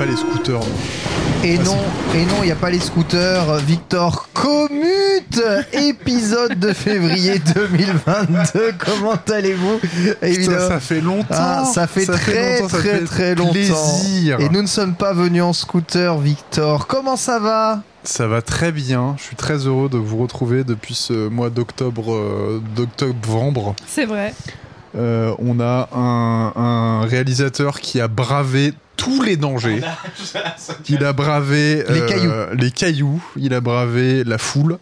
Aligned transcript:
Pas 0.00 0.06
les 0.06 0.16
scooters. 0.16 0.60
non. 0.60 0.66
Et 1.44 1.58
Ah, 1.58 1.62
non, 1.62 1.76
et 2.14 2.24
non, 2.24 2.34
il 2.40 2.46
n'y 2.46 2.50
a 2.52 2.56
pas 2.56 2.70
les 2.70 2.80
scooters. 2.80 3.56
Victor 3.58 4.28
commute 4.32 5.42
épisode 5.74 6.58
de 6.58 6.72
février 6.72 7.38
2022. 7.54 8.72
Comment 8.78 9.18
allez-vous? 9.30 9.78
Putain, 9.78 10.26
Évidemment. 10.26 10.68
ça 10.68 10.80
fait 10.80 11.00
longtemps. 11.02 11.26
Ah, 11.32 11.64
ça 11.70 11.86
fait 11.86 12.06
très 12.06 12.60
longtemps, 12.60 12.68
ça 12.70 12.78
très 12.78 12.98
fait 13.00 13.04
très 13.04 13.34
longtemps. 13.34 13.52
Plaisir. 13.52 14.40
Et 14.40 14.48
nous 14.48 14.62
ne 14.62 14.66
sommes 14.66 14.94
pas 14.94 15.12
venus 15.12 15.42
en 15.42 15.52
scooter, 15.52 16.16
Victor. 16.18 16.86
Comment 16.86 17.16
ça 17.16 17.38
va? 17.38 17.82
Ça 18.02 18.26
va 18.26 18.40
très 18.40 18.72
bien. 18.72 19.14
Je 19.18 19.22
suis 19.24 19.36
très 19.36 19.66
heureux 19.66 19.90
de 19.90 19.98
vous 19.98 20.16
retrouver 20.16 20.64
depuis 20.64 20.94
ce 20.94 21.28
mois 21.28 21.50
d'octobre, 21.50 22.14
euh, 22.14 22.62
d'octobre-vembre. 22.74 23.74
C'est 23.86 24.06
vrai. 24.06 24.32
Euh, 24.96 25.34
on 25.38 25.60
a 25.60 25.88
un, 25.94 26.52
un 26.56 27.02
réalisateur 27.06 27.80
qui 27.80 28.00
a 28.00 28.08
bravé 28.08 28.72
tous 28.96 29.22
les 29.22 29.36
dangers. 29.36 29.80
Il 30.88 31.04
a 31.04 31.12
bravé 31.12 31.84
Les 31.88 32.00
euh, 32.00 32.06
cailloux. 32.06 32.32
les 32.58 32.70
cailloux. 32.70 33.22
Il 33.36 33.54
a 33.54 33.60
bravé 33.60 34.24
la 34.24 34.38
foule. 34.38 34.78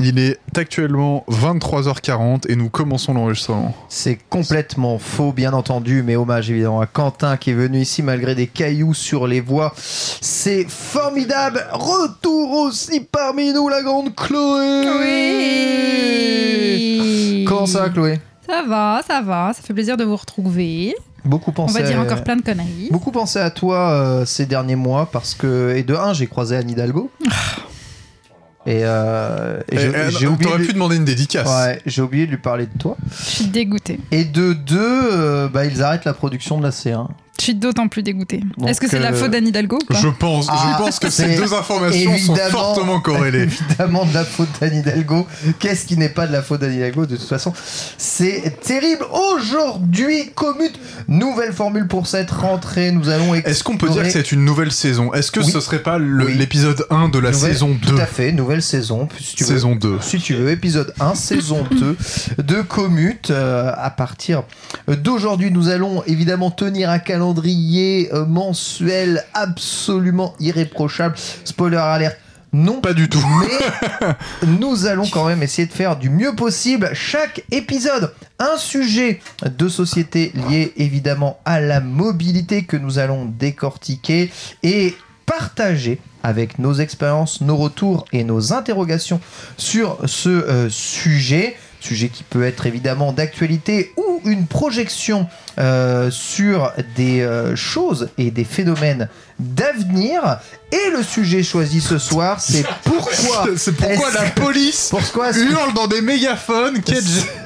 Il 0.00 0.18
est 0.18 0.40
actuellement 0.56 1.24
23h40 1.30 2.50
et 2.50 2.56
nous 2.56 2.68
commençons 2.68 3.14
l'enregistrement. 3.14 3.72
C'est 3.88 4.18
complètement 4.28 4.98
faux, 4.98 5.30
bien 5.32 5.52
entendu, 5.52 6.02
mais 6.02 6.16
hommage 6.16 6.50
évidemment 6.50 6.80
à 6.80 6.86
Quentin 6.86 7.36
qui 7.36 7.50
est 7.50 7.54
venu 7.54 7.78
ici 7.78 8.02
malgré 8.02 8.34
des 8.34 8.48
cailloux 8.48 8.92
sur 8.92 9.28
les 9.28 9.40
voies. 9.40 9.72
C'est 9.76 10.66
formidable. 10.68 11.64
Retour 11.72 12.50
aussi 12.62 13.00
parmi 13.00 13.52
nous, 13.52 13.68
la 13.68 13.82
grande 13.84 14.12
Chloé. 14.16 14.82
Oui. 16.98 17.44
Comment 17.46 17.66
ça, 17.66 17.88
Chloé? 17.88 18.18
Ça 18.48 18.62
va, 18.66 19.00
ça 19.06 19.20
va. 19.22 19.52
Ça 19.54 19.62
fait 19.62 19.72
plaisir 19.74 19.96
de 19.96 20.04
vous 20.04 20.16
retrouver. 20.16 20.94
Beaucoup 21.24 21.50
On 21.50 21.54
pensé. 21.54 21.80
va 21.82 21.88
dire 21.88 21.98
encore 21.98 22.22
plein 22.22 22.36
de 22.36 22.42
conneries. 22.42 22.88
Beaucoup 22.90 23.10
pensé 23.10 23.38
à 23.38 23.50
toi 23.50 23.90
euh, 23.92 24.24
ces 24.26 24.44
derniers 24.44 24.76
mois 24.76 25.08
parce 25.10 25.34
que 25.34 25.74
et 25.74 25.82
de 25.82 25.94
un 25.94 26.12
j'ai 26.12 26.26
croisé 26.26 26.54
Anne 26.56 26.68
Hidalgo 26.68 27.10
et, 28.66 28.80
euh, 28.84 29.60
et 29.70 29.78
j'ai- 29.78 30.10
j'ai 30.10 30.26
oublié, 30.26 30.44
T'aurais 30.44 30.58
de 30.58 30.62
lui- 30.62 30.66
pu 30.68 30.72
demander 30.74 30.96
une 30.96 31.04
dédicace. 31.04 31.48
ouais, 31.48 31.80
j'ai 31.86 32.02
oublié 32.02 32.26
de 32.26 32.30
lui 32.32 32.38
parler 32.38 32.66
de 32.66 32.78
toi 32.78 32.96
Je 33.10 33.24
suis 33.24 33.46
dégoûtée. 33.46 34.00
et 34.10 34.24
de 34.24 34.52
deux 34.54 34.78
euh, 35.12 35.48
bah, 35.48 35.64
ils 35.66 35.82
arrêtent 35.82 36.04
la 36.06 36.14
production 36.14 36.58
de 36.58 36.62
la 36.62 36.70
C1 36.70 37.08
Je 37.38 37.42
suis 37.44 37.54
d'autant 37.56 37.88
plus 37.88 38.02
dégoûtée. 38.04 38.40
Donc, 38.56 38.68
Est-ce 38.68 38.80
que 38.80 38.88
c'est 38.88 38.98
de 38.98 39.02
la 39.02 39.10
euh, 39.10 39.14
faute 39.14 39.30
d'Anne 39.32 39.46
Hidalgo 39.48 39.78
ou 39.82 39.84
pas 39.92 39.98
Je 40.00 40.08
pense, 40.08 40.46
Ah, 40.48 40.76
je 40.78 40.84
pense 40.84 40.98
que 41.00 41.10
ces 41.10 41.34
deux 41.36 41.52
informations 41.52 42.16
sont 42.18 42.36
fortement 42.36 43.00
corrélées. 43.00 43.42
évidemment 43.42 44.04
de 44.04 44.14
la 44.14 44.24
faute 44.24 44.48
d'Anne 44.60 44.76
Hidalgo 44.76 45.26
qu'est-ce 45.58 45.84
qui 45.86 45.96
n'est 45.96 46.08
pas 46.08 46.26
de 46.28 46.32
la 46.32 46.42
faute 46.42 46.60
d'Anne 46.60 46.74
Hidalgo 46.74 47.06
de 47.06 47.16
toute 47.16 47.28
façon? 47.28 47.52
C'est 47.98 48.60
terrible 48.62 49.04
aujourd'hui 49.38 50.30
commute 50.34 50.78
nouvelle 51.08 51.52
formule 51.52 51.88
pour 51.88 52.06
cette 52.06 52.30
rentrée 52.30 52.92
nous 52.92 53.08
allons 53.08 53.34
Est-ce 53.34 53.64
qu'on 53.64 53.76
peut 53.76 53.88
dire 53.88 54.02
que 54.02 54.06
explorer- 54.06 54.24
c'est 54.24 54.32
une 54.32 54.44
nouvelle 54.44 54.70
saison? 54.72 55.12
Est-ce 55.12 55.32
que 55.32 55.40
Oui. 55.40 55.50
ce 55.50 55.58
serait 55.60 55.82
pas 55.82 55.98
le- 55.98 56.26
Oui. 56.26 56.34
l'épisode 56.38 56.86
1 56.90 57.08
de 57.08 57.18
la 57.18 57.32
Nouvelle- 57.32 57.52
saison 57.52 57.70
2 57.82 57.94
Tout 57.94 57.98
à 58.00 58.06
fait, 58.06 58.30
nouvelle 58.32 58.62
saison. 58.62 59.08
Si 59.20 59.34
tu 59.34 59.44
veux. 59.44 59.48
Saison 59.54 59.74
2. 59.74 59.98
Si 60.00 60.18
tu 60.18 60.34
veux, 60.34 60.50
épisode 60.50 60.94
1, 61.00 61.14
saison 61.16 61.64
2 61.70 61.96
de 62.42 62.62
Commute. 62.62 63.30
Euh, 63.30 63.72
à 63.76 63.90
partir 63.90 64.44
d'aujourd'hui, 64.88 65.50
nous 65.50 65.68
allons 65.68 66.02
évidemment 66.06 66.50
tenir 66.52 66.90
un 66.90 66.98
calendrier 67.00 67.23
euh, 67.32 68.26
mensuel 68.26 69.24
absolument 69.32 70.34
irréprochable. 70.40 71.16
Spoiler 71.44 71.76
alert. 71.76 72.16
Non, 72.52 72.80
Pas 72.80 72.94
du 72.94 73.08
tout. 73.08 73.18
mais 73.40 74.46
nous 74.46 74.86
allons 74.86 75.08
quand 75.08 75.26
même 75.26 75.42
essayer 75.42 75.66
de 75.66 75.72
faire 75.72 75.96
du 75.96 76.08
mieux 76.08 76.36
possible 76.36 76.90
chaque 76.92 77.42
épisode. 77.50 78.14
Un 78.38 78.56
sujet 78.58 79.20
de 79.44 79.68
société 79.68 80.30
lié 80.48 80.72
évidemment 80.76 81.40
à 81.44 81.60
la 81.60 81.80
mobilité 81.80 82.62
que 82.62 82.76
nous 82.76 83.00
allons 83.00 83.24
décortiquer 83.24 84.30
et 84.62 84.94
partager 85.26 85.98
avec 86.22 86.60
nos 86.60 86.74
expériences, 86.74 87.40
nos 87.40 87.56
retours 87.56 88.04
et 88.12 88.22
nos 88.22 88.52
interrogations 88.52 89.20
sur 89.56 89.98
ce 90.04 90.28
euh, 90.28 90.68
sujet. 90.70 91.56
Sujet 91.80 92.08
qui 92.08 92.22
peut 92.22 92.44
être 92.44 92.66
évidemment 92.66 93.12
d'actualité 93.12 93.92
ou 93.96 94.20
une 94.24 94.46
projection 94.46 95.26
euh, 95.58 96.10
sur 96.10 96.72
des 96.96 97.20
euh, 97.20 97.54
choses 97.54 98.08
et 98.18 98.30
des 98.32 98.44
phénomènes 98.44 99.08
d'avenir. 99.38 100.38
Et 100.72 100.90
le 100.90 101.04
sujet 101.04 101.44
choisi 101.44 101.80
ce 101.80 101.98
soir, 101.98 102.40
c'est 102.40 102.66
pourquoi 102.84 103.46
C'est 103.56 103.76
pourquoi 103.76 104.10
la 104.10 104.30
police 104.30 104.88
pourquoi 104.90 105.30
hurle 105.36 105.72
dans 105.74 105.86
des 105.86 106.00
mégaphones 106.00 106.80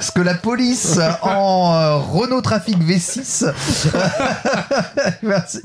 ce 0.00 0.10
que 0.10 0.22
la 0.22 0.34
police 0.34 0.98
en 1.22 1.74
euh, 1.74 1.96
Renault 1.96 2.40
Trafic 2.40 2.78
V6 2.78 3.52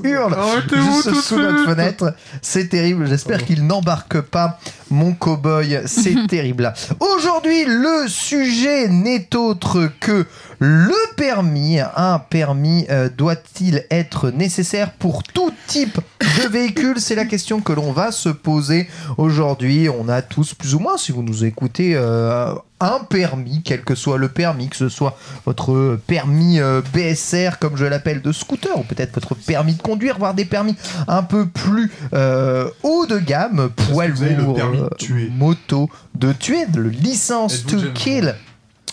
hurle 0.04 0.36
juste 0.70 1.14
sous 1.14 1.38
notre 1.38 1.64
fenêtre. 1.64 2.14
C'est 2.42 2.68
terrible. 2.68 3.06
J'espère 3.08 3.44
qu'il 3.44 3.66
n'embarque 3.66 4.20
pas 4.20 4.58
mon 4.90 5.12
cow-boy. 5.12 5.82
C'est 5.86 6.26
terrible. 6.28 6.74
Aujourd'hui, 7.00 7.64
le 7.66 8.06
sujet 8.08 8.88
n'est 8.88 9.34
autre 9.34 9.90
que 10.00 10.26
le 10.64 11.14
permis. 11.16 11.78
Un 11.94 12.18
permis 12.18 12.86
euh, 12.88 13.10
doit-il 13.14 13.84
être 13.90 14.30
nécessaire 14.30 14.92
pour 14.92 15.22
tout 15.22 15.52
type 15.66 16.00
de 16.20 16.48
véhicule? 16.48 17.00
C'est 17.00 17.14
la 17.14 17.26
question 17.26 17.60
que 17.60 17.72
l'on 17.72 17.92
va 17.92 18.12
se 18.12 18.30
poser 18.30 18.88
aujourd'hui. 19.18 19.88
On 19.90 20.08
a 20.08 20.22
tous 20.22 20.54
plus 20.54 20.74
ou 20.74 20.78
moins, 20.78 20.96
si 20.96 21.12
vous 21.12 21.22
nous 21.22 21.44
écoutez, 21.44 21.92
euh, 21.94 22.54
un 22.80 23.00
permis, 23.00 23.60
quel 23.62 23.82
que 23.82 23.94
soit 23.94 24.16
le 24.16 24.28
permis, 24.28 24.68
que 24.68 24.76
ce 24.76 24.88
soit 24.88 25.18
votre 25.44 25.98
permis 26.06 26.60
euh, 26.60 26.80
BSR, 26.94 27.58
comme 27.60 27.76
je 27.76 27.84
l'appelle, 27.84 28.22
de 28.22 28.32
scooter, 28.32 28.78
ou 28.78 28.84
peut-être 28.84 29.14
votre 29.14 29.34
permis 29.34 29.74
de 29.74 29.82
conduire, 29.82 30.18
voire 30.18 30.32
des 30.32 30.46
permis 30.46 30.76
un 31.08 31.22
peu 31.22 31.46
plus 31.46 31.92
euh, 32.14 32.70
haut 32.82 33.04
de 33.04 33.18
gamme, 33.18 33.68
poids 33.88 34.06
lourd, 34.06 34.54
permis 34.54 34.78
de 34.78 34.90
tuer 34.96 35.30
moto, 35.30 35.90
de 36.14 36.32
tuer, 36.32 36.64
le 36.74 36.88
licence 36.88 37.66
to 37.66 37.76
kill. 37.92 38.34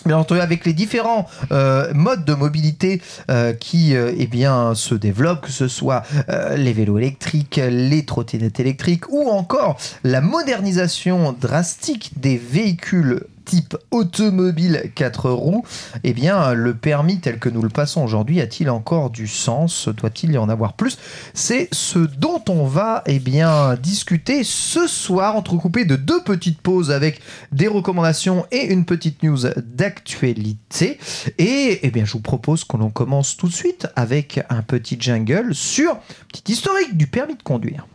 Bien 0.05 0.17
entendu, 0.17 0.41
avec 0.41 0.65
les 0.65 0.73
différents 0.73 1.27
euh, 1.51 1.93
modes 1.93 2.25
de 2.25 2.33
mobilité 2.33 3.01
euh, 3.29 3.53
qui 3.53 3.95
euh, 3.95 4.11
eh 4.17 4.27
se 4.75 4.95
développent, 4.95 5.41
que 5.41 5.51
ce 5.51 5.67
soit 5.67 6.03
les 6.55 6.73
vélos 6.73 6.97
électriques, 6.97 7.59
les 7.69 8.05
trottinettes 8.05 8.59
électriques 8.59 9.09
ou 9.09 9.29
encore 9.29 9.77
la 10.03 10.21
modernisation 10.21 11.35
drastique 11.39 12.11
des 12.17 12.37
véhicules 12.37 13.25
type 13.45 13.77
automobile 13.91 14.91
4 14.95 15.29
roues, 15.29 15.63
eh 16.03 16.13
bien, 16.13 16.53
le 16.53 16.73
permis 16.73 17.19
tel 17.19 17.39
que 17.39 17.49
nous 17.49 17.61
le 17.61 17.69
passons 17.69 18.03
aujourd'hui 18.03 18.41
a-t-il 18.41 18.69
encore 18.69 19.09
du 19.09 19.27
sens? 19.27 19.87
Doit-il 19.89 20.31
y 20.31 20.37
en 20.37 20.49
avoir 20.49 20.73
plus? 20.73 20.97
C'est 21.33 21.69
ce 21.71 21.99
dont 21.99 22.43
on 22.49 22.65
va 22.65 23.03
eh 23.05 23.19
bien, 23.19 23.75
discuter 23.75 24.43
ce 24.43 24.87
soir, 24.87 25.35
entrecoupé 25.35 25.85
de 25.85 25.95
deux 25.95 26.21
petites 26.23 26.61
pauses 26.61 26.91
avec 26.91 27.21
des 27.51 27.67
recommandations 27.67 28.45
et 28.51 28.65
une 28.65 28.85
petite 28.85 29.23
news 29.23 29.39
d'actualité. 29.57 30.99
Et 31.37 31.79
eh 31.83 31.91
bien, 31.91 32.05
je 32.05 32.13
vous 32.13 32.21
propose 32.21 32.63
que 32.63 32.77
l'on 32.77 32.89
commence 32.89 33.37
tout 33.37 33.47
de 33.47 33.53
suite 33.53 33.87
avec 33.95 34.41
un 34.49 34.61
petit 34.61 34.97
jingle 34.99 35.53
sur 35.53 35.97
petit 36.31 36.53
historique 36.53 36.97
du 36.97 37.07
permis 37.07 37.35
de 37.35 37.43
conduire. 37.43 37.85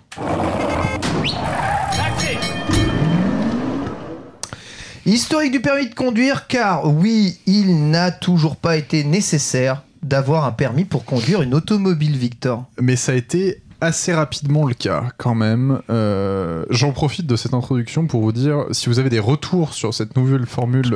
Historique 5.06 5.52
du 5.52 5.60
permis 5.60 5.88
de 5.88 5.94
conduire, 5.94 6.48
car 6.48 6.92
oui, 6.92 7.38
il 7.46 7.90
n'a 7.90 8.10
toujours 8.10 8.56
pas 8.56 8.76
été 8.76 9.04
nécessaire 9.04 9.84
d'avoir 10.02 10.44
un 10.44 10.50
permis 10.50 10.84
pour 10.84 11.04
conduire 11.04 11.42
une 11.42 11.54
automobile, 11.54 12.16
Victor. 12.16 12.64
Mais 12.80 12.96
ça 12.96 13.12
a 13.12 13.14
été 13.14 13.62
assez 13.80 14.12
rapidement 14.12 14.66
le 14.66 14.74
cas 14.74 15.04
quand 15.16 15.36
même. 15.36 15.80
Euh, 15.90 16.64
J'en 16.70 16.90
profite 16.90 17.24
de 17.24 17.36
cette 17.36 17.54
introduction 17.54 18.08
pour 18.08 18.20
vous 18.20 18.32
dire, 18.32 18.64
si 18.72 18.88
vous 18.88 18.98
avez 18.98 19.08
des 19.08 19.20
retours 19.20 19.74
sur 19.74 19.94
cette 19.94 20.16
nouvelle 20.16 20.44
formule 20.44 20.92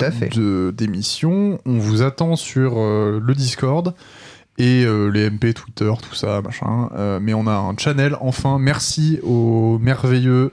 d'émission, 0.72 1.60
on 1.64 1.78
vous 1.78 2.02
attend 2.02 2.34
sur 2.34 2.78
euh, 2.78 3.20
le 3.24 3.34
Discord 3.36 3.94
et 4.58 4.84
euh, 4.84 5.06
les 5.06 5.30
MP, 5.30 5.54
Twitter, 5.54 5.92
tout 6.02 6.16
ça, 6.16 6.42
machin. 6.42 6.88
Mais 7.20 7.32
on 7.32 7.46
a 7.46 7.52
un 7.54 7.76
channel, 7.76 8.16
enfin, 8.20 8.58
merci 8.58 9.20
aux 9.22 9.78
merveilleux 9.78 10.50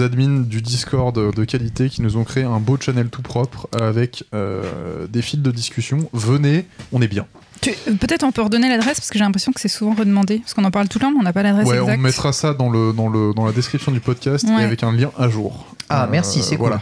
admins 0.00 0.40
du 0.40 0.62
Discord 0.62 1.14
de 1.34 1.44
qualité 1.44 1.88
qui 1.88 2.02
nous 2.02 2.16
ont 2.16 2.24
créé 2.24 2.44
un 2.44 2.58
beau 2.60 2.78
channel 2.80 3.08
tout 3.08 3.22
propre 3.22 3.68
avec 3.78 4.24
euh, 4.34 5.06
des 5.08 5.22
fils 5.22 5.40
de 5.40 5.50
discussion. 5.50 6.08
Venez, 6.12 6.66
on 6.92 7.02
est 7.02 7.08
bien. 7.08 7.26
Tu- 7.60 7.72
Peut-être 8.00 8.24
on 8.24 8.32
peut 8.32 8.42
redonner 8.42 8.68
l'adresse 8.68 8.98
parce 8.98 9.10
que 9.10 9.18
j'ai 9.18 9.24
l'impression 9.24 9.52
que 9.52 9.60
c'est 9.60 9.68
souvent 9.68 9.94
redemandé. 9.94 10.38
Parce 10.38 10.54
qu'on 10.54 10.64
en 10.64 10.70
parle 10.70 10.88
tout 10.88 10.98
le 10.98 11.02
temps, 11.04 11.10
mais 11.12 11.18
on 11.20 11.22
n'a 11.22 11.32
pas 11.32 11.42
l'adresse 11.42 11.68
Ouais, 11.68 11.78
exacte. 11.78 11.98
on 11.98 12.02
mettra 12.02 12.32
ça 12.32 12.54
dans, 12.54 12.70
le, 12.70 12.92
dans, 12.92 13.08
le, 13.08 13.34
dans 13.34 13.44
la 13.44 13.52
description 13.52 13.92
du 13.92 14.00
podcast 14.00 14.46
et 14.48 14.62
avec 14.62 14.82
un 14.82 14.92
lien 14.92 15.10
à 15.18 15.28
jour. 15.28 15.66
Ah, 15.88 16.04
Euh, 16.04 16.08
merci, 16.10 16.42
c'est 16.42 16.56
cool. 16.56 16.78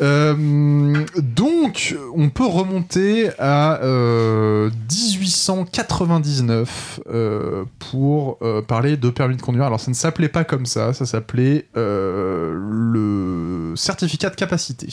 Euh, 0.00 1.04
donc, 1.18 1.96
on 2.14 2.30
peut 2.30 2.46
remonter 2.46 3.30
à 3.38 3.82
euh, 3.82 4.70
1899 4.90 7.00
euh, 7.08 7.64
pour 7.78 8.38
euh, 8.42 8.62
parler 8.62 8.96
de 8.96 9.10
permis 9.10 9.36
de 9.36 9.42
conduire. 9.42 9.66
Alors, 9.66 9.80
ça 9.80 9.90
ne 9.90 9.96
s'appelait 9.96 10.28
pas 10.28 10.44
comme 10.44 10.66
ça, 10.66 10.94
ça 10.94 11.06
s'appelait 11.06 11.66
le 11.74 13.74
certificat 13.76 14.30
de 14.30 14.36
capacité. 14.36 14.88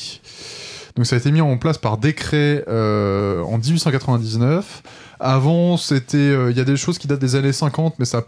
Donc, 0.96 1.06
ça 1.06 1.16
a 1.16 1.19
été 1.19 1.31
mis 1.31 1.42
en 1.42 1.57
place 1.57 1.78
par 1.78 1.98
décret 1.98 2.63
en 2.68 3.57
1899. 3.57 4.84
Avant, 5.22 5.75
c'était, 5.75 6.50
il 6.50 6.57
y 6.57 6.62
a 6.62 6.63
des 6.63 6.78
choses 6.78 6.98
qui 6.98 7.07
datent 7.07 7.19
des 7.19 7.36
années 7.36 7.51
50, 7.51 7.96
mais 8.00 8.06
ça 8.06 8.22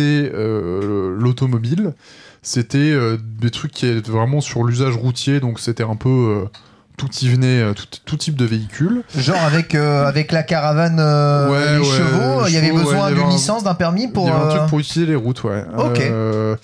euh, 0.00 1.14
l'automobile. 1.18 1.92
C'était 2.42 2.78
euh, 2.78 3.18
des 3.20 3.50
trucs 3.50 3.72
qui 3.72 3.86
étaient 3.86 4.10
vraiment 4.10 4.40
sur 4.40 4.64
l'usage 4.64 4.96
routier, 4.96 5.40
donc 5.40 5.60
c'était 5.60 5.82
un 5.82 5.96
peu 5.96 6.08
euh, 6.08 6.48
tout 6.96 7.08
y 7.22 7.28
venait, 7.28 7.60
euh, 7.60 7.72
tout, 7.74 7.84
tout 8.04 8.16
type 8.16 8.36
de 8.36 8.44
véhicule. 8.46 9.02
Genre 9.16 9.40
avec, 9.42 9.74
euh, 9.74 10.06
avec 10.06 10.32
la 10.32 10.42
caravane, 10.42 10.98
euh, 11.00 11.50
Ouais, 11.50 11.72
les 11.74 11.78
ouais, 11.78 11.84
chevaux, 11.98 12.46
il 12.48 12.54
y 12.54 12.56
avait 12.56 12.70
ouais, 12.70 12.78
besoin 12.82 13.10
d'une 13.10 13.20
un- 13.24 13.28
licence, 13.30 13.62
d'un 13.64 13.74
permis 13.74 14.08
pour. 14.08 14.24
Il 14.26 14.28
y 14.28 14.32
avait 14.32 14.44
un 14.54 14.56
truc 14.56 14.68
pour 14.70 14.78
utiliser 14.78 15.06
les 15.10 15.16
routes, 15.16 15.44
ouais. 15.44 15.64
Ok. 15.76 16.00
Euh, 16.00 16.56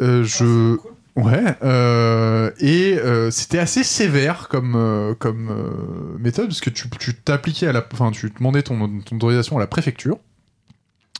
euh, 0.00 0.24
je. 0.24 0.76
Ouais, 1.14 1.44
euh, 1.62 2.50
et 2.58 2.98
euh, 2.98 3.30
c'était 3.30 3.58
assez 3.58 3.84
sévère 3.84 4.48
comme, 4.48 5.14
comme 5.18 5.50
euh, 5.50 6.16
méthode, 6.18 6.46
parce 6.46 6.62
que 6.62 6.70
tu 6.70 6.88
tu 6.98 7.14
t'appliquais 7.14 7.66
à 7.66 7.72
la. 7.72 7.84
Enfin, 7.92 8.10
tu 8.12 8.32
demandais 8.36 8.62
ton, 8.62 8.78
ton 9.04 9.16
autorisation 9.16 9.58
à 9.58 9.60
la 9.60 9.66
préfecture. 9.66 10.16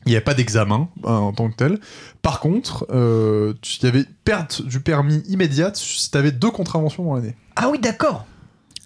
Il 0.06 0.10
n'y 0.10 0.16
avait 0.16 0.24
pas 0.24 0.34
d'examen 0.34 0.88
hein, 1.04 1.12
en 1.14 1.32
tant 1.32 1.48
que 1.48 1.54
tel. 1.56 1.78
Par 2.22 2.40
contre, 2.40 2.86
euh, 2.90 3.54
tu- 3.62 3.78
il 3.80 3.84
y 3.84 3.88
avait 3.88 4.04
perte 4.24 4.62
du 4.62 4.80
permis 4.80 5.22
immédiate 5.28 5.76
si 5.76 6.10
tu 6.10 6.18
avais 6.18 6.32
deux 6.32 6.50
contraventions 6.50 7.04
dans 7.04 7.14
l'année. 7.14 7.36
Ah 7.56 7.68
oui, 7.70 7.78
d'accord. 7.78 8.26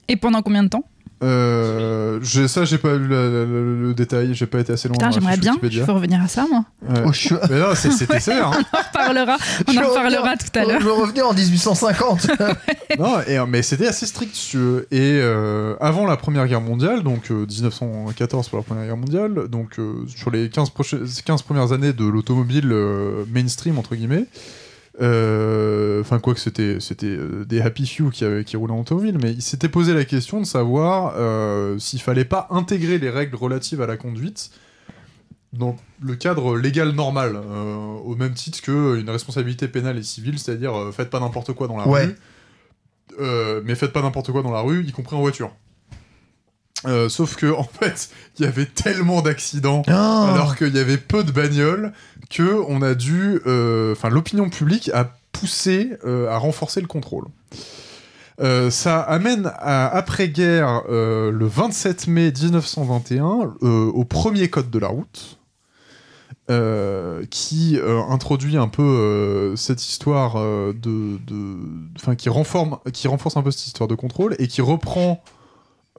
Et 0.09 0.17
pendant 0.17 0.43
combien 0.43 0.63
de 0.63 0.69
temps? 0.69 0.85
Euh, 1.23 2.21
ça, 2.23 2.65
j'ai 2.65 2.79
pas 2.79 2.95
lu 2.97 3.09
le 3.09 3.93
détail, 3.95 4.35
j'ai 4.35 4.47
pas 4.47 4.61
été 4.61 4.73
assez 4.73 4.89
loin. 4.89 4.97
Putain, 4.99 5.11
j'aimerais 5.11 5.37
bien. 5.37 5.57
Il 5.63 5.83
faut 5.85 5.95
revenir 5.95 6.21
à 6.23 6.29
ça, 6.29 6.47
moi. 6.51 6.65
Ouais. 6.89 7.03
Oh, 7.07 7.13
je- 7.13 7.35
Mais 7.51 7.59
non, 7.59 7.75
c'était 7.75 8.21
sévère. 8.21 8.49
hein. 8.49 8.59
On 8.73 8.77
en 8.77 8.83
reparlera. 8.83 9.37
On 9.67 9.73
je 9.73 9.79
en 9.79 9.89
reparlera 9.89 10.37
tout 10.37 10.59
à 10.59 10.65
l'heure. 10.65 10.81
Je 10.81 10.89
revenais 10.89 11.23
en 11.23 11.33
1850. 11.33 12.27
non, 12.99 13.21
et, 13.27 13.39
euh, 13.39 13.47
mais 13.47 13.63
c'était 13.63 13.87
assez 13.87 14.07
strict. 14.07 14.35
si 14.35 14.51
tu 14.51 14.57
veux. 14.59 14.87
Et 14.91 15.19
euh, 15.21 15.75
avant 15.81 16.07
la 16.07 16.17
Première 16.17 16.47
Guerre 16.47 16.61
mondiale, 16.61 17.03
donc 17.03 17.31
euh, 17.31 17.47
1914 17.47 18.49
pour 18.49 18.59
la 18.59 18.65
Première 18.65 18.85
Guerre 18.87 18.97
mondiale, 18.97 19.49
donc 19.49 19.79
euh, 19.79 20.05
sur 20.09 20.31
les 20.31 20.49
15, 20.51 20.71
prochaines- 20.71 21.07
15 21.25 21.43
premières 21.43 21.73
années 21.73 21.93
de 21.93 22.05
l'automobile 22.05 22.71
euh, 22.73 23.25
mainstream, 23.33 23.79
entre 23.79 23.95
guillemets, 23.95 24.25
euh, 24.25 24.66
enfin 24.99 26.19
quoi 26.19 26.35
que 26.35 26.41
c'était 26.41 26.79
c'était 26.81 27.07
euh, 27.07 27.45
des 27.45 27.61
happy 27.61 27.87
few 27.87 28.11
qui, 28.11 28.25
avaient- 28.25 28.45
qui 28.45 28.57
roulaient 28.57 28.73
en 28.73 28.81
automobile, 28.81 29.19
mais 29.23 29.33
il 29.33 29.43
s'était 29.43 29.69
posé 29.69 29.93
la 29.95 30.05
question 30.05 30.41
de 30.41 30.47
savoir 30.47 31.15
euh, 31.17 31.79
s'il 31.79 32.01
fallait 32.01 32.25
pas 32.25 32.47
intégrer 32.51 32.99
les 32.99 33.11
règles 33.11 33.37
relatives 33.37 33.83
à 33.83 33.87
la 33.87 33.97
conduite 33.97 34.51
dans 35.53 35.77
le 36.03 36.17
cadre 36.17 36.57
légal 36.59 36.91
normal, 36.93 37.37
euh, 37.37 37.75
au 38.05 38.15
même 38.17 38.35
titre 38.35 38.61
qu'une 38.63 39.09
responsabilité 39.09 39.69
pénale 39.69 39.97
et 39.99 40.03
civile, 40.03 40.39
c'est-à-dire 40.39 40.75
euh, 40.75 40.93
faites 40.93 41.09
pas 41.11 41.21
n'importe 41.21 41.53
quoi 41.55 41.67
dans 41.69 41.77
la 41.79 41.89
Ouais. 41.89 42.07
rue, 42.07 42.15
euh, 43.21 43.63
mais 43.65 43.75
faites 43.75 43.93
pas 43.93 44.03
n'importe 44.03 44.33
quoi 44.33 44.43
dans 44.43 44.51
la 44.51 44.61
rue, 44.61 44.85
y 44.85 44.93
compris 44.93 45.17
en 45.17 45.21
voiture. 45.21 45.51
Euh, 46.85 47.09
sauf 47.09 47.37
que 47.37 47.47
en 47.53 47.65
fait, 47.81 48.11
il 48.39 48.45
y 48.45 48.49
avait 48.49 48.67
tellement 48.67 49.23
d'accidents 49.23 49.83
Ah. 49.89 50.31
alors 50.33 50.57
qu'il 50.57 50.75
y 50.75 50.79
avait 50.79 50.99
peu 50.99 51.25
de 51.25 51.33
bagnoles 51.33 51.93
que 52.31 52.63
on 52.69 52.83
a 52.83 52.95
dû, 52.95 53.41
euh, 53.47 53.93
enfin 53.93 54.09
l'opinion 54.09 54.51
publique 54.51 54.91
a 54.93 55.11
poussé 55.33 55.93
euh, 56.05 56.29
à 56.29 56.39
renforcer 56.39 56.81
le 56.81 56.87
contrôle. 56.87 57.27
Ça 58.69 59.01
amène 59.01 59.51
à 59.57 59.89
après-guerre 59.97 60.83
le 60.91 61.47
27 61.47 62.07
mai 62.07 62.31
1921 62.31 63.55
euh, 63.63 63.87
au 63.87 64.05
premier 64.05 64.51
code 64.51 64.71
de 64.71 64.79
la 64.79 64.89
route. 64.89 65.39
qui 67.31 67.81
introduit 68.11 68.59
un 68.59 68.69
peu 68.69 69.55
cette 69.57 69.83
histoire 69.83 70.35
de, 70.35 71.19
enfin 71.97 72.15
qui 72.15 72.29
qui 72.93 73.09
renforce 73.09 73.37
un 73.39 73.43
peu 73.43 73.51
cette 73.51 73.69
histoire 73.69 73.89
de 73.89 73.95
contrôle 73.95 74.37
et 74.39 74.49
qui 74.49 74.61
reprend 74.61 75.25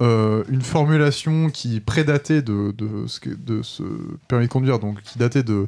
euh, 0.02 0.44
une 0.50 0.62
formulation 0.62 1.50
qui 1.50 1.80
prédatait 1.80 2.42
de, 2.42 2.72
de, 2.78 3.08
ce, 3.08 3.20
que- 3.20 3.30
de 3.30 3.62
ce 3.64 3.84
permis 4.28 4.46
de 4.48 4.52
conduire, 4.52 4.80
donc 4.80 5.02
qui 5.02 5.18
datait 5.18 5.44
de, 5.44 5.68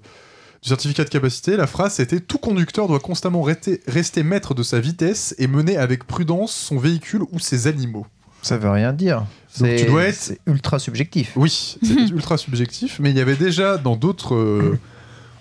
du 0.62 0.70
certificat 0.70 1.04
de 1.04 1.10
capacité. 1.10 1.58
La 1.58 1.68
phrase 1.68 1.94
c'était 1.96 2.20
Tout 2.20 2.38
conducteur 2.38 2.88
doit 2.88 3.00
constamment 3.00 3.42
rester, 3.42 3.82
rester 3.88 4.24
maître 4.24 4.54
de 4.54 4.62
sa 4.64 4.80
vitesse 4.80 5.34
et 5.40 5.48
mener 5.48 5.78
avec 5.78 6.06
prudence 6.06 6.54
son 6.54 6.78
véhicule 6.78 7.24
ou 7.32 7.40
ses 7.40 7.68
animaux. 7.68 8.06
Ça 8.42 8.58
veut 8.58 8.70
rien 8.70 8.94
dire. 8.94 9.26
C'est 9.50 9.76
tu 9.78 9.86
dois 9.88 10.04
être- 10.06 10.16
c'est 10.16 10.40
ultra 10.46 10.80
subjectif. 10.80 11.34
Oui, 11.36 11.78
c'est 11.82 12.10
ultra 12.12 12.38
subjectif, 12.38 13.00
mais 13.00 13.10
il 13.10 13.18
y 13.18 13.22
avait 13.22 13.36
déjà 13.36 13.78
dans 13.78 13.96
d'autres. 13.96 14.36
euh, 14.36 14.78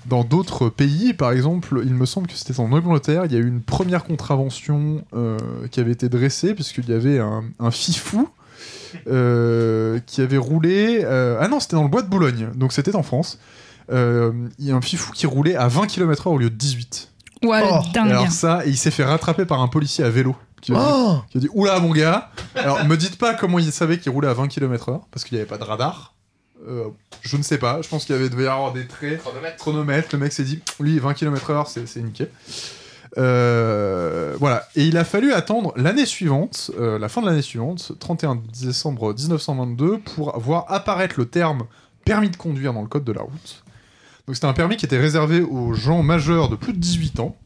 dans 0.06 0.24
d'autres 0.24 0.70
pays, 0.70 1.12
par 1.12 1.32
exemple, 1.32 1.82
il 1.84 1.92
me 1.92 2.06
semble 2.06 2.28
que 2.28 2.32
c'était 2.32 2.58
en 2.60 2.72
Angleterre, 2.72 3.26
il 3.26 3.32
y 3.32 3.36
a 3.36 3.38
eu 3.40 3.46
une 3.46 3.60
première 3.60 4.04
contravention 4.04 5.04
euh, 5.14 5.36
qui 5.70 5.80
avait 5.80 5.92
été 5.92 6.08
dressée, 6.08 6.54
puisqu'il 6.54 6.88
y 6.88 6.94
avait 6.94 7.18
un, 7.18 7.44
un 7.60 7.70
fifou 7.70 8.26
euh, 9.06 9.98
qui 10.06 10.20
avait 10.20 10.36
roulé. 10.38 11.00
euh, 11.04 11.38
ah 11.40 11.48
non, 11.48 11.60
c'était 11.60 11.76
dans 11.76 11.82
le 11.82 11.88
bois 11.88 12.02
de 12.02 12.08
Boulogne, 12.08 12.48
donc 12.54 12.72
c'était 12.72 12.94
en 12.96 13.02
France. 13.02 13.38
Euh, 13.90 14.32
Il 14.58 14.66
y 14.66 14.70
a 14.72 14.76
un 14.76 14.80
fifou 14.80 15.12
qui 15.12 15.26
roulait 15.26 15.56
à 15.56 15.68
20 15.68 15.86
km/h 15.86 16.28
au 16.32 16.38
lieu 16.38 16.50
de 16.50 16.54
18. 16.54 17.10
Ouais, 17.44 17.62
Oh. 17.64 17.78
dingue. 17.94 18.10
alors 18.10 18.30
ça, 18.30 18.66
et 18.66 18.70
il 18.70 18.76
s'est 18.76 18.90
fait 18.90 19.04
rattraper 19.04 19.44
par 19.44 19.60
un 19.62 19.68
policier 19.68 20.04
à 20.04 20.10
vélo. 20.10 20.34
Qui 20.60 20.72
a 20.72 20.74
dit- 20.74 20.80
Oh 20.84 21.18
qui 21.30 21.38
a 21.38 21.40
dit 21.40 21.48
Oula, 21.54 21.78
mon 21.78 21.92
gars 21.92 22.30
Alors, 22.56 22.84
me 22.84 22.96
dites 22.96 23.16
pas 23.16 23.32
comment 23.34 23.60
il 23.60 23.70
savait 23.70 23.98
qu'il 23.98 24.10
roulait 24.10 24.26
à 24.28 24.34
20 24.34 24.48
km/h, 24.48 25.00
parce 25.12 25.24
qu'il 25.24 25.36
n'y 25.36 25.40
avait 25.42 25.48
pas 25.48 25.56
de 25.58 25.62
radar. 25.64 26.14
Euh, 26.68 26.88
je 27.22 27.36
ne 27.36 27.42
sais 27.44 27.58
pas, 27.58 27.80
je 27.80 27.88
pense 27.88 28.04
qu'il 28.04 28.16
y 28.16 28.18
avait, 28.18 28.28
devait 28.28 28.44
y 28.44 28.48
avoir 28.48 28.72
des 28.72 28.84
traits. 28.88 29.22
Chronomètre. 29.58 30.08
Le 30.12 30.18
mec 30.18 30.32
s'est 30.32 30.42
dit 30.42 30.60
Lui, 30.80 30.98
20 30.98 31.14
km/h, 31.14 31.66
c'est 31.68 31.86
c'est 31.86 32.00
nickel. 32.00 32.28
Euh, 33.18 34.36
voilà, 34.38 34.64
et 34.76 34.84
il 34.84 34.96
a 34.96 35.04
fallu 35.04 35.32
attendre 35.32 35.72
l'année 35.76 36.06
suivante, 36.06 36.70
euh, 36.78 36.98
la 36.98 37.08
fin 37.08 37.20
de 37.20 37.26
l'année 37.26 37.42
suivante, 37.42 37.92
31 37.98 38.40
décembre 38.62 39.12
1922, 39.14 39.98
pour 39.98 40.38
voir 40.38 40.64
apparaître 40.68 41.14
le 41.18 41.26
terme 41.26 41.64
permis 42.04 42.30
de 42.30 42.36
conduire 42.36 42.72
dans 42.72 42.82
le 42.82 42.88
code 42.88 43.04
de 43.04 43.12
la 43.12 43.22
route. 43.22 43.64
Donc 44.26 44.36
c'était 44.36 44.46
un 44.46 44.52
permis 44.52 44.76
qui 44.76 44.84
était 44.86 44.98
réservé 44.98 45.40
aux 45.40 45.72
gens 45.72 46.02
majeurs 46.02 46.48
de 46.48 46.56
plus 46.56 46.72
de 46.72 46.78
18 46.78 47.20
ans, 47.20 47.36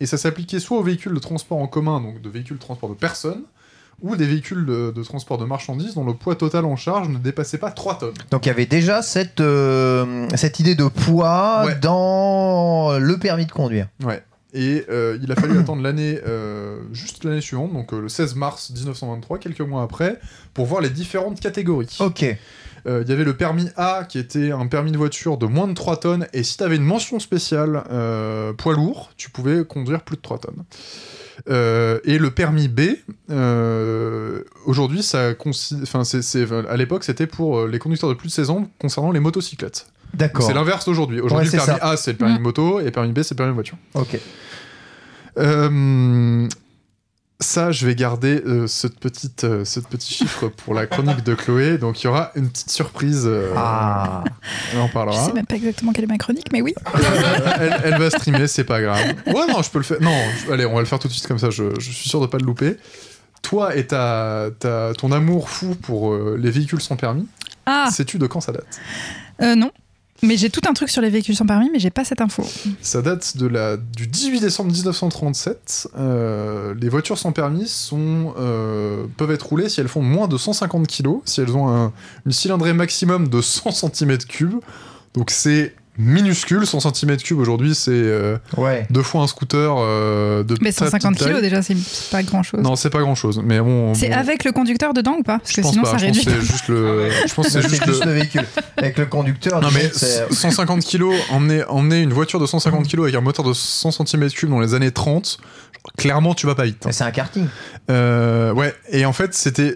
et 0.00 0.06
ça 0.06 0.16
s'appliquait 0.16 0.60
soit 0.60 0.78
aux 0.78 0.82
véhicules 0.82 1.12
de 1.14 1.18
transport 1.20 1.58
en 1.58 1.66
commun, 1.66 2.00
donc 2.00 2.20
de 2.22 2.28
véhicules 2.30 2.56
de 2.56 2.62
transport 2.62 2.88
de 2.88 2.94
personnes, 2.94 3.42
ou 4.00 4.14
des 4.14 4.26
véhicules 4.26 4.64
de, 4.64 4.92
de 4.94 5.02
transport 5.02 5.38
de 5.38 5.44
marchandises 5.44 5.94
dont 5.94 6.04
le 6.04 6.14
poids 6.14 6.36
total 6.36 6.64
en 6.64 6.76
charge 6.76 7.08
ne 7.08 7.18
dépassait 7.18 7.58
pas 7.58 7.72
3 7.72 7.98
tonnes. 7.98 8.14
Donc 8.30 8.46
il 8.46 8.48
y 8.48 8.52
avait 8.52 8.66
déjà 8.66 9.02
cette, 9.02 9.40
euh, 9.40 10.28
cette 10.36 10.60
idée 10.60 10.76
de 10.76 10.86
poids 10.86 11.64
Ouais. 11.66 11.74
dans 11.82 12.96
le 12.98 13.18
permis 13.18 13.44
de 13.46 13.50
conduire. 13.50 13.88
Ouais. 14.04 14.22
Et 14.54 14.84
euh, 14.88 15.18
il 15.22 15.30
a 15.30 15.36
fallu 15.36 15.58
attendre 15.60 15.82
l'année, 15.82 16.18
euh, 16.26 16.80
juste 16.92 17.24
l'année 17.24 17.40
suivante, 17.40 17.72
donc 17.72 17.92
euh, 17.92 18.00
le 18.02 18.08
16 18.08 18.34
mars 18.34 18.70
1923, 18.70 19.38
quelques 19.38 19.60
mois 19.60 19.82
après, 19.82 20.18
pour 20.54 20.66
voir 20.66 20.80
les 20.80 20.90
différentes 20.90 21.40
catégories. 21.40 21.96
Ok. 22.00 22.24
Il 22.86 23.06
y 23.06 23.12
avait 23.12 23.24
le 23.24 23.36
permis 23.36 23.68
A 23.76 24.04
qui 24.08 24.18
était 24.18 24.50
un 24.50 24.66
permis 24.66 24.92
de 24.92 24.96
voiture 24.96 25.36
de 25.36 25.44
moins 25.44 25.68
de 25.68 25.74
3 25.74 25.98
tonnes, 26.00 26.26
et 26.32 26.42
si 26.42 26.56
tu 26.56 26.64
avais 26.64 26.76
une 26.76 26.84
mention 26.84 27.18
spéciale 27.18 27.82
poids 28.56 28.72
lourd, 28.72 29.10
tu 29.18 29.28
pouvais 29.28 29.62
conduire 29.66 30.00
plus 30.04 30.16
de 30.16 30.22
3 30.22 30.38
tonnes. 30.38 30.64
Euh, 31.50 31.98
et 32.04 32.16
le 32.18 32.30
permis 32.30 32.68
B, 32.68 32.80
euh, 33.30 34.42
aujourd'hui, 34.64 35.02
ça 35.02 35.32
enfin, 35.82 36.04
c'est- 36.04 36.52
à 36.68 36.76
l'époque, 36.76 37.04
c'était 37.04 37.26
pour 37.26 37.66
les 37.66 37.78
conducteurs 37.78 38.08
de 38.08 38.14
plus 38.14 38.28
de 38.28 38.32
16 38.32 38.48
ans 38.50 38.68
concernant 38.78 39.10
les 39.10 39.20
motocyclettes. 39.20 39.86
D'accord. 40.14 40.46
C'est 40.46 40.54
l'inverse 40.54 40.84
d'aujourd'hui. 40.86 41.20
Aujourd'hui, 41.20 41.48
Ouais, 41.48 41.56
le 41.58 41.64
permis 41.64 41.80
ça. 41.80 41.86
A, 41.86 41.96
c'est 41.96 42.12
le 42.12 42.16
permis 42.18 42.34
Mm. 42.34 42.38
de 42.38 42.42
moto, 42.42 42.80
et 42.80 42.90
permis 42.90 43.12
B, 43.12 43.22
c'est 43.22 43.32
le 43.32 43.36
permis 43.36 43.50
de 43.50 43.54
voiture. 43.54 43.76
Ok. 43.94 44.18
Euh, 45.38 46.48
ça, 47.40 47.70
je 47.70 47.86
vais 47.86 47.94
garder 47.94 48.42
euh, 48.46 48.66
cette 48.66 48.98
petite, 48.98 49.44
euh, 49.44 49.64
ce 49.64 49.78
petit 49.78 50.12
chiffre 50.12 50.48
pour 50.48 50.74
la 50.74 50.86
chronique 50.86 51.22
de 51.22 51.34
Chloé. 51.34 51.78
Donc, 51.78 52.02
il 52.02 52.06
y 52.06 52.08
aura 52.08 52.32
une 52.34 52.48
petite 52.50 52.70
surprise. 52.70 53.22
euh, 53.26 53.52
Ah, 53.56 54.24
On 54.76 54.80
en 54.80 54.88
Je 54.88 54.92
parlera. 54.92 55.24
sais 55.26 55.32
même 55.32 55.46
pas 55.46 55.54
exactement 55.54 55.92
quelle 55.92 56.04
est 56.04 56.08
ma 56.08 56.18
chronique, 56.18 56.48
mais 56.52 56.60
oui. 56.62 56.74
Euh, 56.96 56.98
elle, 57.60 57.80
elle 57.84 57.98
va 58.00 58.10
streamer, 58.10 58.48
c'est 58.48 58.64
pas 58.64 58.80
grave. 58.82 59.14
Ouais, 59.26 59.46
non, 59.48 59.62
je 59.62 59.70
peux 59.70 59.78
le 59.78 59.84
faire. 59.84 60.00
Non, 60.00 60.16
je- 60.46 60.52
allez, 60.52 60.66
on 60.66 60.74
va 60.74 60.80
le 60.80 60.86
faire 60.86 60.98
tout 60.98 61.06
de 61.06 61.12
suite 61.12 61.28
comme 61.28 61.38
ça. 61.38 61.50
Je, 61.50 61.78
je 61.78 61.90
suis 61.92 62.08
sûr 62.08 62.20
de 62.20 62.26
pas 62.26 62.38
le 62.38 62.44
louper. 62.46 62.76
Toi 63.42 63.76
et 63.76 63.86
ta, 63.86 64.46
ta- 64.58 64.92
ton 64.98 65.12
amour 65.12 65.48
fou 65.48 65.76
pour 65.76 66.12
euh, 66.12 66.36
les 66.40 66.50
véhicules 66.50 66.80
sans 66.82 66.96
permis, 66.96 67.28
Ah, 67.66 67.88
sais-tu 67.92 68.18
de 68.18 68.26
quand 68.26 68.40
ça 68.40 68.50
date? 68.50 68.66
Euh, 69.42 69.54
non. 69.54 69.70
Mais 70.22 70.36
j'ai 70.36 70.50
tout 70.50 70.60
un 70.68 70.72
truc 70.72 70.88
sur 70.88 71.00
les 71.00 71.10
véhicules 71.10 71.36
sans 71.36 71.46
permis, 71.46 71.70
mais 71.72 71.78
j'ai 71.78 71.90
pas 71.90 72.04
cette 72.04 72.20
info. 72.20 72.44
Ça 72.82 73.02
date 73.02 73.36
de 73.36 73.46
la, 73.46 73.76
du 73.76 74.06
18 74.08 74.40
décembre 74.40 74.72
1937. 74.72 75.88
Euh, 75.96 76.74
les 76.80 76.88
voitures 76.88 77.18
sans 77.18 77.30
permis 77.32 77.70
euh, 78.36 79.06
peuvent 79.16 79.30
être 79.30 79.46
roulées 79.46 79.68
si 79.68 79.80
elles 79.80 79.86
font 79.88 80.02
moins 80.02 80.26
de 80.26 80.36
150 80.36 80.86
kg, 80.88 81.08
si 81.24 81.40
elles 81.40 81.54
ont 81.56 81.68
un- 81.68 81.92
une 82.26 82.32
cylindrée 82.32 82.72
maximum 82.72 83.28
de 83.28 83.40
100 83.40 83.70
cm3. 83.70 84.60
Donc 85.14 85.30
c'est 85.30 85.74
minuscule, 85.98 86.66
100 86.66 86.78
cm3 86.78 87.34
aujourd'hui, 87.34 87.74
c'est 87.74 87.90
euh, 87.92 88.38
ouais. 88.56 88.86
deux 88.90 89.02
fois 89.02 89.22
un 89.22 89.26
scooter 89.26 89.74
euh, 89.78 90.44
de 90.44 90.54
Mais 90.60 90.72
très 90.72 90.86
150 90.86 91.12
petite 91.14 91.18
taille. 91.18 91.28
kilos 91.28 91.42
déjà, 91.42 91.62
c'est 91.62 91.76
pas 92.10 92.22
grand 92.22 92.42
chose. 92.42 92.60
Non, 92.60 92.76
c'est 92.76 92.90
pas 92.90 93.00
grand 93.00 93.14
chose, 93.16 93.40
mais 93.44 93.60
bon. 93.60 93.94
C'est 93.94 94.08
bon, 94.08 94.14
avec 94.16 94.44
le 94.44 94.52
conducteur 94.52 94.94
dedans 94.94 95.16
ou 95.18 95.22
pas? 95.22 95.38
Parce 95.38 95.50
Je 95.50 95.56
que 95.56 95.60
pense 95.62 95.72
sinon 95.72 95.82
pas, 95.84 95.90
ça 95.90 95.98
je 95.98 96.06
pense 96.06 96.16
réduit. 96.16 96.24
que 96.24 96.40
c'est 96.40 96.46
juste 96.52 96.68
le. 96.68 97.10
Je 97.26 97.34
pense 97.34 97.46
que 97.46 97.52
C'est 97.52 97.62
juste, 97.68 97.84
juste 97.84 98.04
le. 98.04 98.12
le 98.12 98.18
véhicule. 98.18 98.44
Avec 98.76 98.96
le 98.98 99.06
conducteur, 99.06 99.60
Non 99.60 99.68
mais 99.74 99.82
donc, 99.84 99.92
c'est- 99.94 100.32
150 100.32 100.80
kilos, 100.84 101.14
emmener, 101.30 101.64
emmener 101.68 102.00
une 102.00 102.12
voiture 102.12 102.38
de 102.38 102.46
150 102.46 102.86
kilos 102.86 103.04
avec 103.04 103.16
un 103.16 103.20
moteur 103.20 103.44
de 103.44 103.52
100 103.52 103.90
cm3 103.90 104.48
dans 104.48 104.60
les 104.60 104.74
années 104.74 104.92
30, 104.92 105.38
clairement 105.96 106.34
tu 106.34 106.46
vas 106.46 106.54
pas 106.54 106.64
vite. 106.64 106.86
hein. 106.86 106.90
c'est 106.92 107.04
un 107.04 107.10
karting. 107.10 107.46
Euh, 107.90 108.52
ouais, 108.52 108.74
et 108.90 109.04
en 109.04 109.12
fait 109.12 109.34
c'était 109.34 109.74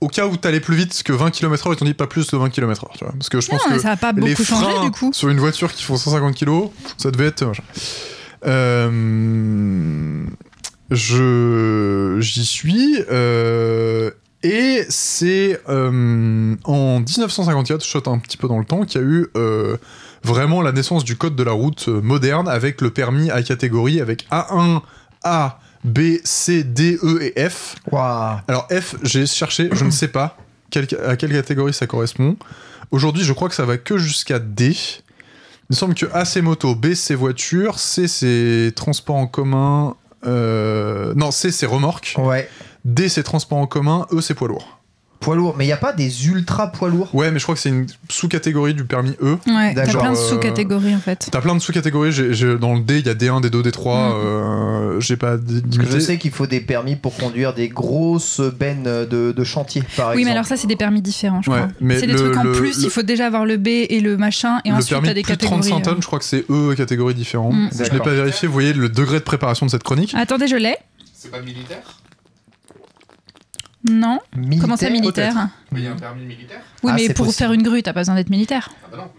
au 0.00 0.08
cas 0.08 0.26
où 0.26 0.36
t'allais 0.36 0.60
plus 0.60 0.74
vite 0.76 1.02
que 1.02 1.12
20 1.12 1.30
km/h, 1.30 1.72
ils 1.72 1.76
t'ont 1.76 1.84
dit 1.84 1.94
pas 1.94 2.06
plus 2.06 2.26
de 2.28 2.36
20 2.36 2.50
km/h, 2.50 2.88
tu 2.98 3.04
vois. 3.04 3.12
Parce 3.12 3.28
que 3.28 3.40
je 3.40 3.48
pense 3.48 3.66
Non, 3.68 3.76
que 3.76 3.80
ça 3.82 3.92
a 3.92 3.96
pas 3.96 4.12
les 4.12 4.30
beaucoup 4.30 4.44
changé 4.44 4.64
freins 4.64 4.84
du 4.84 4.90
coup. 4.90 5.10
sur 5.12 5.28
une 5.28 5.38
voiture 5.38 5.72
qui 5.72 5.82
font 5.84 5.96
150 5.96 6.34
kg, 6.34 6.68
ça 6.96 7.10
devait 7.10 7.26
être. 7.26 7.44
machin. 7.44 7.62
Euh, 8.46 10.24
je 10.90 12.16
j'y 12.20 12.44
suis 12.46 12.98
euh, 13.10 14.10
et 14.42 14.84
c'est 14.88 15.60
euh, 15.68 16.54
en 16.64 17.00
1954, 17.00 17.84
je 17.84 17.88
saute 17.90 18.08
un 18.08 18.18
petit 18.18 18.36
peu 18.36 18.48
dans 18.48 18.58
le 18.58 18.64
temps, 18.64 18.84
qu'il 18.84 19.00
y 19.00 19.04
a 19.04 19.06
eu 19.06 19.26
euh, 19.36 19.76
vraiment 20.24 20.62
la 20.62 20.72
naissance 20.72 21.04
du 21.04 21.16
code 21.16 21.34
de 21.36 21.42
la 21.42 21.52
route 21.52 21.86
euh, 21.88 22.00
moderne 22.00 22.48
avec 22.48 22.80
le 22.80 22.90
permis 22.90 23.30
à 23.30 23.42
catégorie 23.42 24.00
avec 24.00 24.26
A1, 24.30 24.80
A, 25.24 25.58
B, 25.84 26.18
C, 26.24 26.64
D, 26.64 26.98
E 27.02 27.20
et 27.22 27.48
F. 27.48 27.76
Waouh. 27.90 28.38
Alors 28.48 28.66
F, 28.70 28.96
j'ai 29.02 29.26
cherché, 29.26 29.68
je 29.72 29.84
ne 29.84 29.90
sais 29.90 30.08
pas 30.08 30.36
à 31.04 31.16
quelle 31.16 31.32
catégorie 31.32 31.72
ça 31.72 31.86
correspond. 31.86 32.36
Aujourd'hui, 32.90 33.24
je 33.24 33.32
crois 33.32 33.48
que 33.48 33.54
ça 33.54 33.64
va 33.64 33.78
que 33.78 33.96
jusqu'à 33.98 34.38
D. 34.38 34.70
Il 34.70 35.74
me 35.74 35.76
semble 35.76 35.94
que 35.94 36.06
A 36.12 36.24
c'est 36.24 36.40
moto, 36.42 36.74
B 36.74 36.94
c'est 36.94 37.14
voiture, 37.14 37.78
C 37.78 38.08
c'est 38.08 38.72
transport 38.74 39.16
en 39.16 39.26
commun, 39.26 39.96
euh, 40.26 41.12
non 41.14 41.30
C 41.30 41.50
c'est 41.52 41.66
remorque, 41.66 42.14
Ouais. 42.18 42.48
D 42.84 43.08
c'est 43.08 43.22
transport 43.22 43.58
en 43.58 43.66
commun, 43.66 44.06
E 44.12 44.20
c'est 44.20 44.34
poids 44.34 44.48
lourd. 44.48 44.77
Poids 45.20 45.34
lourd. 45.34 45.56
Mais 45.58 45.64
il 45.64 45.66
n'y 45.66 45.72
a 45.72 45.76
pas 45.78 45.92
des 45.92 46.28
ultra 46.28 46.70
poids 46.70 46.88
lourds 46.88 47.12
Ouais, 47.14 47.30
mais 47.32 47.38
je 47.40 47.44
crois 47.44 47.54
que 47.56 47.60
c'est 47.60 47.70
une 47.70 47.86
sous-catégorie 48.08 48.72
du 48.74 48.84
permis 48.84 49.16
E. 49.20 49.36
Ouais, 49.48 49.74
t'as 49.74 49.86
plein 49.86 50.12
de 50.12 50.16
euh, 50.16 50.28
sous-catégories 50.28 50.94
en 50.94 51.00
fait. 51.00 51.28
T'as 51.32 51.40
plein 51.40 51.54
de 51.56 51.60
sous-catégories. 51.60 52.12
j'ai- 52.12 52.32
j'ai- 52.34 52.56
dans 52.56 52.74
le 52.74 52.80
D, 52.80 53.00
il 53.00 53.06
y 53.06 53.10
a 53.10 53.14
D1, 53.14 53.40
D2, 53.40 53.62
D3. 53.62 53.96
Mm. 53.96 54.12
euh, 54.14 55.00
j'ai 55.00 55.16
pas 55.16 55.36
je 55.90 55.98
sais 55.98 56.18
qu'il 56.18 56.30
faut 56.30 56.46
des 56.46 56.60
permis 56.60 56.94
pour 56.96 57.16
conduire 57.16 57.52
des 57.52 57.68
grosses 57.68 58.40
bennes 58.40 58.84
de, 58.84 59.32
de 59.32 59.44
chantier, 59.44 59.82
par 59.96 60.10
Oui, 60.10 60.16
mais 60.16 60.20
exemple. 60.22 60.32
alors 60.36 60.46
ça, 60.46 60.56
c'est 60.56 60.66
des 60.68 60.76
permis 60.76 61.02
différents, 61.02 61.42
je 61.42 61.50
Ouais, 61.50 61.56
crois. 61.58 61.68
mais 61.80 61.98
C'est 61.98 62.06
des 62.06 62.12
le- 62.12 62.18
trucs 62.20 62.36
en 62.36 62.44
le- 62.44 62.52
plus, 62.52 62.78
le- 62.78 62.84
il 62.84 62.90
faut 62.90 63.02
déjà 63.02 63.26
avoir 63.26 63.44
le 63.44 63.56
B 63.56 63.68
et 63.68 64.00
le 64.00 64.16
machin, 64.16 64.60
et 64.64 64.68
le 64.70 64.76
ensuite 64.76 64.90
permis 64.90 65.08
t'as 65.08 65.14
des 65.14 65.22
de 65.22 65.26
plus 65.26 65.32
de 65.36 65.38
catégories. 65.40 65.68
35 65.70 65.80
euh. 65.80 65.90
tonnes, 65.92 66.02
je 66.02 66.06
crois 66.06 66.18
que 66.20 66.24
c'est 66.24 66.44
E 66.48 66.74
catégorie 66.76 67.14
différente. 67.14 67.54
Mm. 67.54 67.68
Je 67.72 67.90
l'ai 67.92 67.98
pas 67.98 68.14
vérifié. 68.14 68.46
Vous 68.46 68.54
voyez 68.54 68.72
le 68.72 68.88
degré 68.88 69.18
de 69.18 69.24
préparation 69.24 69.66
de 69.66 69.70
cette 69.72 69.82
chronique? 69.82 70.14
Attendez, 70.16 70.46
je 70.46 70.56
l'ai. 70.56 70.76
C'est 71.12 71.30
pas 71.32 71.40
militaire? 71.40 71.97
Non. 73.88 74.18
Militaire, 74.36 74.60
Comment 74.62 74.76
ça, 74.76 74.90
militaire 74.90 75.48
Mais 75.72 75.80
il 75.80 75.84
y 75.84 75.86
a 75.88 75.92
un 75.92 75.96
permis 75.96 76.24
militaire? 76.24 76.60
Oui, 76.82 76.92
Ah, 76.92 76.96
mais 76.98 77.08
pour 77.14 77.26
possible. 77.26 77.38
faire 77.38 77.52
une 77.52 77.62
grue, 77.62 77.82
t'as 77.82 77.92
pas 77.92 78.00
besoin 78.00 78.14
d'être 78.16 78.30
militaire. 78.30 78.70
Ah 78.84 78.88
bah 78.90 78.96
non, 78.98 79.10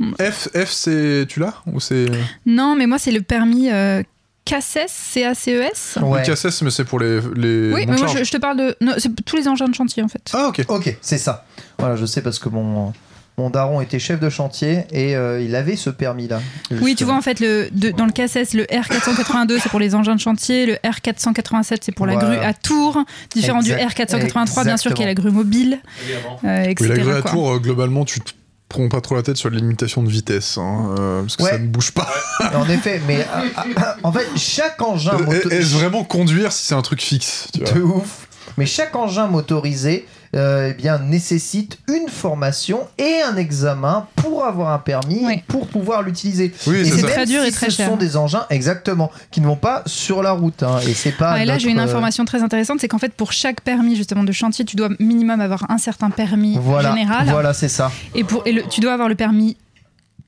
mais 0.00 0.14
on- 0.20 0.30
F, 0.30 0.48
F 0.54 0.70
c'est. 0.70 1.26
Tu 1.28 1.40
l'as 1.40 1.54
Ou 1.66 1.80
c'est. 1.80 2.06
Non, 2.46 2.74
mais 2.76 2.86
moi, 2.86 2.98
c'est 2.98 3.12
le 3.12 3.20
permis 3.22 3.70
euh, 3.70 4.02
CACES, 4.44 4.86
C-A-C-E-S. 4.88 5.98
Ouais. 6.02 6.22
KSS, 6.22 6.62
mais 6.62 6.70
c'est 6.70 6.84
pour 6.84 6.98
les. 7.00 7.20
les 7.34 7.72
Oui, 7.72 7.84
mais 7.86 7.94
de 7.96 8.00
moi, 8.00 8.06
je 8.22 8.30
te 8.30 8.36
parle 8.38 8.56
de. 8.56 8.76
non, 8.80 8.94
c'est 8.98 9.10
tous 9.24 9.36
les 9.36 9.48
engins 9.48 9.68
de 9.68 9.74
chantier, 9.74 10.02
en 10.02 10.08
fait. 10.08 10.30
Ah, 10.32 10.48
ok. 10.48 10.64
Ok, 10.68 10.96
c'est 11.00 11.18
ça. 11.18 11.44
Voilà, 11.78 11.96
je 11.96 12.06
sais 12.06 12.22
parce 12.22 12.38
que 12.38 12.48
mon, 12.48 12.92
mon 13.38 13.50
daron 13.50 13.80
était 13.82 13.98
chef 13.98 14.18
de 14.18 14.30
chantier 14.30 14.84
et 14.92 15.14
euh, 15.14 15.42
il 15.42 15.54
avait 15.54 15.76
ce 15.76 15.90
permis-là. 15.90 16.40
Oui, 16.80 16.94
tu 16.94 17.04
vois, 17.04 17.14
en 17.14 17.20
fait, 17.20 17.38
le, 17.40 17.68
de- 17.70 17.90
dans 17.90 18.06
le 18.06 18.12
CACES, 18.12 18.54
le 18.54 18.64
R482, 18.64 19.58
c'est 19.62 19.68
pour 19.68 19.78
les 19.80 19.94
engins 19.94 20.14
de 20.14 20.20
chantier, 20.20 20.64
le 20.66 20.74
R487, 20.76 21.78
c'est 21.82 21.92
pour 21.92 22.06
la 22.06 22.14
Voilà. 22.14 22.36
grue 22.36 22.38
à 22.46 22.54
tour, 22.54 22.98
différent 23.34 23.60
Exact- 23.60 23.78
du 23.78 23.84
R483, 24.02 24.64
bien 24.64 24.76
sûr, 24.78 24.94
qui 24.94 25.02
est 25.02 25.06
la 25.06 25.14
grue 25.14 25.30
mobile, 25.30 25.80
Évidemment. 26.02 26.40
euh, 26.44 26.62
Oui, 26.64 26.70
etc. 26.70 26.88
la 26.90 26.98
grue 26.98 27.14
à 27.14 27.22
quoi. 27.22 27.30
tour, 27.30 27.50
euh, 27.52 27.58
globalement, 27.58 28.04
tu 28.06 28.20
te 28.20 28.32
prends 28.68 28.88
pas 28.88 29.00
trop 29.02 29.14
la 29.16 29.22
tête 29.22 29.36
sur 29.36 29.50
les 29.50 29.58
limitations 29.58 30.02
de 30.02 30.08
vitesse. 30.08 30.56
hein, 30.58 30.94
euh, 30.98 31.20
parce 31.22 31.36
que 31.36 31.42
Ouais. 31.42 31.50
ça 31.50 31.58
ne 31.58 31.66
bouge 31.66 31.92
pas. 31.92 32.08
En 32.54 32.68
effet, 32.70 33.00
mais 33.06 33.20
euh, 33.20 33.24
euh, 33.58 33.82
en 34.02 34.12
fait, 34.12 34.26
chaque 34.36 34.80
engin 34.80 35.12
moto- 35.18 35.50
Est-ce 35.50 35.74
vraiment 35.74 36.04
conduire 36.04 36.52
si 36.52 36.66
c'est 36.66 36.74
un 36.74 36.82
truc 36.82 37.02
fixe 37.02 37.48
tu 37.52 37.60
vois? 37.60 37.72
de 37.72 37.80
ouf. 37.82 38.28
Mais 38.56 38.64
chaque 38.66 38.96
engin 38.96 39.26
motorisé 39.26 40.06
euh, 40.36 40.68
eh 40.70 40.74
bien, 40.74 40.98
nécessite 40.98 41.78
une 41.88 42.08
formation 42.08 42.80
et 42.98 43.22
un 43.22 43.36
examen 43.36 44.06
pour 44.16 44.44
avoir 44.44 44.70
un 44.72 44.78
permis 44.78 45.20
Oui. 45.24 45.42
pour 45.48 45.66
pouvoir 45.68 46.02
l'utiliser. 46.02 46.52
Oui, 46.66 46.76
et 46.78 46.84
c'est 46.84 47.02
très 47.02 47.26
dur 47.26 47.42
si 47.42 47.48
et 47.48 47.52
très 47.52 47.70
ce 47.70 47.76
cher. 47.76 47.88
sont 47.88 47.96
des 47.96 48.16
engins, 48.16 48.44
exactement, 48.50 49.10
qui 49.30 49.40
ne 49.40 49.46
vont 49.46 49.56
pas 49.56 49.82
sur 49.86 50.22
la 50.22 50.32
route. 50.32 50.62
hein, 50.62 50.78
et 50.86 50.94
c'est 50.94 51.12
pas. 51.12 51.32
Ah, 51.32 51.42
et 51.42 51.44
là, 51.44 51.58
j'ai 51.58 51.70
une 51.70 51.78
euh, 51.78 51.84
information 51.84 52.24
très 52.24 52.42
intéressante, 52.42 52.80
c'est 52.80 52.88
qu'en 52.88 52.98
fait, 52.98 53.12
pour 53.14 53.32
chaque 53.32 53.60
permis 53.62 53.96
justement 53.96 54.24
de 54.24 54.32
chantier, 54.32 54.64
tu 54.64 54.76
dois 54.76 54.90
minimum 55.00 55.40
avoir 55.40 55.70
un 55.70 55.78
certain 55.78 56.10
permis 56.10 56.58
Voilà, 56.60 56.90
général, 56.90 57.28
voilà, 57.28 57.52
c'est 57.54 57.68
ça. 57.68 57.90
et 58.14 58.22
pour 58.24 58.42
et 58.46 58.52
le- 58.52 58.62
tu 58.68 58.80
dois 58.80 58.92
avoir 58.92 59.08
le 59.08 59.14
permis 59.14 59.56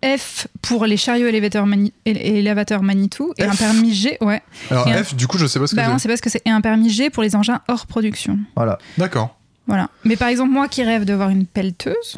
F 0.05 0.47
pour 0.63 0.87
les 0.87 0.97
chariots 0.97 1.27
élévateurs, 1.27 1.67
mani, 1.67 1.93
élévateurs 2.07 2.83
Manitou, 2.85 3.33
et 3.37 3.43
un 3.45 3.55
permis 3.55 3.93
G, 3.93 4.17
ouais. 4.21 4.41
Alors, 4.71 4.87
Et 4.87 4.93
un- 4.93 5.03
F, 5.03 5.15
du 5.17 5.27
coup, 5.27 5.39
je 5.39 5.47
sais 5.47 5.59
pas 5.59 5.67
ce 5.67 5.73
que 5.73 5.77
Bah 5.81 5.89
non, 5.89 5.99
c'est. 5.99 6.07
parce 6.09 6.21
que 6.21 6.31
c'est 6.31 6.41
et 6.47 6.51
un 6.51 6.61
permis 6.61 6.89
G 6.89 7.11
pour 7.11 7.25
les 7.25 7.35
engins 7.35 7.61
hors 7.67 7.87
production. 7.87 8.39
Voilà. 8.55 8.79
D'accord. 8.97 9.37
Voilà. 9.69 9.89
Mais 10.05 10.17
par 10.17 10.29
exemple, 10.29 10.51
moi 10.51 10.67
qui 10.67 10.83
rêve 10.83 11.05
d'avoir 11.05 11.29
une 11.29 11.47
pelleteuse. 11.47 12.17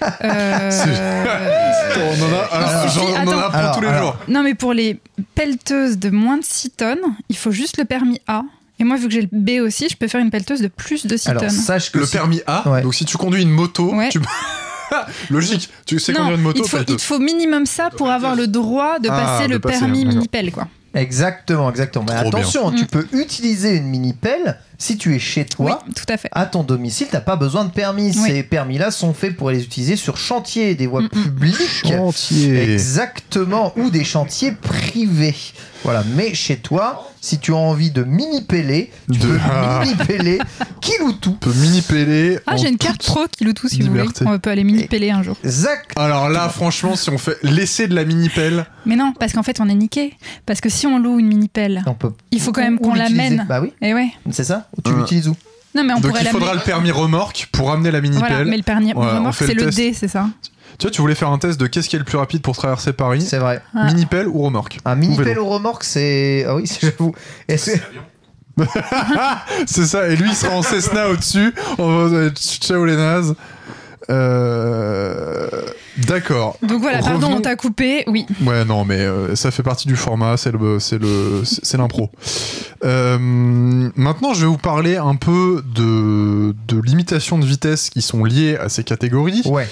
euh, 0.24 0.70
On 1.96 2.22
en 2.22 2.32
a, 2.32 2.38
alors, 2.52 2.84
Il 2.84 2.90
suffit- 2.90 3.06
genre, 3.06 3.10
on 3.10 3.14
en 3.14 3.16
a 3.16 3.20
attends. 3.20 3.50
pour 3.50 3.54
Alors, 3.58 3.74
tous 3.76 3.80
les 3.82 3.86
alors. 3.88 4.02
jours. 4.02 4.16
Non, 4.28 4.42
mais 4.42 4.54
pour 4.54 4.72
les 4.72 5.00
pelleteuses 5.34 5.98
de 5.98 6.10
moins 6.10 6.38
de 6.38 6.44
6 6.44 6.70
tonnes, 6.70 7.00
il 7.28 7.36
faut 7.36 7.50
juste 7.50 7.76
le 7.78 7.84
permis 7.84 8.20
A. 8.26 8.42
Et 8.78 8.84
moi, 8.84 8.96
vu 8.96 9.08
que 9.08 9.12
j'ai 9.12 9.20
le 9.22 9.28
B 9.32 9.60
aussi, 9.62 9.88
je 9.90 9.96
peux 9.96 10.08
faire 10.08 10.20
une 10.20 10.30
pelleteuse 10.30 10.60
de 10.62 10.68
plus 10.68 11.04
de 11.06 11.16
6 11.16 11.28
Alors, 11.28 11.42
tonnes. 11.42 11.50
sache 11.50 11.90
que 11.92 11.98
Le 11.98 12.06
si- 12.06 12.12
permis 12.12 12.40
A, 12.46 12.68
Ouais. 12.68 12.82
donc 12.82 12.94
si 12.94 13.04
tu 13.04 13.16
conduis 13.18 13.42
une 13.42 13.50
moto, 13.50 13.94
Ouais. 13.94 14.08
tu... 14.08 14.20
logique, 15.30 15.68
tu 15.86 15.98
sais 15.98 16.12
non, 16.12 16.20
conduire 16.20 16.36
une 16.38 16.42
moto, 16.44 16.58
il, 16.58 16.62
te 16.64 16.68
faut, 16.68 16.78
il 16.78 16.96
te 16.96 17.02
faut 17.02 17.18
minimum 17.18 17.66
ça 17.66 17.90
pour 17.90 18.08
avoir 18.10 18.34
le 18.36 18.46
droit 18.46 18.98
de 18.98 19.08
Ah, 19.10 19.16
passer 19.20 19.48
de 19.48 19.52
le 19.54 19.58
passer, 19.60 19.80
permis 19.80 20.04
mini-pelle, 20.06 20.50
quoi. 20.50 20.66
Exactement, 20.94 21.70
exactement. 21.70 22.06
Mais 22.08 22.16
Trop 22.20 22.28
attention, 22.28 22.72
tu 22.72 22.84
Mm. 22.84 22.86
peux 22.86 23.06
utiliser 23.12 23.76
une 23.76 23.86
mini 23.86 24.12
pelle 24.14 24.58
si 24.80 24.96
tu 24.96 25.14
es 25.14 25.18
chez 25.20 25.44
toi. 25.44 25.82
Oui, 25.86 25.92
tout 25.94 26.06
à 26.12 26.16
fait. 26.16 26.28
À 26.32 26.46
ton 26.46 26.62
domicile, 26.64 27.06
t'as 27.10 27.20
pas 27.20 27.36
besoin 27.36 27.64
de 27.66 27.70
permis. 27.70 28.12
Oui. 28.16 28.28
Ces 28.30 28.42
permis-là 28.42 28.90
sont 28.90 29.12
faits 29.14 29.36
pour 29.36 29.50
les 29.50 29.62
utiliser 29.62 29.94
sur 29.94 30.16
chantier, 30.16 30.74
des 30.74 30.86
voies 30.88 31.02
Mm, 31.02 31.08
mm. 31.12 31.22
publiques. 31.22 31.56
Chantier. 31.86 32.72
Exactement, 32.72 33.72
ou 33.76 33.90
des 33.90 34.04
chantiers 34.04 34.52
privés. 34.52 35.36
Voilà, 35.84 36.02
mais 36.14 36.34
chez 36.34 36.56
toi, 36.56 37.08
si 37.22 37.38
tu 37.38 37.52
as 37.52 37.56
envie 37.56 37.90
de 37.90 38.02
mini-peller, 38.04 38.90
tu 39.10 39.18
De- 39.18 39.26
peux 39.26 39.38
Ah. 39.50 39.80
mini-peller 39.82 40.38
tout. 41.20 41.32
peut 41.32 41.52
mini-peller. 41.54 42.38
Ah, 42.46 42.54
en 42.54 42.56
j'ai 42.56 42.68
une 42.68 42.76
carte 42.78 43.02
pro 43.04 43.20
qui 43.30 43.44
loue 43.44 43.52
tout 43.52 43.68
si 43.68 43.76
liberté. 43.78 44.08
vous 44.20 44.24
voulez. 44.26 44.36
On 44.36 44.38
peut 44.38 44.50
aller 44.50 44.64
mini-peller 44.64 45.10
un 45.10 45.22
jour. 45.22 45.36
Exact. 45.44 45.92
Alors 45.96 46.28
là, 46.28 46.48
franchement, 46.48 46.96
si 46.96 47.08
on 47.10 47.18
fait 47.18 47.36
l'essai 47.42 47.88
de 47.88 47.94
la 47.94 48.04
mini-pelle, 48.04 48.66
Mais 48.86 48.96
non, 48.96 49.12
parce 49.18 49.32
qu'en 49.32 49.42
fait, 49.42 49.60
on 49.60 49.68
est 49.68 49.74
niqué. 49.74 50.14
Parce 50.46 50.60
que 50.60 50.68
si 50.68 50.86
on 50.86 50.98
loue 50.98 51.18
une 51.18 51.26
mini-pelle, 51.28 51.82
peut 51.98 52.12
il 52.30 52.40
faut 52.40 52.52
quand 52.52 52.62
même 52.62 52.78
qu'on 52.78 52.94
l'amène. 52.94 53.46
Bah 53.48 53.60
oui, 53.60 53.72
Et 53.82 53.92
ouais. 53.94 54.08
c'est 54.30 54.44
ça. 54.44 54.68
Tu 54.84 54.90
Euh. 54.92 54.96
l'utilises 54.96 55.28
où? 55.28 55.36
Non, 55.74 55.84
mais 55.84 55.92
on 55.92 56.00
donc 56.00 56.10
pourrait 56.10 56.22
il 56.24 56.28
faudra 56.30 56.54
le 56.54 56.60
permis 56.60 56.90
remorque 56.90 57.48
pour 57.52 57.70
amener 57.70 57.90
la 57.90 58.00
mini-pelle. 58.00 58.28
Voilà, 58.28 58.44
mais 58.44 58.56
le 58.56 58.62
permis 58.62 58.92
remorque, 58.92 59.34
c'est 59.38 59.54
le 59.54 59.66
le. 59.66 59.70
D, 59.70 59.92
c'est 59.94 60.08
ça 60.08 60.26
Tu 60.78 60.86
vois, 60.86 60.90
tu 60.90 61.00
voulais 61.00 61.14
faire 61.14 61.28
un 61.30 61.38
test 61.38 61.60
de 61.60 61.66
qu'est-ce 61.68 61.88
qui 61.88 61.94
est 61.96 61.98
le 62.00 62.04
plus 62.04 62.18
rapide 62.18 62.42
pour 62.42 62.56
traverser 62.56 62.92
Paris 62.92 63.22
C'est 63.22 63.38
vrai. 63.38 63.62
Ah. 63.74 63.84
Mini-pelle 63.86 64.26
ou 64.28 64.42
remorque 64.42 64.78
Un 64.84 64.96
Ou 64.96 65.00
mini-pelle 65.00 65.26
vélo. 65.26 65.44
au 65.44 65.48
remorque, 65.48 65.84
c'est. 65.84 66.44
Ah 66.48 66.56
oui, 66.56 66.66
c'est- 66.66 66.90
j'avoue. 66.90 67.14
Est-ce 67.48 67.70
C'est 69.66 69.86
ça, 69.86 70.08
et 70.08 70.16
lui 70.16 70.30
il 70.30 70.34
sera 70.34 70.54
en 70.56 70.62
Cessna 70.62 71.08
au-dessus. 71.08 71.54
On 71.78 72.06
va 72.08 72.30
ciao 72.30 72.84
les 72.84 72.96
nazes. 72.96 73.34
Euh, 74.10 75.48
D'accord. 76.06 76.56
Donc 76.62 76.80
voilà, 76.80 77.00
pardon, 77.00 77.28
on 77.32 77.40
t'a 77.40 77.56
coupé. 77.56 78.04
Oui. 78.06 78.26
Ouais, 78.44 78.64
non, 78.64 78.84
mais 78.84 78.98
euh, 79.00 79.34
ça 79.34 79.50
fait 79.50 79.62
partie 79.62 79.86
du 79.86 79.96
format, 79.96 80.36
c'est 80.36 80.52
le, 80.52 80.80
c'est 80.80 80.98
le, 80.98 81.42
c'est 81.44 81.64
c'est 81.64 81.76
l'impro. 81.76 82.10
Euh, 82.84 83.18
maintenant, 83.20 84.34
je 84.34 84.40
vais 84.40 84.46
vous 84.46 84.56
parler 84.58 84.96
un 84.96 85.14
peu 85.14 85.62
de, 85.74 86.54
de 86.66 86.80
limitations 86.80 87.38
de 87.38 87.44
vitesse 87.44 87.90
qui 87.90 88.02
sont 88.02 88.24
liées 88.24 88.56
à 88.56 88.68
ces 88.68 88.82
catégories. 88.82 89.42
Ouais. 89.44 89.68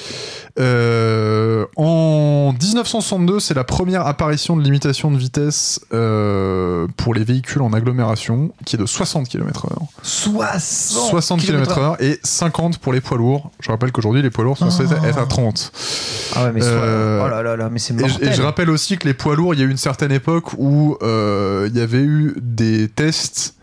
Euh, 0.60 1.66
en 1.76 2.52
1962, 2.60 3.40
c'est 3.40 3.54
la 3.54 3.64
première 3.64 4.06
apparition 4.06 4.56
de 4.56 4.62
limitation 4.62 5.10
de 5.10 5.16
vitesse 5.16 5.80
euh, 5.92 6.86
pour 6.96 7.14
les 7.14 7.24
véhicules 7.24 7.62
en 7.62 7.72
agglomération, 7.72 8.50
qui 8.64 8.76
est 8.76 8.78
de 8.78 8.86
60 8.86 9.28
km/h. 9.28 9.68
60, 10.02 11.10
60 11.10 11.40
km/h 11.40 11.96
et 12.02 12.18
50 12.22 12.78
pour 12.78 12.92
les 12.92 13.00
poids 13.00 13.18
lourds. 13.18 13.50
Je 13.60 13.70
rappelle 13.70 13.92
qu'aujourd'hui, 13.92 14.22
les 14.22 14.30
poids 14.30 14.44
lourds 14.44 14.58
sont 14.58 14.70
censés 14.70 14.86
Oh. 15.00 15.04
être 15.04 15.18
à 15.18 15.26
30. 15.26 15.72
Ah 16.34 16.44
ouais, 16.44 16.52
mais 16.52 16.60
Euh, 16.64 17.22
oh 17.24 17.28
là 17.28 17.42
là 17.42 17.56
là, 17.56 17.68
mais 17.70 17.78
c'est 17.78 17.94
Et, 17.94 17.98
mortel. 17.98 18.28
et 18.28 18.32
je 18.32 18.42
rappelle 18.42 18.70
aussi 18.70 18.98
que 18.98 19.06
les 19.06 19.14
poids 19.14 19.36
lourds, 19.36 19.54
il 19.54 19.60
y 19.60 19.62
a 19.62 19.66
eu 19.66 19.70
une 19.70 19.76
certaine 19.76 20.12
époque 20.12 20.52
où 20.58 20.96
euh, 21.02 21.68
il 21.70 21.76
y 21.78 21.80
avait 21.80 22.02
eu 22.02 22.34
des 22.40 22.88
tests 22.88 23.54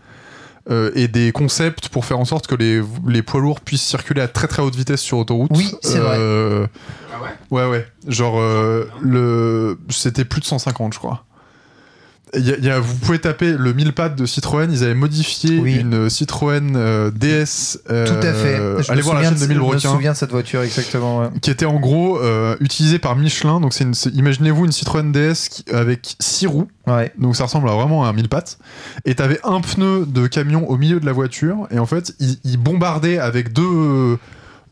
euh, 0.70 0.90
et 0.94 1.08
des 1.08 1.32
concepts 1.32 1.88
pour 1.88 2.04
faire 2.04 2.18
en 2.18 2.24
sorte 2.24 2.46
que 2.46 2.54
les, 2.54 2.82
les 3.06 3.22
poids 3.22 3.40
lourds 3.40 3.60
puissent 3.60 3.84
circuler 3.84 4.20
à 4.20 4.28
très 4.28 4.48
très 4.48 4.62
haute 4.62 4.74
vitesse 4.74 5.00
sur 5.00 5.18
autoroute. 5.18 5.50
Oui, 5.54 5.72
c'est 5.82 5.98
Euh, 5.98 6.66
Ah 7.14 7.22
ouais 7.22 7.62
Ouais, 7.64 7.70
ouais. 7.70 7.86
Genre, 8.08 8.38
euh, 8.40 8.88
le... 9.00 9.78
c'était 9.90 10.24
plus 10.24 10.40
de 10.40 10.46
150, 10.46 10.92
je 10.94 10.98
crois. 10.98 11.24
Y 12.36 12.52
a- 12.52 12.58
y 12.58 12.70
a- 12.70 12.80
vous 12.80 12.94
pouvez 12.96 13.18
taper 13.18 13.52
le 13.58 13.72
1000 13.72 13.92
pattes 13.92 14.16
de 14.16 14.26
Citroën. 14.26 14.68
Ils 14.70 14.84
avaient 14.84 14.94
modifié 14.94 15.58
Oui. 15.58 15.76
une 15.80 16.08
Citroën 16.10 16.74
euh, 16.76 17.10
DS. 17.10 17.78
euh, 17.90 18.06
Tout 18.06 18.26
à 18.26 18.32
fait. 18.32 18.56
Je 18.82 18.90
allez 18.92 18.98
me 19.00 19.04
voir 19.04 19.14
la 19.16 19.22
souviens 19.22 19.22
chaîne 19.30 19.48
de 19.48 19.54
Je 19.54 19.58
me 19.74 19.78
souviens 19.78 20.12
de 20.12 20.16
cette 20.16 20.30
voiture, 20.30 20.62
exactement. 20.62 21.20
ouais. 21.20 21.28
qui 21.40 21.50
était 21.50 21.66
en 21.66 21.78
gros 21.80 22.18
euh, 22.20 22.56
utilisée 22.60 22.98
par 22.98 23.16
Michelin. 23.16 23.60
Donc, 23.60 23.78
une, 23.80 23.94
imaginez-vous 24.14 24.64
une 24.66 24.72
Citroën 24.72 25.12
DS 25.12 25.48
qui- 25.50 25.64
avec 25.72 26.16
6 26.20 26.46
roues. 26.46 26.68
Ouais. 26.86 27.12
Donc, 27.18 27.36
ça 27.36 27.44
ressemble 27.44 27.68
à 27.68 27.72
vraiment 27.74 28.04
à 28.04 28.08
un 28.08 28.12
1000 28.12 28.28
pattes. 28.28 28.58
Et 29.04 29.14
t'avais 29.14 29.40
un 29.44 29.60
pneu 29.60 30.04
de 30.06 30.26
camion 30.26 30.68
au 30.70 30.76
milieu 30.76 31.00
de 31.00 31.06
la 31.06 31.12
voiture. 31.12 31.66
Et 31.70 31.78
en 31.78 31.86
fait, 31.86 32.14
il, 32.20 32.36
il 32.44 32.56
bombardait 32.58 33.18
avec 33.18 33.52
deux, 33.52 34.18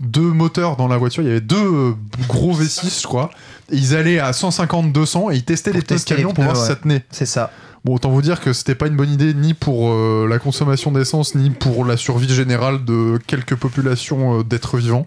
deux 0.04 0.20
moteurs 0.20 0.76
dans 0.76 0.88
la 0.88 0.96
voiture. 0.96 1.23
Il 1.23 1.28
y 1.28 1.30
avait 1.30 1.40
deux 1.40 1.56
euh, 1.56 1.92
gros 2.28 2.54
V6, 2.54 3.02
je 3.02 3.06
crois. 3.06 3.30
Et 3.73 3.76
ils 3.76 3.96
allaient 3.96 4.18
à 4.18 4.32
150-200 4.32 5.32
et 5.32 5.37
ils 5.37 5.44
testaient 5.44 5.70
Pour 5.70 5.80
les 5.80 5.84
pneus 5.84 6.04
camion 6.04 6.32
pour 6.32 6.44
voir 6.44 6.56
si 6.56 6.66
ça 6.66 6.76
tenait. 6.76 7.04
C'est 7.11 7.26
ça. 7.26 7.50
Bon, 7.84 7.94
autant 7.96 8.11
vous 8.11 8.23
dire 8.23 8.40
que 8.40 8.54
c'était 8.54 8.75
pas 8.75 8.87
une 8.87 8.96
bonne 8.96 9.11
idée 9.11 9.34
ni 9.34 9.52
pour 9.52 9.90
euh, 9.90 10.26
la 10.28 10.38
consommation 10.38 10.90
d'essence, 10.90 11.34
ni 11.34 11.50
pour 11.50 11.84
la 11.84 11.99
survie 11.99 12.32
générale 12.32 12.82
de 12.84 13.18
quelques 13.26 13.56
populations 13.56 14.40
euh, 14.40 14.42
d'êtres 14.42 14.78
vivants. 14.78 15.06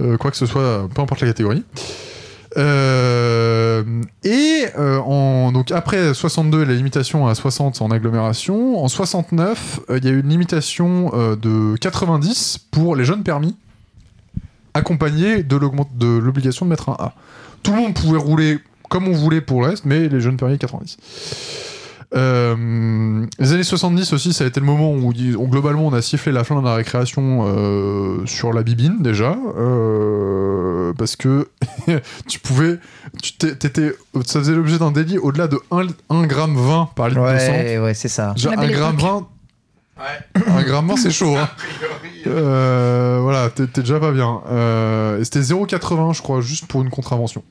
Euh, 0.00 0.16
quoi 0.16 0.30
que 0.30 0.38
ce 0.38 0.46
soit, 0.46 0.88
peu 0.94 1.02
importe 1.02 1.20
la 1.20 1.26
catégorie. 1.26 1.64
Et 4.24 4.64
en, 4.78 5.52
donc 5.52 5.70
après 5.70 6.14
62, 6.14 6.64
la 6.64 6.72
limitation 6.72 7.26
à 7.26 7.34
60 7.34 7.82
en 7.82 7.90
agglomération. 7.90 8.82
En 8.82 8.88
69, 8.88 9.80
euh, 9.90 9.98
il 9.98 10.04
y 10.04 10.08
a 10.08 10.12
eu 10.12 10.20
une 10.20 10.28
limitation 10.30 11.10
de 11.36 11.76
90 11.76 12.58
pour 12.70 12.96
les 12.96 13.04
jeunes 13.04 13.22
permis, 13.22 13.54
accompagnée 14.78 15.42
de 15.42 15.56
l'obligation 15.56 16.66
de 16.66 16.70
mettre 16.70 16.88
un 16.88 16.96
A. 16.98 17.14
Tout 17.62 17.72
le 17.72 17.78
monde 17.78 17.94
pouvait 17.94 18.18
rouler 18.18 18.58
comme 18.88 19.06
on 19.08 19.12
voulait 19.12 19.40
pour 19.40 19.62
le 19.62 19.68
reste, 19.68 19.84
mais 19.84 20.08
les 20.08 20.20
jeunes 20.20 20.36
permis 20.36 20.58
90. 20.58 20.96
Euh, 22.14 23.26
les 23.38 23.52
années 23.52 23.62
70 23.62 24.14
aussi, 24.14 24.32
ça 24.32 24.44
a 24.44 24.46
été 24.46 24.60
le 24.60 24.66
moment 24.66 24.92
où, 24.92 25.12
globalement 25.12 25.86
on 25.86 25.92
a 25.92 26.00
sifflé 26.00 26.32
la 26.32 26.42
fin 26.42 26.58
de 26.58 26.64
la 26.64 26.74
récréation 26.74 27.44
euh, 27.46 28.24
sur 28.24 28.54
la 28.54 28.62
bibine 28.62 28.96
déjà, 29.00 29.36
euh, 29.58 30.94
parce 30.94 31.16
que 31.16 31.48
tu 32.28 32.38
pouvais, 32.40 32.78
tu 33.22 33.34
t'étais, 33.34 33.92
ça 34.24 34.38
faisait 34.40 34.54
l'objet 34.54 34.78
d'un 34.78 34.90
délit 34.90 35.18
au-delà 35.18 35.48
de 35.48 35.60
1, 35.70 35.86
1 36.08 36.26
gramme 36.26 36.56
20 36.56 36.90
par 36.96 37.08
litre 37.10 37.20
de 37.20 37.38
sang. 37.38 37.52
Ouais, 37.52 37.78
ouais, 37.78 37.94
c'est 37.94 38.08
ça. 38.08 38.32
Genre 38.36 38.54
La 38.54 38.62
1 38.62 38.62
belle 38.62 38.76
gramme 38.76 38.94
époque. 38.94 39.10
20, 39.10 39.28
Ouais. 39.98 40.42
1 40.46 40.62
gramme 40.62 40.88
20 40.88 40.96
c'est 40.96 41.10
chaud. 41.10 41.36
Hein. 41.36 41.48
Priori, 41.56 42.22
Euh, 42.26 43.18
voilà, 43.20 43.50
t'es 43.50 43.66
déjà 43.66 43.98
pas 43.98 44.12
bien. 44.12 44.42
Euh, 44.48 45.22
c'était 45.24 45.40
0,80 45.40 46.14
je 46.14 46.22
crois, 46.22 46.40
juste 46.40 46.66
pour 46.66 46.82
une 46.82 46.90
contravention. 46.90 47.42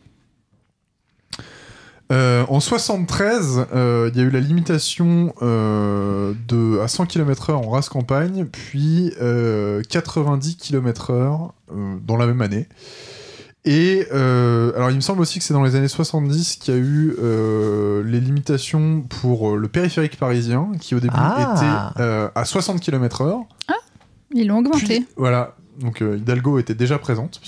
Euh, 2.10 2.46
en 2.48 2.62
73, 2.62 3.66
euh, 3.76 4.10
il 4.14 4.18
y 4.18 4.24
a 4.24 4.24
eu 4.24 4.30
la 4.30 4.40
limitation 4.40 5.34
euh, 5.42 6.34
de, 6.48 6.80
à 6.80 6.88
100 6.88 7.06
km/h 7.06 7.52
en 7.54 7.70
race 7.70 7.90
campagne, 7.90 8.46
puis 8.46 9.14
euh, 9.22 9.82
90 9.90 10.56
km/h 10.56 11.50
euh, 11.76 11.96
dans 12.06 12.16
la 12.16 12.26
même 12.28 12.42
année. 12.42 12.68
Et 13.66 14.08
euh, 14.14 14.72
alors, 14.76 14.92
il 14.92 14.96
me 14.96 15.02
semble 15.02 15.20
aussi 15.20 15.40
que 15.40 15.46
c'est 15.46 15.54
dans 15.54 15.64
les 15.64 15.76
années 15.76 15.90
70 15.90 16.56
qu'il 16.56 16.74
y 16.74 16.78
a 16.78 16.80
eu 16.80 17.16
euh, 17.22 18.02
les 18.06 18.22
limitations 18.22 19.02
pour 19.02 19.50
euh, 19.50 19.58
le 19.58 19.68
périphérique 19.68 20.18
parisien, 20.18 20.72
qui 20.80 20.96
au 20.96 21.02
début 21.02 21.14
Ah. 21.18 21.92
était 21.96 22.02
euh, 22.02 22.30
à 22.34 22.46
60 22.46 22.80
km/h. 22.80 23.44
Ils 24.34 24.48
l'ont 24.48 24.60
augmenté. 24.60 24.86
Puis, 24.86 25.08
voilà. 25.18 25.57
Donc 25.80 26.02
euh, 26.02 26.18
Hidalgo 26.18 26.58
était 26.60 26.74
déjà 26.74 26.98
présente. 26.98 27.40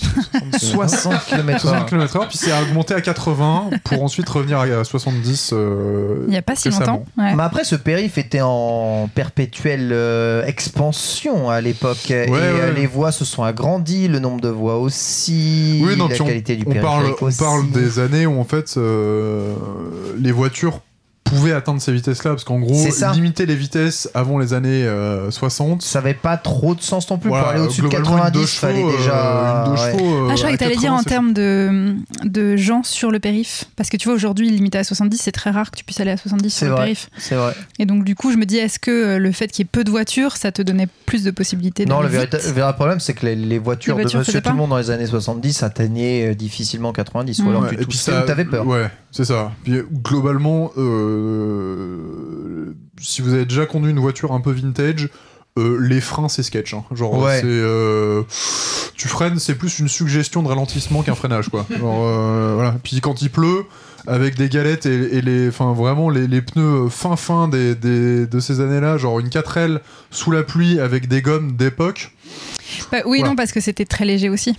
puisque 0.52 0.64
60 0.72 1.24
km 1.26 1.60
60 1.60 1.86
km/h, 1.88 2.28
puis 2.28 2.38
c'est 2.38 2.52
augmenté 2.62 2.94
à 2.94 3.00
80 3.00 3.70
pour 3.84 4.02
ensuite 4.02 4.28
revenir 4.28 4.60
à 4.60 4.84
70. 4.84 5.50
euh, 5.52 6.24
Il 6.26 6.30
n'y 6.30 6.36
a 6.36 6.42
pas 6.42 6.54
si 6.54 6.70
longtemps. 6.70 7.04
Ouais. 7.18 7.34
Mais 7.34 7.42
après, 7.42 7.64
ce 7.64 7.74
périph 7.74 8.18
était 8.18 8.40
en 8.42 9.08
perpétuelle 9.14 9.90
euh, 9.92 10.44
expansion 10.46 11.50
à 11.50 11.60
l'époque. 11.60 12.10
et 12.10 12.30
ouais. 12.30 12.38
euh, 12.40 12.72
les 12.72 12.86
voies 12.86 13.12
se 13.12 13.24
sont 13.24 13.42
agrandies, 13.42 14.06
le 14.08 14.18
nombre 14.20 14.40
de 14.40 14.48
voies 14.48 14.78
aussi, 14.78 15.80
Oui, 15.84 15.96
non, 15.96 16.06
la 16.08 16.14
puis 16.14 16.22
on- 16.22 16.26
qualité 16.26 16.56
du 16.56 16.64
On 16.66 16.74
parle, 16.80 17.06
on 17.20 17.62
des 17.64 17.98
années 17.98 18.26
où 18.26 18.38
en 18.40 18.44
fait 18.44 18.74
euh, 18.76 19.54
les 20.18 20.32
voitures 20.32 20.80
pouvaient 21.30 21.52
atteindre 21.52 21.80
ces 21.80 21.92
vitesses-là, 21.92 22.30
parce 22.32 22.44
qu'en 22.44 22.58
gros, 22.58 22.84
limiter 23.14 23.46
les 23.46 23.54
vitesses 23.56 24.10
avant 24.14 24.38
les 24.38 24.52
années 24.52 24.84
euh, 24.84 25.30
60. 25.30 25.82
Ça 25.82 26.00
n'avait 26.00 26.14
pas 26.14 26.36
trop 26.36 26.74
de 26.74 26.82
sens 26.82 27.08
non 27.10 27.18
plus. 27.18 27.28
voilà, 27.28 27.44
pour 27.44 27.52
aller 27.52 27.60
au-dessus 27.62 27.80
de 27.82 27.88
globalement, 27.88 28.16
une 28.16 28.32
90, 28.32 28.38
deux 28.38 28.44
il 28.44 28.46
fallait 28.58 28.80
chevaux, 28.80 28.96
déjà. 28.96 29.12
euh, 29.14 29.64
une 29.66 29.74
deux 29.74 29.80
ouais. 29.82 29.92
chevaux, 29.92 30.14
euh, 30.14 30.28
Ah, 30.30 30.34
je 30.34 30.36
croyais 30.38 30.56
que 30.56 30.62
t'allais 30.62 30.76
dire 30.76 30.90
80, 30.90 30.98
en 30.98 31.02
termes 31.02 31.32
de, 31.32 31.94
de 32.24 32.56
gens 32.56 32.82
sur 32.82 33.10
le 33.10 33.18
périph. 33.20 33.64
Parce 33.76 33.88
que 33.90 33.96
tu 33.96 34.08
vois, 34.08 34.14
aujourd'hui, 34.14 34.50
limité 34.50 34.78
à 34.78 34.84
70, 34.84 35.16
c'est 35.18 35.32
très 35.32 35.50
rare 35.50 35.70
que 35.70 35.76
tu 35.78 35.84
puisses 35.84 36.00
aller 36.00 36.10
à 36.10 36.16
70 36.16 36.50
C'est 36.50 36.66
sur 36.66 36.74
le 36.74 36.74
périph. 36.82 37.08
C'est 37.18 37.34
vrai. 37.36 37.54
Et 37.78 37.86
donc, 37.86 38.04
du 38.04 38.14
coup, 38.14 38.32
je 38.32 38.36
me 38.36 38.44
dis, 38.44 38.56
est-ce 38.58 38.78
que 38.78 38.90
euh, 38.90 39.18
le 39.18 39.32
fait 39.32 39.48
qu'il 39.48 39.64
y 39.64 39.66
ait 39.66 39.70
peu 39.70 39.84
de 39.84 39.90
voitures, 39.90 40.36
ça 40.36 40.52
te 40.52 40.62
donnait 40.62 40.88
plus 41.06 41.24
de 41.24 41.30
possibilités 41.30 41.86
Non, 41.86 42.00
le 42.02 42.08
véritable, 42.08 42.42
problème, 42.74 43.00
c'est 43.00 43.14
que 43.14 43.26
les, 43.26 43.36
les 43.36 43.58
voitures, 43.58 43.96
Les 43.96 44.02
voitures 44.02 44.20
de 44.20 44.26
Monsieur 44.26 44.40
Tout 44.40 44.50
le. 44.50 44.56
Monde 44.56 44.70
dans 44.70 44.78
les 44.78 44.90
années 44.90 45.06
70 45.06 45.62
atteignaient 45.62 46.30
euh, 46.30 46.34
difficilement 46.34 46.92
90. 46.92 47.40
Ou 47.40 47.48
alors 47.50 47.62
Ouais, 47.62 47.68
tu 47.76 47.82
et 47.82 47.86
puis 47.86 47.98
ça, 47.98 48.22
t'avais 48.22 48.44
peur. 48.44 48.66
Ouais, 48.66 48.90
c'est 49.10 49.24
ça. 49.24 49.52
Puis 49.64 49.74
euh, 49.74 49.86
globalement, 49.92 50.72
euh, 50.78 52.74
si 53.00 53.22
vous 53.22 53.34
avez 53.34 53.44
déjà 53.44 53.66
conduit 53.66 53.90
une 53.90 53.98
voiture 54.00 54.32
un 54.32 54.40
peu 54.40 54.52
vintage, 54.52 55.08
euh, 55.58 55.78
les 55.80 56.00
freins 56.00 56.28
c'est 56.28 56.42
sketch. 56.42 56.74
hein. 56.74 56.84
Genre, 56.92 57.18
Ouais. 57.18 57.40
c'est 57.40 57.46
euh, 57.46 58.22
tu 58.96 59.08
freines, 59.08 59.38
c'est 59.38 59.54
plus 59.56 59.78
une 59.80 59.88
suggestion 59.88 60.42
de 60.42 60.48
ralentissement 60.48 61.02
qu'un 61.02 61.14
freinage, 61.14 61.48
quoi. 61.48 61.66
Genre, 61.78 62.06
euh, 62.06 62.52
voilà. 62.54 62.76
Puis 62.82 63.00
quand 63.00 63.20
il 63.22 63.30
pleut, 63.30 63.64
avec 64.06 64.36
des 64.36 64.48
galettes 64.48 64.86
et, 64.86 65.16
et 65.16 65.20
les, 65.20 65.48
enfin 65.48 65.72
vraiment 65.72 66.08
les, 66.08 66.26
les 66.26 66.40
pneus 66.40 66.88
fin 66.88 67.16
fin 67.16 67.48
des, 67.48 67.74
des- 67.74 68.26
de 68.26 68.40
ces 68.40 68.60
années-là, 68.60 68.96
genre 68.96 69.20
une 69.20 69.28
4L 69.28 69.80
sous 70.10 70.30
la 70.30 70.42
pluie 70.42 70.80
avec 70.80 71.06
des 71.08 71.20
gommes 71.20 71.52
d'époque. 71.56 72.12
Bah 72.92 72.98
oui, 73.04 73.18
Voilà. 73.18 73.30
non, 73.30 73.36
parce 73.36 73.52
que 73.52 73.60
c'était 73.60 73.84
très 73.84 74.04
léger 74.06 74.28
aussi. 74.30 74.56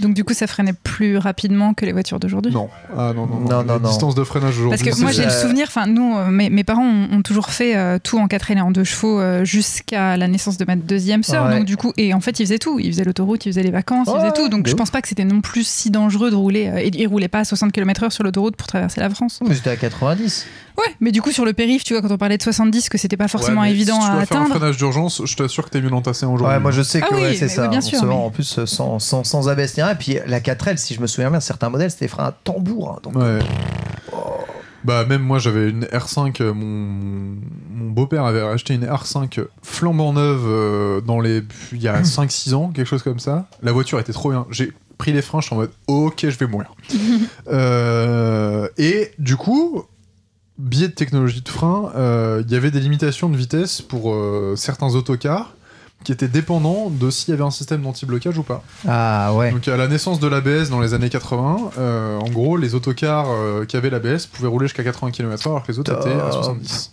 Donc, 0.00 0.14
du 0.14 0.24
coup, 0.24 0.34
ça 0.34 0.46
freinait 0.46 0.72
plus 0.74 1.16
rapidement 1.18 1.74
que 1.74 1.86
les 1.86 1.92
voitures 1.92 2.20
d'aujourd'hui. 2.20 2.52
Non, 2.52 2.68
ah 2.96 3.12
non 3.14 3.26
non 3.26 3.40
non. 3.40 3.48
Non, 3.48 3.62
non, 3.62 3.74
La 3.74 3.78
non. 3.78 3.88
distance 3.88 4.14
de 4.14 4.24
freinage 4.24 4.58
aujourd'hui. 4.58 4.84
Parce 4.84 4.96
que 4.96 5.02
moi 5.02 5.12
j'ai 5.12 5.24
le 5.24 5.30
souvenir, 5.30 5.66
enfin 5.68 5.86
nous, 5.86 6.16
euh, 6.16 6.26
mes, 6.30 6.50
mes 6.50 6.64
parents 6.64 6.84
ont, 6.84 7.08
ont 7.12 7.22
toujours 7.22 7.50
fait 7.50 7.76
euh, 7.76 7.98
tout 8.02 8.18
en 8.18 8.26
4 8.28 8.50
et 8.50 8.60
en 8.60 8.70
2 8.70 8.84
chevaux 8.84 9.18
euh, 9.20 9.44
jusqu'à 9.44 10.16
la 10.16 10.28
naissance 10.28 10.56
de 10.58 10.64
ma 10.66 10.76
deuxième 10.76 11.22
sœur. 11.22 11.46
Ouais. 11.46 11.56
Donc 11.58 11.64
du 11.64 11.76
coup, 11.76 11.92
et 11.96 12.12
en 12.14 12.20
fait 12.20 12.38
ils 12.40 12.44
faisaient 12.46 12.58
tout, 12.58 12.78
ils 12.78 12.92
faisaient 12.92 13.04
l'autoroute, 13.04 13.46
ils 13.46 13.50
faisaient 13.52 13.62
les 13.62 13.70
vacances, 13.70 14.08
ils 14.12 14.20
faisaient 14.20 14.32
tout. 14.32 14.48
Donc 14.48 14.66
je 14.66 14.72
ouf. 14.72 14.78
pense 14.78 14.90
pas 14.90 15.00
que 15.02 15.08
c'était 15.08 15.24
non 15.24 15.40
plus 15.40 15.66
si 15.66 15.90
dangereux 15.90 16.30
de 16.30 16.36
rouler. 16.36 16.68
euh, 16.68 16.76
et 16.78 16.90
ils 16.94 17.06
roulaient 17.08 17.28
pas 17.28 17.40
à 17.40 17.44
60 17.44 17.72
km/h 17.72 18.10
sur 18.10 18.22
l'autoroute 18.24 18.56
pour 18.56 18.66
traverser 18.66 19.00
la 19.00 19.08
France. 19.10 19.40
Mais 19.46 19.54
j'étais 19.54 19.70
à 19.70 19.76
90. 19.76 20.46
Ouais, 20.78 20.84
mais 21.00 21.10
du 21.10 21.22
coup 21.22 21.32
sur 21.32 21.46
le 21.46 21.54
périph, 21.54 21.84
tu 21.84 21.94
vois, 21.94 22.02
quand 22.02 22.12
on 22.12 22.18
parlait 22.18 22.36
de 22.36 22.42
70, 22.42 22.90
que 22.90 22.98
c'était 22.98 23.16
pas 23.16 23.28
forcément 23.28 23.62
Ouais, 23.62 23.70
évident 23.70 23.98
si 23.98 24.06
tu 24.06 24.12
à 24.12 24.16
dois 24.16 24.26
faire 24.26 24.36
un 24.36 24.40
atteindre. 24.42 24.56
freinage 24.58 24.76
d'urgence, 24.76 25.22
je 25.24 25.34
t'assure 25.36 25.64
que 25.64 25.70
t'es 25.70 25.80
mieux 25.80 25.90
entassé 25.92 26.26
aujourd'hui. 26.26 26.46
Ouais, 26.54 26.60
moi 26.60 26.70
je 26.70 26.82
sais 26.82 27.00
que 27.00 27.06
Ah 27.10 27.14
oui, 27.14 27.22
ouais, 27.22 27.34
c'est 27.34 27.48
ça. 27.48 27.62
oui, 27.62 27.68
bien 27.70 27.80
sûr, 27.80 28.02
En 28.14 28.30
plus, 28.30 28.64
sans, 28.66 28.98
sans, 28.98 29.24
sans 29.24 29.48
Et 29.92 29.94
puis 29.96 30.18
la 30.26 30.40
4L, 30.40 30.76
si 30.76 30.94
je 30.94 31.00
me 31.00 31.06
souviens 31.06 31.30
bien, 31.30 31.40
certains 31.40 31.68
modèles, 31.70 31.90
c'était 31.90 32.08
frein 32.08 32.24
à 32.24 32.32
tambour. 32.32 32.92
hein, 32.92 33.00
donc... 33.02 33.16
Ouais. 33.16 33.38
Bah 34.84 35.04
même 35.04 35.22
moi 35.22 35.40
j'avais 35.40 35.68
une 35.70 35.84
R5, 35.84 36.40
euh, 36.40 36.54
mon, 36.54 37.36
mon 37.74 37.90
beau-père 37.90 38.24
avait 38.24 38.40
acheté 38.40 38.74
une 38.74 38.84
R5 38.86 39.44
flambant 39.60 40.12
neuve 40.12 40.44
euh, 40.46 41.00
dans 41.00 41.18
les 41.18 41.42
il 41.72 41.82
y 41.82 41.88
a 41.88 42.02
5-6 42.02 42.54
ans, 42.54 42.68
quelque 42.68 42.86
chose 42.86 43.02
comme 43.02 43.18
ça. 43.18 43.48
La 43.62 43.72
voiture 43.72 43.98
était 43.98 44.12
trop 44.12 44.30
bien. 44.30 44.46
J'ai 44.50 44.72
pris 44.96 45.12
les 45.12 45.22
freins, 45.22 45.40
je 45.40 45.46
suis 45.46 45.54
en 45.54 45.58
mode 45.58 45.72
ok 45.88 46.28
je 46.28 46.38
vais 46.38 46.46
mourir. 46.46 46.72
Euh, 47.48 48.68
et 48.78 49.12
du 49.18 49.36
coup, 49.36 49.82
biais 50.58 50.88
de 50.88 50.92
technologie 50.92 51.42
de 51.42 51.48
frein, 51.48 51.92
euh, 51.96 52.42
il 52.46 52.52
y 52.52 52.56
avait 52.56 52.70
des 52.70 52.80
limitations 52.80 53.28
de 53.28 53.36
vitesse 53.36 53.82
pour 53.82 54.14
certains 54.56 54.94
autocars 54.94 55.54
qui 56.06 56.12
était 56.12 56.28
dépendant 56.28 56.88
de 56.88 57.10
s'il 57.10 57.30
y 57.30 57.34
avait 57.34 57.42
un 57.42 57.50
système 57.50 57.82
d'anti-blocage 57.82 58.38
ou 58.38 58.44
pas. 58.44 58.62
Ah 58.86 59.34
ouais. 59.34 59.50
Donc 59.50 59.66
à 59.66 59.76
la 59.76 59.88
naissance 59.88 60.20
de 60.20 60.28
l'ABS 60.28 60.70
dans 60.70 60.78
les 60.78 60.94
années 60.94 61.10
80, 61.10 61.72
euh, 61.78 62.16
en 62.20 62.30
gros, 62.30 62.56
les 62.56 62.76
autocars 62.76 63.26
euh, 63.28 63.64
qui 63.64 63.76
avaient 63.76 63.90
l'ABS 63.90 64.26
pouvaient 64.26 64.46
rouler 64.46 64.66
jusqu'à 64.66 64.84
80 64.84 65.10
km/h 65.10 65.48
alors 65.48 65.64
que 65.64 65.72
les 65.72 65.80
autres 65.80 65.92
Top. 65.92 66.06
étaient 66.06 66.14
à 66.14 66.30
70. 66.30 66.92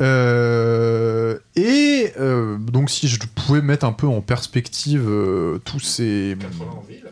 Euh, 0.00 1.36
et 1.54 2.14
euh, 2.18 2.56
donc 2.56 2.88
si 2.88 3.08
je 3.08 3.18
pouvais 3.34 3.60
mettre 3.60 3.84
un 3.84 3.92
peu 3.92 4.06
en 4.06 4.22
perspective 4.22 5.06
euh, 5.06 5.58
tous 5.66 5.80
ces... 5.80 6.34
80 6.40 6.64
en 6.74 6.80
ville. 6.80 7.04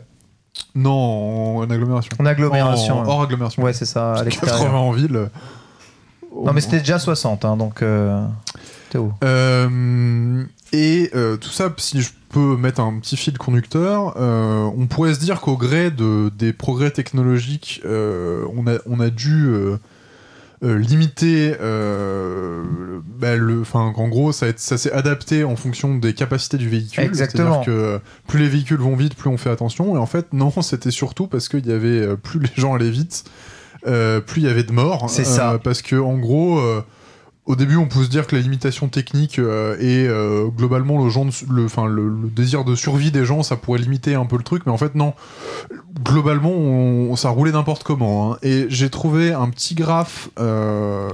Non, 0.75 1.59
en 1.59 1.69
agglomération. 1.69 2.17
En 2.19 2.25
agglomération. 2.25 3.01
En- 3.01 3.07
hors 3.07 3.23
agglomération. 3.25 3.63
Ouais, 3.63 3.75
c'est 3.75 3.85
ça, 3.85 4.13
à 4.13 4.25
80 4.25 4.25
l'extérieur. 4.25 4.75
en 4.77 4.93
ville. 4.93 5.29
Non, 6.43 6.55
mais 6.55 6.63
c'était 6.63 6.79
déjà 6.79 6.99
60, 6.99 7.45
hein, 7.45 7.59
donc. 7.59 7.83
Euh... 7.83 8.25
Théo. 8.91 9.13
Euh, 9.25 10.45
et 10.73 11.11
euh, 11.15 11.37
tout 11.37 11.51
ça, 11.51 11.73
si 11.79 12.01
je 12.03 12.11
peux 12.31 12.57
mettre 12.57 12.81
un 12.81 12.99
petit 13.01 13.17
fil 13.17 13.37
conducteur, 13.37 14.15
euh, 14.17 14.71
on 14.77 14.87
pourrait 14.87 15.15
se 15.15 15.21
dire 15.21 15.41
qu'au 15.41 15.57
gré 15.57 15.91
de, 15.91 16.31
des 16.37 16.53
progrès 16.53 16.91
technologiques, 16.91 17.83
euh, 17.85 18.45
on, 18.55 18.67
a, 18.69 18.79
on 18.87 19.01
a 19.01 19.11
dû 19.11 19.49
euh, 19.49 19.79
limiter, 20.63 21.51
bah, 21.59 23.37
le, 23.37 23.63
qu'en 23.71 24.09
gros, 24.09 24.31
ça, 24.33 24.47
s'est 24.57 24.93
adapté 24.93 25.43
en 25.43 25.57
fonction 25.57 25.97
des 25.97 26.15
capacités 26.15 26.57
du 26.57 26.69
véhicule. 26.69 27.03
Exactement. 27.03 27.65
C'est-à-dire 27.65 27.99
que 27.99 28.01
plus 28.29 28.39
les 28.39 28.49
véhicules 28.49 28.79
vont 28.79 28.95
vite, 28.95 29.17
plus 29.17 29.29
on 29.29 29.37
fait 29.37 29.51
attention. 29.51 29.97
Et 29.97 29.99
en 29.99 30.07
fait, 30.07 30.33
non, 30.33 30.53
c'était 30.63 30.93
surtout 30.93 31.27
parce 31.27 31.49
qu'il 31.49 31.67
y 31.67 31.73
avait 31.73 32.17
plus 32.17 32.39
les 32.39 32.51
gens 32.57 32.75
allaient 32.75 32.91
vite, 32.91 33.25
plus 33.83 34.43
il 34.43 34.45
y 34.45 34.49
avait 34.49 34.63
de 34.63 34.73
morts. 34.73 35.11
C'est 35.11 35.25
ça. 35.25 35.59
Parce 35.63 35.83
que 35.83 35.97
en 35.97 36.17
gros. 36.17 36.61
Au 37.47 37.57
début, 37.57 37.77
on 37.77 37.87
peut 37.87 38.05
se 38.05 38.09
dire 38.09 38.27
que 38.27 38.37
les 38.37 38.43
limitations 38.43 38.89
techniques 38.89 39.39
euh, 39.39 39.77
et 39.81 40.07
euh, 40.07 40.47
globalement 40.49 40.99
le, 41.05 42.29
désir 42.29 42.65
de 42.65 42.75
survie 42.75 43.11
des 43.11 43.25
gens, 43.25 43.43
ça 43.43 43.57
pourrait 43.57 43.81
limiter 43.81 44.15
un 44.15 44.27
peu 44.27 44.37
le 44.37 44.43
truc, 44.43 44.65
mais 44.67 44.73
en 44.73 44.77
fait 44.77 44.95
non. 44.95 45.15
Globalement, 46.05 46.51
on, 46.51 47.17
ça 47.17 47.31
roulait 47.31 47.53
n'importe 47.53 47.83
comment. 47.83 48.33
hein. 48.33 48.39
Et 48.43 48.67
j'ai 48.69 48.91
trouvé 48.91 49.33
un 49.33 49.49
petit 49.49 49.75
graphe 49.75 50.29
euh, 50.39 51.09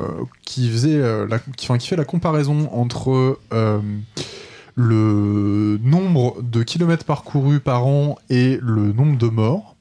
qui 0.44 0.68
faisait, 0.68 0.98
la, 1.26 1.38
qui, 1.38 1.86
fait 1.86 1.96
la 1.96 2.04
comparaison 2.04 2.68
entre 2.72 3.38
le 4.74 5.80
nombre 5.82 6.42
de 6.42 6.62
kilomètres 6.62 7.04
parcourus 7.04 7.60
par 7.60 7.86
an 7.86 8.18
et 8.28 8.58
le 8.60 8.92
nombre 8.92 9.16
de 9.16 9.28
morts. 9.28 9.75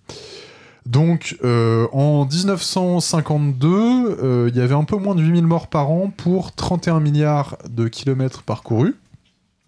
Donc, 0.85 1.37
euh, 1.43 1.87
en 1.93 2.25
1952, 2.25 3.67
euh, 3.69 4.49
il 4.51 4.55
y 4.55 4.61
avait 4.61 4.75
un 4.75 4.83
peu 4.83 4.97
moins 4.97 5.15
de 5.15 5.21
8000 5.21 5.45
morts 5.47 5.67
par 5.67 5.89
an 5.89 6.11
pour 6.15 6.53
31 6.53 6.99
milliards 6.99 7.57
de 7.67 7.87
kilomètres 7.87 8.43
parcourus. 8.43 8.95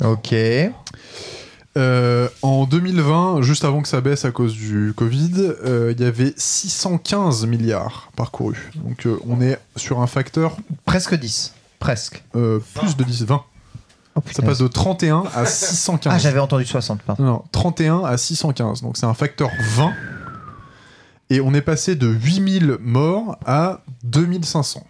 Ok. 0.04 0.36
Euh, 1.76 2.28
en 2.44 2.66
2020, 2.66 3.42
juste 3.42 3.66
avant 3.66 3.82
que 3.82 3.88
ça 3.88 4.02
baisse 4.02 4.26
à 4.26 4.32
cause 4.32 4.54
du 4.54 4.94
Covid, 4.96 5.54
il 5.92 6.00
y 6.00 6.06
avait 6.06 6.34
615 6.38 7.48
milliards 7.48 8.12
parcourus. 8.16 8.70
Donc, 8.76 9.08
on 9.28 9.42
est 9.42 9.58
sur 9.76 10.02
un 10.02 10.08
facteur 10.08 10.58
Presque 10.86 11.16
10. 11.16 11.54
Presque. 11.80 12.24
plus 12.32 12.96
de 12.96 13.04
10, 13.04 13.26
20. 13.26 13.44
Oh, 14.16 14.22
Ça 14.32 14.42
passe 14.42 14.60
de 14.60 14.68
31 14.68 15.24
à 15.36 15.46
615. 15.46 16.12
Ah, 16.14 16.18
j'avais 16.18 16.40
entendu 16.40 16.66
60, 16.66 17.02
pardon. 17.02 17.24
Non, 17.24 17.32
non, 17.34 17.44
31 17.52 18.04
à 18.04 18.18
615. 18.18 18.82
Donc 18.82 18.98
c'est 18.98 19.06
un 19.06 19.14
facteur 19.14 19.50
20. 19.76 19.94
Et 21.30 21.42
on 21.42 21.54
est 21.54 21.62
passé 21.62 21.96
de 21.96 22.08
8000 22.08 22.78
morts 22.80 23.38
à 23.46 23.84
2500. 24.04 24.86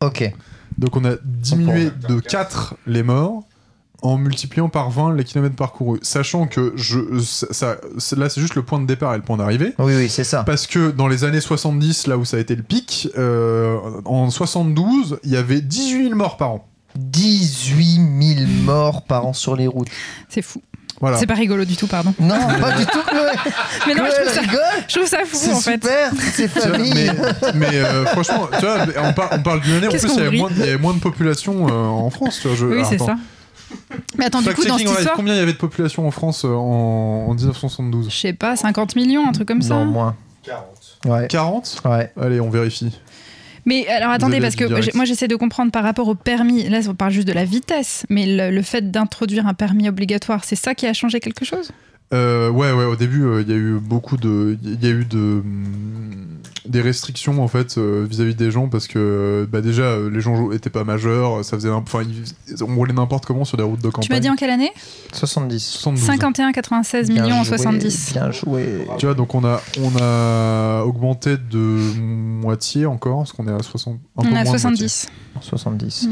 Ok. 0.00 0.32
Donc 0.78 0.96
on 0.96 1.04
a 1.04 1.14
diminué 1.24 1.90
de 2.08 2.20
4 2.20 2.76
les 2.86 3.02
morts 3.02 3.44
en 4.02 4.18
multipliant 4.18 4.68
par 4.68 4.90
20 4.90 5.14
les 5.14 5.24
kilomètres 5.24 5.56
parcourus. 5.56 5.98
Sachant 6.02 6.46
que 6.46 6.74
je, 6.76 6.98
ça, 7.20 7.76
là 8.16 8.28
c'est 8.28 8.40
juste 8.40 8.54
le 8.54 8.62
point 8.62 8.80
de 8.80 8.86
départ 8.86 9.14
et 9.14 9.16
le 9.16 9.22
point 9.22 9.36
d'arrivée. 9.36 9.72
Oui, 9.78 9.94
oui, 9.96 10.08
c'est 10.08 10.24
ça. 10.24 10.44
Parce 10.44 10.66
que 10.66 10.90
dans 10.90 11.08
les 11.08 11.24
années 11.24 11.40
70, 11.40 12.06
là 12.06 12.18
où 12.18 12.24
ça 12.24 12.36
a 12.36 12.40
été 12.40 12.54
le 12.54 12.62
pic, 12.62 13.08
euh, 13.16 13.78
en 14.04 14.30
72, 14.30 15.18
il 15.24 15.30
y 15.30 15.36
avait 15.36 15.60
18 15.60 16.04
000 16.04 16.14
morts 16.16 16.36
par 16.36 16.50
an. 16.50 16.68
18 16.96 18.36
000 18.36 18.46
morts 18.64 19.02
par 19.02 19.26
an 19.26 19.32
sur 19.32 19.56
les 19.56 19.66
routes. 19.66 19.88
C'est 20.28 20.42
fou. 20.42 20.62
Voilà. 21.04 21.18
C'est 21.18 21.26
pas 21.26 21.34
rigolo 21.34 21.66
du 21.66 21.76
tout, 21.76 21.86
pardon. 21.86 22.14
Non, 22.18 22.34
pas 22.58 22.72
du 22.78 22.86
tout, 22.86 22.98
Chloé. 23.06 23.20
Mais 23.86 23.94
non, 23.94 24.04
je 24.06 24.10
trouve 24.14 24.24
ça, 24.32 24.40
elle 24.40 24.48
rigole. 24.48 24.60
je 24.88 24.94
trouve 24.94 25.06
ça 25.06 25.18
fou 25.26 25.50
en 25.52 25.60
fait. 25.60 25.82
super, 25.84 26.12
ces 26.32 26.48
familles. 26.48 27.10
mais 27.12 27.52
mais, 27.54 27.76
euh, 27.76 28.06
franchement, 28.06 28.48
tu 28.58 28.64
vois, 28.64 28.78
on, 29.02 29.12
par- 29.12 29.28
on 29.32 29.42
parle 29.42 29.60
d'une 29.60 29.74
année, 29.74 29.86
en 29.88 29.90
plus, 29.90 30.02
il 30.02 30.14
y, 30.14 30.20
avait 30.26 30.38
moins, 30.38 30.48
il 30.50 30.58
y 30.60 30.62
avait 30.62 30.78
moins 30.78 30.94
de 30.94 31.00
population 31.00 31.66
euh, 31.68 31.72
en 31.72 32.08
France. 32.08 32.38
Tu 32.40 32.48
vois, 32.48 32.56
je, 32.56 32.64
Oui, 32.64 32.72
alors, 32.76 32.86
c'est 32.88 32.94
attends. 32.94 33.06
ça. 33.06 33.16
Mais 34.16 34.24
attends, 34.24 34.40
du 34.40 34.54
coup, 34.54 34.64
dans 34.64 34.78
cette 34.78 34.88
histoire, 34.88 35.14
combien 35.14 35.34
il 35.34 35.38
y 35.38 35.42
avait 35.42 35.52
de 35.52 35.58
population 35.58 36.06
en 36.08 36.10
France 36.10 36.46
euh, 36.46 36.54
en, 36.54 37.26
en 37.28 37.34
1972 37.34 38.08
je 38.08 38.16
sais 38.16 38.32
pas, 38.32 38.56
50 38.56 38.96
millions, 38.96 39.28
un 39.28 39.32
truc 39.32 39.46
comme 39.48 39.60
ça. 39.62 39.74
Non, 39.74 39.84
moins. 39.84 40.16
40. 40.44 40.64
Ouais. 41.06 41.26
40 41.28 41.82
Ouais. 41.84 42.12
Allez, 42.18 42.40
on 42.40 42.48
vérifie. 42.48 42.98
Mais 43.66 43.86
alors 43.88 44.10
attendez, 44.10 44.40
parce 44.40 44.56
que 44.56 44.64
direct. 44.64 44.94
moi 44.94 45.04
j'essaie 45.04 45.28
de 45.28 45.36
comprendre 45.36 45.72
par 45.72 45.82
rapport 45.82 46.08
au 46.08 46.14
permis. 46.14 46.68
Là, 46.68 46.80
on 46.88 46.94
parle 46.94 47.12
juste 47.12 47.28
de 47.28 47.32
la 47.32 47.44
vitesse, 47.44 48.04
mais 48.10 48.26
le, 48.26 48.54
le 48.54 48.62
fait 48.62 48.90
d'introduire 48.90 49.46
un 49.46 49.54
permis 49.54 49.88
obligatoire, 49.88 50.44
c'est 50.44 50.56
ça 50.56 50.74
qui 50.74 50.86
a 50.86 50.92
changé 50.92 51.20
quelque 51.20 51.44
chose? 51.44 51.70
Euh, 52.12 52.50
ouais, 52.50 52.70
ouais, 52.72 52.84
au 52.84 52.96
début, 52.96 53.24
euh, 53.24 53.42
il 53.42 53.48
y 53.48 53.52
a 53.52 53.56
eu 53.56 53.78
beaucoup 53.80 54.16
de. 54.16 54.56
Il 54.62 54.82
y 54.84 54.86
a 54.86 54.90
eu 54.90 55.04
de. 55.04 55.18
hum, 55.18 55.70
des 56.66 56.80
restrictions, 56.80 57.42
en 57.44 57.48
fait, 57.48 57.76
euh, 57.76 58.06
vis-à-vis 58.08 58.34
des 58.34 58.50
gens, 58.50 58.68
parce 58.68 58.86
que, 58.88 59.46
bah, 59.52 59.60
déjà, 59.60 59.98
les 59.98 60.20
gens 60.22 60.50
étaient 60.50 60.70
pas 60.70 60.82
majeurs, 60.84 61.44
ça 61.44 61.56
faisait. 61.58 61.68
un- 61.68 61.74
Enfin, 61.74 62.02
on 62.62 62.74
roulait 62.76 62.94
n'importe 62.94 63.26
comment 63.26 63.44
sur 63.44 63.56
des 63.58 63.62
routes 63.62 63.82
de 63.82 63.88
campagne. 63.90 64.06
Tu 64.06 64.12
m'as 64.12 64.20
dit 64.20 64.30
en 64.30 64.34
quelle 64.36 64.48
année? 64.50 64.70
70. 65.12 65.60
72. 65.62 66.06
51, 66.06 66.52
96 66.52 67.10
Bien 67.10 67.22
millions 67.24 67.36
en 67.40 67.44
joué, 67.44 67.58
70. 67.58 68.12
Bien 68.12 68.30
joué. 68.30 68.86
Tu 68.98 69.04
vois, 69.06 69.14
donc 69.14 69.34
on 69.34 69.44
a, 69.44 69.60
on 69.80 69.90
a 70.00 70.84
augmenté 70.84 71.36
de 71.36 71.58
moitié 71.98 72.86
encore, 72.86 73.18
parce 73.18 73.32
qu'on 73.32 73.46
est 73.48 73.52
à 73.52 73.62
60. 73.62 73.98
Un 74.16 74.22
peu 74.22 74.28
On 74.28 74.32
est 74.34 74.38
à 74.38 74.44
moins 74.44 74.56
de 74.56 74.62
moitié. 74.62 74.88
70. 74.88 75.08
70. 75.42 76.08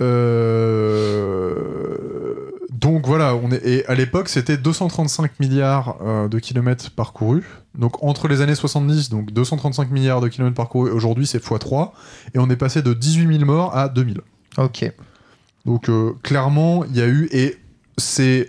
Euh, 0.00 1.54
donc 2.78 3.08
voilà, 3.08 3.34
on 3.34 3.50
est, 3.50 3.66
et 3.66 3.86
à 3.86 3.96
l'époque 3.96 4.28
c'était 4.28 4.56
235 4.56 5.40
milliards 5.40 5.96
euh, 6.00 6.28
de 6.28 6.38
kilomètres 6.38 6.92
parcourus. 6.92 7.42
Donc 7.76 8.04
entre 8.04 8.28
les 8.28 8.40
années 8.40 8.54
70, 8.54 9.10
donc 9.10 9.32
235 9.32 9.90
milliards 9.90 10.20
de 10.20 10.28
kilomètres 10.28 10.56
parcourus, 10.56 10.92
aujourd'hui 10.92 11.26
c'est 11.26 11.42
x3, 11.42 11.90
et 12.34 12.38
on 12.38 12.48
est 12.50 12.56
passé 12.56 12.80
de 12.80 12.92
18 12.92 13.38
000 13.38 13.44
morts 13.44 13.76
à 13.76 13.88
2000. 13.88 14.20
Ok. 14.58 14.92
Donc 15.66 15.88
euh, 15.88 16.12
clairement, 16.22 16.84
il 16.84 16.96
y 16.96 17.00
a 17.00 17.08
eu, 17.08 17.28
et 17.32 17.56
c'est 17.96 18.48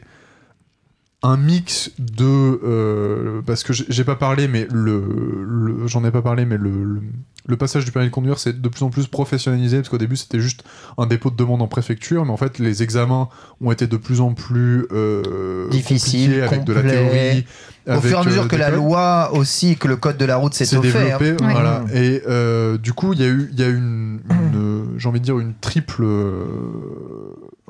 un 1.21 1.35
mix 1.37 1.91
de... 1.99 2.23
euh, 2.25 3.41
parce 3.45 3.63
que 3.63 3.73
j'ai 3.73 4.03
pas 4.05 4.15
parlé, 4.15 4.47
mais 4.47 4.67
le, 4.71 5.03
le- 5.45 5.87
j'en 5.87 6.03
ai 6.05 6.11
pas 6.11 6.21
parlé, 6.21 6.45
mais 6.45 6.57
le, 6.57 6.69
le, 6.69 7.01
le 7.45 7.57
passage 7.57 7.83
du 7.83 7.91
permis 7.91 8.07
de 8.07 8.13
conduire, 8.13 8.39
c'est 8.39 8.61
de 8.61 8.69
plus 8.69 8.83
en 8.83 8.89
plus 8.89 9.07
professionnalisé, 9.07 9.77
parce 9.77 9.89
qu'au 9.89 9.97
début 9.97 10.15
c'était 10.15 10.39
juste 10.39 10.63
un 10.97 11.07
dépôt 11.07 11.29
de 11.29 11.35
demande 11.35 11.61
en 11.61 11.67
préfecture, 11.67 12.23
mais 12.23 12.31
en 12.31 12.37
fait 12.37 12.57
les 12.59 12.83
examens 12.83 13.27
ont 13.59 13.71
été 13.71 13.85
de 13.87 13.97
plus 13.97 14.21
en 14.21 14.33
plus 14.33 14.85
euh, 14.93 15.67
Difficiles, 15.69 16.29
compliqués, 16.29 16.41
avec 16.43 16.63
de 16.63 16.73
la 16.73 16.81
théorie. 16.83 17.45
Au 17.87 17.91
avec, 17.91 18.03
fur 18.05 18.17
et 18.17 18.21
à 18.21 18.23
mesure 18.23 18.43
euh, 18.43 18.47
que 18.47 18.51
des 18.55 18.61
la 18.61 18.69
loi 18.69 19.31
aussi, 19.33 19.75
que 19.75 19.87
le 19.87 19.95
code 19.97 20.17
de 20.17 20.25
la 20.25 20.37
route 20.37 20.53
s'est 20.53 20.73
hein. 20.75 20.79
développé, 20.79 21.31
Ouais. 21.31 21.51
voilà. 21.51 21.79
Mm. 21.81 21.87
Et 21.95 22.21
euh, 22.27 22.77
du 22.77 22.93
coup, 22.93 23.11
il 23.13 23.19
y 23.19 23.23
a 23.23 23.27
eu, 23.27 23.49
il 23.51 23.59
y 23.59 23.63
a 23.63 23.67
eu 23.67 23.75
une, 23.77 24.19
une, 24.29 24.85
j'ai 24.97 25.09
envie 25.09 25.19
de 25.19 25.25
dire 25.25 25.39
une 25.39 25.53
triple, 25.59 26.03
euh, 26.03 26.43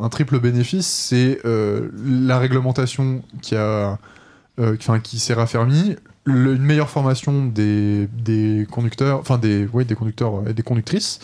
un 0.02 0.10
triple 0.10 0.40
bénéfice, 0.40 0.88
c'est 0.88 1.40
euh, 1.46 1.90
la 2.06 2.40
réglementation 2.40 3.22
qui 3.42 3.56
euh, 3.56 3.96
s'est 5.04 5.34
raffermie, 5.34 5.96
une 6.26 6.58
meilleure 6.58 6.90
formation 6.90 7.46
des, 7.46 8.08
conducteurs, 8.72 9.20
enfin 9.20 9.38
des, 9.38 9.66
des 9.66 9.96
conducteurs 9.96 10.48
et 10.48 10.54
des 10.54 10.64
conductrices. 10.64 11.20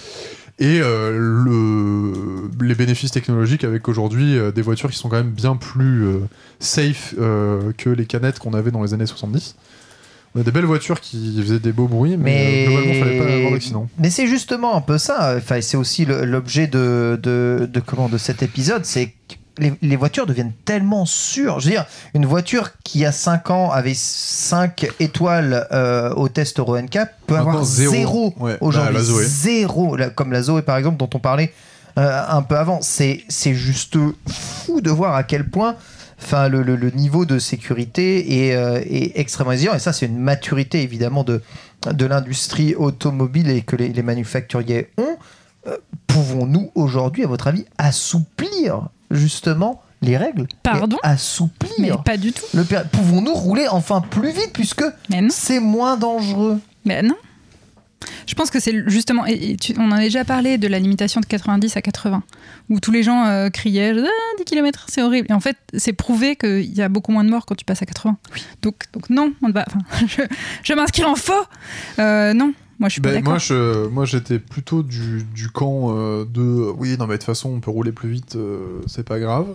Et 0.58 0.80
euh, 0.82 1.12
le, 1.18 2.50
les 2.66 2.76
bénéfices 2.76 3.12
technologiques 3.12 3.66
avec 3.66 3.88
aujourd'hui 3.90 4.38
des 4.54 4.62
voitures 4.62 4.90
qui 4.90 4.98
sont 4.98 5.10
quand 5.10 5.18
même 5.18 5.32
bien 5.32 5.58
plus 5.58 6.08
safe 6.60 7.14
que 7.16 7.90
les 7.90 8.06
canettes 8.06 8.40
qu'on 8.40 8.54
avait 8.54 8.72
dans 8.72 8.82
les 8.82 8.94
années 8.94 9.06
70. 9.06 9.56
On 10.36 10.42
a 10.42 10.44
des 10.44 10.52
belles 10.52 10.66
voitures 10.66 11.00
qui 11.00 11.42
faisaient 11.42 11.60
des 11.60 11.72
beaux 11.72 11.88
bruits, 11.88 12.18
mais, 12.18 12.24
Mais, 12.24 12.66
euh, 12.66 12.68
globalement, 12.68 12.94
il 12.94 13.00
fallait 13.00 13.18
pas 13.20 13.34
avoir 13.34 13.52
d'accident. 13.54 13.88
mais 13.98 14.10
c'est 14.10 14.28
justement 14.28 14.76
un 14.76 14.82
peu 14.82 14.98
ça. 14.98 15.36
Enfin, 15.38 15.62
c'est 15.62 15.78
aussi 15.78 16.06
l'objet 16.06 16.68
de, 16.68 17.18
de, 17.24 17.70
de, 17.72 17.80
comment, 17.80 18.10
de 18.10 18.18
cet 18.18 18.44
épisode. 18.44 18.84
C'est 18.86 19.08
que 19.08 19.36
les, 19.58 19.72
les 19.82 19.96
voitures 19.96 20.26
deviennent 20.26 20.52
tellement 20.66 21.06
sûres. 21.06 21.62
Je 21.62 21.66
veux 21.68 21.72
dire, 21.72 21.86
une 22.14 22.26
voiture 22.26 22.72
qui 22.84 23.06
a 23.06 23.14
5 23.14 23.50
ans 23.52 23.72
avait 23.72 23.94
5 23.96 24.88
étoiles 25.00 25.66
euh, 25.72 26.14
au 26.16 26.28
test 26.28 26.60
Euro 26.60 26.78
NCAP 26.78 27.10
peut 27.28 27.36
Maintenant, 27.36 27.50
avoir 27.52 27.64
zéro. 27.64 27.94
zéro, 27.94 28.34
Ouais, 28.38 28.58
aujourd'hui. 28.60 28.94
bah, 28.96 29.02
Zoé. 29.04 29.24
Zéro. 29.24 29.98
Comme 30.16 30.34
la 30.34 30.42
Zoé, 30.42 30.62
par 30.64 30.76
exemple, 30.76 30.98
dont 30.98 31.10
on 31.14 31.20
parlait 31.20 31.54
euh, 31.98 32.22
un 32.28 32.42
peu 32.42 32.58
avant. 32.58 32.80
C'est 32.82 33.24
c'est 33.30 33.54
juste 33.54 33.96
fou 34.28 34.82
de 34.82 34.90
voir 34.92 35.16
à 35.16 35.24
quel 35.24 35.48
point 35.50 35.76
enfin, 36.26 36.50
le, 36.50 36.62
le- 36.64 36.76
le 36.76 36.90
niveau 36.92 37.26
de 37.26 37.40
sécurité 37.40 38.48
est, 38.48 38.56
euh, 38.56 38.80
est 38.84 39.18
extrêmement 39.20 39.52
exigeant. 39.54 39.76
Et 39.76 39.80
ça, 39.80 39.94
c'est 39.94 40.06
une 40.08 40.18
maturité, 40.18 40.82
évidemment, 40.82 41.24
de, 41.24 41.42
de 41.92 42.06
l'industrie 42.06 42.76
automobile 42.76 43.50
et 43.50 43.62
que 43.62 43.76
les, 43.76 43.90
les 43.90 44.02
manufacturiers 44.04 44.90
ont. 44.98 45.18
Euh, 45.68 45.78
Pouvons-nous 46.08 46.72
aujourd'hui, 46.76 47.24
à 47.24 47.28
votre 47.28 47.48
avis, 47.48 47.66
assouplir 47.78 48.88
justement 49.12 49.82
les 50.02 50.18
règles? 50.18 50.48
Pardon? 50.64 50.98
et 51.04 51.08
assouplir 51.08 51.72
Mais 51.80 51.92
pas 52.06 52.18
du 52.18 52.32
tout. 52.32 52.46
Pouvons-nous 52.92 53.34
rouler 53.34 53.68
enfin 53.68 54.02
plus 54.02 54.32
vite 54.32 54.52
puisque 54.54 54.84
c'est 55.30 55.60
moins 55.60 55.98
dangereux? 55.98 56.60
Mais 56.86 57.02
non. 57.02 57.16
Je 58.28 58.34
pense 58.36 58.50
que 58.52 58.60
c'est 58.60 58.88
justement, 58.90 59.26
et- 59.26 59.56
tu- 59.58 59.74
on 59.78 59.86
en 59.92 59.92
a 59.94 60.00
déjà 60.00 60.24
parlé 60.26 60.58
de 60.58 60.68
la 60.68 60.80
limitation 60.80 61.22
de 61.22 61.26
90 61.26 61.78
à 61.78 61.82
80, 61.82 62.24
où 62.70 62.80
tous 62.80 62.92
les 62.92 63.04
gens 63.04 63.26
euh, 63.26 63.50
criaient 63.50 63.94
ah, 63.98 64.36
10 64.38 64.44
km, 64.46 64.86
c'est 64.90 65.02
horrible. 65.02 65.28
Et 65.30 65.34
en 65.34 65.40
fait, 65.40 65.58
c'est 65.76 65.94
prouvé 65.94 66.36
qu'il 66.36 66.74
y 66.76 66.82
a 66.82 66.90
beaucoup 66.90 67.12
moins 67.12 67.24
de 67.24 67.30
morts 67.30 67.46
quand 67.46 67.56
tu 67.56 67.66
passes 67.66 67.82
à 67.82 67.86
80. 67.86 68.18
Donc, 68.62 68.76
donc 68.94 69.10
non, 69.10 69.34
on 69.42 69.50
va, 69.52 69.66
je, 70.08 70.22
je 70.64 70.74
m'inscris 70.74 71.04
en 71.06 71.16
faux. 71.16 71.34
Euh, 72.00 72.34
non, 72.34 72.54
moi 72.80 72.90
je 72.90 72.94
suis 72.94 73.02
pas 73.02 73.10
Ben, 73.10 73.16
d'accord. 73.16 73.30
moi, 73.34 73.38
je, 73.40 73.88
moi, 73.88 74.06
j'étais 74.06 74.40
plutôt 74.40 74.84
du, 74.84 75.24
du 75.34 75.50
camp 75.50 75.96
euh, 75.96 76.26
de 76.26 76.42
oui, 76.78 76.96
non, 77.00 77.08
mais 77.08 77.14
de 77.14 77.18
toute 77.20 77.26
façon, 77.26 77.50
on 77.50 77.60
peut 77.60 77.72
rouler 77.72 77.92
plus 77.92 78.10
vite, 78.10 78.36
euh, 78.36 78.82
c'est 78.88 79.06
pas 79.08 79.20
grave. 79.20 79.48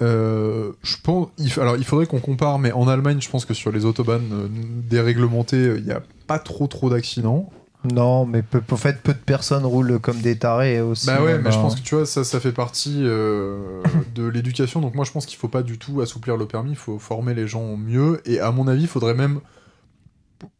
Euh, 0.00 0.72
je 0.82 0.96
pense, 1.02 1.28
il, 1.38 1.52
alors 1.60 1.76
il 1.76 1.84
faudrait 1.84 2.06
qu'on 2.06 2.20
compare, 2.20 2.58
mais 2.58 2.72
en 2.72 2.88
Allemagne, 2.88 3.20
je 3.20 3.28
pense 3.28 3.44
que 3.44 3.54
sur 3.54 3.70
les 3.70 3.84
autobahns 3.84 4.20
euh, 4.32 4.48
déréglementées, 4.88 5.74
il 5.76 5.84
n'y 5.84 5.92
a 5.92 6.02
pas 6.26 6.38
trop 6.38 6.66
trop 6.66 6.88
d'accidents. 6.88 7.50
Non, 7.84 8.24
mais 8.26 8.42
peu, 8.42 8.62
en 8.70 8.76
fait, 8.76 9.02
peu 9.02 9.12
de 9.12 9.18
personnes 9.18 9.64
roulent 9.66 9.98
comme 9.98 10.20
des 10.20 10.38
tarés 10.38 10.80
aussi. 10.80 11.06
Bah 11.06 11.20
ouais, 11.20 11.38
mais 11.38 11.50
je 11.50 11.56
Ben, 11.56 11.62
pense 11.62 11.74
que 11.74 11.80
tu 11.82 11.96
vois, 11.96 12.06
ça, 12.06 12.22
ça 12.22 12.38
fait 12.38 12.52
partie 12.52 13.00
euh, 13.02 13.82
de 14.14 14.24
l'éducation. 14.24 14.80
Donc 14.80 14.94
moi, 14.94 15.04
je 15.04 15.10
pense 15.10 15.26
qu'il 15.26 15.36
faut 15.36 15.48
pas 15.48 15.64
du 15.64 15.78
tout 15.78 16.00
assouplir 16.00 16.36
le 16.36 16.46
permis. 16.46 16.70
Il 16.70 16.76
faut 16.76 17.00
former 17.00 17.34
les 17.34 17.48
gens 17.48 17.76
mieux. 17.76 18.22
Et 18.24 18.38
à 18.38 18.52
mon 18.52 18.68
avis, 18.68 18.82
il 18.82 18.88
faudrait 18.88 19.14
même. 19.14 19.40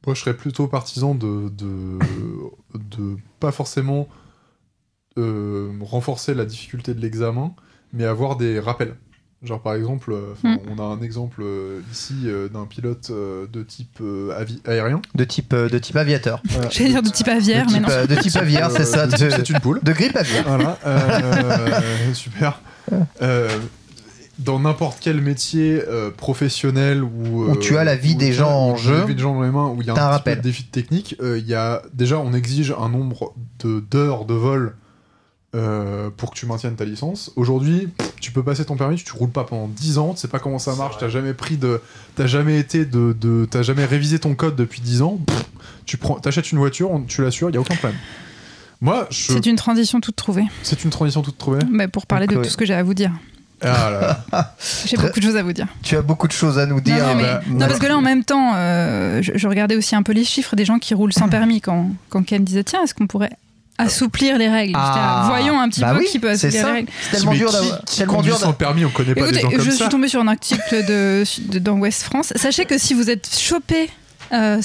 Moi, 0.04 0.14
je 0.14 0.20
serais 0.20 0.36
plutôt 0.36 0.66
partisan 0.66 1.14
de 1.14 1.48
de, 1.48 1.98
de 2.74 3.16
pas 3.38 3.52
forcément 3.52 4.08
euh, 5.16 5.70
renforcer 5.80 6.34
la 6.34 6.44
difficulté 6.44 6.92
de 6.92 7.00
l'examen, 7.00 7.54
mais 7.92 8.04
avoir 8.04 8.36
des 8.36 8.58
rappels. 8.58 8.96
Genre 9.44 9.60
par 9.60 9.74
exemple, 9.74 10.12
euh, 10.12 10.32
enfin, 10.34 10.54
Mm. 10.54 10.58
on 10.70 10.78
a 10.78 10.84
un 10.84 11.02
exemple 11.02 11.42
euh, 11.42 11.80
ici 11.92 12.14
euh, 12.26 12.48
d'un 12.48 12.64
pilote 12.64 13.08
euh, 13.10 13.46
de 13.52 13.62
type 13.64 13.98
euh, 14.00 14.30
avi- 14.40 14.60
aérien. 14.68 15.02
de 15.16 15.24
type, 15.24 15.52
euh, 15.52 15.68
de 15.68 15.78
type 15.78 15.96
aviateur. 15.96 16.40
J'allais 16.70 16.90
dire 16.90 17.02
de 17.02 17.08
type 17.08 17.26
aviaire, 17.28 17.66
de, 17.66 17.72
mais 17.72 17.78
type, 17.80 17.88
non. 17.88 18.14
de 18.16 18.20
type 18.20 18.36
aviaire, 18.36 18.70
c'est 18.70 18.84
ça. 18.84 19.06
De, 19.08 19.16
C'est 19.16 19.50
une 19.50 19.58
poule. 19.58 19.80
de 19.82 19.92
grippe 19.92 20.16
aviaire. 20.16 20.44
Voilà, 20.46 20.78
euh, 20.86 21.80
super. 22.14 22.60
Euh, 23.20 23.48
dans 24.38 24.58
n'importe 24.58 24.98
quel 25.00 25.20
métier 25.20 25.82
euh, 25.88 26.10
professionnel 26.10 27.02
où, 27.04 27.44
Où 27.50 27.56
tu 27.56 27.76
as 27.76 27.84
la 27.84 27.96
vie 27.96 28.14
des 28.16 28.32
gens 28.32 28.50
en 28.50 28.72
où 28.72 28.76
tu 28.76 28.80
as 28.80 28.90
jeu, 28.90 28.98
la 29.00 29.04
vie 29.06 29.14
des 29.14 29.20
gens 29.22 29.34
dans 29.34 29.42
les 29.42 29.50
mains, 29.50 29.68
où 29.68 29.82
il 29.82 29.86
y 29.86 29.90
a 29.90 29.92
un 29.92 29.96
petit 29.96 30.02
peu 30.04 30.10
rappel. 30.10 30.36
de 30.38 30.42
défi 30.42 30.64
technique, 30.64 31.16
euh, 31.20 31.38
il 31.38 31.46
y 31.46 31.54
a 31.54 31.82
déjà 31.94 32.18
on 32.18 32.32
exige 32.32 32.74
un 32.78 32.88
nombre 32.88 33.34
de 33.62 33.80
d'heures 33.90 34.24
de 34.24 34.34
vol 34.34 34.74
euh, 35.54 36.08
pour 36.16 36.30
que 36.30 36.36
tu 36.38 36.46
maintiennes 36.46 36.76
ta 36.76 36.84
licence. 36.84 37.30
Aujourd'hui, 37.36 37.88
tu 38.20 38.32
peux 38.32 38.42
passer 38.42 38.64
ton 38.64 38.76
permis, 38.76 38.96
tu 38.96 39.12
roules 39.12 39.30
pas 39.30 39.44
pendant 39.44 39.68
10 39.68 39.98
ans, 39.98 40.14
tu 40.14 40.20
sais 40.20 40.28
pas 40.28 40.38
comment 40.38 40.58
ça 40.58 40.74
marche, 40.76 40.96
t'as 40.98 41.08
jamais 41.08 41.34
pris 41.34 41.56
de, 41.56 41.80
t'as 42.16 42.26
jamais 42.26 42.58
été 42.58 42.84
de, 42.84 43.14
de 43.20 43.46
t'as 43.50 43.62
jamais 43.62 43.84
révisé 43.84 44.18
ton 44.18 44.34
code 44.34 44.56
depuis 44.56 44.80
10 44.80 45.02
ans. 45.02 45.18
pff, 45.26 45.44
tu 45.84 45.96
prends, 45.98 46.14
t'achètes 46.20 46.52
une 46.52 46.58
voiture, 46.58 46.90
on- 46.90 47.02
tu 47.02 47.22
l'assures, 47.22 47.50
il 47.50 47.54
y 47.54 47.56
a 47.56 47.60
aucun 47.60 47.74
problème. 47.74 47.98
Moi, 48.80 49.06
je- 49.10 49.32
C'est 49.32 49.46
une 49.46 49.56
transition 49.56 50.00
toute 50.00 50.16
trouvée. 50.16 50.44
c'est 50.62 50.84
une 50.84 50.90
transition 50.90 51.22
toute 51.22 51.38
trouvée. 51.38 51.60
Mais 51.70 51.86
pour 51.88 52.06
parler 52.06 52.26
de 52.26 52.34
tout 52.36 52.44
ce 52.48 52.56
que 52.56 52.64
j'ai 52.64 52.74
à 52.74 52.82
vous 52.82 52.94
dire. 52.94 53.12
Ah 53.64 53.90
là 53.90 54.24
là. 54.32 54.56
J'ai 54.86 54.96
beaucoup 54.96 55.20
de 55.20 55.24
choses 55.24 55.36
à 55.36 55.42
vous 55.44 55.52
dire. 55.52 55.68
Tu 55.84 55.94
as 55.96 56.02
beaucoup 56.02 56.26
de 56.26 56.32
choses 56.32 56.58
à 56.58 56.66
nous 56.66 56.80
dire. 56.80 56.96
non, 56.98 57.06
non, 57.10 57.14
mais- 57.14 57.22
bah, 57.22 57.40
non, 57.46 57.58
parce 57.68 57.78
que 57.78 57.86
là, 57.86 57.96
en 57.96 58.00
même 58.00 58.24
temps, 58.24 58.54
euh, 58.56 59.22
je, 59.22 59.32
je 59.36 59.46
regardais 59.46 59.76
aussi 59.76 59.94
un 59.94 60.02
peu 60.02 60.10
les 60.12 60.24
chiffres 60.24 60.56
des 60.56 60.64
gens 60.64 60.80
qui 60.80 60.94
roulent 60.94 61.12
sans 61.12 61.28
permis 61.28 61.60
quand, 61.60 61.90
quand 62.08 62.24
Ken 62.26 62.42
disait 62.42 62.64
tiens, 62.64 62.82
est-ce 62.82 62.92
qu'on 62.92 63.06
pourrait 63.06 63.30
assouplir 63.82 64.38
les 64.38 64.48
règles 64.48 64.74
Ah. 64.76 65.24
Voyons 65.28 65.60
un 65.60 65.68
petit 65.68 65.80
Bah 65.80 65.92
peu 65.94 66.00
oui, 66.00 66.06
qui 66.10 66.18
peut 66.18 66.30
assouplir 66.30 66.66
les 66.66 66.72
règles. 66.72 66.88
C'est 67.02 67.16
tellement 67.18 67.32
dur 67.32 67.48
qui- 67.48 67.54
d'avoir. 67.54 67.84
Tellement 67.84 68.22
dur 68.22 68.38
sans 68.38 68.52
permis, 68.52 68.84
on 68.84 68.90
connaît 68.90 69.14
pas 69.14 69.30
des 69.30 69.40
gens 69.40 69.50
comme 69.50 69.60
je 69.60 69.70
ça. 69.70 69.76
suis 69.76 69.88
tombée 69.88 70.08
sur 70.08 70.20
un 70.20 70.28
article 70.28 70.84
de, 70.86 71.24
de- 71.50 71.58
dans 71.58 71.74
West 71.78 72.02
France. 72.04 72.32
Sachez 72.36 72.64
que 72.64 72.78
si 72.78 72.94
vous 72.94 73.10
êtes 73.10 73.28
chopé 73.38 73.88
euh, 74.32 74.60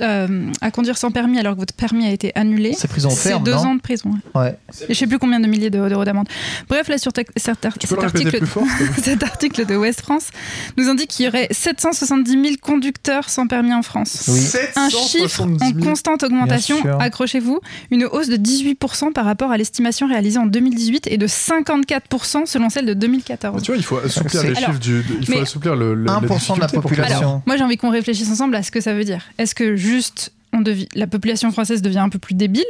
euh, 0.00 0.50
à 0.60 0.70
conduire 0.70 0.98
sans 0.98 1.10
permis 1.10 1.38
alors 1.38 1.54
que 1.54 1.60
votre 1.60 1.74
permis 1.74 2.06
a 2.06 2.10
été 2.10 2.32
annulé, 2.34 2.74
C'est 2.76 2.88
prison 2.88 3.10
ferme, 3.10 3.42
deux 3.42 3.52
non 3.52 3.58
ans 3.58 3.74
de 3.74 3.80
prison. 3.80 4.10
Ouais. 4.34 4.56
Et 4.88 4.94
je 4.94 4.98
sais 4.98 5.06
plus 5.06 5.18
combien 5.18 5.40
de 5.40 5.46
milliers 5.46 5.70
d'euros 5.70 6.04
d'amende. 6.04 6.28
Bref, 6.68 6.88
là, 6.88 6.98
sur 6.98 7.12
ta- 7.12 7.22
cet, 7.36 7.64
ar- 7.64 7.72
article, 8.04 8.46
fort 8.46 8.64
cet 9.02 9.68
de 9.68 9.76
West 9.76 10.02
France 10.02 10.28
nous 10.76 10.88
indique 10.88 11.10
qu'il 11.10 11.26
y 11.26 11.28
aurait 11.28 11.48
770 11.50 12.30
000 12.30 12.44
conducteurs 12.60 13.28
sans 13.28 13.46
permis 13.46 13.72
en 13.72 13.82
France. 13.82 14.24
Oui. 14.28 14.40
Un 14.76 14.88
chiffre 14.88 15.42
en 15.42 15.48
770 15.58 15.74
000. 15.74 15.84
constante 15.84 16.22
augmentation, 16.22 16.76
accrochez-vous, 17.00 17.60
une 17.90 18.04
hausse 18.04 18.28
de 18.28 18.36
18% 18.36 19.12
par 19.12 19.24
rapport 19.24 19.50
à 19.50 19.56
l'estimation 19.56 20.06
réalisée 20.06 20.38
en 20.38 20.46
2018 20.46 21.06
et 21.06 21.16
de 21.16 21.26
54% 21.26 22.46
selon 22.46 22.70
celle 22.70 22.86
de 22.86 22.94
2014. 22.94 23.54
Mais 23.56 23.60
tu 23.62 23.66
vois, 23.72 23.76
il 23.76 23.82
faut 23.84 23.98
assouplir 23.98 24.40
C'est- 24.40 24.50
les 24.50 24.56
Alors, 24.56 24.70
chiffres 24.70 24.80
du. 24.80 25.04
il 25.20 25.26
faut 25.26 25.40
assouplir 25.40 25.76
le, 25.76 25.94
le- 25.94 26.06
1% 26.06 26.56
de 26.56 26.60
la 26.60 26.68
population. 26.68 27.18
Alors, 27.18 27.42
moi 27.46 27.56
j'ai 27.56 27.64
envie 27.64 27.76
qu'on 27.76 27.90
réfléchisse 27.90 28.30
ensemble 28.30 28.54
à 28.56 28.62
ce 28.62 28.70
que 28.70 28.80
ça 28.80 28.94
veut 28.94 28.97
dire. 29.04 29.24
Est-ce 29.38 29.54
que 29.54 29.76
juste 29.76 30.32
on 30.52 30.62
la 30.94 31.06
population 31.06 31.50
française 31.52 31.82
devient 31.82 31.98
un 31.98 32.08
peu 32.08 32.18
plus 32.18 32.34
débile 32.34 32.64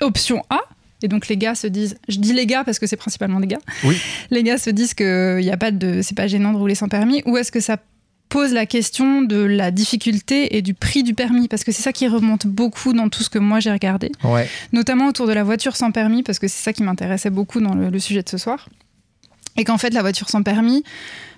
Option 0.00 0.42
A. 0.50 0.60
Et 1.02 1.08
donc 1.08 1.28
les 1.28 1.36
gars 1.36 1.54
se 1.54 1.66
disent, 1.66 1.96
je 2.08 2.18
dis 2.18 2.32
les 2.32 2.46
gars 2.46 2.62
parce 2.62 2.78
que 2.78 2.86
c'est 2.86 2.96
principalement 2.96 3.40
des 3.40 3.46
gars. 3.46 3.58
Oui. 3.84 3.96
Les 4.30 4.42
gars 4.42 4.58
se 4.58 4.70
disent 4.70 4.94
que 4.94 5.40
y 5.40 5.50
a 5.50 5.56
pas 5.56 5.70
de, 5.70 6.02
c'est 6.02 6.14
pas 6.16 6.26
gênant 6.26 6.52
de 6.52 6.58
rouler 6.58 6.74
sans 6.74 6.88
permis. 6.88 7.22
Ou 7.26 7.36
est-ce 7.38 7.50
que 7.50 7.60
ça 7.60 7.78
pose 8.28 8.52
la 8.52 8.64
question 8.66 9.22
de 9.22 9.36
la 9.42 9.70
difficulté 9.70 10.56
et 10.56 10.62
du 10.62 10.74
prix 10.74 11.02
du 11.02 11.14
permis? 11.14 11.48
Parce 11.48 11.64
que 11.64 11.72
c'est 11.72 11.82
ça 11.82 11.92
qui 11.92 12.06
remonte 12.06 12.46
beaucoup 12.46 12.92
dans 12.92 13.08
tout 13.08 13.22
ce 13.22 13.30
que 13.30 13.38
moi 13.38 13.60
j'ai 13.60 13.72
regardé, 13.72 14.12
Ouais. 14.22 14.48
notamment 14.72 15.06
autour 15.08 15.26
de 15.26 15.32
la 15.32 15.42
voiture 15.42 15.74
sans 15.74 15.90
permis 15.90 16.22
parce 16.22 16.38
que 16.38 16.46
c'est 16.48 16.62
ça 16.62 16.72
qui 16.72 16.82
m'intéressait 16.82 17.30
beaucoup 17.30 17.60
dans 17.60 17.74
le, 17.74 17.88
le 17.90 17.98
sujet 17.98 18.22
de 18.22 18.28
ce 18.28 18.38
soir. 18.38 18.68
Et 19.56 19.64
qu'en 19.64 19.78
fait 19.78 19.92
la 19.92 20.02
voiture 20.02 20.28
sans 20.28 20.42
permis, 20.42 20.84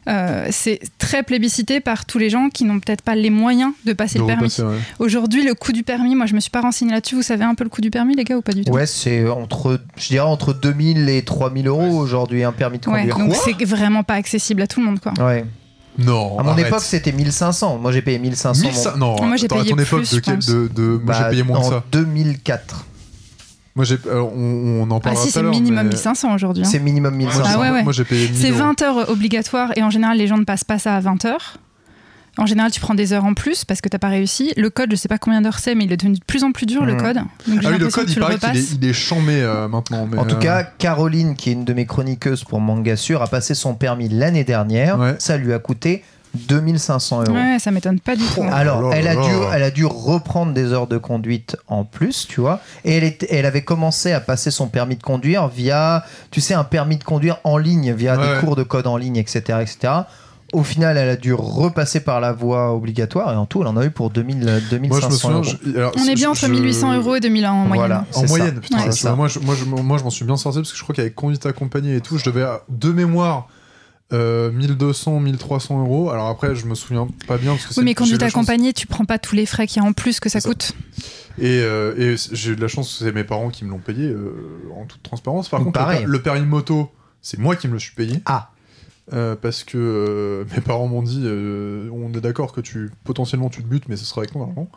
euh, 0.09 0.49
c'est 0.51 0.81
très 0.99 1.23
plébiscité 1.23 1.81
par 1.81 2.05
tous 2.07 2.19
les 2.19 2.29
gens 2.31 2.49
qui 2.49 2.65
n'ont 2.65 2.81
peut-être 2.81 3.03
pas 3.03 3.15
les 3.15 3.31
moyens 3.31 3.73
de 3.87 3.93
passer 3.93 4.19
de 4.19 4.25
le 4.25 4.27
permis. 4.27 4.55
ouais. 4.59 4.79
Aujourd'hui, 4.99 5.45
le 5.45 5.55
coût 5.55 5.73
du 5.73 5.83
permis, 5.85 6.15
moi 6.17 6.27
je 6.27 6.35
me 6.35 6.41
suis 6.41 6.51
pas 6.51 6.61
renseignée 6.61 6.93
là-dessus. 6.93 7.15
Vous 7.15 7.23
savez 7.23 7.45
un 7.45 7.55
peu 7.55 7.65
le 7.65 7.71
coût 7.71 7.81
du 7.81 7.91
permis, 7.91 8.15
les 8.17 8.25
gars, 8.25 8.37
ou 8.37 8.43
pas 8.43 8.53
du 8.53 8.65
tout 8.65 8.73
Ouais, 8.73 8.87
c'est 8.87 9.29
entre, 9.29 9.81
je 9.97 10.09
dirais 10.09 10.27
entre 10.27 10.53
2000 10.55 11.09
et 11.09 11.23
3000 11.23 11.67
euros 11.69 11.99
aujourd'hui 11.99 12.43
un 12.45 12.53
permis 12.53 12.79
de 12.79 12.88
Ouais, 12.88 13.07
conduire. 13.09 13.19
donc 13.19 13.37
c'est 13.37 13.65
vraiment 13.65 14.03
pas 14.03 14.15
accessible 14.15 14.62
à 14.62 14.67
tout 14.67 14.81
le 14.81 14.87
monde, 14.87 15.01
quoi. 15.01 15.12
Ouais. 15.25 15.45
Non. 15.99 16.38
À 16.38 16.43
mon 16.43 16.51
arrête. 16.53 16.69
époque, 16.69 16.81
c'était 16.81 17.12
1500. 17.12 17.77
Moi, 17.79 17.93
j'ai 17.93 18.01
payé 18.01 18.19
1500. 18.19 18.62
1500 18.62 18.97
Non, 18.97 19.23
Moi, 19.25 19.37
j'ai 19.37 19.47
payé 19.47 19.71
ton 19.71 19.77
époque, 19.77 20.05
plus, 20.05 20.49
de 20.49 20.71
moi 20.83 21.01
Bah, 21.05 21.15
j'ai 21.25 21.31
payé 21.31 21.43
moins 21.43 21.59
en 21.59 21.69
que 21.69 21.75
ça. 21.75 21.85
2004. 21.93 22.87
Moi 23.75 23.85
j'ai, 23.87 23.97
alors, 24.11 24.33
on, 24.37 24.83
on 24.87 24.91
en 24.91 24.97
Ah 24.99 25.01
parlera 25.01 25.23
si, 25.25 25.33
tout 25.33 25.39
c'est 25.39 25.43
minimum 25.43 25.85
mais- 25.85 25.91
1500 25.91 26.35
aujourd'hui. 26.35 26.63
hein. 26.65 26.69
C'est 26.71 26.79
minimum 26.79 27.15
1500. 27.15 27.43
Ah 27.55 27.59
ouais, 27.61 27.71
ouais. 27.71 27.83
Moi 27.83 27.93
j'ai 27.93 28.05
payé 28.05 28.29
1000 28.29 28.37
C'est 28.37 28.51
euros. 28.51 28.59
20 28.59 28.83
heures 28.83 29.09
obligatoires 29.11 29.73
et 29.77 29.83
en 29.83 29.89
général, 29.91 30.19
les 30.19 30.27
gens 30.27 30.37
ne 30.39 30.45
passent 30.45 30.65
pas 30.65 30.79
ça 30.79 30.95
à 30.97 31.01
20 31.01 31.25
heures. 31.25 31.57
En 32.39 32.47
général, 32.47 32.71
tu 32.71 32.81
prends 32.81 32.95
des 32.95 33.13
heures 33.13 33.27
en 33.27 33.35
plus 33.35 33.65
parce 33.67 33.83
que 33.83 33.91
t'as 33.91 33.99
pas 33.99 34.09
réussi. 34.09 34.55
Le 34.57 34.71
code, 34.71 34.91
je 34.91 34.97
sais 34.97 35.09
pas 35.09 35.19
combien 35.19 35.43
d'heures 35.43 35.59
c'est, 35.59 35.75
mais 35.75 35.85
il 35.85 35.93
est 35.93 35.99
devenu 35.99 36.15
de 36.19 36.25
plus 36.25 36.45
en 36.45 36.53
plus 36.53 36.65
dur, 36.65 36.85
le 36.87 36.95
Mhm. 36.95 37.01
code. 37.01 37.17
Donc, 37.17 37.61
Ah 37.63 37.69
oui, 37.71 37.79
le 37.79 37.89
code, 37.89 38.09
il 38.11 38.19
paraît 38.19 38.39
qu'il 38.39 38.57
est, 38.57 38.73
il 38.73 38.85
est 38.89 38.93
chambé 38.95 39.43
euh, 39.43 39.69
maintenant. 39.69 40.07
mais, 40.11 40.17
En 40.19 40.25
tout 40.25 40.37
euh, 40.37 40.39
cas, 40.39 40.63
Caroline, 40.63 41.35
qui 41.37 41.51
est 41.51 41.53
une 41.53 41.67
de 41.67 41.75
mes 41.75 41.85
chroniqueuses 41.85 42.45
pour 42.45 42.61
Manga 42.61 42.97
Sûr, 42.97 43.21
a 43.21 43.27
passé 43.27 43.55
son 43.55 43.75
permis 43.75 44.09
l'année 44.09 44.45
dernière. 44.45 44.99
Ouais. 44.99 45.15
Ça 45.19 45.37
lui 45.37 45.53
a 45.53 45.59
coûté 45.59 46.05
2500 46.35 47.23
euros. 47.25 47.33
Ouais, 47.35 47.59
ça 47.59 47.71
m'étonne 47.71 48.01
pas 48.01 48.16
du 48.16 48.25
tout. 48.25 48.42
Alors, 48.51 48.83
Oh 48.85 48.90
elle, 48.92 49.07
a 49.09 49.14
dû, 49.16 49.31
elle 49.53 49.62
a 49.62 49.71
dû 49.71 49.85
reprendre 49.85 50.53
des 50.53 50.73
heures 50.73 50.87
de 50.87 50.99
conduite 50.99 51.57
en 51.68 51.85
plus, 51.85 52.27
tu 52.29 52.40
vois. 52.40 52.61
Et 52.85 52.97
elle, 52.97 53.05
était- 53.05 53.29
elle 53.31 53.47
avait 53.47 53.62
commencé 53.64 54.12
à 54.12 54.21
passer 54.21 54.51
son 54.51 54.66
permis 54.68 54.97
de 54.97 55.03
conduire 55.03 55.49
via, 55.49 56.05
tu 56.31 56.40
sais, 56.40 56.55
un 56.55 56.64
permis 56.64 56.97
de 56.97 57.05
conduire 57.05 57.38
en 57.45 57.59
ligne, 57.59 57.92
via 57.92 58.16
Ouais. 58.18 58.35
des 58.35 58.40
cours 58.40 58.57
de 58.57 58.62
code 58.62 58.87
en 58.87 58.97
ligne, 58.97 59.16
etc., 59.16 59.59
etc. 59.61 59.92
Au 60.53 60.62
final, 60.62 60.99
elle 60.99 61.09
a 61.09 61.16
dû 61.16 61.33
repasser 61.33 62.01
par 62.01 62.21
la 62.21 62.33
voie 62.33 62.75
obligatoire 62.75 63.33
et 63.33 63.37
en 63.37 63.47
tout, 63.47 63.62
elle 63.62 63.68
en 63.68 63.77
a 63.79 63.87
eu 63.87 63.90
pour 63.90 64.11
2000, 64.11 64.38
Moi 64.45 64.61
2500 64.71 65.01
je 65.01 65.07
me 65.07 65.16
souviens. 65.18 65.37
euros. 65.37 65.45
je- 65.64 65.79
alors, 65.79 65.92
On 65.99 66.07
est 66.07 66.14
bien 66.14 66.31
entre 66.31 66.40
je- 66.47 66.53
1800 66.53 66.95
euros 66.95 67.14
et 67.14 67.21
2000 67.21 67.47
en 67.47 67.55
moyenne. 67.66 67.77
Voilà. 67.87 68.05
En 68.14 68.27
moyenne, 68.27 68.55
ça. 68.57 68.61
putain, 68.61 68.85
Ouais. 68.85 68.92
ça. 68.92 69.14
moi, 69.14 69.29
je, 69.29 69.38
moi, 69.38 69.55
je, 69.59 69.64
moi, 69.64 69.97
je 69.97 70.05
m'en 70.05 70.11
suis 70.11 70.27
bien 70.27 70.37
sorti 70.37 70.59
parce 70.59 70.71
que 70.73 70.77
je 70.77 70.83
crois 70.83 70.95
qu'avec 70.95 71.14
conduite 71.14 71.47
accompagnée 71.47 71.97
et 71.97 72.01
tout, 72.03 72.18
je 72.18 72.25
devais, 72.27 72.45
de 72.68 72.92
mémoire, 72.92 73.49
euh, 74.12 74.51
1200, 74.51 75.21
1300 75.21 75.81
euros. 75.81 76.11
Alors 76.11 76.29
après, 76.29 76.55
je 76.55 76.67
me 76.67 76.75
souviens 76.75 77.09
pas 77.27 77.38
bien 77.38 77.53
parce 77.53 77.67
que 77.67 77.81
Oui, 77.81 77.85
mais 77.85 77.95
la 77.99 78.07
chance- 78.07 78.23
accompagnée, 78.23 78.73
tu 78.73 78.87
prends 78.87 79.05
pas 79.05 79.19
tous 79.19 79.35
les 79.35 79.47
frais 79.47 79.67
qu'il 79.67 79.83
y 79.83 79.85
a 79.85 79.88
en 79.88 79.93
plus 79.93 80.21
que 80.21 80.29
ça 80.29 80.41
coûte. 80.41 80.73
Et, 81.38 81.61
euh, 81.62 81.95
et 81.97 82.17
j'ai 82.33 82.53
eu 82.53 82.57
de 82.57 82.61
la 82.61 82.69
chance, 82.69 82.99
c'est 82.99 83.12
mes 83.12 83.25
parents 83.25 83.49
qui 83.49 83.65
me 83.65 83.71
l'ont 83.71 83.79
payé 83.79 84.09
euh, 84.09 84.35
en 84.77 84.85
toute 84.85 85.03
transparence. 85.03 85.49
Par 85.49 85.61
contre, 85.61 85.79
le, 85.79 85.85
Pareil. 85.85 86.01
per- 86.01 86.07
le 86.11 86.23
permis 86.23 86.45
moto, 86.47 86.91
c'est 87.23 87.38
moi 87.38 87.57
qui 87.57 87.69
me 87.69 87.73
le 87.75 87.79
suis 87.79 87.95
payé. 87.95 88.21
Ah. 88.27 88.51
Euh, 89.12 89.35
parce 89.35 89.65
que 89.65 89.77
euh, 89.79 90.45
mes 90.55 90.61
parents 90.61 90.87
m'ont 90.88 91.03
dit 91.03 91.23
euh, 91.25 91.88
on 91.93 92.12
est 92.12 92.21
d'accord 92.21 92.53
que 92.53 92.61
tu 92.61 92.91
potentiellement 93.05 93.49
tu 93.49 93.62
te 93.62 93.67
butes, 93.67 93.88
mais 93.88 93.97
ce 93.97 94.05
sera 94.05 94.21
avec 94.21 94.33
ton 94.33 94.43
argent. 94.43 94.69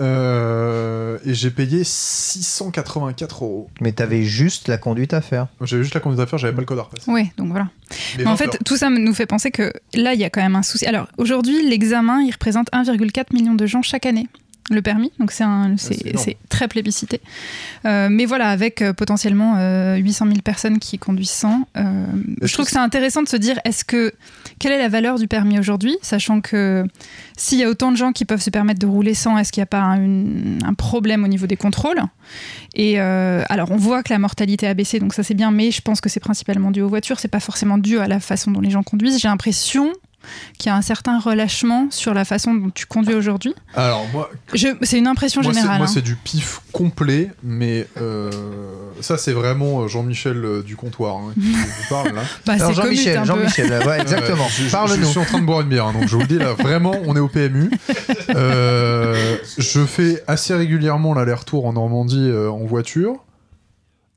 Euh, 0.00 1.18
et 1.24 1.34
j'ai 1.34 1.50
payé 1.50 1.84
684 1.84 3.44
euros. 3.44 3.70
Mais 3.80 3.92
t'avais 3.92 4.22
juste 4.22 4.68
la 4.68 4.78
conduite 4.78 5.12
à 5.14 5.20
faire. 5.20 5.48
J'avais 5.60 5.82
juste 5.82 5.94
la 5.94 6.00
conduite 6.00 6.20
à 6.20 6.26
faire, 6.26 6.38
j'avais 6.38 6.54
pas 6.54 6.60
le 6.60 6.66
code 6.66 6.78
à 6.78 6.82
repasser. 6.82 7.10
Oui, 7.10 7.30
donc 7.36 7.48
voilà. 7.48 7.68
Mais 8.16 8.26
en 8.26 8.30
20 8.30 8.36
fait, 8.36 8.44
heures. 8.46 8.56
tout 8.64 8.76
ça 8.76 8.90
nous 8.90 9.14
fait 9.14 9.26
penser 9.26 9.50
que 9.50 9.72
là, 9.94 10.14
il 10.14 10.20
y 10.20 10.24
a 10.24 10.30
quand 10.30 10.42
même 10.42 10.56
un 10.56 10.62
souci. 10.62 10.86
Alors, 10.86 11.08
aujourd'hui, 11.18 11.68
l'examen, 11.68 12.22
il 12.22 12.30
représente 12.32 12.70
1,4 12.72 13.34
million 13.34 13.54
de 13.54 13.66
gens 13.66 13.82
chaque 13.82 14.06
année 14.06 14.28
le 14.70 14.80
permis, 14.80 15.10
donc 15.18 15.32
c'est 15.32 15.44
c'est 16.16 16.36
très 16.48 16.68
plébiscité. 16.68 17.20
Euh, 17.84 18.08
mais 18.10 18.26
voilà, 18.26 18.48
avec 18.50 18.80
euh, 18.80 18.92
potentiellement 18.92 19.56
euh, 19.58 19.96
800 19.96 20.26
000 20.26 20.38
personnes 20.40 20.78
qui 20.78 20.98
conduisent 20.98 21.30
sans, 21.30 21.66
euh, 21.76 22.06
Est-ce 22.40 22.46
je 22.48 22.52
trouve 22.54 22.66
que 22.66 22.70
c'est 22.70 22.78
intéressant 22.78 23.22
de 23.22 23.28
se 23.28 23.36
dire 23.36 23.58
est-ce 23.64 23.84
que 23.84 24.12
quelle 24.60 24.72
est 24.72 24.78
la 24.78 24.88
valeur 24.88 25.18
du 25.18 25.26
permis 25.26 25.58
aujourd'hui, 25.58 25.96
sachant 26.00 26.40
que 26.40 26.86
s'il 27.36 27.58
y 27.58 27.64
a 27.64 27.68
autant 27.68 27.90
de 27.90 27.96
gens 27.96 28.12
qui 28.12 28.24
peuvent 28.24 28.40
se 28.40 28.50
permettre 28.50 28.78
de 28.78 28.86
rouler 28.86 29.14
sans, 29.14 29.36
est-ce 29.36 29.50
qu'il 29.50 29.60
n'y 29.60 29.64
a 29.64 29.66
pas 29.66 29.80
un, 29.80 29.96
une- 30.02 30.58
un 30.64 30.74
problème 30.74 31.24
au 31.24 31.28
niveau 31.28 31.46
des 31.48 31.56
contrôles? 31.56 32.00
Et 32.74 33.00
euh, 33.00 33.42
alors 33.48 33.72
on 33.72 33.76
voit 33.76 34.02
que 34.04 34.12
la 34.12 34.18
mortalité 34.20 34.66
a 34.68 34.74
baissé, 34.74 35.00
donc 35.00 35.12
ça 35.12 35.22
c'est 35.24 35.34
bien, 35.34 35.50
mais 35.50 35.70
je 35.72 35.80
pense 35.80 36.00
que 36.00 36.08
c'est 36.08 36.20
principalement 36.20 36.70
dû 36.70 36.82
aux 36.82 36.88
voitures, 36.88 37.18
c'est 37.18 37.26
pas 37.28 37.40
forcément 37.40 37.78
dû 37.78 37.98
à 37.98 38.06
la 38.06 38.20
façon 38.20 38.50
dont 38.52 38.60
les 38.60 38.70
gens 38.70 38.82
conduisent. 38.84 39.18
J'ai 39.20 39.28
l'impression 39.28 39.92
qu'il 40.58 40.70
y 40.70 40.72
a 40.72 40.76
un 40.76 40.82
certain 40.82 41.18
relâchement 41.18 41.88
sur 41.90 42.14
la 42.14 42.24
façon 42.24 42.54
dont 42.54 42.70
tu 42.70 42.86
conduis 42.86 43.14
aujourd'hui. 43.14 43.54
Alors, 43.74 44.04
moi, 44.12 44.30
Je- 44.54 44.68
C'est 44.82 44.98
une 44.98 45.06
impression 45.06 45.42
moi, 45.42 45.52
c'est, 45.52 45.58
générale. 45.60 45.78
moi, 45.78 45.86
hein. 45.88 45.90
c'est 45.92 46.02
du 46.02 46.16
pif 46.16 46.60
complet, 46.72 47.30
mais 47.42 47.86
euh, 48.00 48.30
ça, 49.00 49.18
c'est 49.18 49.32
vraiment 49.32 49.82
euh, 49.82 49.88
Jean-Michel 49.88 50.44
euh, 50.44 50.62
du 50.62 50.76
comptoir 50.76 51.16
hein, 51.16 51.32
qui 51.34 51.40
vous 51.52 51.88
parle 51.88 52.14
là. 52.14 52.22
Bah, 52.46 52.54
Alors 52.54 52.74
c'est 52.74 52.80
commute 52.82 52.98
Jean-Michel. 52.98 53.24
Jean-Michel, 53.24 53.86
ouais, 53.86 54.00
exactement. 54.00 54.44
Ouais, 54.44 54.50
je- 54.50 54.62
je- 54.62 54.66
Je, 54.68 54.72
Parle-nous. 54.72 55.04
suis 55.06 55.18
en 55.18 55.24
train 55.24 55.40
de 55.40 55.46
boire 55.46 55.60
une 55.62 55.68
bière, 55.68 55.86
hein, 55.86 55.92
donc 55.92 56.08
je 56.08 56.14
vous 56.14 56.20
le 56.22 56.26
dis 56.26 56.38
là, 56.38 56.52
vraiment, 56.58 56.94
on 57.06 57.16
est 57.16 57.20
au 57.20 57.28
PMU. 57.28 57.70
Euh, 58.30 59.36
je 59.58 59.84
fais 59.84 60.22
assez 60.26 60.54
régulièrement 60.54 61.14
l'aller-retour 61.14 61.66
en 61.66 61.72
Normandie 61.72 62.28
euh, 62.28 62.50
en 62.50 62.64
voiture. 62.64 63.16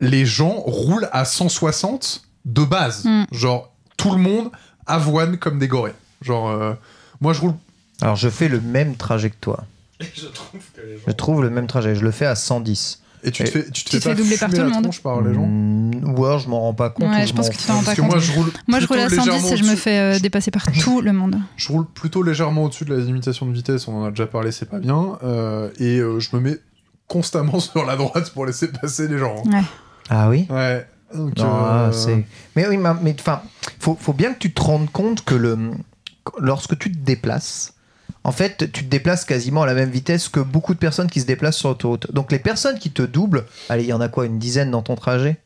Les 0.01 0.25
gens 0.25 0.51
roulent 0.65 1.09
à 1.11 1.25
160 1.25 2.23
de 2.45 2.63
base. 2.63 3.05
Mm. 3.05 3.23
Genre, 3.31 3.71
tout 3.97 4.11
le 4.11 4.17
monde 4.17 4.51
avoine 4.87 5.37
comme 5.37 5.59
des 5.59 5.67
gorées. 5.67 5.93
Genre, 6.21 6.49
euh, 6.49 6.73
moi 7.21 7.33
je 7.33 7.41
roule. 7.41 7.53
Alors 8.01 8.15
je 8.15 8.29
fais 8.29 8.47
le 8.47 8.59
même 8.61 8.95
trajet 8.95 9.29
que 9.29 9.35
toi. 9.39 9.63
Je 10.01 10.25
trouve 10.27 10.59
que 10.75 10.81
les 10.81 10.95
gens. 10.97 11.03
Je 11.07 11.11
trouve 11.13 11.41
le 11.41 11.49
même 11.49 11.67
trajet. 11.67 11.95
Je 11.95 12.03
le 12.03 12.11
fais 12.11 12.25
à 12.25 12.35
110. 12.35 13.01
Et 13.23 13.31
tu 13.31 13.43
te 13.43 13.47
Et- 13.47 13.51
fais, 13.51 13.69
tu 13.71 13.83
te 13.85 13.89
Tu 13.89 13.95
fais 13.95 13.97
te 13.99 14.03
fais 14.03 14.09
pas 14.09 14.15
doubler 14.15 14.37
par 14.37 14.49
tout 14.51 14.55
le 14.57 14.69
monde. 14.69 14.89
par 15.01 15.21
les 15.21 15.33
gens 15.33 15.45
Mm, 15.47 16.13
ou 16.15 16.25
alors 16.25 16.37
je 16.39 16.47
m'en 16.49 16.59
rends 16.61 16.73
pas 16.73 16.89
compte. 16.89 17.09
Ouais, 17.09 17.23
ou 17.23 17.27
je 17.27 17.33
pense 17.33 17.49
que 17.49 17.55
tu 17.55 17.63
t'en 17.65 17.75
rends 17.75 17.83
Parce 17.83 17.85
pas 17.85 17.95
que 17.95 18.01
compte. 18.01 18.11
moi 18.11 18.19
je 18.19 18.31
roule. 18.33 18.51
Moi, 18.67 18.79
je 18.81 18.87
roule 18.87 18.99
à 18.99 19.09
110 19.09 19.17
légèrement 19.17 19.49
et 19.51 19.57
je 19.57 19.63
me 19.63 19.75
fais 19.75 19.97
euh, 19.97 20.19
dépasser 20.19 20.51
par 20.51 20.65
tout 20.71 21.01
le 21.01 21.11
monde. 21.13 21.37
Je 21.57 21.69
roule 21.71 21.85
plutôt 21.87 22.21
légèrement 22.21 22.65
au-dessus 22.65 22.85
de 22.85 22.93
la 22.95 23.03
limitation 23.03 23.45
de 23.47 23.53
vitesse, 23.53 23.87
on 23.87 24.01
en 24.01 24.05
a 24.05 24.09
déjà 24.11 24.27
parlé, 24.27 24.51
c'est 24.51 24.69
pas 24.69 24.79
bien. 24.79 25.17
euh, 25.23 25.69
et 25.79 25.97
euh, 25.99 26.19
je 26.19 26.35
me 26.35 26.41
mets 26.41 26.57
constamment 27.07 27.59
sur 27.61 27.85
la 27.85 27.95
droite 27.95 28.29
pour 28.31 28.45
laisser 28.45 28.67
passer 28.67 29.07
les 29.07 29.17
gens. 29.17 29.41
hein. 29.53 29.63
Ah 30.09 30.29
oui? 30.29 30.45
Ouais. 30.51 30.85
Donc, 31.15 31.37
Non, 31.37 31.45
euh, 31.45 31.89
ah, 31.89 31.91
c'est- 31.93 32.23
Mais 32.55 32.67
oui, 32.67 32.77
ma- 32.77 32.97
mais 33.01 33.15
enfin, 33.19 33.41
faut, 33.79 33.97
faut 33.99 34.13
bien 34.13 34.33
que 34.33 34.39
tu 34.39 34.53
te 34.53 34.61
rendes 34.61 34.89
compte 34.91 35.23
que 35.23 35.35
le, 35.35 35.57
lorsque 36.39 36.77
tu 36.77 36.91
te 36.91 36.97
déplaces, 36.97 37.73
en 38.23 38.31
fait, 38.31 38.71
tu 38.71 38.83
te 38.83 38.89
déplaces 38.89 39.25
quasiment 39.25 39.61
à 39.63 39.65
la 39.65 39.73
même 39.75 39.89
vitesse 39.89 40.29
que 40.29 40.39
beaucoup 40.39 40.73
de 40.73 40.79
personnes 40.79 41.09
qui 41.09 41.21
se 41.21 41.25
déplacent 41.25 41.57
sur 41.57 41.69
l'autoroute. 41.69 42.11
Donc 42.11 42.31
les 42.31 42.39
personnes 42.39 42.79
qui 42.79 42.91
te 42.91 43.01
doublent, 43.03 43.45
allez, 43.69 43.83
il 43.83 43.89
y 43.89 43.93
en 43.93 44.01
a 44.01 44.07
quoi, 44.09 44.25
une 44.25 44.39
dizaine 44.39 44.71
dans 44.71 44.81
ton 44.81 44.95
trajet? 44.95 45.37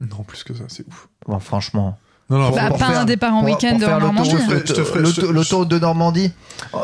Non, 0.00 0.22
plus 0.26 0.44
que 0.44 0.54
ça, 0.54 0.64
c'est 0.68 0.86
ouf. 0.86 1.08
Bon, 1.26 1.38
franchement. 1.40 1.98
Non, 2.30 2.38
non, 2.38 2.46
Pour- 2.46 2.56
Bah, 2.56 2.68
pour 2.68 2.78
pas 2.78 2.86
faire- 2.86 3.00
un 3.00 3.04
départ 3.04 3.34
en 3.34 3.40
pour- 3.40 3.48
week-end 3.50 3.76
pour 3.80 3.88
en 3.88 3.98
Normandie. 3.98 4.30
l'autoroute- 4.30 5.68
de 5.68 5.78
Normandie, 5.80 6.32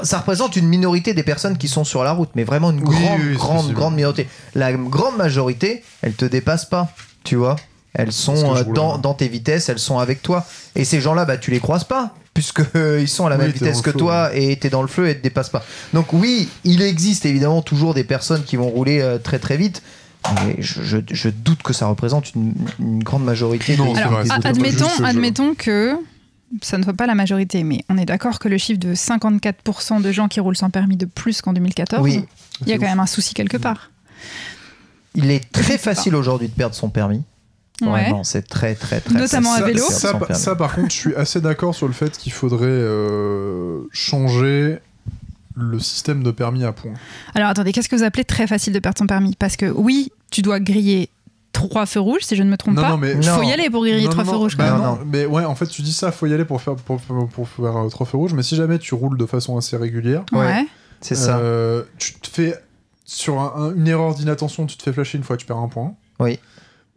ça 0.02 0.18
représente 0.18 0.56
une 0.56 0.66
minorité 0.66 1.14
des 1.14 1.22
personnes 1.22 1.56
qui 1.56 1.68
sont 1.68 1.84
sur 1.84 2.02
la 2.02 2.10
route, 2.12 2.30
mais 2.34 2.42
vraiment 2.42 2.72
une 2.72 2.80
Oui, 2.80 2.96
grande, 2.96 3.20
oui, 3.20 3.36
grande, 3.36 3.72
grande 3.72 3.94
minorité. 3.94 4.26
La 4.56 4.72
grande 4.72 5.16
majorité, 5.16 5.84
elles 6.02 6.14
te 6.14 6.24
dépassent 6.24 6.64
pas, 6.68 6.88
tu 7.22 7.36
vois. 7.36 7.54
Elles 7.98 8.12
sont 8.12 8.54
euh, 8.56 8.62
dans, 8.64 9.14
tes 9.14 9.26
vitesses, 9.28 9.68
elles 9.68 9.78
sont 9.78 9.98
avec 9.98 10.22
toi. 10.22 10.46
Et 10.74 10.84
ces 10.84 11.00
gens-là, 11.00 11.24
bah, 11.24 11.38
tu 11.38 11.50
les 11.50 11.60
croises 11.60 11.84
pas, 11.84 12.14
puisque 12.34 12.60
euh, 12.76 13.00
ils 13.00 13.08
sont 13.08 13.26
à 13.26 13.30
la 13.30 13.36
Oui, 13.36 13.42
même 13.44 13.52
t'es 13.52 13.58
vitesse 13.60 13.80
que 13.80 13.90
toi 13.90 14.30
et 14.34 14.56
t'es 14.56 14.68
dans 14.70 14.82
le 14.82 14.88
feu 14.88 15.08
et 15.08 15.16
te 15.16 15.22
dépassent 15.22 15.48
pas. 15.50 15.64
Donc 15.94 16.12
oui, 16.12 16.48
il 16.64 16.82
existe 16.82 17.24
évidemment 17.24 17.62
toujours 17.62 17.94
des 17.94 18.04
personnes 18.04 18.44
qui 18.44 18.56
vont 18.56 18.68
rouler 18.68 19.00
euh, 19.00 19.18
très 19.18 19.38
très 19.38 19.56
vite. 19.56 19.82
Mais 20.44 20.56
je, 20.58 20.82
je- 20.82 20.98
je 21.10 21.28
doute 21.28 21.62
que 21.62 21.72
ça 21.72 21.86
représente 21.86 22.34
une, 22.34 22.52
une 22.80 23.02
grande 23.02 23.24
majorité 23.24 23.76
Non, 23.76 23.92
des, 23.94 24.00
Alors, 24.00 24.22
des 24.24 24.30
admettons, 24.30 24.88
admettons 25.04 25.54
que 25.54 25.94
ça 26.62 26.78
ne 26.78 26.82
soit 26.82 26.92
pas 26.94 27.06
la 27.06 27.14
majorité, 27.14 27.62
mais 27.64 27.84
on 27.88 27.96
est 27.96 28.04
d'accord 28.04 28.38
que 28.40 28.48
le 28.48 28.58
chiffre 28.58 28.78
de 28.80 28.94
54% 28.94 30.02
de 30.02 30.12
gens 30.12 30.28
qui 30.28 30.40
roulent 30.40 30.56
sans 30.56 30.70
permis 30.70 30.96
de 30.96 31.06
plus 31.06 31.40
qu'en 31.42 31.52
2014, 31.52 32.02
Oui, 32.02 32.24
il 32.62 32.68
y 32.68 32.72
a 32.72 32.76
quand 32.76 32.82
ouf. 32.84 32.88
même 32.90 33.00
un 33.00 33.06
souci 33.06 33.34
quelque 33.34 33.56
part. 33.56 33.90
il 35.14 35.30
est 35.30 35.50
très 35.52 35.78
facile 35.78 36.14
aujourd'hui 36.14 36.48
de 36.48 36.52
perdre 36.52 36.74
son 36.74 36.88
permis. 36.90 37.22
Ouais. 37.82 38.10
C'est 38.22 38.48
très 38.48 38.74
très 38.74 39.00
très 39.00 39.14
Notamment 39.18 39.52
à 39.52 39.58
facile 39.58 39.74
vélo. 39.74 39.84
Ça, 39.90 40.54
par 40.56 40.74
contre, 40.74 40.90
je 40.90 40.96
suis 40.96 41.14
assez 41.14 41.40
d'accord 41.40 41.74
sur 41.74 41.86
le 41.86 41.92
fait 41.92 42.16
qu'il 42.16 42.32
faudrait 42.32 42.66
euh, 42.68 43.82
changer 43.92 44.78
le 45.54 45.78
système 45.78 46.22
de 46.22 46.30
permis 46.30 46.64
à 46.64 46.72
points. 46.72 46.94
Alors 47.34 47.48
attendez, 47.48 47.72
qu'est-ce 47.72 47.88
que 47.88 47.96
vous 47.96 48.02
appelez 48.02 48.24
très 48.24 48.46
facile 48.46 48.72
de 48.72 48.78
perdre 48.78 48.98
son 48.98 49.06
permis? 49.06 49.34
Parce 49.38 49.56
que 49.56 49.66
oui, 49.66 50.10
tu 50.30 50.42
dois 50.42 50.60
griller 50.60 51.08
trois 51.52 51.86
feux 51.86 52.00
rouges, 52.00 52.20
si 52.22 52.36
je 52.36 52.42
ne 52.42 52.50
me 52.50 52.56
trompe 52.58 52.74
Non, 52.76 52.82
pas. 52.82 52.88
non, 52.90 52.96
mais- 52.98 53.12
Il 53.14 53.22
faut 53.22 53.36
Non. 53.42 53.48
y 53.48 53.52
aller 53.52 53.70
pour 53.70 53.82
griller 53.82 54.04
Non, 54.04 54.10
trois 54.10 54.24
non, 54.24 54.30
feux 54.30 54.36
non, 54.36 54.42
rouges. 54.42 54.56
bah 54.58 54.66
quand 54.68 54.74
même. 54.76 54.82
non, 54.84 54.96
Non. 54.96 54.98
mais 55.10 55.24
ouais, 55.26 55.44
en 55.44 55.54
fait, 55.54 55.66
tu 55.66 55.80
dis 55.82 55.92
ça, 55.94 56.12
faut 56.12 56.26
y 56.26 56.34
aller 56.34 56.44
pour 56.44 56.60
faire, 56.60 56.74
pour, 56.76 57.00
pour- 57.00 57.28
pour 57.28 57.48
faire 57.48 57.76
euh, 57.76 57.88
trois 57.88 58.04
feux 58.06 58.18
rouges, 58.18 58.34
mais 58.34 58.42
si 58.42 58.56
jamais 58.56 58.78
tu 58.78 58.94
roules 58.94 59.16
de 59.16 59.24
façon 59.26 59.56
assez 59.56 59.76
régulière, 59.78 60.24
Ouais. 60.32 60.66
C'est 61.00 61.14
ça. 61.14 61.38
euh, 61.38 61.82
tu 61.98 62.12
te 62.14 62.28
fais, 62.28 62.54
sur 63.06 63.38
un- 63.40 63.52
un- 63.56 63.74
une 63.74 63.88
erreur 63.88 64.14
d'inattention, 64.14 64.66
tu 64.66 64.76
te 64.76 64.82
fais 64.82 64.92
flasher 64.92 65.16
une 65.18 65.24
fois, 65.24 65.36
tu 65.38 65.46
perds 65.46 65.56
un 65.58 65.68
point. 65.68 65.94
Oui. 66.20 66.38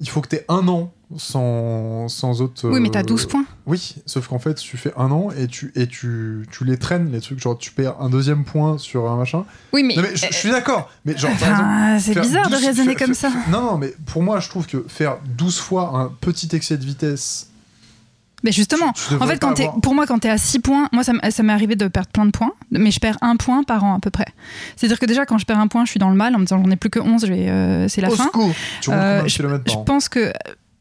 Il 0.02 0.10
faut 0.10 0.22
que 0.22 0.30
tu 0.30 0.36
aies 0.38 0.46
un 0.48 0.68
an 0.68 0.92
sans, 1.18 2.08
sans 2.08 2.42
autre. 2.42 2.70
Oui, 2.70 2.80
mais 2.80 2.90
t'as 2.90 3.00
euh, 3.00 3.04
12 3.04 3.26
points. 3.26 3.46
Oui, 3.66 3.96
sauf 4.06 4.28
qu'en 4.28 4.40
fait, 4.40 4.56
tu 4.56 4.78
fais 4.78 4.94
un 4.96 5.12
an 5.12 5.30
et 5.32 5.48
tu, 5.48 5.72
et 5.76 5.88
tu, 5.88 6.46
tu 6.52 6.64
les 6.66 6.78
traînes, 6.78 7.12
les 7.12 7.20
trucs. 7.22 7.40
Genre, 7.40 7.58
tu 7.58 7.72
perds 7.72 7.96
un 8.00 8.10
deuxième 8.10 8.44
point 8.46 8.78
sur 8.78 9.10
un 9.10 9.18
machin. 9.18 9.44
Oui, 9.74 9.84
mais. 9.84 9.96
Non, 9.96 10.04
mais 10.04 10.16
je, 10.16 10.26
je 10.28 10.34
suis 10.34 10.52
d'accord. 10.52 10.90
Mais 11.06 11.18
genre, 11.18 11.32
Enfin, 11.34 11.98
c'est 12.00 12.20
bizarre 12.20 12.48
de 12.50 12.56
12 12.56 12.66
raisonner 12.66 12.96
faire- 12.96 13.08
comme 13.08 13.16
faire- 13.16 13.32
ça. 13.32 13.38
Non, 13.52 13.62
non, 13.62 13.78
mais 13.78 13.94
pour 14.06 14.24
moi, 14.24 14.40
je 14.40 14.50
trouve 14.50 14.68
que 14.68 14.86
faire 14.88 15.18
12 15.38 15.60
fois 15.60 15.92
un 16.00 16.12
petit 16.22 16.50
excès 16.56 16.78
de 16.78 16.86
vitesse. 16.86 17.48
Mais 18.44 18.52
justement, 18.52 18.92
tu- 18.94 19.16
tu 19.18 19.24
en 19.24 19.28
fait, 19.28 19.38
quand 19.40 19.54
avoir- 19.60 19.82
pour 19.82 19.94
moi, 19.96 20.06
quand 20.08 20.20
tu 20.20 20.28
es 20.28 20.32
à 20.32 20.38
6 20.38 20.60
points, 20.60 20.88
moi, 20.92 21.04
ça, 21.04 21.14
m'est 21.44 21.54
arrivé 21.54 21.76
de 21.76 21.88
perdre 21.88 22.10
plein 22.10 22.26
de 22.26 22.32
points, 22.32 22.52
mais 22.72 22.92
je 22.92 23.00
perds 23.00 23.18
un 23.22 23.36
point 23.36 23.64
par 23.64 23.84
an 23.84 23.96
à 23.96 24.00
peu 24.00 24.10
près. 24.10 24.28
C'est-à-dire 24.76 25.00
que 25.00 25.06
déjà, 25.06 25.26
quand 25.26 25.38
je 25.38 25.46
perds 25.46 25.60
un 25.60 25.68
point, 25.68 25.86
je 25.86 25.92
suis 25.92 26.00
dans 26.00 26.10
le 26.10 26.16
mal 26.16 26.36
en 26.36 26.40
me 26.40 26.46
disant 26.46 26.62
j'en 26.64 26.72
ai 26.72 26.76
plus 26.76 26.90
que 26.90 27.00
11, 27.00 27.26
je 27.26 27.34
vais, 27.34 27.50
euh, 27.50 27.88
c'est 27.88 28.02
la 28.02 28.10
Au 28.10 28.16
fin. 28.16 28.26
secours. 28.26 28.52
Tu 28.82 28.92
Euh, 28.92 29.28
Je 29.28 29.74
an 29.74 29.84
pense 29.86 30.08
que 30.10 30.32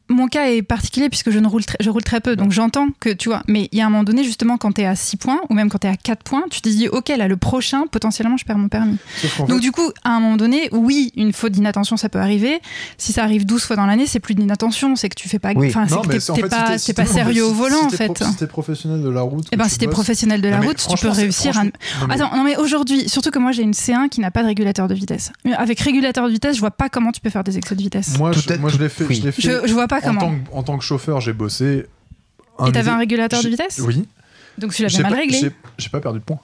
mon 0.09 0.27
cas 0.27 0.47
est 0.47 0.61
particulier 0.61 1.09
puisque 1.09 1.29
je, 1.31 1.39
ne 1.39 1.47
roule, 1.47 1.63
très, 1.65 1.77
je 1.79 1.89
roule 1.89 2.03
très 2.03 2.19
peu, 2.19 2.35
donc 2.35 2.51
j'entends 2.51 2.87
que 2.99 3.09
tu 3.09 3.29
vois. 3.29 3.43
Mais 3.47 3.69
il 3.71 3.77
y 3.77 3.81
a 3.81 3.85
un 3.85 3.89
moment 3.89 4.03
donné, 4.03 4.23
justement, 4.23 4.57
quand 4.57 4.73
tu 4.73 4.81
es 4.81 4.85
à 4.85 4.95
6 4.95 5.17
points 5.17 5.39
ou 5.49 5.53
même 5.53 5.69
quand 5.69 5.79
tu 5.79 5.87
es 5.87 5.89
à 5.89 5.95
4 5.95 6.23
points, 6.23 6.43
tu 6.49 6.61
te 6.61 6.69
dis 6.69 6.87
ok, 6.87 7.09
là, 7.09 7.27
le 7.27 7.37
prochain, 7.37 7.83
potentiellement, 7.91 8.37
je 8.37 8.45
perds 8.45 8.57
mon 8.57 8.69
permis. 8.69 8.97
Donc 9.39 9.49
fait, 9.49 9.59
du 9.59 9.71
coup, 9.71 9.89
à 10.03 10.11
un 10.11 10.19
moment 10.19 10.37
donné, 10.37 10.69
oui, 10.71 11.11
une 11.15 11.33
faute 11.33 11.51
d'inattention, 11.51 11.97
ça 11.97 12.09
peut 12.09 12.19
arriver. 12.19 12.59
Si 12.97 13.13
ça 13.13 13.23
arrive 13.23 13.45
12 13.45 13.63
fois 13.63 13.75
dans 13.75 13.85
l'année, 13.85 14.07
c'est 14.07 14.19
plus 14.19 14.35
d'inattention, 14.35 14.95
c'est 14.95 15.09
que 15.09 15.15
tu 15.15 15.29
fais 15.29 15.39
pas, 15.39 15.51
Oui. 15.55 15.67
enfin, 15.69 15.85
c'est 15.87 15.95
que 16.01 16.07
t'es 16.07 16.19
c'est- 16.19 16.35
fait, 16.35 16.49
pas, 16.49 16.77
si 16.77 16.85
si 16.85 16.93
pas 16.93 17.05
sérieux 17.05 17.45
au 17.45 17.53
volant 17.53 17.79
si 17.89 17.95
en 17.95 17.97
fait. 17.97 18.23
Si 18.23 18.35
t'es 18.35 18.47
professionnel 18.47 19.01
de 19.03 19.09
la 19.09 19.21
route. 19.21 19.45
Eh 19.51 19.55
que 19.55 19.57
ben, 19.57 19.65
tu 19.65 19.71
si 19.71 19.77
t'es 19.77 19.87
professionnel 19.87 20.41
de 20.41 20.49
la 20.49 20.59
route, 20.61 20.77
tu 20.77 20.97
peux 21.01 21.09
réussir 21.09 21.57
à. 21.57 21.63
Attends, 22.11 22.35
non 22.35 22.43
mais 22.43 22.57
aujourd'hui, 22.57 23.07
surtout 23.07 23.31
que 23.31 23.39
moi 23.39 23.51
j'ai 23.51 23.63
une 23.63 23.73
C1 23.73 24.09
qui 24.09 24.21
n'a 24.21 24.31
pas 24.31 24.41
de 24.41 24.47
régulateur 24.47 24.87
de 24.87 24.93
vitesse. 24.95 25.31
Avec 25.57 25.79
régulateur 25.79 26.25
de 26.25 26.31
vitesse, 26.31 26.55
je 26.55 26.61
vois 26.61 26.71
pas 26.71 26.89
comment 26.89 27.11
tu 27.11 27.21
peux 27.21 27.29
faire 27.29 27.43
des 27.43 27.57
excès 27.57 27.75
de 27.75 27.81
vitesse. 27.81 28.17
Moi, 28.17 28.31
je, 28.31 28.77
l'ai 28.77 28.89
fait. 28.89 29.05
oui. 29.05 29.23
Je 29.37 29.73
vois 29.73 29.87
pas 29.87 29.98
en, 29.99 30.01
comment. 30.01 30.19
tant 30.19 30.31
que, 30.31 30.51
en 30.51 30.63
tant 30.63 30.77
que 30.77 30.83
chauffeur, 30.83 31.21
j'ai 31.21 31.33
bossé. 31.33 31.85
Et 32.67 32.71
t'avais 32.71 32.89
un 32.91 32.97
régulateur 32.97 33.41
de 33.43 33.49
vitesse 33.49 33.79
Oui. 33.79 34.07
Donc 34.57 34.73
tu 34.73 34.81
l'avais 34.83 35.01
mal 35.01 35.11
pas- 35.13 35.17
réglé. 35.17 35.51
j'ai- 35.77 35.89
pas 35.89 36.01
perdu 36.01 36.19
de 36.19 36.23
points. 36.23 36.39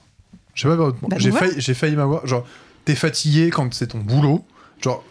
J'ai 0.54 0.68
pas 0.68 0.76
perdu 0.76 0.92
de 0.92 0.98
points. 0.98 1.08
Bah, 1.10 1.16
j'ai 1.58 1.74
failli, 1.74 1.96
m'avoir. 1.96 2.26
Genre, 2.26 2.46
t'es 2.86 2.94
fatigué 2.94 3.50
quand 3.50 3.72
c'est 3.74 3.88
ton 3.88 3.98
boulot. 3.98 4.44
Genre, 4.82 5.04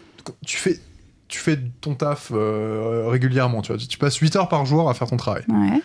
tu 0.44 0.56
fais, 0.56 0.80
tu 1.28 1.38
fais 1.38 1.60
ton 1.80 1.94
taf 1.94 2.32
euh, 2.34 3.06
régulièrement. 3.08 3.62
Tu 3.62 3.72
vois, 3.72 3.80
tu 3.80 3.98
passes 3.98 4.16
8 4.16 4.34
heures 4.36 4.48
par 4.48 4.66
jour 4.66 4.90
à 4.90 4.94
faire 4.94 5.06
ton 5.08 5.16
travail. 5.16 5.44
Ouais. 5.48 5.80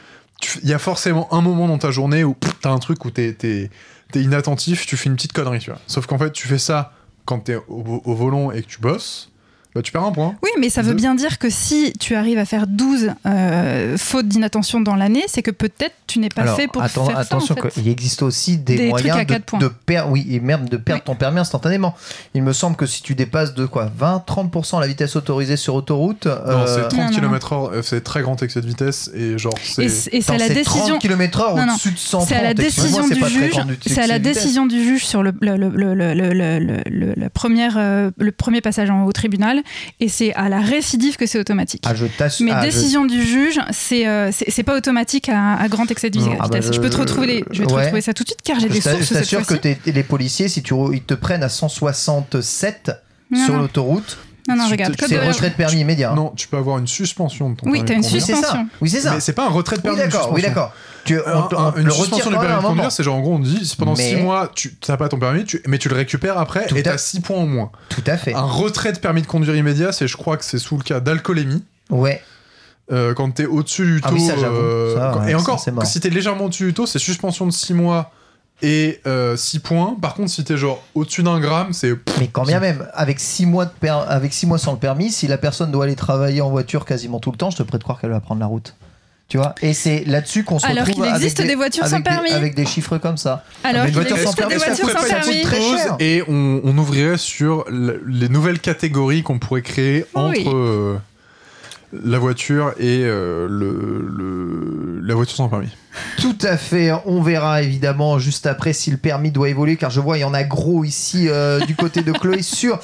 Il 0.64 0.70
y 0.70 0.74
a 0.74 0.80
forcément 0.80 1.32
un 1.32 1.42
moment 1.42 1.68
dans 1.68 1.78
ta 1.78 1.92
journée 1.92 2.24
où 2.24 2.36
t'as 2.62 2.72
un 2.72 2.80
truc 2.80 3.06
où 3.06 3.12
t'es, 3.12 3.70
inattentif, 4.16 4.86
tu 4.88 4.98
fais 4.98 5.10
une 5.10 5.16
petite 5.16 5.34
connerie. 5.34 5.60
Tu 5.60 5.70
vois. 5.70 5.80
Sauf 5.88 6.08
qu'en 6.08 6.18
fait, 6.18 6.32
tu 6.32 6.48
fais 6.48 6.58
ça 6.58 6.94
quand 7.26 7.40
t'es 7.42 7.56
au, 7.56 8.02
au 8.04 8.16
volant 8.16 8.52
et 8.52 8.64
que 8.64 8.68
tu 8.68 8.80
bosses. 8.80 9.31
Bah, 9.74 9.82
tu 9.82 9.92
perds 9.94 10.04
un 10.04 10.12
point. 10.12 10.36
Oui, 10.44 10.50
mais 10.60 10.70
ça 10.70 10.82
veut 10.82 10.90
Deux. 10.90 10.96
bien 10.98 11.16
dire 11.16 11.40
que 11.40 11.50
si 11.50 11.94
tu 12.00 12.16
arrives 12.16 12.38
à 12.38 12.44
faire 12.46 12.68
12 12.68 13.12
euh, 13.26 13.98
fautes 13.98 14.28
d'inattention 14.28 14.82
dans 14.82 14.96
l'année, 14.96 15.24
c'est 15.28 15.42
que 15.42 15.52
peut-être 15.52 15.96
tu 16.08 16.20
n'es 16.20 16.28
pas 16.28 16.42
Alors, 16.42 16.58
fait 16.58 16.68
pour 16.68 16.82
atten- 16.84 17.06
faire 17.08 17.18
attention, 17.18 17.56
ça. 17.56 17.62
En 17.62 17.64
fait. 17.64 17.70
qu'il 17.76 17.88
existe 17.88 18.22
aussi 18.22 18.58
des, 18.58 18.76
Des 18.76 18.90
moyens 18.90 19.26
de, 19.26 19.58
de 19.60 19.68
perdre, 19.70 20.12
oui, 20.12 20.28
et 20.30 20.42
même 20.42 20.68
de 20.68 20.76
perdre 20.76 21.02
Oui. 21.02 21.06
ton 21.06 21.16
permis 21.16 21.40
instantanément. 21.40 21.96
Il 22.34 22.44
me 22.44 22.52
semble 22.52 22.76
que 22.76 22.86
si 22.86 23.02
tu 23.02 23.16
dépasses 23.16 23.54
de 23.54 23.66
quoi, 23.66 23.90
20-30% 23.98 24.80
la 24.82 24.88
vitesse 24.88 25.16
autorisée 25.16 25.56
sur 25.56 25.76
autoroute, 25.76 26.26
Non, 26.26 26.34
euh, 26.48 26.66
c'est 26.68 26.88
30 26.90 26.94
non, 27.00 27.06
non. 27.06 27.16
km/h, 27.16 27.82
c'est 27.84 28.04
très 28.04 28.22
grand 28.22 28.42
excès 28.44 28.60
de 28.62 28.68
vitesse 28.68 29.10
et 29.16 29.38
genre 29.38 29.54
c'est. 29.64 29.84
Et 29.86 29.90
c'est 29.90 30.18
attends, 30.18 30.38
la 30.38 30.50
décision. 30.50 30.86
30 31.00 31.00
km/h 31.02 31.54
au-dessus 31.54 31.92
de 31.92 31.98
130. 31.98 32.28
C'est 32.28 32.36
à 32.36 32.44
la 32.44 32.54
décision 32.54 33.08
du 33.08 33.26
juge. 33.26 33.54
C'est 33.86 34.02
à 34.02 34.08
la 34.08 34.20
décision 34.20 34.66
du 34.66 34.84
juge 34.84 35.06
sur 35.06 35.24
le, 35.24 35.34
le, 35.40 35.56
le, 35.56 35.70
le, 35.70 35.94
le, 35.96 36.14
le, 36.14 36.34
le- 36.34 36.82
le- 36.90 37.14
le 37.16 37.30
premier, 37.30 37.70
euh, 37.78 38.12
le 38.18 38.32
premier 38.32 38.60
passage 38.62 38.90
en, 38.90 39.04
au 39.06 39.12
tribunal 39.14 39.61
pénal 39.62 39.74
et 40.00 40.10
c'est 40.10 40.34
à 40.34 40.50
la 40.50 40.60
récidive 40.60 41.16
que 41.18 41.26
c'est 41.26 41.40
automatique. 41.40 41.84
Ah, 41.86 41.96
je. 41.96 42.06
Mais 42.44 42.52
ah, 42.52 42.62
je- 42.62 42.66
décision 42.66 43.06
du 43.06 43.22
juge, 43.24 43.60
c'est 43.72 44.08
euh, 44.08 44.32
c'est 44.32 44.64
pas 44.64 44.78
automatique 44.78 45.30
à, 45.30 45.56
à 45.56 45.68
grand 45.68 45.90
excès 45.90 46.10
de 46.10 46.20
vitesse. 46.20 46.38
Ah 46.40 46.48
bah, 46.48 46.60
je 46.62 46.80
peux 46.80 46.90
te 46.90 46.98
retrouver 46.98 47.28
les, 47.28 47.46
je 47.52 47.62
vais 47.62 47.68
te 47.68 47.74
ouais. 47.74 47.82
retrouver 47.82 48.02
ça 48.02 48.14
tout 48.14 48.24
de 48.24 48.30
suite 48.30 48.42
car 48.44 48.60
j'ai 48.60 48.70
des 48.70 48.82
sources 48.82 49.10
je 49.10 49.14
t'assure 49.14 49.46
que 49.46 49.56
les 49.86 50.04
policiers, 50.04 50.48
si 50.48 50.64
tu 50.64 50.74
ils 50.94 51.04
te 51.04 51.14
prennent 51.14 51.44
à 51.44 51.50
167 51.50 52.92
Non, 53.32 53.46
sur 53.46 53.58
l'autoroute, 53.58 54.18
Non, 54.50 54.56
non, 54.56 54.66
tu 54.66 54.72
regarde. 54.72 54.96
c'est 55.08 55.28
retrait 55.28 55.50
de 55.52 55.56
permis 55.56 55.80
immédiat. 55.82 56.14
Non, 56.14 56.34
tu 56.36 56.48
peux 56.48 56.58
avoir 56.58 56.78
une 56.80 56.88
suspension 56.88 57.52
de 57.52 57.56
ton 57.58 57.70
Oui, 57.70 57.84
permis 57.84 57.88
t'as 57.88 57.94
une. 58.10 58.16
Oui, 58.16 58.22
c'est 58.22 58.32
ça. 58.32 58.38
suspension. 58.38 58.68
Oui, 58.82 58.90
c'est 58.90 59.02
ça. 59.02 59.14
Mais 59.14 59.20
c'est 59.20 59.34
pas 59.34 59.46
un 59.46 59.50
retrait 59.50 59.78
de 59.78 59.82
Oui, 59.82 59.96
permis. 59.96 60.02
une 60.04 60.10
d'accord. 60.10 60.34
Oui, 60.34 60.42
d'accord. 60.42 60.74
Tu, 61.04 61.18
Un- 61.18 61.22
un- 61.22 61.74
on 61.76 61.78
une 61.78 61.86
le 61.86 61.92
suspension 61.92 62.30
du 62.30 62.36
permis 62.38 62.62
de 62.62 62.68
conduire, 62.68 62.92
c'est 62.92 63.04
genre 63.04 63.16
en 63.16 63.22
gros 63.22 63.34
on 63.34 63.40
dit 63.40 63.66
si 63.66 63.76
pendant 63.76 63.96
Mais- 63.96 64.10
6 64.10 64.16
mois 64.18 64.52
tu 64.54 64.76
n'as 64.88 64.98
pas 64.98 65.10
ton 65.10 65.18
permis, 65.18 65.46
tu- 65.46 65.62
mais 65.68 65.80
tu 65.80 65.90
le 65.90 65.96
récupères 65.96 66.38
après 66.38 66.68
Tout 66.68 66.76
et 66.76 66.82
à- 66.82 66.84
t'as 66.84 66.98
6 67.00 67.22
points 67.22 67.38
en 67.38 67.48
moins. 67.48 67.72
Tout 67.90 68.04
à 68.06 68.18
fait. 68.18 68.34
Un 68.36 68.42
retrait 68.42 68.94
de 68.94 69.00
permis 69.00 69.22
de 69.24 69.28
conduire 69.28 69.56
immédiat, 69.56 69.92
c'est 69.92 70.08
je 70.08 70.16
crois 70.18 70.38
que 70.38 70.46
c'est 70.46 70.60
sous 70.60 70.78
le 70.78 70.84
cas 70.84 71.00
d'alcoolémie. 71.00 71.64
Ouais. 71.90 72.22
Euh, 72.92 73.14
quand 73.14 73.32
t'es 73.32 73.46
au-dessus 73.46 73.86
du 73.96 74.02
taux. 74.02 74.10
Ah 74.10 74.14
oui, 74.14 74.28
ça, 74.28 74.36
j'avoue. 74.38 74.56
euh, 74.58 74.96
Ça, 74.96 75.12
quand- 75.14 75.22
ouais, 75.22 75.30
et 75.30 75.32
ça, 75.34 75.40
encore, 75.40 75.60
c'est 75.60 75.72
mort. 75.72 75.86
si 75.86 76.00
t'es 76.02 76.10
légèrement 76.10 76.46
au-dessus 76.46 76.66
du 76.66 76.74
taux, 76.74 76.86
c'est 76.86 77.00
suspension 77.00 77.46
de 77.48 77.52
6 77.52 77.74
mois 77.74 78.12
et 78.62 79.02
6 79.36 79.60
points. 79.60 79.96
Par 80.02 80.14
contre, 80.14 80.30
si 80.30 80.44
t'es 80.44 80.58
genre 80.58 80.84
au-dessus 80.96 81.24
d'un 81.24 81.40
gramme, 81.40 81.74
c'est. 81.74 81.94
Mais 82.20 82.28
quand 82.28 82.44
bien 82.44 82.60
même, 82.60 82.88
avec 82.94 83.20
6 83.20 83.46
mois, 83.46 83.66
de 83.66 83.72
per- 83.80 84.04
avec 84.08 84.34
six 84.34 84.46
mois 84.46 84.58
sans 84.58 84.74
le 84.74 84.78
permis, 84.80 85.12
si 85.12 85.28
la 85.28 85.38
personne 85.38 85.72
doit 85.72 85.86
aller 85.86 85.96
travailler 85.96 86.42
en 86.42 86.50
voiture 86.50 86.86
quasiment 86.86 87.20
tout 87.20 87.32
le 87.32 87.38
temps, 87.38 87.50
je 87.52 87.58
te 87.58 87.64
prête 87.64 87.84
croire 87.84 88.00
qu'elle 88.00 88.12
va 88.12 88.20
prendre 88.20 88.40
la 88.42 88.48
route. 88.48 88.76
Tu 89.28 89.38
vois? 89.38 89.56
Et 89.62 89.74
c'est 89.74 90.04
là-dessus 90.08 90.44
qu'on 90.44 90.60
se 90.60 90.66
Alors 90.66 90.80
retrouve 90.86 90.96
qu'il 90.96 91.04
avec 91.06 91.16
existe 91.24 91.42
des 91.42 91.56
voitures 91.56 91.86
sans 91.86 91.94
avec 91.94 92.04
des- 92.04 92.10
permis. 92.10 92.32
avec 92.32 92.54
des 92.54 92.66
chiffres 92.66 92.98
comme 92.98 93.16
ça. 93.16 93.46
Alors 93.64 93.84
Mais 93.84 93.90
une 93.90 93.96
qu'il 93.96 94.04
voiture 94.04 94.18
sans 94.18 94.22
existe 94.24 94.38
permis, 94.38 94.54
des 94.56 94.66
voitures 94.66 94.90
sans 94.90 95.08
permis. 95.08 95.42
très 95.44 95.62
cher. 95.62 95.96
et 96.00 96.22
on, 96.28 96.60
on 96.66 96.78
ouvrirait 96.78 97.18
sur 97.18 97.64
le- 97.70 98.04
les 98.06 98.28
nouvelles 98.28 98.60
catégories 98.60 99.24
qu'on 99.24 99.40
pourrait 99.40 99.62
créer 99.62 100.06
entre 100.14 100.32
Oui. 100.32 100.44
euh, 100.54 100.98
la 101.94 102.20
voiture 102.20 102.74
et 102.78 103.04
euh, 103.04 103.48
le, 103.50 103.72
le- 104.10 105.00
la 105.04 105.16
voiture 105.16 105.36
sans 105.36 105.50
permis. 105.50 105.70
Tout 106.20 106.38
à 106.44 106.56
fait. 106.56 106.92
On 107.06 107.22
verra 107.22 107.62
évidemment 107.64 108.18
juste 108.18 108.46
après 108.46 108.72
si 108.72 108.92
le 108.92 108.98
permis 108.98 109.30
doit 109.32 109.50
évoluer, 109.50 109.76
car 109.76 109.90
je 109.90 110.00
vois 110.00 110.18
il 110.18 110.22
y 110.22 110.24
en 110.24 110.34
a 110.34 110.44
gros 110.44 110.86
ici 110.86 111.28
euh, 111.28 111.60
du 111.66 111.76
côté 111.76 112.02
de 112.02 112.14
Chloé 112.14 112.42
sur 112.44 112.80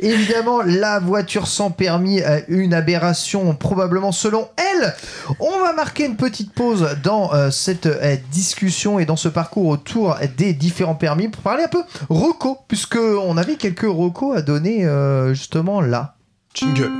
évidemment 0.00 0.60
la 0.62 0.98
voiture 1.00 1.46
sans 1.46 1.70
permis, 1.70 2.20
euh, 2.20 2.40
une 2.48 2.74
aberration 2.74 3.54
probablement 3.54 4.12
selon 4.12 4.48
elle. 4.58 4.94
On 5.38 5.60
va 5.60 5.72
marquer 5.72 6.04
une 6.04 6.16
petite 6.16 6.52
pause 6.52 6.86
dans 7.02 7.32
euh, 7.32 7.50
cette 7.50 7.88
discussion 8.30 8.98
et 8.98 9.06
dans 9.06 9.16
ce 9.16 9.28
parcours 9.28 9.68
autour 9.68 10.16
des 10.36 10.52
différents 10.52 10.94
permis 10.94 11.28
pour 11.28 11.42
parler 11.42 11.64
un 11.64 11.68
peu 11.68 11.82
reco, 12.10 12.58
puisque 12.68 12.96
on 12.98 13.36
avait 13.38 13.56
quelques 13.56 13.86
recos 13.88 14.36
à 14.36 14.42
donner 14.42 14.86
justement 15.32 15.80
là. 15.80 16.16
Jingle. 16.54 16.90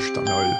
Putain, 0.00 0.20
merveilleux. 0.22 0.54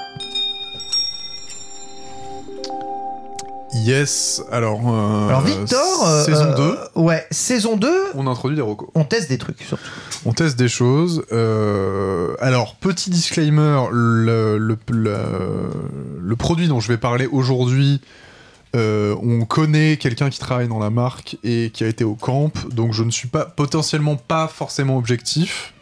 Yes, 3.73 4.41
alors. 4.51 4.81
euh, 4.87 5.27
Alors 5.29 5.41
Victor, 5.41 6.07
euh, 6.07 6.23
saison 6.25 6.45
euh, 6.57 6.75
2, 6.95 7.01
ouais, 7.01 7.25
saison 7.29 7.77
2, 7.77 7.91
on 8.15 8.25
introduit 8.27 8.55
des 8.55 8.61
recos. 8.63 8.89
on 8.95 9.03
teste 9.03 9.29
des 9.29 9.37
trucs 9.37 9.61
surtout. 9.61 9.83
On 10.25 10.33
teste 10.33 10.57
des 10.57 10.67
choses. 10.67 11.23
euh, 11.31 12.33
alors, 12.39 12.75
petit 12.75 13.09
disclaimer, 13.09 13.83
le, 13.91 14.57
le, 14.57 14.77
le- 14.89 15.69
le 16.19 16.35
produit 16.35 16.67
dont 16.67 16.79
je 16.79 16.87
vais 16.87 16.97
parler 16.97 17.27
aujourd'hui, 17.27 18.01
euh, 18.75 19.15
on 19.21 19.45
connaît 19.45 19.97
quelqu'un 19.97 20.29
qui 20.29 20.39
travaille 20.39 20.67
dans 20.67 20.79
la 20.79 20.89
marque 20.89 21.37
et 21.43 21.71
qui 21.73 21.83
a 21.83 21.87
été 21.87 22.03
au 22.03 22.15
camp, 22.15 22.51
donc 22.71 22.93
je 22.93 23.03
ne 23.03 23.11
suis 23.11 23.27
pas 23.27 23.45
potentiellement 23.45 24.15
pas 24.15 24.47
forcément 24.47 24.97
objectif. 24.97 25.73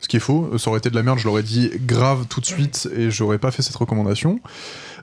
Ce 0.00 0.08
qui 0.08 0.18
est 0.18 0.20
faux, 0.20 0.56
ça 0.58 0.68
aurait 0.70 0.78
été 0.78 0.90
de 0.90 0.94
la 0.94 1.02
merde, 1.02 1.18
je 1.18 1.24
l'aurais 1.24 1.42
dit 1.42 1.70
grave 1.86 2.26
tout 2.28 2.40
de 2.40 2.46
suite 2.46 2.88
et 2.94 3.10
j'aurais 3.10 3.38
pas 3.38 3.50
fait 3.50 3.62
cette 3.62 3.76
recommandation. 3.76 4.38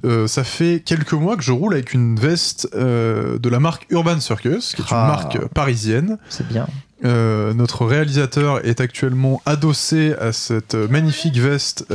Euh, 0.05 0.27
ça 0.27 0.43
fait 0.43 0.81
quelques 0.85 1.13
mois 1.13 1.37
que 1.37 1.43
je 1.43 1.51
roule 1.51 1.73
avec 1.73 1.93
une 1.93 2.17
veste 2.19 2.67
euh, 2.75 3.37
de 3.39 3.49
la 3.49 3.59
marque 3.59 3.85
Urban 3.89 4.19
Circus, 4.19 4.73
qui 4.75 4.81
est 4.81 4.91
une 4.91 4.97
Ah. 4.97 5.07
marque 5.07 5.37
parisienne. 5.53 6.17
C'est 6.29 6.47
bien. 6.47 6.67
Euh, 7.05 7.53
notre 7.53 7.85
réalisateur 7.85 8.65
est 8.65 8.79
actuellement 8.81 9.41
adossé 9.45 10.13
à 10.19 10.31
cette 10.33 10.75
magnifique 10.75 11.37
veste 11.37 11.85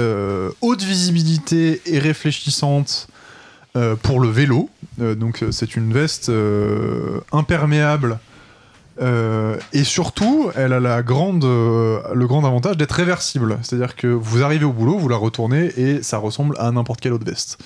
haute 0.61 0.83
visibilité 0.83 1.81
et 1.87 1.99
réfléchissante 1.99 3.09
pour 4.03 4.21
le 4.21 4.29
vélo. 4.29 4.71
Donc 4.99 5.45
c'est 5.51 5.77
une 5.77 5.93
veste 5.93 6.31
imperméable 7.33 8.19
euh, 9.01 9.57
et 9.73 9.85
surtout 9.85 10.51
elle 10.57 10.73
a 10.73 10.79
euh, 10.79 12.01
le 12.15 12.27
grand 12.27 12.45
avantage 12.45 12.77
d'être 12.77 12.93
réversible. 12.93 13.59
C'est-à-dire 13.63 13.97
que 13.97 14.07
vous 14.07 14.43
arrivez 14.43 14.65
au 14.65 14.73
boulot, 14.73 14.99
vous 14.99 15.09
la 15.09 15.17
retournez 15.17 15.67
et 15.79 16.03
ça 16.03 16.19
ressemble 16.19 16.57
à 16.59 16.71
n'importe 16.71 17.01
quelle 17.01 17.13
autre 17.13 17.27
veste. 17.27 17.59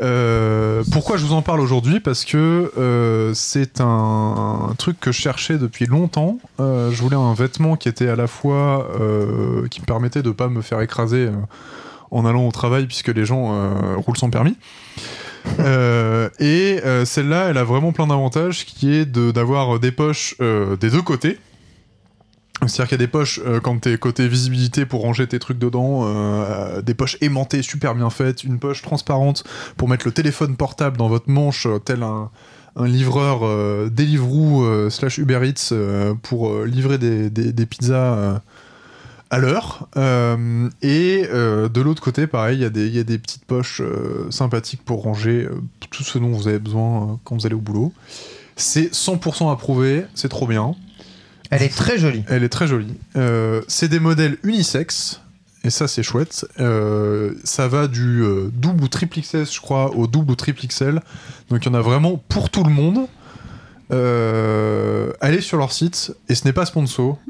Euh, 0.00 0.82
pourquoi 0.90 1.16
je 1.16 1.24
vous 1.24 1.32
en 1.32 1.42
parle 1.42 1.60
aujourd'hui? 1.60 2.00
Parce 2.00 2.24
que 2.24 3.32
c'est 3.34 3.80
un, 3.80 4.68
un 4.70 4.74
truc 4.74 4.98
que 5.00 5.12
je 5.12 5.20
cherchais 5.20 5.58
depuis 5.58 5.86
longtemps. 5.86 6.38
Je 6.58 7.00
voulais 7.02 7.16
un 7.16 7.34
vêtement 7.34 7.76
qui 7.76 7.88
était 7.88 8.08
à 8.08 8.16
la 8.16 8.26
fois 8.26 8.88
qui 9.70 9.80
me 9.80 9.86
permettait 9.86 10.22
de 10.22 10.30
pas 10.30 10.48
me 10.48 10.60
faire 10.60 10.80
écraser 10.80 11.28
en 12.10 12.26
allant 12.26 12.46
au 12.46 12.52
travail 12.52 12.86
puisque 12.86 13.08
les 13.08 13.24
gens 13.24 13.74
roulent 13.96 14.18
sans 14.18 14.30
permis. 14.30 14.56
Euh, 15.58 16.28
et 16.38 16.80
euh, 16.84 17.04
celle-là, 17.04 17.48
elle 17.50 17.58
a 17.58 17.64
vraiment 17.64 17.92
plein 17.92 18.06
d'avantages, 18.06 18.64
qui 18.64 18.94
est 18.94 19.04
de- 19.04 19.30
d'avoir 19.30 19.78
des 19.80 19.92
poches 19.92 20.34
euh, 20.40 20.76
des 20.76 20.90
deux 20.90 21.02
côtés. 21.02 21.38
C'est-à-dire 22.60 22.90
qu'il 22.90 23.00
y 23.00 23.02
a 23.02 23.06
des 23.06 23.10
poches 23.10 23.40
quand 23.64 23.80
t'es 23.80 23.98
côté 23.98 24.28
visibilité 24.28 24.86
pour 24.86 25.02
ranger 25.02 25.26
tes 25.26 25.40
trucs 25.40 25.58
dedans, 25.58 26.06
des 26.80 26.94
poches 26.94 27.16
aimantées 27.20 27.60
super 27.60 27.96
bien 27.96 28.08
faites, 28.08 28.44
une 28.44 28.60
poche 28.60 28.82
transparente 28.82 29.42
pour 29.76 29.88
mettre 29.88 30.06
le 30.06 30.12
téléphone 30.12 30.54
portable 30.54 30.96
dans 30.96 31.08
votre 31.08 31.28
manche, 31.28 31.66
tel 31.84 32.04
un, 32.04 32.30
livreur 32.76 33.40
Deliveroo 33.90 34.90
slash 34.90 35.18
Uber 35.18 35.40
Eats 35.42 35.74
pour 36.22 36.62
livrer 36.62 36.98
des, 36.98 37.66
pizzas 37.66 38.40
à 39.32 39.38
l'heure. 39.38 39.88
Euh, 39.96 40.68
et 40.82 41.26
euh, 41.32 41.68
de 41.68 41.80
l'autre 41.80 42.02
côté, 42.02 42.26
pareil, 42.26 42.58
il 42.58 42.62
y, 42.62 42.64
a 42.64 42.70
des- 42.70 42.86
il 42.86 42.94
y 42.94 42.98
a 43.00 43.02
des 43.04 43.18
petites 43.18 43.44
poches 43.46 43.80
euh, 43.80 44.30
sympathiques 44.30 44.82
pour 44.84 45.02
ranger 45.02 45.48
tout 45.90 46.04
ce 46.04 46.18
dont 46.18 46.28
vous 46.30 46.46
avez 46.48 46.58
besoin 46.58 47.18
quand 47.24 47.34
vous 47.34 47.46
allez 47.46 47.54
au 47.54 47.60
boulot. 47.60 47.92
C'est 48.56 48.92
100% 48.94 49.50
approuvé, 49.50 50.04
c'est 50.14 50.28
trop 50.28 50.46
bien. 50.46 50.74
Elle 51.50 51.62
est 51.62 51.74
très 51.74 51.98
jolie. 51.98 52.22
Elle 52.28 52.44
est 52.44 52.48
très 52.50 52.66
jolie. 52.66 52.94
C'est 53.68 53.88
des 53.88 53.98
modèles 54.00 54.36
unisex. 54.42 55.20
Et 55.64 55.70
ça, 55.70 55.86
c'est 55.88 56.02
chouette. 56.02 56.46
Ça 57.44 57.68
va 57.68 57.88
du 57.88 58.22
double 58.52 58.84
ou 58.84 58.88
triple 58.88 59.20
XS, 59.20 59.52
je 59.54 59.60
crois, 59.60 59.94
au 59.96 60.06
double 60.06 60.32
ou 60.32 60.34
triple 60.34 60.66
XL. 60.66 61.00
Donc, 61.50 61.64
il 61.64 61.68
y 61.68 61.70
en 61.70 61.74
a 61.74 61.80
vraiment 61.82 62.22
pour 62.28 62.50
tout 62.50 62.64
le 62.64 62.70
monde. 62.70 63.06
Allez 65.20 65.40
sur 65.40 65.56
leur 65.58 65.72
site. 65.72 66.14
Et 66.28 66.34
ce 66.34 66.44
n'est 66.46 66.52
pas 66.52 66.66
sponsor. 66.66 67.18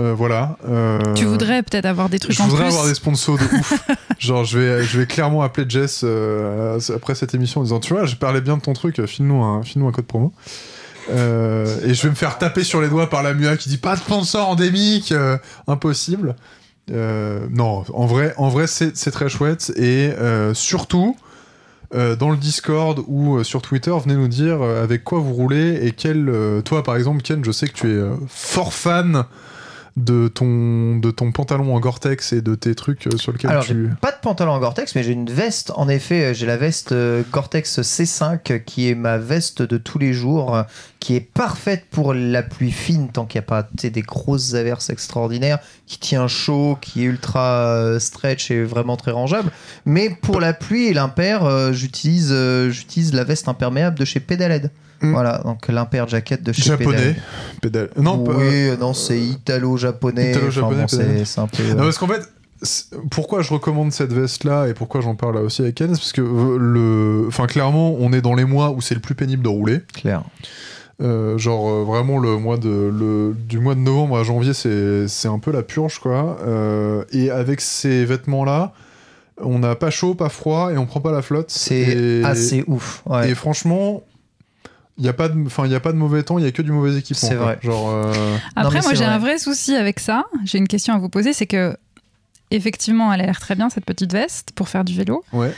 Euh, 0.00 0.12
voilà. 0.12 0.56
Euh, 0.68 0.98
Tu 1.14 1.24
voudrais 1.24 1.62
peut-être 1.62 1.86
avoir 1.86 2.08
des 2.08 2.18
trucs 2.18 2.36
je 2.36 2.42
en 2.42 2.46
voudrais 2.46 2.64
plus. 2.64 2.72
avoir 2.72 2.88
des 2.88 2.94
sponsors 2.94 3.38
de 3.38 3.44
ouf. 3.44 3.74
Genre, 4.18 4.44
je 4.44 4.58
vais, 4.58 4.82
je 4.82 4.98
vais 4.98 5.06
clairement 5.06 5.42
appeler 5.42 5.66
Jess 5.68 6.00
euh, 6.02 6.80
après 6.94 7.14
cette 7.14 7.34
émission 7.34 7.60
en 7.60 7.64
disant 7.64 7.78
Tu 7.78 7.94
vois, 7.94 8.04
je 8.04 8.16
parlais 8.16 8.40
bien 8.40 8.56
de 8.56 8.62
ton 8.62 8.72
truc, 8.72 9.04
file-nous 9.06 9.42
un, 9.42 9.62
file-nous 9.62 9.86
un 9.86 9.92
code 9.92 10.06
promo. 10.06 10.32
Et 11.08 11.12
je 11.94 12.02
vais 12.02 12.08
me 12.08 12.14
faire 12.14 12.38
taper 12.38 12.64
sur 12.64 12.80
les 12.80 12.88
doigts 12.88 13.08
par 13.08 13.22
la 13.22 13.34
MUA 13.34 13.56
qui 13.56 13.68
dit 13.68 13.76
Pas 13.76 13.94
de 13.94 14.00
sponsor 14.00 14.48
endémique, 14.48 15.14
impossible. 15.68 16.34
Non, 16.90 17.84
en 17.92 18.06
vrai, 18.06 18.34
en 18.36 18.48
vrai 18.48 18.66
c'est, 18.66 18.96
c'est 18.96 19.10
très 19.12 19.28
chouette. 19.28 19.70
Et 19.76 20.10
surtout, 20.54 21.14
dans 21.92 22.30
le 22.30 22.36
Discord 22.36 23.04
ou 23.06 23.44
sur 23.44 23.62
Twitter, 23.62 23.92
venez 24.02 24.16
nous 24.16 24.28
dire 24.28 24.60
avec 24.62 25.04
quoi 25.04 25.20
vous 25.20 25.34
roulez 25.34 25.86
et 25.86 25.92
quel. 25.92 26.32
toi, 26.64 26.82
par 26.82 26.96
exemple, 26.96 27.22
Ken, 27.22 27.44
je 27.44 27.52
sais 27.52 27.68
que 27.68 27.74
tu 27.74 27.92
es 28.00 28.02
fort 28.26 28.72
fan 28.72 29.24
de 29.96 30.26
ton, 30.26 30.96
de 30.96 31.12
ton 31.12 31.30
pantalon 31.30 31.74
en 31.74 31.78
Gore-Tex 31.78 32.32
et 32.32 32.42
de 32.42 32.56
tes 32.56 32.74
trucs 32.74 33.06
euh, 33.06 33.16
sur 33.16 33.30
lesquels 33.30 33.50
Alors, 33.50 33.64
tu. 33.64 33.90
pas 34.00 34.10
de 34.10 34.18
pantalon 34.20 34.52
en 34.52 34.58
Gore-Tex, 34.58 34.96
mais 34.96 35.04
j'ai 35.04 35.12
une 35.12 35.30
veste. 35.30 35.70
En 35.76 35.88
effet, 35.88 36.24
euh, 36.24 36.34
j'ai 36.34 36.46
la 36.46 36.56
veste 36.56 36.90
euh, 36.90 37.22
Gore-Tex 37.30 37.80
C5 37.80 38.38
euh, 38.50 38.58
qui 38.58 38.88
est 38.88 38.96
ma 38.96 39.18
veste 39.18 39.62
de 39.62 39.76
tous 39.78 40.00
les 40.00 40.12
jours, 40.12 40.60
qui 40.98 41.14
est 41.14 41.20
parfaite 41.20 41.84
pour 41.92 42.12
la 42.12 42.42
pluie 42.42 42.72
fine 42.72 43.08
tant 43.08 43.24
qu'il 43.24 43.38
n'y 43.40 43.44
a 43.44 43.46
pas 43.46 43.68
des 43.82 44.02
grosses 44.02 44.54
averses 44.54 44.90
extraordinaires, 44.90 45.60
qui 45.86 46.00
tient 46.00 46.26
chaud, 46.26 46.76
qui 46.80 47.02
est 47.02 47.06
ultra 47.06 48.00
stretch 48.00 48.50
et 48.50 48.64
vraiment 48.64 48.96
très 48.96 49.12
rangeable. 49.12 49.52
Mais 49.84 50.10
pour 50.10 50.40
la 50.40 50.54
pluie 50.54 50.86
et 50.86 50.94
l'impair, 50.94 51.72
j'utilise 51.72 52.34
j'utilise 52.70 53.12
la 53.12 53.24
veste 53.24 53.48
imperméable 53.48 53.98
de 53.98 54.04
chez 54.04 54.20
Pedaled. 54.20 54.70
Mm. 55.04 55.12
Voilà, 55.12 55.38
donc 55.44 55.68
l'impair 55.68 56.08
jacket 56.08 56.42
de 56.42 56.52
chez 56.52 56.62
Japonais. 56.62 57.16
Pédale. 57.62 57.90
Non, 57.96 58.22
oui, 58.26 58.34
euh, 58.70 58.76
non, 58.76 58.94
c'est 58.94 59.18
italo-japonais. 59.20 60.32
Italo-japonais, 60.32 60.82
Enfin, 60.84 60.96
bon, 60.96 61.06
c'est 61.18 61.24
c'est 61.24 61.40
un 61.40 61.46
peu. 61.46 61.62
Non, 61.70 61.76
parce 61.84 61.98
qu'en 61.98 62.08
fait, 62.08 62.22
pourquoi 63.10 63.42
je 63.42 63.52
recommande 63.52 63.92
cette 63.92 64.12
veste-là 64.12 64.68
et 64.68 64.74
pourquoi 64.74 65.00
j'en 65.00 65.14
parle 65.14 65.34
là 65.34 65.42
aussi 65.42 65.62
avec 65.62 65.74
Ken, 65.74 65.88
c'est 65.94 66.00
parce 66.00 66.12
que 66.12 66.22
euh, 66.22 66.56
le, 66.58 67.24
enfin 67.28 67.46
clairement, 67.46 67.94
on 67.98 68.12
est 68.12 68.22
dans 68.22 68.34
les 68.34 68.44
mois 68.44 68.70
où 68.70 68.80
c'est 68.80 68.94
le 68.94 69.00
plus 69.00 69.14
pénible 69.14 69.42
de 69.42 69.48
rouler. 69.48 69.80
clair. 69.94 70.22
Euh, 71.02 71.36
genre 71.38 71.68
euh, 71.68 71.82
vraiment 71.82 72.18
le 72.18 72.36
mois 72.38 72.56
de 72.56 72.68
le, 72.68 73.34
du 73.48 73.58
mois 73.58 73.74
de 73.74 73.80
novembre 73.80 74.16
à 74.16 74.22
janvier 74.22 74.54
c'est 74.54 75.08
c'est 75.08 75.26
un 75.26 75.40
peu 75.40 75.50
la 75.50 75.64
purge 75.64 75.98
quoi 75.98 76.38
Euh, 76.46 77.02
et 77.10 77.32
avec 77.32 77.60
ces 77.60 78.04
vêtements 78.04 78.44
là 78.44 78.72
on 79.42 79.58
n'a 79.58 79.74
pas 79.74 79.90
chaud 79.90 80.14
pas 80.14 80.28
froid 80.28 80.70
et 80.72 80.78
on 80.78 80.86
prend 80.86 81.00
pas 81.00 81.10
la 81.10 81.20
flotte 81.20 81.50
C'est 81.50 82.22
assez 82.22 82.62
ouf. 82.68 83.02
ouais. 83.06 83.28
et 83.28 83.34
franchement 83.34 84.04
il 84.98 85.04
y 85.04 85.08
a 85.08 85.12
pas 85.12 85.28
de 85.28 85.46
enfin 85.46 85.66
il 85.66 85.72
y 85.72 85.74
a 85.74 85.80
pas 85.80 85.92
de 85.92 85.96
mauvais 85.98 86.22
temps 86.22 86.38
il 86.38 86.44
y 86.44 86.48
a 86.48 86.52
que 86.52 86.62
du 86.62 86.70
mauvais 86.72 86.96
équipement 86.96 87.28
C'est 87.28 87.34
vrai. 87.34 87.58
genre 87.62 87.90
euh, 87.90 88.36
Après, 88.56 88.80
moi, 88.82 88.94
j'ai 88.94 89.04
un 89.04 89.18
vrai 89.18 89.38
souci 89.38 89.74
avec 89.74 89.98
ça. 90.00 90.24
J'ai 90.44 90.58
une 90.58 90.68
question 90.68 90.94
à 90.94 90.98
vous 90.98 91.08
poser, 91.08 91.32
c'est 91.32 91.46
que 91.46 91.76
effectivement, 92.50 93.12
elle 93.12 93.20
a 93.22 93.26
l'air 93.26 93.40
très 93.40 93.54
bien 93.54 93.70
cette 93.70 93.84
petite 93.84 94.12
veste 94.12 94.50
pour 94.54 94.68
faire 94.68 94.84
du 94.84 94.94
vélo. 94.96 95.24
ouais 95.32 95.52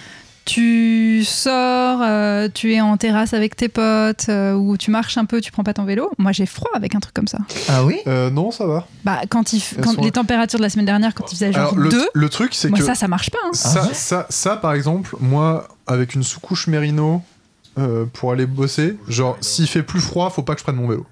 Tu 0.46 1.24
sors, 1.24 2.00
euh, 2.02 2.48
tu 2.52 2.72
es 2.72 2.80
en 2.80 2.96
terrasse 2.96 3.34
avec 3.34 3.56
tes 3.56 3.68
potes, 3.68 4.28
euh, 4.28 4.54
ou 4.54 4.76
tu 4.76 4.90
marches 4.90 5.18
un 5.18 5.24
peu, 5.24 5.40
tu 5.40 5.50
prends 5.52 5.64
pas 5.64 5.74
ton 5.74 5.84
vélo. 5.84 6.10
Moi, 6.18 6.32
j'ai 6.32 6.46
froid 6.46 6.70
avec 6.74 6.94
un 6.94 7.00
truc 7.00 7.12
comme 7.12 7.26
ça. 7.28 7.38
Ah 7.68 7.84
oui? 7.84 7.98
Euh, 8.06 8.30
non 8.30 8.50
ça 8.52 8.64
va 8.66 8.86
Bah, 9.04 9.20
quand, 9.28 9.52
il 9.52 9.58
f- 9.58 9.80
quand 9.82 9.94
sont- 9.94 10.02
les 10.02 10.12
températures 10.12 10.58
de 10.60 10.62
la 10.62 10.70
semaine 10.70 10.86
dernière, 10.86 11.14
quand 11.14 11.30
il 11.32 11.34
faisait 11.34 11.52
genre 11.52 11.72
alors 11.72 11.78
le, 11.78 11.90
2, 11.90 12.08
le 12.14 12.28
truc 12.28 12.54
c'est 12.54 12.68
moi, 12.70 12.78
que 12.78 12.84
ça, 12.84 12.94
ça 12.94 13.08
marche 13.08 13.30
pas. 13.30 13.38
hein. 13.44 13.50
Ça, 13.52 13.80
Ah 13.82 13.88
ouais? 13.88 13.94
ça, 13.94 14.26
ça, 14.30 14.56
par 14.56 14.72
exemple, 14.72 15.16
moi, 15.20 15.66
avec 15.86 16.14
une 16.14 16.22
sous-couche 16.22 16.68
mérino 16.68 17.22
euh, 17.78 18.04
pour 18.12 18.32
aller 18.32 18.46
bosser, 18.46 18.96
genre, 19.08 19.36
s'il 19.40 19.66
fait 19.66 19.82
plus 19.82 20.00
froid, 20.00 20.30
faut 20.30 20.42
pas 20.42 20.54
que 20.54 20.60
je 20.60 20.64
prenne 20.64 20.76
mon 20.76 20.88
vélo. 20.88 21.06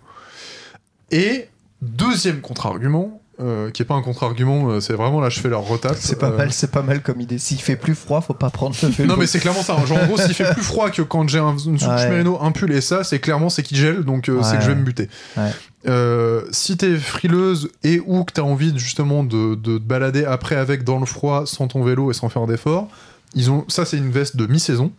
Et 1.11 1.49
deuxième 1.83 2.41
contre-argument, 2.41 3.21
euh, 3.41 3.71
qui 3.71 3.83
est 3.83 3.85
pas 3.85 3.95
un 3.95 4.03
contre-argument, 4.03 4.71
euh, 4.71 4.81
c'est 4.81 4.95
vraiment 4.95 5.21
là, 5.21 5.29
je 5.29 5.41
fais 5.41 5.49
leur 5.49 5.63
retape. 5.63 5.97
C'est 5.99 6.19
pas 6.19 6.29
euh, 6.31 6.37
mal, 6.37 6.53
c'est 6.53 6.71
pas 6.71 6.83
mal 6.83 7.03
comme 7.03 7.21
idée. 7.21 7.39
S'il 7.39 7.61
fait 7.61 7.77
plus 7.77 7.95
froid, 7.95 8.21
faut 8.21 8.33
pas 8.33 8.49
prendre 8.51 8.77
le 8.83 8.89
vélo. 8.89 9.09
Non 9.13 9.17
mais 9.19 9.27
c'est 9.27 9.41
clairement 9.41 9.63
ça. 9.63 9.77
hein. 9.79 9.85
Genre 9.87 9.99
en 10.03 10.07
gros 10.07 10.17
s'il 10.19 10.35
fait 10.35 10.53
plus 10.55 10.63
froid 10.63 10.91
que 10.91 11.03
quand 11.03 11.29
j'ai 11.29 11.41
un- 11.41 11.57
une 11.57 11.75
Ouais. 11.77 12.09
mérino, 12.09 12.39
un 12.41 12.53
pull 12.53 12.73
et 12.73 12.81
ça, 12.81 13.03
c'est 13.05 13.19
clairement 13.19 13.49
c'est 13.51 13.63
qu'il 13.65 13.77
gèle 13.77 14.05
donc 14.05 14.31
c'est 14.43 14.57
que 14.59 14.63
je 14.63 14.69
vais 14.71 14.77
me 14.77 14.85
buter. 14.85 15.09
Ouais. 15.37 16.41
Si 16.53 16.77
t'es 16.77 16.97
frileuse 16.97 17.71
et 17.83 18.01
ou 18.07 18.25
que 18.25 18.33
t'as 18.33 18.43
envie 18.43 18.73
justement 18.79 19.25
de, 19.25 19.55
de 19.57 19.79
te 19.79 19.83
balader 19.83 20.25
après 20.25 20.57
avec 20.57 20.85
dans 20.85 20.99
le 21.01 21.07
froid 21.07 21.45
sans 21.45 21.67
ton 21.69 21.83
vélo 21.83 22.11
et 22.11 22.15
sans 22.15 22.29
faire 22.29 22.47
d'effort, 22.47 22.89
ils 23.35 23.51
ont 23.51 23.65
ça 23.69 23.85
c'est 23.85 23.97
une 23.99 24.11
veste 24.11 24.37
de 24.37 24.47
mi-saison 24.47 24.93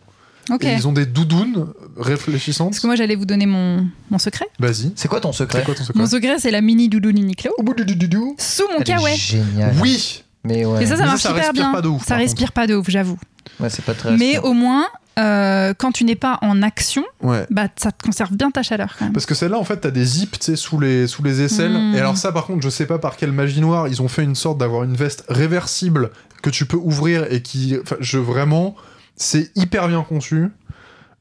Et 0.60 0.72
ils 0.74 0.86
ont 0.88 0.92
des 0.92 1.06
doudounes 1.06 1.66
réfléchissantes. 1.96 2.70
Parce 2.70 2.80
que 2.80 2.86
moi, 2.86 2.96
j'allais 2.96 3.16
vous 3.16 3.24
donner 3.26 3.46
mon, 3.46 3.86
mon 4.10 4.18
secret. 4.18 4.46
Vas-y. 4.58 4.92
C'est 4.96 5.08
quoi 5.08 5.20
ton 5.20 5.32
secret 5.32 5.58
C'est 5.60 5.64
quoi 5.64 5.74
ton 5.74 5.84
secret 5.84 5.98
Mon 6.00 6.06
secret, 6.06 6.36
c'est 6.38 6.50
la 6.50 6.60
mini 6.60 6.88
doudoune 6.88 7.18
Uniqlo 7.18 7.50
Au 7.58 7.62
bout 7.62 7.74
du 7.74 7.84
du 7.84 7.96
du 7.96 8.08
du. 8.08 8.18
sous 8.38 8.62
mon 8.68 8.76
Elle 8.76 8.80
est 8.82 8.84
kawaii. 8.84 9.16
Génial. 9.16 9.74
Oui. 9.82 10.22
Mais 10.44 10.64
ouais. 10.64 10.82
Et 10.82 10.86
ça, 10.86 10.96
ça 10.96 11.02
Mais 11.02 11.08
marche 11.08 11.22
ça 11.22 11.30
hyper 11.32 11.52
bien. 11.52 11.72
pas 11.72 11.82
de 11.82 11.88
ouf, 11.88 12.04
ça 12.06 12.14
respire 12.16 12.52
pas 12.52 12.66
de 12.68 12.74
ouf, 12.76 12.88
j'avoue. 12.88 13.18
Ouais, 13.58 13.68
c'est 13.70 13.84
pas 13.84 13.94
très. 13.94 14.16
Mais 14.16 14.26
respirant. 14.34 14.48
au 14.48 14.52
moins, 14.52 14.86
euh, 15.18 15.74
quand 15.76 15.90
tu 15.90 16.04
n'es 16.04 16.14
pas 16.14 16.38
en 16.42 16.62
action, 16.62 17.02
Ouais. 17.22 17.46
bah 17.50 17.66
ça 17.76 17.90
te 17.90 18.00
conserve 18.04 18.32
bien 18.34 18.52
ta 18.52 18.62
chaleur 18.62 18.94
quand 18.96 19.06
même. 19.06 19.12
Parce 19.12 19.26
que 19.26 19.34
celle-là, 19.34 19.58
en 19.58 19.64
fait, 19.64 19.78
t'as 19.78 19.90
des 19.90 20.04
zips, 20.04 20.38
tu 20.38 20.44
sais, 20.44 20.56
sous 20.56 20.78
les, 20.78 21.08
sous 21.08 21.24
les 21.24 21.40
aisselles. 21.42 21.72
Mm. 21.72 21.94
Et 21.96 21.98
alors 21.98 22.16
ça, 22.16 22.30
par 22.30 22.46
contre, 22.46 22.62
je 22.62 22.68
sais 22.70 22.86
pas 22.86 22.98
par 22.98 23.16
quelle 23.16 23.32
magie 23.32 23.60
noire, 23.60 23.88
ils 23.88 24.00
ont 24.02 24.08
fait 24.08 24.22
une 24.22 24.36
sorte 24.36 24.58
d'avoir 24.58 24.84
une 24.84 24.94
veste 24.94 25.24
réversible 25.28 26.10
que 26.42 26.50
tu 26.50 26.64
peux 26.66 26.76
ouvrir 26.76 27.26
et 27.32 27.42
qui... 27.42 27.76
Enfin, 27.82 27.96
je... 27.98 28.18
Vraiment, 28.18 28.76
c'est 29.16 29.50
hyper 29.56 29.88
bien 29.88 30.02
conçu. 30.02 30.48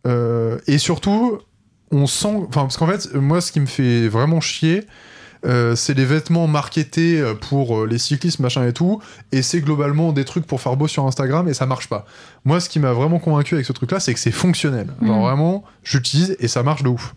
Euh, 0.06 0.60
et 0.68 0.78
surtout, 0.78 1.40
on 1.92 2.06
sent... 2.08 2.46
Enfin, 2.48 2.62
parce 2.62 2.78
qu'en 2.78 2.88
fait, 2.88 3.14
moi, 3.16 3.42
ce 3.42 3.52
qui 3.52 3.60
me 3.60 3.66
fait 3.66 4.08
vraiment 4.08 4.42
chier... 4.42 4.86
euh, 5.46 5.76
c'est 5.76 5.94
les 5.94 6.06
vêtements 6.06 6.48
marketés 6.48 7.20
euh, 7.22 7.36
pour 7.36 7.78
euh, 7.78 7.86
les 7.88 8.00
cyclistes 8.00 8.40
machin 8.40 8.66
et 8.68 8.74
tout 8.74 9.00
et 9.32 9.44
c'est 9.44 9.62
globalement 9.62 10.12
des 10.12 10.26
trucs 10.26 10.48
pour 10.48 10.60
faire 10.60 10.76
beau 10.76 10.88
sur 10.88 11.06
Instagram 11.06 11.48
et 11.48 11.54
ça 11.54 11.68
marche 11.68 11.88
pas 11.88 12.06
moi 12.46 12.60
ce 12.60 12.68
qui 12.68 12.80
m'a 12.80 12.94
vraiment 12.94 13.20
convaincu 13.20 13.54
avec 13.54 13.66
ce 13.68 13.74
truc 13.74 13.92
là 13.92 14.00
c'est 14.00 14.14
que 14.16 14.20
c'est 14.20 14.32
fonctionnel 14.32 14.88
genre 15.04 15.20
Mm. 15.20 15.22
vraiment 15.22 15.64
j'utilise 15.84 16.36
et 16.40 16.48
ça 16.48 16.64
marche 16.64 16.82
de 16.82 16.90
ouf 16.90 17.14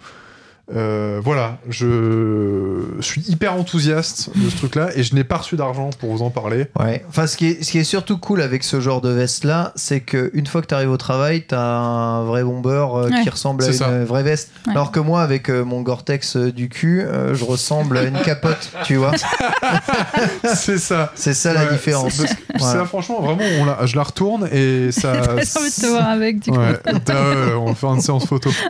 euh, 0.74 1.20
voilà, 1.22 1.58
je 1.68 2.82
suis 3.00 3.22
hyper 3.28 3.54
enthousiaste 3.54 4.30
de 4.36 4.50
ce 4.50 4.56
truc-là 4.56 4.90
et 4.96 5.02
je 5.02 5.14
n'ai 5.14 5.24
pas 5.24 5.36
reçu 5.38 5.56
d'argent 5.56 5.90
pour 5.98 6.10
vous 6.14 6.22
en 6.22 6.30
parler. 6.30 6.66
Ouais. 6.78 7.04
Enfin, 7.08 7.26
ce 7.26 7.36
qui, 7.36 7.46
est, 7.46 7.62
ce 7.64 7.70
qui 7.70 7.78
est 7.78 7.84
surtout 7.84 8.18
cool 8.18 8.42
avec 8.42 8.62
ce 8.64 8.80
genre 8.80 9.00
de 9.00 9.08
veste-là, 9.08 9.72
c'est 9.76 10.00
que 10.00 10.30
une 10.34 10.46
fois 10.46 10.60
que 10.60 10.66
tu 10.66 10.74
arrives 10.74 10.90
au 10.90 10.96
travail, 10.96 11.44
t'as 11.46 11.58
un 11.60 12.24
vrai 12.24 12.44
bomber 12.44 12.70
euh, 12.70 13.08
Ouais. 13.08 13.22
qui 13.22 13.30
ressemble 13.30 13.64
à 13.64 13.68
une 13.68 13.72
ça. 13.72 14.04
vraie 14.04 14.22
veste. 14.22 14.50
Ouais. 14.66 14.72
Alors 14.72 14.92
que 14.92 15.00
moi, 15.00 15.22
avec 15.22 15.48
euh, 15.48 15.64
mon 15.64 15.80
Gore-Tex 15.82 16.36
euh, 16.36 16.52
du 16.52 16.68
cul, 16.68 17.00
euh, 17.02 17.34
je 17.34 17.44
ressemble 17.44 17.96
à 17.96 18.02
une 18.02 18.18
capote, 18.20 18.70
tu 18.84 18.96
vois. 18.96 19.12
c'est 20.54 20.78
ça. 20.78 21.12
C'est 21.14 21.34
ça 21.34 21.52
la 21.54 21.66
différence. 21.66 22.14
c'est- 22.14 22.36
Voilà. 22.58 22.84
Franchement, 22.84 23.20
vraiment, 23.22 23.44
on 23.60 23.64
la- 23.64 23.86
je 23.86 23.96
la 23.96 24.02
retourne 24.02 24.48
et 24.52 24.90
ça. 24.92 25.12
J'ai 25.22 25.30
envie 25.30 25.70
de 25.70 25.80
te 25.82 25.86
voir 25.86 26.08
avec 26.08 26.40
du 26.40 26.50
coup. 26.50 26.58
On 26.58 27.64
va 27.66 27.74
faire 27.74 27.92
une 27.94 28.00
séance 28.00 28.26
photo. 28.26 28.50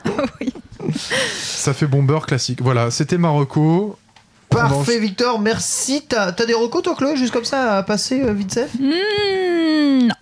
Oui. 0.41 0.53
Ça 0.99 1.73
fait 1.75 1.87
bomber 1.87 2.19
classique. 2.27 2.61
Voilà, 2.63 2.91
c'était 2.91 3.19
Marocco. 3.19 3.97
Parfait, 4.51 4.99
Victor, 4.99 5.39
merci. 5.41 6.03
T'as 6.09 6.29
as 6.29 6.47
des 6.47 6.55
recos, 6.55 6.83
toi, 6.83 6.95
Chloé, 6.97 7.17
juste 7.17 7.33
comme 7.33 7.45
ça, 7.45 7.77
à 7.77 7.83
passer 7.83 8.23
euh, 8.23 8.33
vite 8.33 8.55
fait? 8.55 8.69
Hmm, 8.81 10.07
non. 10.07 10.15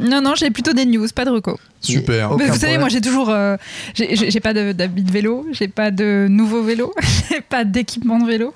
Non, 0.00 0.20
non, 0.22 0.34
j'ai 0.34 0.50
plutôt 0.50 0.72
des 0.72 0.86
news, 0.86 1.06
pas 1.14 1.24
de 1.24 1.30
recos. 1.30 1.58
Super. 1.80 2.30
Mais 2.36 2.44
vous 2.46 2.52
savez, 2.52 2.58
problème. 2.58 2.80
moi 2.80 2.88
j'ai 2.88 3.00
toujours. 3.00 3.30
euh, 3.30 3.56
j'ai- 3.94 4.40
pas 4.40 4.52
de- 4.54 4.72
d'habit 4.72 5.02
de 5.02 5.10
vélo, 5.10 5.46
j'ai 5.52 5.68
pas 5.68 5.90
de 5.90 6.26
nouveau 6.28 6.62
vélo, 6.62 6.92
j'ai 7.30 7.40
pas 7.40 7.64
d'équipement 7.64 8.18
de 8.18 8.26
vélo. 8.26 8.52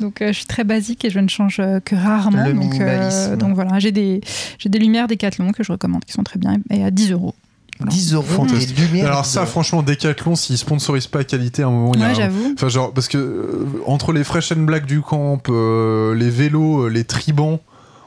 Donc 0.00 0.22
euh, 0.22 0.28
je 0.28 0.32
suis 0.38 0.46
très 0.46 0.64
basique 0.64 1.04
et 1.04 1.10
je 1.10 1.18
ne 1.18 1.28
change 1.28 1.56
que 1.84 1.94
rarement. 1.94 2.46
Le 2.46 2.52
donc, 2.52 3.38
donc 3.38 3.54
voilà, 3.54 3.78
j'ai 3.78 3.90
des, 3.92 4.20
j'ai 4.58 4.68
des 4.68 4.78
lumières 4.78 5.08
Decathlon 5.08 5.52
que 5.52 5.62
je 5.64 5.72
recommande 5.72 6.04
qui 6.04 6.12
sont 6.12 6.22
très 6.24 6.38
bien 6.38 6.56
et 6.70 6.84
à 6.84 6.90
10 6.90 7.12
euros. 7.12 7.34
10 7.80 8.14
euros, 8.14 8.46
lumières. 8.76 9.06
Alors, 9.06 9.24
ça, 9.24 9.44
franchement, 9.46 9.82
Decathlon, 9.82 10.36
s'ils 10.36 10.58
sponsorisent 10.58 11.06
pas 11.08 11.24
qualité 11.24 11.62
à 11.62 11.66
un 11.66 11.70
moment, 11.70 11.92
il 11.94 12.00
y 12.00 12.02
a 12.04 12.06
Ouais, 12.06 12.12
un- 12.12 12.14
j'avoue. 12.14 12.52
Enfin, 12.54 12.68
genre, 12.68 12.92
parce 12.92 13.08
que 13.08 13.18
euh, 13.18 13.66
entre 13.86 14.12
les 14.12 14.24
Fresh 14.24 14.52
and 14.52 14.60
Black 14.62 14.86
du 14.86 15.00
camp, 15.00 15.40
euh, 15.48 16.14
les 16.14 16.30
vélos, 16.30 16.84
euh, 16.84 16.88
les 16.88 17.04
tribans, 17.04 17.58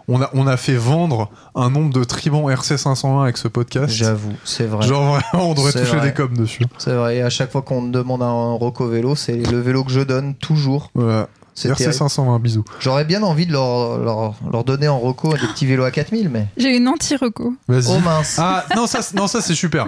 on 0.07 0.21
a, 0.21 0.29
on 0.33 0.45
a 0.47 0.55
fait 0.55 0.75
vendre 0.75 1.29
un 1.55 1.69
nombre 1.71 1.91
de 1.91 2.03
tribans 2.03 2.47
RC 2.49 2.77
520 2.77 3.23
avec 3.23 3.37
ce 3.37 3.47
podcast. 3.47 3.91
J'avoue, 3.93 4.33
c'est 4.43 4.65
vrai. 4.67 4.87
Genre, 4.87 5.19
vraiment, 5.31 5.49
on 5.49 5.53
devrait 5.55 5.71
toucher 5.71 5.97
vrai. 5.97 6.07
des 6.07 6.13
coms 6.13 6.33
dessus. 6.37 6.63
C'est 6.77 6.93
vrai, 6.93 7.17
et 7.17 7.21
à 7.23 7.29
chaque 7.31 7.51
fois 7.51 7.63
qu'on 7.63 7.81
me 7.81 7.91
demande 7.91 8.21
un 8.21 8.53
reco 8.53 8.87
vélo, 8.87 9.15
c'est 9.15 9.35
le 9.37 9.59
vélo 9.59 9.83
que 9.83 9.91
je 9.91 10.01
donne 10.01 10.35
toujours. 10.35 10.91
Voilà. 10.93 11.27
Terrible. 11.55 11.93
520, 11.93 12.39
bisous. 12.39 12.65
J'aurais 12.79 13.05
bien 13.05 13.23
envie 13.23 13.45
de 13.45 13.53
leur, 13.53 13.97
leur, 13.97 14.35
leur 14.51 14.63
donner 14.63 14.87
en 14.87 14.99
reco 14.99 15.33
des 15.33 15.47
petits 15.47 15.65
vélos 15.65 15.85
à 15.85 15.91
4000, 15.91 16.29
mais. 16.29 16.47
J'ai 16.57 16.75
une 16.75 16.87
anti-reco. 16.87 17.53
Vas-y. 17.67 17.87
Oh 17.89 17.99
mince. 17.99 18.35
Ah, 18.39 18.65
non, 18.75 18.87
ça, 18.87 18.99
non, 19.13 19.27
ça 19.27 19.41
c'est 19.41 19.55
super. 19.55 19.87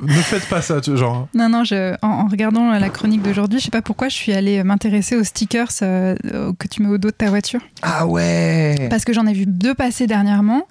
Ne 0.00 0.08
faites 0.12 0.48
pas 0.48 0.62
ça, 0.62 0.80
tu- 0.80 0.96
genre. 0.96 1.28
Non, 1.34 1.48
non, 1.48 1.64
je, 1.64 1.94
en, 2.02 2.08
en 2.08 2.26
regardant 2.28 2.70
la 2.72 2.88
chronique 2.88 3.22
d'aujourd'hui, 3.22 3.58
je 3.58 3.64
sais 3.66 3.70
pas 3.70 3.82
pourquoi 3.82 4.08
je 4.08 4.14
suis 4.14 4.32
allée 4.32 4.62
m'intéresser 4.62 5.16
aux 5.16 5.24
stickers 5.24 5.68
euh, 5.82 6.14
que 6.58 6.68
tu 6.68 6.82
mets 6.82 6.88
au 6.88 6.98
dos 6.98 7.08
de 7.10 7.14
ta 7.14 7.28
voiture. 7.30 7.60
Ah 7.82 8.06
ouais 8.06 8.88
Parce 8.90 9.04
que 9.04 9.12
j'en 9.12 9.26
ai 9.26 9.32
vu 9.32 9.44
deux 9.46 9.74
passer 9.74 10.06
dernièrement, 10.06 10.66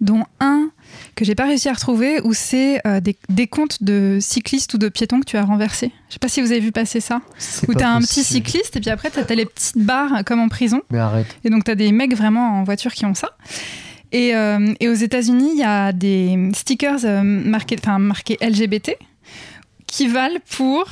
dont 0.00 0.24
un 0.40 0.68
que 1.14 1.24
j'ai 1.24 1.34
pas 1.34 1.46
réussi 1.46 1.68
à 1.68 1.72
retrouver, 1.72 2.20
où 2.22 2.32
c'est 2.32 2.80
euh, 2.86 3.00
des, 3.00 3.16
des 3.28 3.46
comptes 3.46 3.82
de 3.82 4.18
cyclistes 4.20 4.72
ou 4.74 4.78
de 4.78 4.88
piétons 4.88 5.20
que 5.20 5.24
tu 5.26 5.36
as 5.36 5.44
renversés. 5.44 5.90
Je 6.08 6.14
sais 6.14 6.18
pas 6.18 6.28
si 6.28 6.40
vous 6.40 6.52
avez 6.52 6.60
vu 6.60 6.72
passer 6.72 7.00
ça. 7.00 7.20
Où 7.68 7.72
pas 7.72 7.78
t'as 7.80 7.88
un 7.88 8.00
possible. 8.00 8.08
petit 8.08 8.24
cycliste 8.24 8.76
et 8.76 8.80
puis 8.80 8.90
après 8.90 9.10
t'as 9.10 9.24
t'as 9.24 9.34
les 9.34 9.46
petites 9.46 9.78
barres 9.78 10.22
comme 10.24 10.40
en 10.40 10.48
prison. 10.48 10.80
Mais 10.90 10.98
arrête. 10.98 11.26
Et 11.44 11.50
donc, 11.50 11.64
tu 11.64 11.70
as 11.70 11.74
des 11.74 11.90
mecs 11.92 12.14
vraiment 12.16 12.60
en 12.60 12.64
voiture 12.64 12.92
qui 12.94 13.04
ont 13.04 13.14
ça. 13.14 13.30
Et, 14.12 14.34
euh, 14.34 14.72
et 14.80 14.88
aux 14.88 14.94
États-Unis, 14.94 15.50
il 15.54 15.58
y 15.58 15.64
a 15.64 15.92
des 15.92 16.50
stickers 16.54 17.04
euh, 17.04 17.22
marqués, 17.22 17.76
enfin, 17.80 17.98
marqués 17.98 18.38
LGBT 18.40 18.96
qui 19.86 20.08
valent 20.08 20.38
pour 20.56 20.84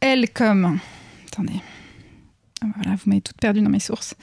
L 0.00 0.28
comme. 0.32 0.78
Attendez. 1.32 1.60
Ah, 2.62 2.66
Voilà, 2.76 2.96
vous 2.96 3.02
m'avez 3.10 3.20
toutes 3.20 3.36
perdu 3.40 3.60
dans 3.60 3.70
mes 3.70 3.80
sources. 3.80 4.14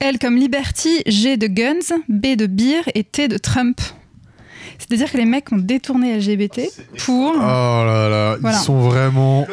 L 0.00 0.18
comme 0.18 0.36
Liberty, 0.36 1.02
G 1.06 1.36
de 1.36 1.46
Guns, 1.46 1.96
B 2.08 2.34
de 2.36 2.46
Beer 2.46 2.82
et 2.94 3.04
T 3.04 3.28
de 3.28 3.38
Trump. 3.38 3.80
C'est-à-dire 4.78 5.10
que 5.10 5.16
les 5.16 5.24
mecs 5.24 5.52
ont 5.52 5.56
détourné 5.58 6.16
LGBT 6.18 6.62
pour. 7.04 7.30
Oh 7.36 7.38
là 7.38 8.08
là, 8.08 8.36
Voilà. 8.40 8.56
ils 8.58 8.60
sont 8.60 8.80
vraiment. 8.80 9.46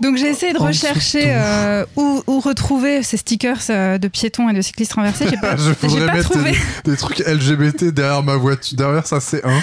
Donc 0.00 0.16
j'ai 0.16 0.28
essayé 0.28 0.52
de 0.52 0.58
rechercher 0.58 1.24
euh, 1.26 1.84
où, 1.96 2.22
où 2.26 2.40
retrouver 2.40 3.02
ces 3.02 3.16
stickers 3.16 3.58
euh, 3.70 3.98
de 3.98 4.08
piétons 4.08 4.48
et 4.48 4.52
de 4.52 4.60
cyclistes 4.60 4.92
renversés. 4.94 5.26
J'ai 5.30 5.36
pas, 5.40 5.56
Je 5.56 5.70
voudrais 5.86 6.06
pas 6.06 6.14
mettre 6.14 6.30
trouvé. 6.30 6.52
des, 6.84 6.90
des 6.92 6.96
trucs 6.96 7.18
LGBT 7.20 7.84
derrière 7.86 8.22
ma 8.22 8.36
voiture. 8.36 8.76
Derrière 8.76 9.06
ça, 9.06 9.20
c'est 9.20 9.44
un. 9.44 9.54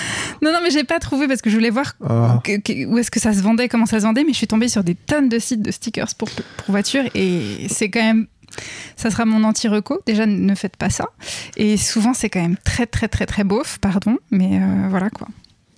Non, 0.41 0.51
non, 0.51 0.59
mais 0.63 0.69
j'ai 0.71 0.83
pas 0.83 0.99
trouvé 0.99 1.27
parce 1.27 1.41
que 1.41 1.49
je 1.49 1.55
voulais 1.55 1.69
voir 1.69 1.93
Ah. 2.07 2.39
que- 2.43 2.57
que- 2.59 2.85
où 2.87 2.97
est-ce 2.97 3.11
que 3.11 3.19
ça 3.19 3.33
se 3.33 3.41
vendait, 3.41 3.67
comment 3.69 3.85
ça 3.85 3.99
se 3.99 4.05
vendait, 4.05 4.23
mais 4.23 4.31
je 4.33 4.37
suis 4.37 4.47
tombée 4.47 4.67
sur 4.67 4.83
des 4.83 4.95
tonnes 4.95 5.29
de 5.29 5.39
sites 5.39 5.61
de 5.61 5.71
stickers 5.71 6.13
pour, 6.17 6.29
pour 6.29 6.45
voitures 6.69 7.03
et 7.15 7.67
c'est 7.69 7.89
quand 7.89 8.01
même. 8.03 8.27
Ça 8.97 9.09
sera 9.09 9.23
mon 9.23 9.45
anti-reco. 9.45 10.01
Déjà, 10.05 10.25
ne 10.25 10.55
faites 10.55 10.75
pas 10.75 10.89
ça. 10.89 11.05
Et 11.55 11.77
souvent, 11.77 12.13
c'est 12.13 12.29
quand 12.29 12.41
même 12.41 12.57
très, 12.65 12.85
très, 12.85 13.07
très, 13.07 13.25
très 13.25 13.45
beauf, 13.45 13.77
pardon, 13.79 14.17
mais 14.29 14.59
euh, 14.59 14.87
voilà 14.89 15.09
quoi. 15.09 15.27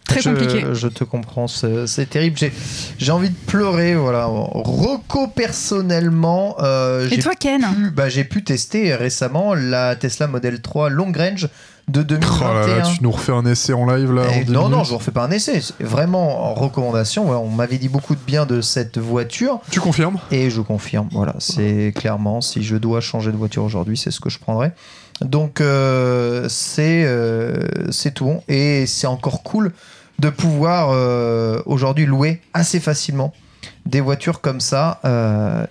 Très 0.08 0.22
je, 0.22 0.30
compliqué. 0.30 0.66
Je 0.74 0.88
te 0.88 1.04
comprends, 1.04 1.48
c'est 1.48 1.88
c'est 1.88 2.10
terrible. 2.10 2.38
J'ai- 2.38 2.52
J'ai 2.98 3.12
envie 3.12 3.30
de 3.30 3.36
pleurer, 3.48 3.96
voilà. 3.96 4.26
Reco 4.26 5.28
personnellement, 5.28 6.56
euh, 6.60 7.06
Et 7.08 7.16
j'ai 7.16 7.20
toi, 7.22 7.34
Ken 7.36 7.62
pu, 7.62 7.90
bah, 7.92 8.10
j'ai 8.10 8.24
pu 8.24 8.44
tester 8.44 8.96
récemment 8.96 9.54
la 9.56 9.96
Tesla 9.96 10.28
Model 10.28 10.62
3 10.62 10.90
Long 10.90 11.12
Range 11.16 11.48
de 11.90 12.00
Oh 12.00 12.04
2021. 12.04 12.54
là 12.54 12.68
là, 12.78 12.82
tu 12.84 13.04
nous 13.04 13.12
refais 13.12 13.32
un 13.34 13.46
essai 13.46 13.74
en 13.74 13.86
live 13.86 14.14
là 14.14 14.24
Eh, 14.34 14.50
en 14.50 14.52
non, 14.52 14.70
non, 14.70 14.84
je 14.84 14.92
vous 14.92 14.98
refais 14.98 15.12
pas 15.12 15.24
un 15.26 15.32
essai. 15.32 15.60
C'est 15.62 15.84
vraiment 15.84 16.50
en 16.50 16.54
recommandation. 16.54 17.30
On 17.32 17.50
m'avait 17.50 17.78
dit 17.78 17.90
beaucoup 17.90 18.16
de 18.16 18.22
bien 18.26 18.46
de 18.46 18.62
cette 18.62 18.98
voiture 18.98 19.60
Tu 19.72 19.80
confirmes? 19.82 20.18
Et 20.32 20.50
je 20.50 20.62
confirme. 20.62 21.10
Voilà, 21.12 21.36
c'est 21.40 21.92
clairement 21.96 22.40
si 22.42 22.64
je 22.64 22.76
dois 22.78 23.02
changer 23.02 23.32
de 23.32 23.38
voiture 23.38 23.64
aujourd'hui, 23.64 23.98
c'est 23.98 24.12
ce 24.12 24.20
que 24.22 24.30
je 24.30 24.40
prendrai. 24.40 24.72
Donc 25.24 25.62
euh, 25.62 26.48
c'est 26.50 27.04
euh, 27.06 27.92
c'est 27.92 28.14
tout 28.14 28.26
bon 28.26 28.44
et 28.48 28.86
c'est 28.86 29.08
encore 29.08 29.44
cool 29.44 29.72
de 30.20 30.30
pouvoir 30.30 30.90
euh, 30.92 31.62
aujourd'hui 31.66 32.06
louer 32.06 32.42
assez 32.54 32.80
facilement 32.80 33.34
des 33.86 34.02
voitures 34.02 34.42
comme 34.42 34.62
ça 34.62 35.00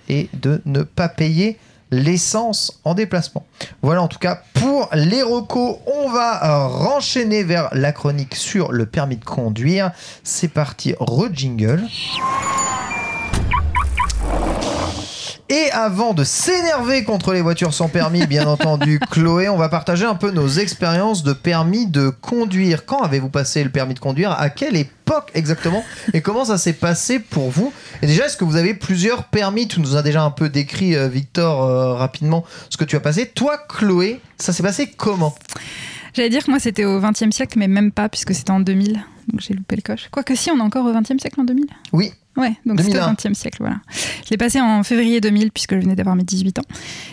et 0.09 0.29
de 0.35 0.61
ne 0.65 0.83
pas 0.83 1.09
payer 1.09 1.59
l'essence 1.91 2.81
en 2.85 2.95
déplacement. 2.95 3.47
Voilà 3.83 4.03
en 4.03 4.09
tout 4.09 4.19
cas 4.19 4.43
pour 4.55 4.89
les 4.95 5.23
recos. 5.23 5.77
On 5.87 6.11
va 6.11 6.67
renchaîner 6.67 7.43
vers 7.43 7.69
la 7.73 7.93
chronique 7.93 8.35
sur 8.35 8.73
le 8.73 8.87
permis 8.87 9.17
de 9.17 9.25
conduire. 9.25 9.93
C'est 10.25 10.49
parti, 10.49 10.95
re-jingle. 10.99 11.83
Et 15.53 15.71
avant 15.71 16.15
de 16.15 16.25
s'énerver 16.25 17.05
contre 17.05 17.35
les 17.35 17.43
voitures 17.43 17.75
sans 17.75 17.91
permis, 17.91 18.27
bien 18.27 18.47
entendu, 18.49 18.99
Chloé, 19.11 19.51
on 19.51 19.59
va 19.59 19.69
partager 19.69 20.07
un 20.07 20.15
peu 20.15 20.31
nos 20.31 20.49
expériences 20.49 21.25
de 21.25 21.35
permis 21.35 21.87
de 21.87 22.09
conduire. 22.09 22.87
Quand 22.87 23.03
avez-vous 23.03 23.29
passé 23.29 23.63
le 23.63 23.69
permis 23.69 23.93
de 23.93 23.99
conduire? 23.99 24.31
À 24.31 24.49
quelle 24.49 24.77
époque 24.77 25.31
exactement? 25.35 25.85
Et 26.15 26.23
comment 26.23 26.47
ça 26.47 26.57
s'est 26.57 26.73
passé 26.73 27.19
pour 27.19 27.51
vous? 27.51 27.71
Et 28.01 28.07
déjà, 28.07 28.25
est-ce 28.25 28.39
que 28.39 28.45
vous 28.45 28.57
avez 28.57 28.73
plusieurs 28.73 29.25
permis? 29.25 29.69
Tu 29.69 29.81
nous 29.81 29.95
as 29.95 30.01
déjà 30.01 30.23
un 30.23 30.31
peu 30.31 30.49
décrit, 30.49 30.97
euh, 30.97 31.09
Victor, 31.09 31.63
euh, 31.63 31.93
rapidement 31.97 32.47
ce 32.71 32.79
que 32.79 32.85
tu 32.85 32.97
as 32.97 33.01
passé. 33.01 33.27
Toi, 33.27 33.59
Chloé, 33.69 34.23
ça 34.39 34.55
s'est 34.55 34.63
passé 34.63 34.91
comment? 34.97 35.35
J'allais 36.15 36.31
dire 36.31 36.47
que 36.47 36.51
moi 36.51 36.61
c'était 36.61 36.87
au 36.87 36.99
20e 36.99 37.31
siècle, 37.31 37.59
mais 37.59 37.69
même 37.69 37.93
pas, 37.93 38.09
puisque 38.09 38.35
c'était 38.35 38.53
en 38.53 38.61
2000. 38.61 39.05
Donc 39.29 39.43
j'ai 39.43 39.53
loupé 39.53 39.77
le 39.77 39.83
coche. 39.83 40.09
Quoique 40.11 40.35
si, 40.35 40.51
on 40.51 40.57
est 40.57 40.63
encore 40.63 40.87
au 40.87 40.93
20e 40.95 41.19
siècle 41.19 41.43
en 41.43 41.45
2000. 41.45 41.67
Oui. 41.93 42.15
Ouais, 42.37 42.53
donc 42.65 42.81
c'était 42.81 42.97
au 42.99 43.01
2001. 43.01 43.13
20e 43.15 43.35
siècle, 43.35 43.59
voilà. 43.61 43.77
Je 44.25 44.31
l'ai 44.31 44.37
passé 44.39 44.61
en 44.61 44.83
février 44.83 45.21
2000, 45.21 45.51
puisque 45.53 45.75
je 45.75 45.81
venais 45.81 45.95
d'avoir 45.97 46.17
mes 46.17 46.23
18 46.25 46.59
ans. 46.61 46.65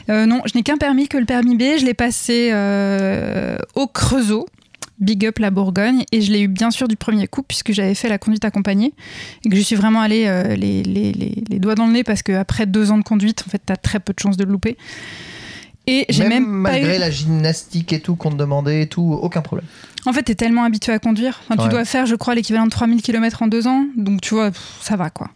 Euh, 0.09 0.25
non, 0.25 0.41
je 0.45 0.57
n'ai 0.57 0.63
qu'un 0.63 0.77
permis 0.77 1.07
que 1.09 1.17
le 1.17 1.25
permis 1.25 1.55
B. 1.57 1.63
Je 1.79 1.85
l'ai 1.85 1.93
passé 1.93 2.49
euh, 2.53 3.57
au 3.75 3.87
Creusot. 3.87 4.45
Big 5.01 5.25
up 5.25 5.39
la 5.39 5.49
Bourgogne 5.49 6.03
et 6.11 6.19
je 6.21 6.29
l'ai 6.29 6.41
eu 6.41 6.49
bien 6.49 6.71
sûr 6.71 6.89
du 6.89 6.97
premier 6.97 7.25
coup 7.25 7.41
puisque 7.41 7.71
j'avais 7.71 7.95
fait 7.95 8.09
la 8.09 8.17
conduite 8.17 8.43
accompagnée 8.43 8.91
et 9.45 9.49
que 9.49 9.55
je 9.55 9.61
suis 9.61 9.77
vraiment 9.77 10.01
allée 10.01 10.25
euh, 10.27 10.57
les, 10.57 10.83
les- 10.83 11.13
les- 11.13 11.41
les 11.49 11.59
doigts 11.59 11.75
dans 11.75 11.87
le 11.87 11.93
nez 11.93 12.03
parce 12.03 12.21
qu'après 12.21 12.65
deux 12.65 12.91
ans 12.91 12.97
de 12.97 13.03
conduite 13.05 13.41
en 13.47 13.49
fait 13.49 13.61
t'as 13.65 13.77
très 13.77 14.01
peu 14.01 14.11
de 14.11 14.19
chances 14.19 14.35
de 14.35 14.43
le 14.43 14.51
louper 14.51 14.75
et 15.87 16.05
j'ai 16.09 16.27
même, 16.27 16.45
malgré 16.45 16.97
eu... 16.97 16.99
la 16.99 17.09
gymnastique 17.09 17.93
et 17.93 18.01
tout 18.01 18.15
qu'on 18.15 18.29
te 18.31 18.35
demandait 18.35 18.81
et 18.81 18.87
tout, 18.87 19.17
aucun 19.21 19.41
problème. 19.41 19.65
En 20.05 20.13
fait, 20.13 20.23
t'es 20.23 20.35
tellement 20.35 20.63
habitué 20.63 20.93
à 20.93 20.99
conduire. 20.99 21.41
Enfin, 21.49 21.61
Ouais. 21.61 21.67
Tu 21.69 21.75
dois 21.75 21.83
faire, 21.85 22.05
je 22.05 22.15
crois, 22.15 22.33
l'équivalent 22.35 22.65
de 22.65 22.69
3000 22.71 23.01
km 23.01 23.43
en 23.43 23.47
deux 23.47 23.67
ans. 23.67 23.85
Donc, 23.97 24.21
tu 24.21 24.33
vois, 24.33 24.49
pff, 24.51 24.61
ça 24.81 24.95
va, 24.95 25.09
quoi. 25.09 25.29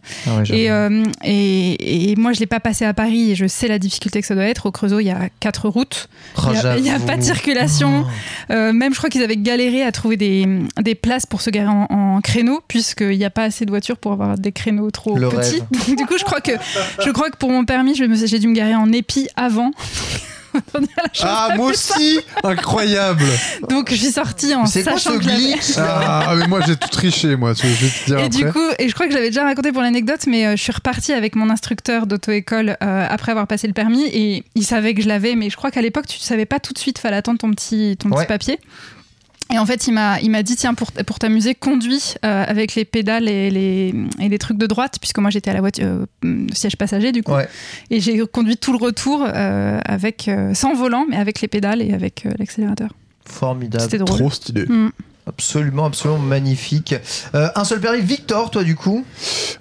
et, 0.49 0.72
euh, 0.72 1.03
et, 1.24 2.11
et 2.11 2.16
moi, 2.16 2.32
je 2.34 2.39
l'ai 2.39 2.45
pas 2.45 2.59
passé 2.61 2.86
à 2.86 2.93
Paris 2.93 3.32
et 3.32 3.36
je 3.36 3.45
sais 3.45 3.68
la 3.68 3.78
difficulté 3.78 4.22
que 4.22 4.28
ça 4.28 4.36
doit 4.36 4.45
être. 4.45 4.66
Au 4.68 4.72
Creusot, 4.72 4.99
il 5.01 5.05
y 5.07 5.11
a 5.11 5.28
quatre 5.41 5.68
routes. 5.68 6.07
Oh, 6.38 6.41
Il 6.78 6.86
y 6.86 6.89
a- 6.89 6.99
pas 6.99 7.18
de 7.18 7.22
circulation. 7.24 8.05
Oh. 8.05 8.53
Euh, 8.53 8.72
même, 8.74 8.93
je 8.93 8.97
crois 8.99 9.09
qu'ils 9.09 9.24
avaient 9.24 9.36
galéré 9.38 9.84
à 9.84 9.91
trouver 9.91 10.16
des, 10.18 10.47
des 10.82 10.95
places 10.95 11.26
pour 11.26 11.41
se 11.41 11.49
garer 11.49 11.68
en, 11.68 11.88
en 11.89 12.22
créneau, 12.22 12.61
puisqu'il 12.68 13.18
n'y 13.18 13.26
a 13.26 13.30
pas 13.30 13.43
assez 13.43 13.66
de 13.66 13.70
voitures 13.72 13.97
pour 13.97 14.14
avoir 14.14 14.38
des 14.38 14.51
créneaux 14.53 14.89
trop 14.91 15.18
Le 15.18 15.28
petits. 15.30 15.55
rêve. 15.55 15.95
Du 15.97 16.05
coup, 16.05 16.18
je 16.18 16.24
crois 16.24 16.39
que, 16.41 16.51
je 17.05 17.09
crois 17.11 17.30
que 17.30 17.38
pour 17.38 17.51
mon 17.51 17.66
permis, 17.66 17.95
j'ai 17.95 18.39
dû 18.39 18.47
me 18.47 18.53
garer 18.55 18.76
en 18.76 18.91
épi 18.93 19.28
avant. 19.36 19.72
Ah, 21.24 21.49
moi 21.56 21.68
aussi 21.72 22.20
Incroyable 22.43 23.24
Donc, 23.70 23.89
je 23.91 23.95
suis 23.95 24.12
sortie 24.12 24.54
en 24.56 24.66
C'est 24.66 24.84
quoi 24.84 24.97
ce 24.99 25.18
glitch 25.18 25.74
Ah, 25.78 26.34
mais 26.38 26.47
moi 26.47 26.62
j'ai 26.66 26.76
tout 26.76 26.89
triché, 26.89 27.36
moi, 27.36 27.54
tu- 27.56 27.68
je 27.68 27.86
vais 27.86 27.89
te 27.91 28.06
dire 28.06 28.18
Et 28.20 28.24
après. 28.26 28.30
du 28.30 28.45
coup, 28.51 28.70
et 28.80 28.89
je 28.89 28.93
crois 28.93 29.06
que 29.08 29.12
je 29.12 29.18
l'avais 29.18 29.30
déjà 29.30 29.43
raconté 29.43 29.72
pour 29.72 29.82
l'anecdote, 29.82 30.22
mais 30.28 30.45
euh, 30.45 30.51
je 30.56 30.62
suis 30.62 30.72
repartie 30.72 31.14
avec 31.14 31.36
mon 31.36 31.49
instructeur 31.49 32.08
d'auto-école 32.08 32.78
euh, 32.84 33.08
après 33.10 33.32
avoir 33.32 33.47
passé 33.47 33.68
le 33.68 33.74
permis 33.74 34.06
et 34.06 34.43
il 34.56 34.64
savait 34.66 34.93
que 34.93 35.01
je 35.01 35.08
l'avais, 35.08 35.36
mais 35.36 35.49
je 35.49 35.58
crois 35.58 35.72
qu'à 35.72 35.82
l'époque, 35.82 36.08
tu 36.08 36.18
ne 36.20 36.24
savais 36.24 36.45
pas 36.45 36.60
tout 36.60 36.74
de 36.74 36.80
suite, 36.80 36.97
fallait 36.99 37.18
attendre 37.18 37.39
ton 37.39 37.51
petit, 37.51 37.95
ton 37.99 38.10
Ouais. 38.10 38.18
petit 38.24 38.28
papier. 38.28 38.60
Et 39.54 39.60
en 39.60 39.68
fait, 39.68 39.86
il 39.86 39.93
m'a, 39.93 40.20
il 40.20 40.32
m'a 40.32 40.41
dit 40.41 40.56
tiens, 40.56 40.74
pour, 40.74 40.91
pour 40.91 41.20
t'amuser, 41.20 41.54
conduis 41.54 42.16
euh, 42.26 42.43
avec 42.47 42.74
les 42.74 42.86
pédales 42.86 43.30
et 43.30 43.51
les, 43.51 43.93
et 44.20 44.28
les 44.28 44.39
trucs 44.39 44.58
de 44.58 44.66
droite, 44.66 44.97
puisque 44.99 45.20
moi 45.20 45.30
j'étais 45.30 45.51
à 45.51 45.54
la 45.54 45.62
voiture, 45.62 45.86
euh, 46.26 46.47
siège 46.54 46.76
passager 46.76 47.12
du 47.12 47.22
coup. 47.22 47.34
Ouais. 47.34 47.47
Et 47.91 47.99
j'ai 47.99 48.26
conduit 48.26 48.58
tout 48.58 48.72
le 48.72 48.80
retour 48.84 49.24
euh, 49.24 49.80
avec, 49.86 50.28
euh, 50.28 50.56
sans 50.56 50.74
volant, 50.74 51.06
mais 51.08 51.18
avec 51.18 51.39
les 51.39 51.47
pédales 51.47 51.84
et 51.84 51.93
avec 51.93 52.26
euh, 52.26 52.32
l'accélérateur. 52.39 52.89
Formidable. 53.26 53.84
C'était 53.84 53.99
drôle. 53.99 54.18
Trop 54.18 54.32
stylé. 54.32 54.66
Mm. 54.66 54.89
Absolument, 55.26 55.86
absolument 55.86 56.19
magnifique. 56.19 56.95
Euh, 57.34 57.47
un 57.55 57.63
seul 57.63 57.80
permis, 57.80 58.01
Victor, 58.01 58.51
toi 58.51 58.63
du 58.63 58.76
coup 58.76 59.05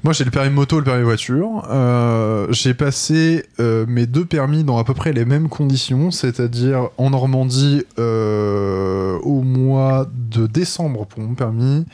Moi 0.02 0.12
j'ai 0.12 0.24
le 0.24 0.30
permis 0.30 0.50
moto 0.50 0.76
et 0.76 0.78
le 0.80 0.84
permis 0.84 1.04
voiture. 1.04 1.66
Euh, 1.70 2.46
j'ai 2.50 2.74
passé 2.74 3.46
euh, 3.60 3.84
mes 3.86 4.06
deux 4.06 4.24
permis 4.24 4.64
dans 4.64 4.78
à 4.78 4.84
peu 4.84 4.94
près 4.94 5.12
les 5.12 5.24
mêmes 5.24 5.48
conditions, 5.48 6.10
c'est-à-dire 6.10 6.88
en 6.98 7.10
Normandie 7.10 7.82
au 9.24 9.42
mois 9.42 10.06
de 10.30 10.46
décembre 10.46 11.06
pour 11.06 11.20
mon 11.20 11.34
permis 11.34 11.84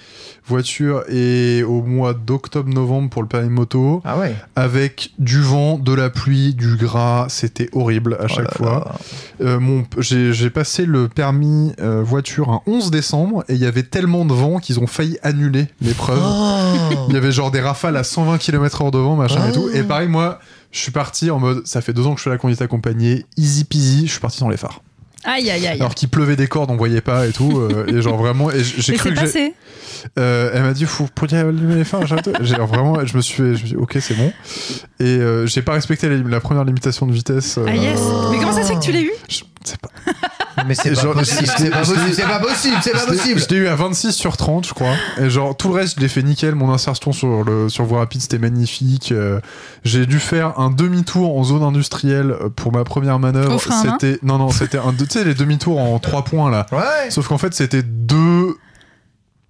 voiture 0.47 1.03
et 1.11 1.63
au 1.63 1.83
mois 1.83 2.15
d'octobre-novembre 2.15 3.11
pour 3.11 3.21
le 3.23 3.29
permis 3.29 3.51
moto, 3.51 4.01
Ah 4.05 4.17
ouais. 4.19 4.35
avec 4.57 5.11
du 5.19 5.43
vent, 5.43 5.77
de 5.79 5.93
la 5.93 6.09
pluie, 6.09 6.55
du 6.55 6.77
gras, 6.77 7.27
c'était 7.29 7.69
horrible 7.75 8.15
à 8.19 8.25
Oh 8.25 8.29
chaque 8.29 8.45
là 8.47 8.51
fois. 8.53 8.99
là. 9.41 9.59
Mon- 9.59 9.85
j'ai 9.99 10.33
j'ai 10.33 10.49
passé 10.51 10.87
le 10.87 11.09
permis 11.09 11.73
voiture 12.03 12.49
un 12.51 12.63
11 12.67 12.91
décembre 12.91 13.45
et 13.49 13.58
il 13.59 13.65
y 13.65 13.67
avait 13.67 13.83
tellement 13.83 14.25
de 14.25 14.33
vent 14.33 14.59
qu'ils 14.59 14.79
ont 14.81 14.87
failli 14.87 15.19
annuler 15.23 15.67
l'épreuve. 15.83 16.21
Oh. 16.23 17.07
Il 17.09 17.15
y 17.15 17.17
avait 17.19 17.33
genre 17.33 17.51
des 17.51 17.61
rafales 17.61 17.97
à 17.97 18.05
120 18.05 18.39
km/h 18.39 18.91
devant, 18.91 19.17
machin 19.17 19.41
Ah. 19.45 19.49
et 19.49 19.53
tout. 19.53 19.69
Et 19.75 19.83
pareil, 19.83 20.09
moi, 20.09 20.39
je 20.73 20.79
suis 20.81 20.93
parti 20.93 21.31
en 21.31 21.39
mode, 21.39 21.67
ça 21.67 21.81
fait 21.81 21.93
deux 21.93 22.07
ans 22.07 22.13
que 22.15 22.19
je 22.19 22.25
fais 22.25 22.31
la 22.31 22.39
conduite 22.39 22.63
accompagnée, 22.63 23.27
easy 23.37 23.65
peasy, 23.65 24.07
je 24.07 24.13
suis 24.13 24.21
parti 24.21 24.41
dans 24.41 24.49
les 24.49 24.57
phares. 24.57 24.81
Aïe, 25.25 25.51
aïe, 25.51 25.67
aïe. 25.67 25.81
Alors 25.81 25.95
qu'il 25.97 26.09
pleuvait 26.09 26.37
des 26.37 26.47
cordes, 26.47 26.71
on 26.71 26.77
voyait 26.77 27.01
pas 27.01 27.27
et 27.27 27.33
tout. 27.33 27.59
euh, 27.59 27.85
et 27.89 28.01
genre 28.01 28.17
vraiment, 28.17 28.51
et 28.53 28.63
j'ai 28.63 28.95
cru 28.95 29.11
que 29.11 29.17
passé. 29.17 29.53
euh, 30.19 30.51
elle 30.55 30.63
m'a 30.63 30.73
dit, 30.73 30.85
faut 30.85 31.09
allumer 31.33 31.75
les 31.75 31.85
phares. 31.85 32.01
machin. 32.03 32.17
J'ai 32.41 32.55
vraiment, 32.55 33.05
je 33.05 33.17
me 33.17 33.21
suis, 33.21 33.37
je 33.43 33.43
me 33.51 33.57
suis 33.57 33.69
dit, 33.71 33.77
ok, 33.77 33.99
c'est 34.01 34.15
bon. 34.15 34.33
Et 35.01 35.05
euh, 35.05 35.45
j'ai 35.47 35.61
pas 35.63 35.73
respecté 35.73 36.09
la, 36.09 36.17
la 36.17 36.41
première 36.41 36.65
limitation 36.65 37.05
de 37.07 37.13
vitesse. 37.13 37.59
Ah 37.67 37.75
yes. 37.75 37.99
Mais 38.31 38.39
comment 38.39 38.53
ça 38.53 38.63
se 38.63 38.69
fait 38.69 38.75
que 38.77 38.81
tu 38.85 38.93
l'as 38.93 39.01
eu? 39.03 39.11
Je 39.29 39.41
sais 39.71 39.77
pas. 39.77 39.89
Mais 40.67 40.75
c'est 40.75 40.91
pas 40.95 41.13
possible, 41.13 41.47
c'est 41.57 41.71
pas 41.71 41.79
possible, 41.79 42.13
c'est 42.15 42.23
pas 42.27 42.39
possible, 42.41 42.77
c'est 42.83 42.91
pas 42.91 42.99
Je 42.99 43.11
l'ai- 43.13 43.17
possible. 43.17 43.41
Je 43.41 43.49
l'ai 43.49 43.57
eu 43.57 43.67
à 43.69 43.77
26 43.77 44.13
sur 44.13 44.37
30, 44.37 44.67
je 44.67 44.75
crois. 44.75 44.93
Et 45.21 45.31
genre, 45.31 45.57
tout 45.57 45.69
le 45.69 45.75
reste, 45.75 45.97
je 45.97 46.01
l'ai 46.03 46.09
fait 46.09 46.23
nickel. 46.23 46.55
Mon 46.57 46.73
insertion 46.73 47.13
sur, 47.13 47.45
le, 47.45 47.69
sur 47.69 47.85
voie 47.85 48.01
rapide, 48.01 48.21
c'était 48.23 48.39
magnifique. 48.39 49.13
Euh, 49.13 49.41
j'ai 49.85 50.05
dû 50.07 50.19
faire 50.19 50.59
un 50.59 50.71
demi-tour 50.71 51.39
en 51.39 51.45
zone 51.45 51.63
industrielle 51.63 52.33
euh, 52.33 52.49
pour 52.49 52.73
ma 52.73 52.83
première 52.85 53.19
manœuvre. 53.21 53.61
C'était, 53.61 54.19
non, 54.25 54.39
non, 54.39 54.51
c'était 54.51 54.79
un, 54.79 54.93
tu 54.93 55.05
sais, 55.09 55.23
les 55.25 55.35
demi-tours 55.35 55.79
en 55.79 55.99
3 56.01 56.25
points, 56.25 56.51
là. 56.51 56.67
Ouais. 56.73 57.11
Sauf 57.11 57.29
qu'en 57.29 57.39
fait, 57.39 57.55
c'était 57.55 57.83
deux 57.85 58.57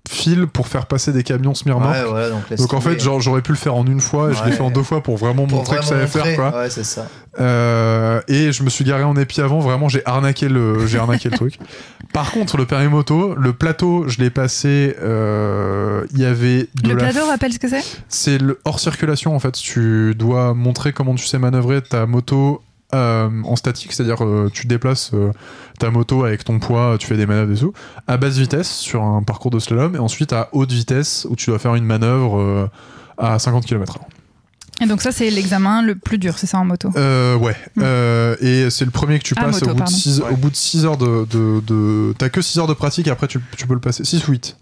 fils 0.08 0.46
pour 0.52 0.68
faire 0.68 0.86
passer 0.86 1.12
des 1.12 1.22
camions 1.22 1.54
semi-remorques. 1.54 2.12
Ouais, 2.12 2.56
donc, 2.56 2.72
en 2.72 2.80
fait, 2.80 3.00
genre, 3.00 3.20
j'aurais 3.20 3.42
pu 3.42 3.52
le 3.52 3.58
faire 3.58 3.74
en 3.74 3.86
une 3.86 4.00
fois 4.00 4.30
et 4.30 4.34
je 4.34 4.44
l'ai 4.44 4.52
fait 4.52 4.62
en 4.62 4.70
deux 4.70 4.82
fois 4.82 5.02
pour 5.02 5.16
vraiment 5.16 5.46
Pour 5.46 5.58
montrer 5.58 5.78
que 5.78 5.84
ça 5.84 5.90
savait 5.90 6.06
faire, 6.06 6.34
quoi. 6.34 6.60
Ouais, 6.60 6.70
c'est 6.70 6.84
ça. 6.84 7.06
Euh, 7.40 8.20
et 8.26 8.52
je 8.52 8.62
me 8.62 8.70
suis 8.70 8.84
garé 8.84 9.04
en 9.04 9.14
épi 9.14 9.40
avant, 9.40 9.60
vraiment 9.60 9.88
j'ai 9.88 10.04
arnaqué 10.06 10.48
le, 10.48 10.86
j'ai 10.86 10.98
arnaqué 10.98 11.28
le 11.28 11.36
truc. 11.36 11.58
Par 12.12 12.32
contre, 12.32 12.56
le 12.56 12.66
permis 12.66 12.88
moto, 12.88 13.34
le 13.36 13.52
plateau, 13.52 14.08
je 14.08 14.18
l'ai 14.18 14.30
passé, 14.30 14.96
euh, 15.00 16.04
il 16.12 16.20
y 16.20 16.24
avait 16.24 16.68
de 16.82 16.88
Le 16.88 16.94
la 16.94 17.10
plateau, 17.10 17.26
rappelle 17.26 17.52
ce 17.52 17.58
que 17.58 17.68
c'est? 17.68 17.84
C'est 18.08 18.38
le 18.38 18.58
hors 18.64 18.80
circulation 18.80 19.36
en 19.36 19.38
fait. 19.38 19.52
Tu 19.52 20.14
dois 20.16 20.54
montrer 20.54 20.92
comment 20.92 21.14
tu 21.14 21.26
sais 21.26 21.38
manœuvrer 21.38 21.82
ta 21.82 22.06
moto 22.06 22.62
euh, 22.94 23.28
en 23.44 23.56
statique, 23.56 23.92
c'est-à-dire 23.92 24.24
euh, 24.24 24.50
tu 24.52 24.66
déplaces 24.66 25.10
euh, 25.14 25.30
ta 25.78 25.90
moto 25.90 26.24
avec 26.24 26.44
ton 26.44 26.58
poids, 26.58 26.96
tu 26.98 27.06
fais 27.06 27.16
des 27.16 27.26
manœuvres 27.26 27.52
et 27.52 27.58
tout, 27.58 27.72
à 28.06 28.16
basse 28.16 28.36
vitesse 28.38 28.70
sur 28.78 29.02
un 29.02 29.22
parcours 29.22 29.50
de 29.50 29.58
slalom, 29.58 29.94
et 29.94 29.98
ensuite 29.98 30.32
à 30.32 30.48
haute 30.52 30.72
vitesse 30.72 31.26
où 31.28 31.36
tu 31.36 31.50
dois 31.50 31.58
faire 31.58 31.74
une 31.74 31.84
manœuvre 31.84 32.38
euh, 32.40 32.66
à 33.18 33.38
50 33.38 33.66
km/h. 33.66 34.00
Et 34.80 34.86
donc 34.86 35.02
ça, 35.02 35.10
c'est 35.10 35.28
l'examen 35.28 35.82
le 35.82 35.96
plus 35.96 36.18
dur, 36.18 36.38
c'est 36.38 36.46
ça 36.46 36.58
en 36.58 36.64
moto? 36.64 36.90
Euh, 36.96 37.36
ouais. 37.36 37.56
Mm. 37.74 37.80
Euh, 37.82 38.36
et 38.40 38.70
c'est 38.70 38.84
le 38.84 38.92
premier 38.92 39.18
que 39.18 39.24
tu 39.24 39.34
Ah, 39.36 39.44
passes 39.46 39.60
moto, 39.60 39.72
au, 39.72 39.74
bout 39.74 39.82
de 39.84 39.88
six, 39.88 40.20
Ouais. 40.20 40.30
au 40.30 40.36
bout 40.36 40.50
de 40.50 40.56
6 40.56 40.84
heures 40.86 40.96
de. 40.96 41.26
de, 41.28 41.60
de- 41.66 42.14
T'as 42.16 42.28
que 42.28 42.40
6 42.40 42.58
heures 42.60 42.68
de 42.68 42.74
pratique 42.74 43.08
et 43.08 43.10
après 43.10 43.26
tu, 43.26 43.40
tu 43.56 43.66
peux 43.66 43.74
le 43.74 43.80
passer. 43.80 44.04
6 44.04 44.26
ou 44.28 44.30
8 44.30 44.56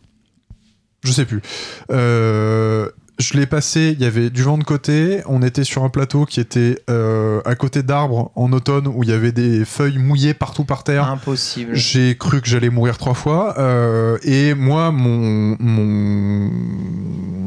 Je 1.05 1.13
sais 1.13 1.27
plus. 1.27 1.43
Euh, 1.91 2.89
je 3.19 3.35
l'ai 3.39 3.47
passé, 3.47 3.95
il 3.99 4.03
y 4.03 4.07
avait 4.07 4.29
du 4.31 4.43
vent 4.43 4.59
de 4.59 4.65
côté. 4.65 5.23
On 5.27 5.43
était 5.43 5.65
sur 5.65 5.85
un 5.85 5.89
plateau 5.89 6.27
qui 6.27 6.39
était 6.39 6.79
euh, 6.91 7.41
à 7.47 7.55
côté 7.55 7.83
d'arbres 7.83 8.31
en 8.35 8.53
automne 8.53 8.87
où 8.87 9.03
il 9.03 9.09
y 9.09 9.13
avait 9.13 9.33
des 9.33 9.65
feuilles 9.65 9.97
mouillées 9.99 10.35
partout 10.35 10.65
par 10.65 10.85
terre. 10.85 11.09
Impossible. 11.11 11.75
J'ai 11.75 12.17
cru 12.19 12.41
que 12.43 12.47
j'allais 12.49 12.69
mourir 12.69 12.99
trois 12.99 13.15
fois. 13.15 13.59
euh, 13.59 14.19
et 14.23 14.53
moi, 14.55 14.91
mon, 14.93 15.57
mon, 15.59 16.51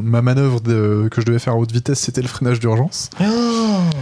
ma 0.03 0.21
manœuvre 0.21 0.59
de- 0.61 1.07
que 1.11 1.21
je 1.21 1.25
devais 1.25 1.39
faire 1.39 1.53
à 1.53 1.57
haute 1.57 1.71
vitesse, 1.71 1.99
c'était 1.99 2.21
le 2.21 2.27
freinage 2.27 2.59
d'urgence. 2.59 3.09
Oh. 3.21 3.25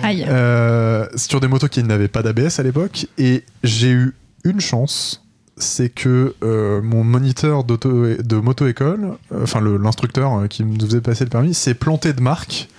Aïe. 0.03 0.25
Euh, 0.27 1.05
sur 1.15 1.39
des 1.41 1.47
motos 1.47 1.67
qui 1.67 1.83
n'avaient 1.83 2.07
pas 2.07 2.23
d'ABS 2.23 2.59
à 2.59 2.63
l'époque. 2.63 3.07
Et 3.17 3.43
j'ai 3.63 3.91
eu 3.91 4.13
une 4.45 4.61
chance 4.61 5.26
c'est 5.57 5.89
que 5.89 6.35
euh, 6.43 6.81
mon 6.81 7.03
moniteur 7.03 7.63
de 7.63 8.35
moto-école, 8.35 9.17
euh, 9.31 9.43
enfin 9.43 9.61
l'instructeur 9.61 10.33
euh, 10.33 10.47
qui 10.47 10.63
nous 10.63 10.79
faisait 10.85 11.01
passer 11.01 11.23
le 11.23 11.29
permis, 11.29 11.53
s'est 11.53 11.73
planté 11.73 12.13
de 12.13 12.21
marque. 12.21 12.69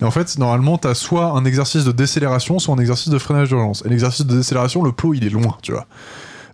Et 0.00 0.04
en 0.04 0.10
fait, 0.10 0.38
normalement, 0.38 0.78
t'as 0.78 0.94
soit 0.94 1.32
un 1.32 1.44
exercice 1.44 1.84
de 1.84 1.92
décélération, 1.92 2.58
soit 2.58 2.74
un 2.74 2.78
exercice 2.78 3.08
de 3.08 3.18
freinage 3.18 3.48
d'urgence. 3.48 3.82
Et 3.84 3.88
l'exercice 3.88 4.24
de 4.24 4.34
décélération, 4.36 4.82
le 4.82 4.92
plot, 4.92 5.14
il 5.14 5.24
est 5.24 5.30
loin, 5.30 5.58
tu 5.60 5.72
vois. 5.72 5.86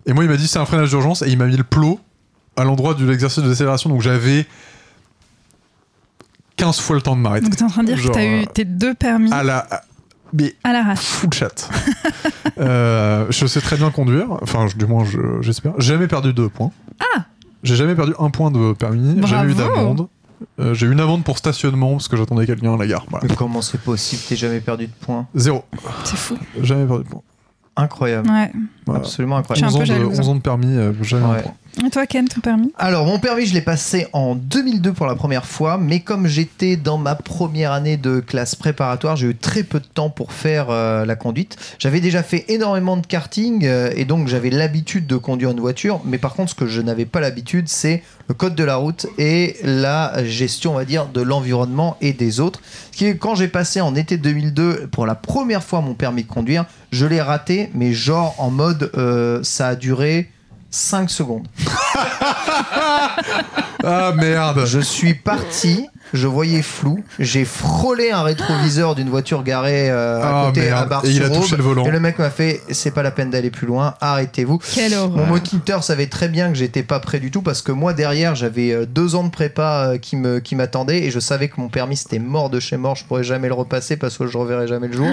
Et 0.05 0.13
moi, 0.13 0.23
il 0.23 0.29
m'a 0.29 0.37
dit 0.37 0.47
c'est 0.47 0.59
un 0.59 0.65
freinage 0.65 0.89
d'urgence 0.89 1.21
et 1.21 1.29
il 1.29 1.37
m'a 1.37 1.45
mis 1.45 1.55
le 1.55 1.63
plot 1.63 1.99
à 2.57 2.63
l'endroit 2.63 2.93
de 2.93 3.05
l'exercice 3.05 3.43
de 3.43 3.49
décélération. 3.49 3.89
Donc 3.89 4.01
j'avais 4.01 4.47
15 6.57 6.79
fois 6.79 6.95
le 6.95 7.01
temps 7.01 7.15
de 7.15 7.21
m'arrêter. 7.21 7.45
Donc 7.45 7.55
t'es 7.55 7.63
en 7.63 7.69
train 7.69 7.83
de 7.83 7.87
dire 7.87 7.97
Genre, 7.97 8.11
que 8.11 8.17
t'as 8.17 8.25
eu 8.25 8.47
tes 8.47 8.65
deux 8.65 8.93
permis 8.93 9.31
À 9.31 9.43
la. 9.43 9.67
À- 10.27 10.31
Mais 10.33 10.55
à 10.63 10.73
l'arrache. 10.73 10.99
full 10.99 11.33
chat. 11.33 11.69
Euh, 12.59 13.27
je 13.29 13.45
sais 13.45 13.61
très 13.61 13.75
bien 13.77 13.91
conduire. 13.91 14.29
Enfin, 14.41 14.65
je- 14.67 14.75
du 14.77 14.87
moins, 14.87 15.05
je- 15.05 15.41
j'espère. 15.41 15.73
J'ai 15.77 15.93
jamais 15.93 16.07
perdu 16.07 16.33
deux 16.33 16.49
points. 16.49 16.71
Ah 16.99 17.25
J'ai 17.61 17.75
jamais 17.75 17.93
perdu 17.93 18.13
un 18.17 18.31
point 18.31 18.49
de 18.49 18.73
permis. 18.73 19.15
J'ai 19.21 19.27
jamais 19.27 19.51
eu 19.51 19.53
Bravo. 19.55 19.75
d'amende. 19.75 20.07
Euh, 20.59 20.73
j'ai 20.73 20.87
eu 20.87 20.91
une 20.91 20.99
amende 20.99 21.23
pour 21.23 21.37
stationnement 21.37 21.91
parce 21.91 22.07
que 22.07 22.17
j'attendais 22.17 22.47
quelqu'un 22.47 22.73
à 22.73 22.77
la 22.77 22.87
gare. 22.87 23.05
Voilà. 23.11 23.27
Mais 23.29 23.35
comment 23.35 23.61
c'est 23.61 23.79
possible? 23.79 24.23
T'es 24.27 24.35
jamais 24.35 24.59
perdu 24.59 24.87
de 24.87 24.91
points? 25.01 25.27
Zéro. 25.35 25.65
C'est 26.03 26.17
fou. 26.17 26.35
Jamais 26.63 26.87
perdu 26.87 27.03
de 27.03 27.09
points. 27.09 27.21
Incroyable. 27.75 28.27
Ouais. 28.27 28.51
Voilà. 28.87 29.01
Absolument 29.01 29.43
Je 29.53 29.63
un 29.63 29.67
11 29.67 29.73
peu 29.73 29.77
ans, 29.77 29.79
de, 29.81 29.85
jalouse. 29.85 30.19
11 30.19 30.29
ans 30.29 30.35
de 30.35 30.41
permis, 30.41 30.75
euh, 30.77 30.93
jamais 31.03 31.25
un 31.25 31.33
point. 31.35 31.53
Et 31.85 31.91
toi, 31.91 32.07
Ken, 32.07 32.27
ton 32.27 32.41
permis 32.41 32.73
Alors, 32.79 33.05
mon 33.05 33.19
permis, 33.19 33.45
je 33.45 33.53
l'ai 33.53 33.61
passé 33.61 34.07
en 34.11 34.33
2002 34.33 34.93
pour 34.93 35.05
la 35.05 35.13
première 35.13 35.45
fois, 35.45 35.77
mais 35.77 35.99
comme 35.99 36.25
j'étais 36.25 36.75
dans 36.75 36.97
ma 36.97 37.13
première 37.13 37.71
année 37.71 37.97
de 37.97 38.19
classe 38.19 38.55
préparatoire, 38.55 39.15
j'ai 39.15 39.27
eu 39.27 39.35
très 39.35 39.61
peu 39.61 39.79
de 39.79 39.85
temps 39.85 40.09
pour 40.09 40.33
faire 40.33 40.71
euh, 40.71 41.05
la 41.05 41.15
conduite. 41.15 41.55
J'avais 41.77 42.01
déjà 42.01 42.23
fait 42.23 42.45
énormément 42.47 42.97
de 42.97 43.05
karting 43.05 43.63
euh, 43.65 43.91
et 43.95 44.05
donc 44.05 44.27
j'avais 44.27 44.49
l'habitude 44.49 45.05
de 45.05 45.17
conduire 45.17 45.51
une 45.51 45.59
voiture, 45.59 46.01
mais 46.03 46.17
par 46.17 46.33
contre, 46.33 46.49
ce 46.49 46.55
que 46.55 46.65
je 46.65 46.81
n'avais 46.81 47.05
pas 47.05 47.19
l'habitude, 47.19 47.69
c'est 47.69 48.01
le 48.27 48.33
code 48.33 48.55
de 48.55 48.63
la 48.63 48.77
route 48.77 49.05
et 49.19 49.55
la 49.63 50.25
gestion, 50.25 50.71
on 50.71 50.75
va 50.75 50.85
dire, 50.85 51.05
de 51.05 51.21
l'environnement 51.21 51.95
et 52.01 52.11
des 52.11 52.39
autres. 52.39 52.59
Ce 52.91 52.97
qui 52.97 53.05
est 53.05 53.17
quand 53.17 53.35
j'ai 53.35 53.47
passé 53.47 53.81
en 53.81 53.93
été 53.93 54.17
2002 54.17 54.87
pour 54.91 55.05
la 55.05 55.15
première 55.15 55.63
fois 55.63 55.81
mon 55.81 55.93
permis 55.93 56.23
de 56.23 56.27
conduire, 56.27 56.65
je 56.91 57.05
l'ai 57.05 57.21
raté, 57.21 57.69
mais 57.75 57.93
genre 57.93 58.33
en 58.39 58.49
mode 58.49 58.89
euh, 58.97 59.41
ça 59.43 59.67
a 59.67 59.75
duré 59.75 60.31
5 60.71 61.09
secondes. 61.09 61.47
Ah 63.83 64.11
merde 64.15 64.63
Je 64.65 64.79
suis 64.79 65.13
parti, 65.13 65.87
je 66.13 66.27
voyais 66.27 66.61
flou, 66.61 67.03
j'ai 67.19 67.45
frôlé 67.45 68.11
un 68.11 68.21
rétroviseur 68.23 68.95
d'une 68.95 69.09
voiture 69.09 69.43
garée 69.43 69.89
euh, 69.89 70.21
à 70.21 70.41
Ah, 70.41 70.45
côté 70.47 70.61
merde. 70.61 70.83
à 70.83 70.85
bar 70.85 71.05
Et 71.05 71.11
il 71.11 71.23
a 71.23 71.29
touché 71.29 71.55
le 71.55 71.63
volant. 71.63 71.85
Et 71.85 71.91
le 71.91 71.99
mec 71.99 72.19
m'a 72.19 72.29
fait 72.29 72.61
c'est 72.71 72.91
pas 72.91 73.03
la 73.03 73.11
peine 73.11 73.29
d'aller 73.29 73.49
plus 73.51 73.67
loin, 73.67 73.93
arrêtez-vous. 74.01 74.57
Quelle 74.73 74.91
Mon 74.95 75.03
horreur. 75.13 75.27
moniteur 75.27 75.83
savait 75.83 76.07
très 76.07 76.27
bien 76.27 76.49
que 76.49 76.55
j'étais 76.55 76.83
pas 76.83 76.99
prêt 76.99 77.19
du 77.19 77.31
tout 77.31 77.41
parce 77.41 77.61
que 77.61 77.71
moi 77.71 77.93
derrière 77.93 78.35
j'avais 78.35 78.71
euh, 78.71 78.85
deux 78.85 79.15
ans 79.15 79.23
de 79.23 79.29
prépa 79.31 79.91
euh, 79.93 79.97
qui 79.97 80.15
me 80.17 80.39
qui 80.39 80.55
m'attendaient 80.55 81.03
et 81.03 81.11
je 81.11 81.19
savais 81.19 81.47
que 81.47 81.59
mon 81.61 81.69
permis 81.69 81.95
c'était 81.97 82.19
mort 82.19 82.49
de 82.49 82.59
chez 82.59 82.77
mort, 82.77 82.95
je 82.95 83.05
pourrais 83.05 83.23
jamais 83.23 83.47
le 83.47 83.53
repasser 83.53 83.95
parce 83.95 84.17
que 84.17 84.27
je 84.27 84.37
reverrai 84.37 84.67
jamais 84.67 84.87
le 84.87 84.93
jour, 84.97 85.07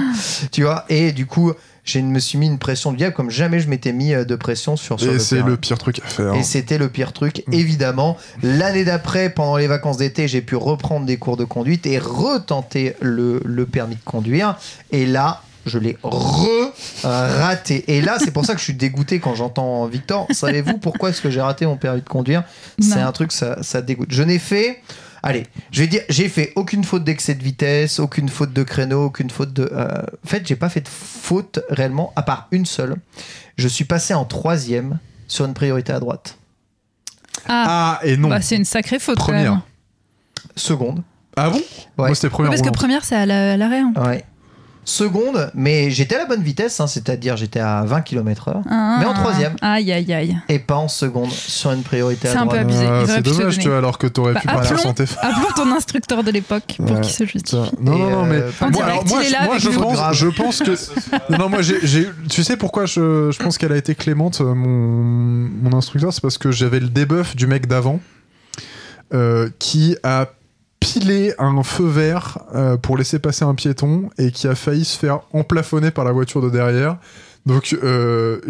tu 0.50 0.62
vois. 0.64 0.84
Et 0.88 1.12
du 1.12 1.26
coup 1.26 1.52
je 1.84 1.98
me 1.98 2.18
suis 2.18 2.38
mis 2.38 2.46
une 2.46 2.58
pression 2.58 2.92
de 2.92 2.96
diable 2.96 3.14
comme 3.14 3.30
jamais 3.30 3.60
je 3.60 3.68
m'étais 3.68 3.92
mis 3.92 4.14
euh, 4.14 4.24
de 4.24 4.34
pression 4.36 4.76
sur 4.76 4.98
sur 4.98 5.12
Et 5.12 5.18
c'est 5.18 5.42
le 5.42 5.56
pire 5.56 5.78
truc 5.78 6.00
à 6.04 6.08
faire. 6.08 6.34
Et 6.34 6.42
c'était 6.42 6.78
le 6.78 6.88
pire 6.88 7.12
truc, 7.12 7.44
évidemment. 7.52 8.16
L'année 8.42 8.84
d'après, 8.84 9.30
pendant 9.30 9.56
les 9.56 9.66
vacances 9.66 9.98
d'été, 9.98 10.26
j'ai 10.26 10.40
pu 10.40 10.56
reprendre 10.56 11.06
des 11.06 11.18
cours 11.18 11.36
de 11.36 11.44
conduite 11.44 11.86
et 11.86 11.98
retenter 11.98 12.96
le, 13.00 13.40
le 13.44 13.66
permis 13.66 13.96
de 13.96 14.04
conduire. 14.04 14.56
Et 14.92 15.04
là, 15.04 15.42
je 15.66 15.78
l'ai 15.78 15.96
re-raté. 16.02 17.84
Et 17.88 18.00
là, 18.00 18.18
c'est 18.18 18.30
pour 18.30 18.44
ça 18.44 18.54
que 18.54 18.58
je 18.58 18.64
suis 18.64 18.74
dégoûté 18.74 19.18
quand 19.18 19.34
j'entends 19.34 19.86
Victor. 19.86 20.26
Savez-vous 20.30 20.78
pourquoi 20.78 21.10
est-ce 21.10 21.20
que 21.22 21.30
j'ai 21.30 21.40
raté 21.40 21.66
mon 21.66 21.76
permis 21.76 22.00
de 22.00 22.08
conduire? 22.08 22.44
C'est 22.80 23.00
un 23.00 23.12
truc, 23.12 23.32
ça, 23.32 23.62
ça 23.62 23.82
dégoûte. 23.82 24.08
Je 24.10 24.22
n'ai 24.22 24.38
fait. 24.38 24.82
Allez, 25.26 25.44
je 25.72 25.80
vais 25.80 25.86
dire, 25.86 26.02
j'ai 26.10 26.28
fait 26.28 26.52
aucune 26.54 26.84
faute 26.84 27.02
d'excès 27.02 27.34
de 27.34 27.42
vitesse, 27.42 27.98
aucune 27.98 28.28
faute 28.28 28.52
de 28.52 28.62
créneau, 28.62 29.06
aucune 29.06 29.30
faute 29.30 29.52
de. 29.54 29.68
euh, 29.72 29.88
En 30.24 30.28
fait, 30.28 30.46
j'ai 30.46 30.54
pas 30.56 30.68
fait 30.68 30.82
de 30.82 30.88
faute 30.88 31.60
réellement, 31.70 32.12
à 32.14 32.22
part 32.22 32.46
une 32.50 32.66
seule. 32.66 32.96
Je 33.56 33.66
suis 33.68 33.84
passé 33.86 34.12
en 34.12 34.24
troisième 34.26 34.98
sur 35.26 35.46
une 35.46 35.54
priorité 35.54 35.92
à 35.94 36.00
droite. 36.00 36.36
Ah, 37.48 37.98
Ah, 38.02 38.06
et 38.06 38.16
non. 38.18 38.28
bah, 38.28 38.40
c'est 38.42 38.56
une 38.56 38.64
sacrée 38.66 38.98
faute 38.98 39.16
quand 39.16 39.24
Première. 39.24 39.52
même. 39.52 39.60
Seconde. 40.56 41.02
Ah 41.36 41.48
bon? 41.50 41.56
Ouais. 41.56 41.62
Moi, 41.96 42.14
c'était 42.14 42.28
première 42.30 42.50
parce 42.50 42.62
que 42.62 42.70
première, 42.70 43.04
c'est 43.04 43.16
à 43.16 43.26
la- 43.26 43.52
à 43.54 43.56
l'arrêt. 43.56 43.80
hein. 43.80 43.92
Ouais. 44.04 44.24
Seconde, 44.84 45.50
mais 45.54 45.90
j'étais 45.90 46.14
à 46.16 46.18
la 46.18 46.26
bonne 46.26 46.42
vitesse, 46.42 46.78
hein, 46.80 46.86
c'est-à-dire 46.86 47.36
j'étais 47.36 47.60
à 47.60 47.82
20 47.84 48.02
km/h, 48.02 48.62
Ah, 48.70 48.96
mais 49.00 49.06
en 49.06 49.14
troisième. 49.14 49.56
Aïe, 49.62 49.90
aïe, 49.92 50.12
aïe. 50.12 50.36
et 50.48 50.58
pas 50.58 50.76
en 50.76 50.88
seconde 50.88 51.30
sur 51.30 51.72
une 51.72 51.82
priorité 51.82 52.28
C'est 52.28 52.36
à 52.36 52.42
un 52.42 52.46
peu 52.46 52.58
abusé. 52.58 52.84
Ah, 52.86 53.04
c'est 53.06 53.22
dommage, 53.22 53.58
tu 53.58 53.68
vois, 53.68 53.78
alors 53.78 53.96
que 53.98 54.06
t'aurais 54.06 54.34
Bah, 54.34 54.40
pu 54.40 54.46
parler 54.46 54.68
sans 54.76 54.92
tes 54.94 55.04
Appelons 55.22 55.48
ton 55.56 55.72
instructeur 55.72 56.22
de 56.22 56.30
l'époque 56.30 56.74
pour 56.76 56.90
Ouais. 56.90 57.00
qu'il 57.00 57.12
se 57.12 57.24
justifie. 57.24 57.56
Non, 57.80 57.98
non, 57.98 58.10
non, 58.10 58.24
mais. 58.26 58.36
euh, 58.36 58.50
En 58.60 58.66
Bon, 58.70 58.78
direct, 58.78 58.92
alors, 58.92 59.06
moi, 59.08 59.18
il 59.20 59.24
est 59.24 59.28
je- 59.28 59.32
là 59.32 59.44
moi, 59.46 59.58
je, 59.58 59.68
pense, 59.70 60.14
je 60.16 60.26
pense 60.28 60.58
que. 60.60 61.32
non, 61.38 61.48
moi, 61.48 61.62
j'ai, 61.62 62.08
tu 62.28 62.44
sais 62.44 62.56
pourquoi 62.56 62.86
je, 62.86 63.30
je 63.30 63.38
pense 63.42 63.56
qu'elle 63.58 63.72
a 63.72 63.76
été 63.76 63.94
clémente, 63.94 64.40
euh, 64.42 64.54
mon, 64.54 65.48
mon 65.62 65.76
instructeur 65.76 66.12
C'est 66.12 66.20
parce 66.20 66.36
que 66.38 66.50
j'avais 66.50 66.80
le 66.80 66.88
debuff 66.88 67.34
du 67.36 67.46
mec 67.46 67.66
d'avant 67.66 68.00
euh, 69.12 69.48
qui 69.58 69.96
a 70.02 70.26
pilé 70.84 71.32
un 71.38 71.62
feu 71.62 71.86
vert 71.86 72.38
euh, 72.54 72.76
pour 72.76 72.98
laisser 72.98 73.18
passer 73.18 73.44
un 73.44 73.54
piéton 73.54 74.10
et 74.18 74.30
qui 74.30 74.46
a 74.46 74.54
failli 74.54 74.84
se 74.84 74.98
faire 74.98 75.20
emplafonner 75.32 75.90
par 75.90 76.04
la 76.04 76.12
voiture 76.12 76.42
de 76.42 76.50
derrière. 76.50 76.98
Donc, 77.46 77.76
euh, 77.82 78.40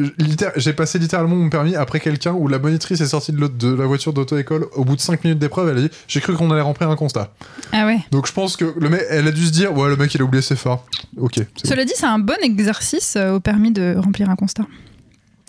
j'ai 0.57 0.73
passé 0.73 1.01
littéralement 1.01 1.35
mon 1.35 1.49
permis 1.49 1.75
après 1.75 1.99
quelqu'un 1.99 2.33
où 2.33 2.47
la 2.47 2.61
monitrice 2.61 3.01
est 3.01 3.09
sortie 3.09 3.33
de, 3.33 3.75
la 3.75 3.87
voiture 3.87 4.13
d'auto-école. 4.13 4.67
Au 4.75 4.85
bout 4.85 4.95
de 4.95 5.01
5 5.01 5.25
minutes 5.25 5.41
d'épreuve, 5.41 5.69
elle 5.69 5.79
a 5.79 5.81
dit 5.81 5.91
J'ai 6.07 6.21
cru 6.21 6.35
qu'on 6.35 6.51
allait 6.53 6.61
remplir 6.61 6.91
un 6.91 6.97
constat. 6.97 7.33
Ah 7.73 7.87
ouais. 7.87 7.99
Donc, 8.13 8.29
je 8.29 8.33
pense 8.33 8.57
que 8.57 8.73
le 8.79 8.89
mec, 8.89 9.03
elle 9.11 9.27
a 9.27 9.33
dû 9.33 9.47
se 9.47 9.51
dire 9.51 9.77
Ouais, 9.77 9.89
le 9.89 9.97
mec, 9.97 10.15
il 10.15 10.21
a 10.21 10.25
oublié 10.25 10.43
ses 10.43 10.55
phares. 10.55 10.85
Ok. 11.19 11.41
Cela 11.65 11.85
dit, 11.85 11.93
c'est 11.97 12.07
un 12.07 12.21
bon 12.21 12.39
exercice 12.43 13.17
euh, 13.17 13.35
au 13.35 13.41
permis 13.41 13.73
de 13.73 13.97
remplir 13.99 14.31
un 14.31 14.37
constat. 14.37 14.67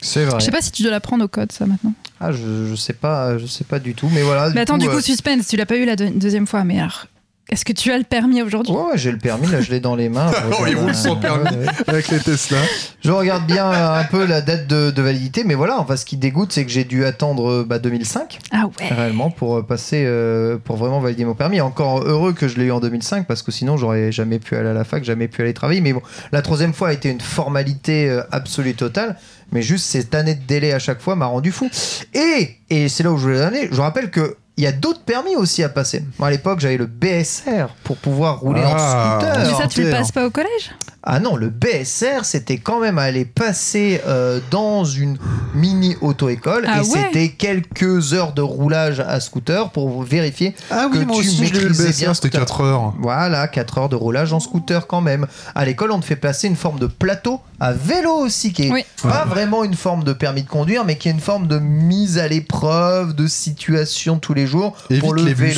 C'est 0.05 0.25
vrai. 0.25 0.39
Je 0.39 0.45
sais 0.45 0.51
pas 0.51 0.61
si 0.61 0.71
tu 0.71 0.83
dois 0.83 0.91
l'apprendre 0.91 1.23
au 1.25 1.27
code, 1.27 1.51
ça 1.51 1.65
maintenant. 1.65 1.93
Ah, 2.21 2.31
je, 2.31 2.67
je 2.69 2.75
sais 2.75 2.93
pas, 2.93 3.37
je 3.37 3.45
sais 3.45 3.63
pas 3.63 3.79
du 3.79 3.93
tout, 3.95 4.09
mais 4.13 4.21
voilà. 4.21 4.49
Mais 4.53 4.61
attends, 4.61 4.77
du 4.77 4.87
coup, 4.87 4.97
euh, 4.97 5.01
suspense, 5.01 5.47
tu 5.47 5.57
l'as 5.57 5.65
pas 5.65 5.75
eu 5.77 5.85
la 5.85 5.95
deux- 5.95 6.09
deuxième 6.11 6.47
fois, 6.47 6.63
mais 6.63 6.79
alors, 6.79 7.07
est-ce 7.49 7.65
que 7.65 7.73
tu 7.73 7.91
as 7.91 7.97
le 7.97 8.03
permis 8.05 8.41
aujourd'hui? 8.41 8.73
Ouais, 8.73 8.81
ouais, 8.91 8.97
j'ai 8.97 9.11
le 9.11 9.17
permis, 9.17 9.47
là, 9.47 9.61
je 9.61 9.69
l'ai 9.69 9.79
dans 9.79 9.95
les 9.95 10.07
mains. 10.09 10.31
Oh, 10.59 10.65
il 10.67 10.75
roule 10.77 10.95
sans 10.95 11.15
permis. 11.17 11.43
Ouais, 11.43 11.57
ouais. 11.65 11.73
avec 11.87 12.07
les 12.09 12.19
Tesla. 12.19 12.57
Je 13.03 13.11
regarde 13.11 13.45
bien 13.45 13.65
euh, 13.71 13.99
un 13.99 14.03
peu 14.05 14.25
la 14.25 14.41
date 14.41 14.65
de, 14.67 14.91
de 14.91 15.01
validité, 15.01 15.43
mais 15.43 15.53
voilà, 15.55 15.77
enfin, 15.79 15.95
ce 15.97 16.05
qui 16.05 16.15
dégoûte, 16.17 16.53
c'est 16.53 16.65
que 16.65 16.71
j'ai 16.71 16.85
dû 16.85 17.03
attendre 17.05 17.49
euh, 17.51 17.65
bah, 17.67 17.77
2005 17.79 18.39
Ah 18.51 18.63
ouais. 18.79 18.87
réellement 18.87 19.29
pour 19.29 19.65
passer, 19.65 20.03
euh, 20.07 20.57
pour 20.57 20.77
vraiment 20.77 20.99
valider 21.01 21.25
mon 21.25 21.35
permis. 21.35 21.59
Encore 21.61 22.03
heureux 22.03 22.31
que 22.33 22.47
je 22.47 22.57
l'ai 22.57 22.65
eu 22.65 22.71
en 22.71 22.79
2005 22.79 23.27
parce 23.27 23.41
que 23.43 23.51
sinon 23.51 23.75
j'aurais 23.77 24.11
jamais 24.11 24.39
pu 24.39 24.55
aller 24.55 24.69
à 24.69 24.73
la 24.73 24.83
fac, 24.85 25.03
jamais 25.03 25.27
pu 25.27 25.41
aller 25.41 25.53
travailler. 25.53 25.81
Mais 25.81 25.93
bon, 25.93 26.01
la 26.31 26.41
troisième 26.41 26.73
fois 26.73 26.87
a 26.89 26.93
été 26.93 27.09
une 27.09 27.21
formalité 27.21 28.09
euh, 28.09 28.21
absolue 28.31 28.73
totale. 28.73 29.17
Mais 29.51 29.61
juste 29.61 29.85
cette 29.85 30.13
année 30.15 30.35
de 30.35 30.43
délai 30.45 30.73
à 30.73 30.79
chaque 30.79 30.99
fois 31.01 31.15
m'a 31.15 31.25
rendu 31.27 31.51
fou. 31.51 31.69
Et, 32.13 32.57
et 32.69 32.89
c'est 32.89 33.03
là 33.03 33.11
où 33.11 33.17
je 33.17 33.23
voulais 33.23 33.39
donner. 33.39 33.69
Je 33.71 33.79
rappelle 33.81 34.09
que 34.11 34.35
il 34.57 34.63
y 34.63 34.67
a 34.67 34.71
d'autres 34.71 35.01
permis 35.01 35.35
aussi 35.35 35.63
à 35.63 35.69
passer. 35.69 36.01
Moi, 36.17 36.29
à 36.29 36.31
l'époque, 36.31 36.61
j'avais 36.61 36.77
le 36.77 36.85
BSR 36.85 37.67
pour 37.83 37.97
pouvoir 37.97 38.39
rouler 38.39 38.61
Ah. 38.63 39.17
en 39.17 39.19
scooter. 39.19 39.37
Mais 39.39 39.53
ça, 39.61 39.67
tu 39.67 39.83
le 39.83 39.91
passes 39.91 40.11
pas 40.13 40.25
au 40.25 40.29
collège? 40.29 40.71
Ah 41.07 41.19
non, 41.19 41.35
le 41.35 41.49
BSR, 41.49 42.23
c'était 42.23 42.57
quand 42.57 42.79
même 42.79 42.97
aller 42.97 43.25
passer 43.25 44.01
euh, 44.07 44.39
dans 44.49 44.83
une 44.85 45.17
mini 45.53 45.95
auto-école 46.01 46.65
Ah 46.67 46.77
et 46.77 46.79
ouais 46.79 46.85
c'était 46.85 47.29
quelques 47.29 48.13
heures 48.13 48.33
de 48.33 48.41
roulage 48.41 48.99
à 48.99 49.19
scooter 49.19 49.69
pour 49.69 50.01
vérifier 50.01 50.55
Ah 50.71 50.87
que 50.91 50.97
tu 50.97 51.05
maîtrisais 51.41 51.91
bien 52.05 52.13
c'était 52.13 52.29
scooter. 52.29 52.39
4 52.41 52.61
heures. 52.61 52.93
Voilà, 52.99 53.47
4 53.47 53.77
heures 53.77 53.89
de 53.89 53.95
roulage 53.95 54.33
en 54.33 54.39
scooter 54.39 54.87
quand 54.87 55.01
même. 55.01 55.27
À 55.53 55.63
l'école, 55.65 55.91
on 55.91 55.99
te 55.99 56.05
fait 56.05 56.15
passer 56.15 56.47
une 56.47 56.55
forme 56.55 56.79
de 56.79 56.87
plateau 56.87 57.39
à 57.59 57.71
vélo 57.71 58.11
aussi, 58.11 58.51
qui 58.51 58.63
est 58.63 58.71
Oui. 58.71 58.83
pas 59.03 59.25
vraiment 59.25 59.63
une 59.63 59.75
forme 59.75 60.03
de 60.03 60.11
permis 60.13 60.41
de 60.43 60.49
conduire, 60.49 60.85
mais 60.85 60.97
qui 60.97 61.07
est 61.07 61.11
une 61.11 61.19
forme 61.19 61.47
de 61.47 61.59
mise 61.59 62.17
à 62.17 62.27
l'épreuve, 62.27 63.13
de 63.13 63.27
situation 63.27 64.17
tous 64.17 64.33
les 64.33 64.47
jours 64.47 64.75
Évite 64.89 65.01
pour 65.03 65.13
le 65.13 65.23
les 65.23 65.35
bus. 65.35 65.57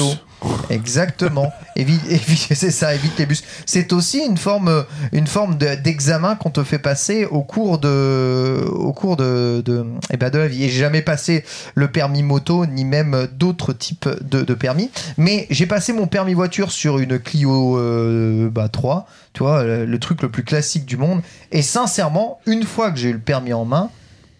Exactement. 0.70 1.52
C'est 2.54 2.72
ça, 2.72 2.96
évite 2.96 3.18
les 3.20 3.26
bus. 3.26 3.44
C'est 3.66 3.94
aussi 3.94 4.20
une 4.20 4.38
forme, 4.38 4.68
euh, 4.68 4.84
une 5.12 5.28
forme 5.28 5.58
de- 5.58 5.76
d'examen 5.76 6.36
qu'on 6.36 6.50
te 6.50 6.64
fait 6.64 6.80
passer 6.80 7.26
au 7.26 7.42
cours 7.44 7.78
de, 7.78 8.66
au 8.72 8.94
cours 8.94 9.16
de, 9.16 9.64
eh 10.12 10.18
ben, 10.18 10.30
de 10.30 10.38
la 10.40 10.48
vie. 10.48 10.64
Et 10.64 10.70
j'ai 10.70 10.80
jamais 10.80 11.02
passé 11.02 11.44
le 11.76 11.88
permis 11.90 12.24
moto 12.24 12.66
ni 12.66 12.84
même 12.84 13.28
d'autres 13.34 13.74
types 13.74 14.10
de, 14.22 14.54
permis. 14.54 14.90
Mais 15.18 15.46
j'ai 15.52 15.68
passé 15.68 15.94
mon 15.94 16.08
permis 16.08 16.34
voiture 16.34 16.72
sur 16.72 16.98
une 17.00 17.20
Clio 17.20 17.78
euh, 17.78 18.50
bah, 18.50 18.70
3, 18.70 19.08
tu 19.34 19.44
vois, 19.44 19.64
le 19.64 20.00
truc 20.00 20.24
le 20.24 20.30
plus 20.30 20.44
classique 20.44 20.86
du 20.86 20.98
monde. 20.98 21.22
Et 21.52 21.62
sincèrement, 21.62 22.40
une 22.48 22.64
fois 22.64 22.92
que 22.92 22.98
j'ai 22.98 23.10
eu 23.10 23.14
le 23.14 23.20
permis 23.20 23.54
en 23.54 23.66
main, 23.66 23.90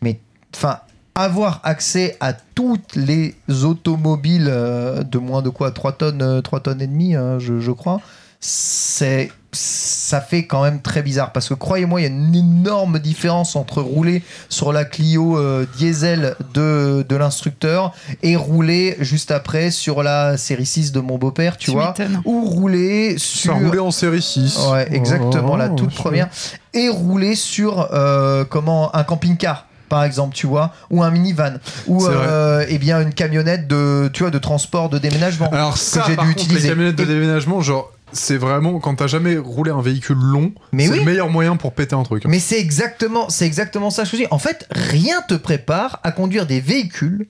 mais 0.02 0.20
enfin 0.56 0.80
avoir 1.18 1.62
accès 1.64 2.16
à 2.20 2.34
toutes 2.34 2.96
les 2.96 3.36
automobiles 3.64 4.48
euh, 4.50 5.04
de 5.04 5.18
moins 5.18 5.42
de 5.42 5.50
quoi 5.50 5.72
3 5.72 5.94
tonnes, 5.94 6.22
euh, 6.22 6.42
3 6.42 6.60
tonnes 6.62 6.82
et 6.82 6.88
demie, 6.88 7.16
hein, 7.16 7.40
je, 7.40 7.60
je 7.60 7.72
crois, 7.72 8.00
c'est 8.40 9.32
ça 9.54 10.22
fait 10.22 10.46
quand 10.46 10.62
même 10.62 10.82
très 10.82 11.02
bizarre 11.02 11.32
parce 11.32 11.50
que 11.50 11.54
croyez-moi, 11.54 12.02
il 12.02 12.04
y 12.04 12.08
a 12.08 12.10
une 12.10 12.36
énorme 12.36 13.00
différence 13.00 13.56
entre 13.56 13.82
rouler 13.82 14.22
sur 14.50 14.72
la 14.74 14.86
Clio 14.86 15.38
euh, 15.38 15.66
diesel 15.78 16.36
de, 16.54 17.06
de 17.08 17.16
l'instructeur 17.16 17.94
et 18.22 18.36
rouler 18.36 18.98
juste 19.00 19.32
après 19.32 19.72
sur 19.72 20.04
la 20.04 20.38
série 20.38 20.66
6 20.66 20.92
de 20.92 21.00
mon 21.00 21.18
beau-père, 21.18 21.58
tu, 21.58 21.66
Tu 21.66 21.72
vois, 21.72 21.94
ou 22.26 22.46
rouler 22.46 23.18
sur 23.18 23.54
Ça 23.54 23.58
roulait 23.58 23.80
en 23.80 23.92
série 23.92 24.22
6. 24.22 24.60
Ouais, 24.72 24.88
exactement, 24.94 25.54
Oh, 25.54 25.58
la 25.58 25.70
toute 25.70 25.96
première. 25.96 26.30
Et 26.74 26.90
rouler 26.90 27.34
sur 27.36 27.88
euh, 27.94 28.44
comment 28.46 28.96
un 28.96 29.04
camping-car. 29.04 29.67
Par 29.90 30.04
exemple, 30.04 30.36
tu 30.36 30.48
vois, 30.48 30.74
ou 30.90 31.02
un 31.04 31.12
minivan, 31.12 31.54
ou 31.88 32.06
euh, 32.08 32.66
eh 32.68 32.78
bien 32.78 33.02
une 33.02 33.14
camionnette 33.14 33.68
de, 33.68 34.10
tu 34.14 34.24
vois, 34.24 34.32
de 34.32 34.38
transport, 34.40 34.90
de 34.90 34.98
déménagement. 34.98 35.50
Alors 35.52 35.78
ça, 35.78 36.04
j'ai 36.08 36.16
par 36.16 36.26
dû 36.26 36.34
contre, 36.34 36.46
utiliser. 36.46 36.68
les 36.68 36.74
camionnettes 36.74 36.96
de 36.98 37.04
Et- 37.04 37.08
déménagement, 37.08 37.62
genre, 37.62 37.92
c'est 38.12 38.38
vraiment 38.38 38.80
quand 38.80 38.96
t'as 38.96 39.08
jamais 39.08 39.38
roulé 39.38 39.72
un 39.72 39.82
véhicule 39.82 40.18
long, 40.18 40.52
Mais 40.72 40.86
c'est 40.86 40.92
oui. 40.94 41.00
le 41.00 41.06
meilleur 41.06 41.30
moyen 41.30 41.56
pour 41.58 41.74
péter 41.74 41.96
un 41.96 42.04
truc. 42.04 42.24
Mais 42.26 42.40
c'est 42.40 42.60
exactement, 42.60 43.30
c'est 43.30 43.46
exactement 43.46 43.90
ça 43.90 44.04
que 44.04 44.10
je 44.10 44.16
dis. 44.18 44.28
En 44.32 44.40
fait, 44.40 44.66
rien 44.72 45.22
te 45.28 45.34
prépare 45.36 46.00
à 46.04 46.12
conduire 46.12 46.46
des 46.46 46.60
véhicules 46.62 47.28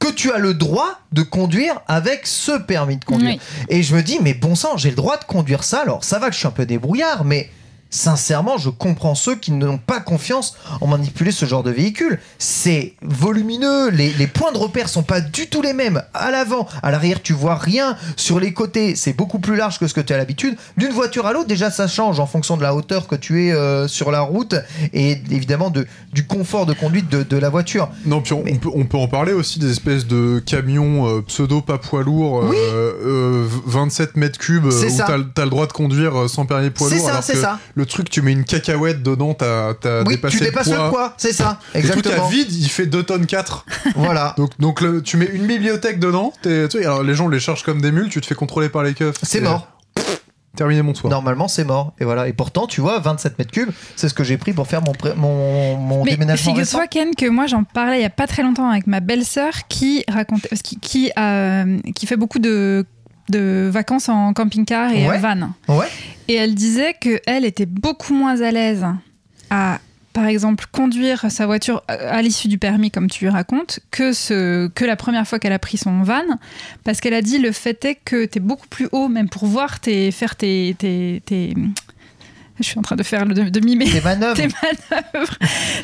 que 0.00 0.10
tu 0.12 0.30
as 0.30 0.38
le 0.38 0.54
droit 0.54 1.00
de 1.12 1.22
conduire 1.22 1.80
avec 1.88 2.26
ce 2.26 2.52
permis 2.58 2.98
de 2.98 3.04
conduire. 3.04 3.32
Oui. 3.34 3.40
Et 3.68 3.82
je 3.82 3.94
me 3.96 4.02
dis, 4.02 4.18
mais 4.22 4.32
bon 4.32 4.54
sang, 4.54 4.76
j'ai 4.76 4.90
le 4.90 4.96
droit 4.96 5.16
de 5.16 5.24
conduire 5.24 5.64
ça. 5.64 5.80
Alors, 5.82 6.04
ça 6.04 6.18
va 6.18 6.28
que 6.28 6.34
je 6.34 6.38
suis 6.38 6.46
un 6.46 6.52
peu 6.52 6.66
débrouillard, 6.66 7.24
mais 7.24 7.50
sincèrement, 7.90 8.58
je 8.58 8.70
comprends 8.70 9.14
ceux 9.14 9.34
qui 9.36 9.52
n'ont 9.52 9.78
pas 9.78 10.00
confiance 10.00 10.56
en 10.80 10.86
manipuler 10.86 11.30
ce 11.32 11.46
genre 11.46 11.62
de 11.62 11.70
véhicule. 11.70 12.18
C'est 12.38 12.94
volumineux, 13.02 13.90
les, 13.90 14.12
les 14.12 14.26
points 14.26 14.52
de 14.52 14.58
repère 14.58 14.88
sont 14.88 15.02
pas 15.02 15.20
du 15.20 15.48
tout 15.48 15.62
les 15.62 15.72
mêmes. 15.72 16.02
À 16.14 16.30
l'avant, 16.30 16.66
à 16.82 16.90
l'arrière, 16.90 17.22
tu 17.22 17.32
vois 17.32 17.56
rien. 17.56 17.96
Sur 18.16 18.40
les 18.40 18.52
côtés, 18.52 18.94
c'est 18.94 19.12
beaucoup 19.12 19.38
plus 19.38 19.56
large 19.56 19.78
que 19.78 19.86
ce 19.86 19.94
que 19.94 20.00
tu 20.00 20.12
as 20.12 20.16
l'habitude. 20.18 20.56
D'une 20.76 20.90
voiture 20.92 21.26
à 21.26 21.32
l'autre, 21.32 21.48
déjà, 21.48 21.70
ça 21.70 21.86
change 21.88 22.20
en 22.20 22.26
fonction 22.26 22.56
de 22.56 22.62
la 22.62 22.74
hauteur 22.74 23.06
que 23.08 23.16
tu 23.16 23.46
es 23.46 23.52
euh, 23.52 23.88
sur 23.88 24.10
la 24.10 24.20
route 24.20 24.54
et 24.92 25.12
évidemment 25.30 25.70
de, 25.70 25.86
du 26.12 26.26
confort 26.26 26.66
de 26.66 26.74
conduite 26.74 27.08
de, 27.08 27.22
de 27.22 27.36
la 27.36 27.48
voiture. 27.48 27.88
Non, 28.06 28.20
puis 28.20 28.32
on, 28.34 28.42
Mais- 28.44 28.54
on 28.54 28.58
peut, 28.58 28.70
on 28.74 28.84
peut 28.84 28.98
en 28.98 29.08
parler 29.08 29.32
aussi 29.32 29.58
des 29.58 29.70
espèces 29.70 30.06
de 30.06 30.40
camions 30.44 31.06
euh, 31.08 31.22
pseudo 31.22 31.60
pas 31.60 31.78
poids 31.78 32.02
lourds, 32.02 32.44
Oui. 32.44 32.56
euh, 32.56 33.46
27 33.66 34.16
mètres 34.16 34.38
cubes, 34.38 34.70
C'est 34.70 34.86
où 34.92 34.96
ça. 34.96 35.04
t'as 35.34 35.44
le- 35.44 35.48
droit 35.50 35.66
de 35.66 35.72
conduire 35.72 36.28
sans 36.28 36.44
permis 36.46 36.70
poids 36.70 36.88
C'est 36.88 36.96
lourd. 36.96 37.06
ça, 37.06 37.10
alors 37.12 37.22
c'est 37.24 37.36
ça. 37.36 37.58
Le 37.78 37.86
truc, 37.86 38.10
tu 38.10 38.22
mets 38.22 38.32
une 38.32 38.42
cacahuète 38.44 39.04
dedans, 39.04 39.34
t'as 39.34 39.72
t'as 39.74 40.02
oui, 40.02 40.16
dépassé 40.16 40.38
tu 40.38 40.44
dépasses 40.44 40.66
le 40.66 40.72
le 40.84 40.90
poids. 40.90 41.14
c'est 41.16 41.32
ça. 41.32 41.60
Le 41.76 41.80
truc 41.82 42.06
à 42.06 42.08
Exactement. 42.08 42.28
vide, 42.28 42.52
il 42.52 42.68
fait 42.68 42.86
2 42.86 43.04
tonnes 43.04 43.26
4. 43.26 43.64
Voilà. 43.94 44.34
Donc, 44.36 44.50
donc 44.58 44.80
le- 44.80 45.00
tu 45.00 45.16
mets 45.16 45.26
une 45.32 45.46
bibliothèque 45.46 46.00
dedans. 46.00 46.32
t'es- 46.42 46.66
tu 46.68 46.78
sais, 46.78 46.84
alors 46.84 47.04
les 47.04 47.14
gens 47.14 47.28
les 47.28 47.38
chargent 47.38 47.62
comme 47.62 47.80
des 47.80 47.92
mules, 47.92 48.08
tu 48.08 48.20
te 48.20 48.26
fais 48.26 48.34
contrôler 48.34 48.68
par 48.68 48.82
les 48.82 48.94
keufs. 48.94 49.14
C'est 49.22 49.40
mort. 49.40 49.68
Terminé 50.56 50.82
mon 50.82 50.92
soir. 50.92 51.08
Normalement, 51.12 51.46
c'est 51.46 51.62
mort. 51.62 51.92
Et 52.00 52.04
voilà. 52.04 52.26
Et 52.26 52.32
pourtant, 52.32 52.66
tu 52.66 52.80
vois, 52.80 52.98
27 52.98 53.38
mètres 53.38 53.52
cubes, 53.52 53.70
c'est 53.94 54.08
ce 54.08 54.14
que 54.14 54.24
j'ai 54.24 54.38
pris 54.38 54.52
pour 54.52 54.66
faire 54.66 54.82
mon, 54.82 54.90
pré- 54.92 55.14
mon, 55.14 55.76
mon 55.76 56.02
Mais 56.04 56.12
déménagement 56.12 56.52
figure-toi, 56.52 56.88
Ken, 56.88 57.14
que 57.14 57.28
moi 57.28 57.46
j'en 57.46 57.62
parlais 57.62 57.98
il 58.00 58.02
y 58.02 58.06
a 58.06 58.10
pas 58.10 58.26
très 58.26 58.42
longtemps 58.42 58.68
avec 58.68 58.88
ma 58.88 58.98
belle-sœur 58.98 59.52
qui 59.68 60.02
racontait, 60.08 60.48
qui, 60.82 61.12
a, 61.14 61.64
qui 61.94 62.06
fait 62.06 62.16
beaucoup 62.16 62.40
de, 62.40 62.84
de 63.30 63.68
vacances 63.72 64.08
en 64.08 64.32
camping-car 64.32 64.92
et 64.92 65.06
Ouais. 65.08 65.16
en 65.16 65.20
van. 65.20 65.50
Ouais. 65.68 65.86
Et 66.28 66.34
elle 66.34 66.54
disait 66.54 66.94
qu'elle 67.00 67.44
était 67.44 67.66
beaucoup 67.66 68.14
moins 68.14 68.40
à 68.42 68.50
l'aise 68.50 68.84
à, 69.50 69.80
par 70.12 70.26
exemple, 70.26 70.66
conduire 70.72 71.30
sa 71.30 71.46
voiture 71.46 71.82
à 71.88 72.20
l'issue 72.22 72.48
du 72.48 72.58
permis, 72.58 72.90
comme 72.90 73.08
tu 73.08 73.28
racontes, 73.28 73.80
que, 73.90 74.12
ce, 74.12 74.66
que 74.68 74.84
la 74.84 74.96
première 74.96 75.26
fois 75.26 75.38
qu'elle 75.38 75.52
a 75.52 75.58
pris 75.58 75.78
son 75.78 76.02
van. 76.02 76.22
Parce 76.84 77.00
qu'elle 77.00 77.14
a 77.14 77.22
dit 77.22 77.38
le 77.38 77.52
fait 77.52 77.84
est 77.84 77.94
que 78.04 78.24
tu 78.26 78.38
es 78.38 78.40
beaucoup 78.40 78.66
plus 78.68 78.88
haut, 78.92 79.08
même 79.08 79.28
pour 79.28 79.46
voir 79.46 79.80
tes, 79.80 80.10
faire 80.10 80.36
tes, 80.36 80.74
tes, 80.78 81.22
tes- 81.24 81.54
Je 82.58 82.64
suis 82.64 82.78
en 82.78 82.82
train 82.82 82.96
de 82.96 83.02
faire 83.04 83.24
le, 83.24 83.32
de, 83.34 83.48
de 83.48 83.60
mimer 83.64 83.84
Tes 83.88 84.00
manœuvres. 84.00 84.34
tes 84.36 84.48
manœuvres. 84.48 85.34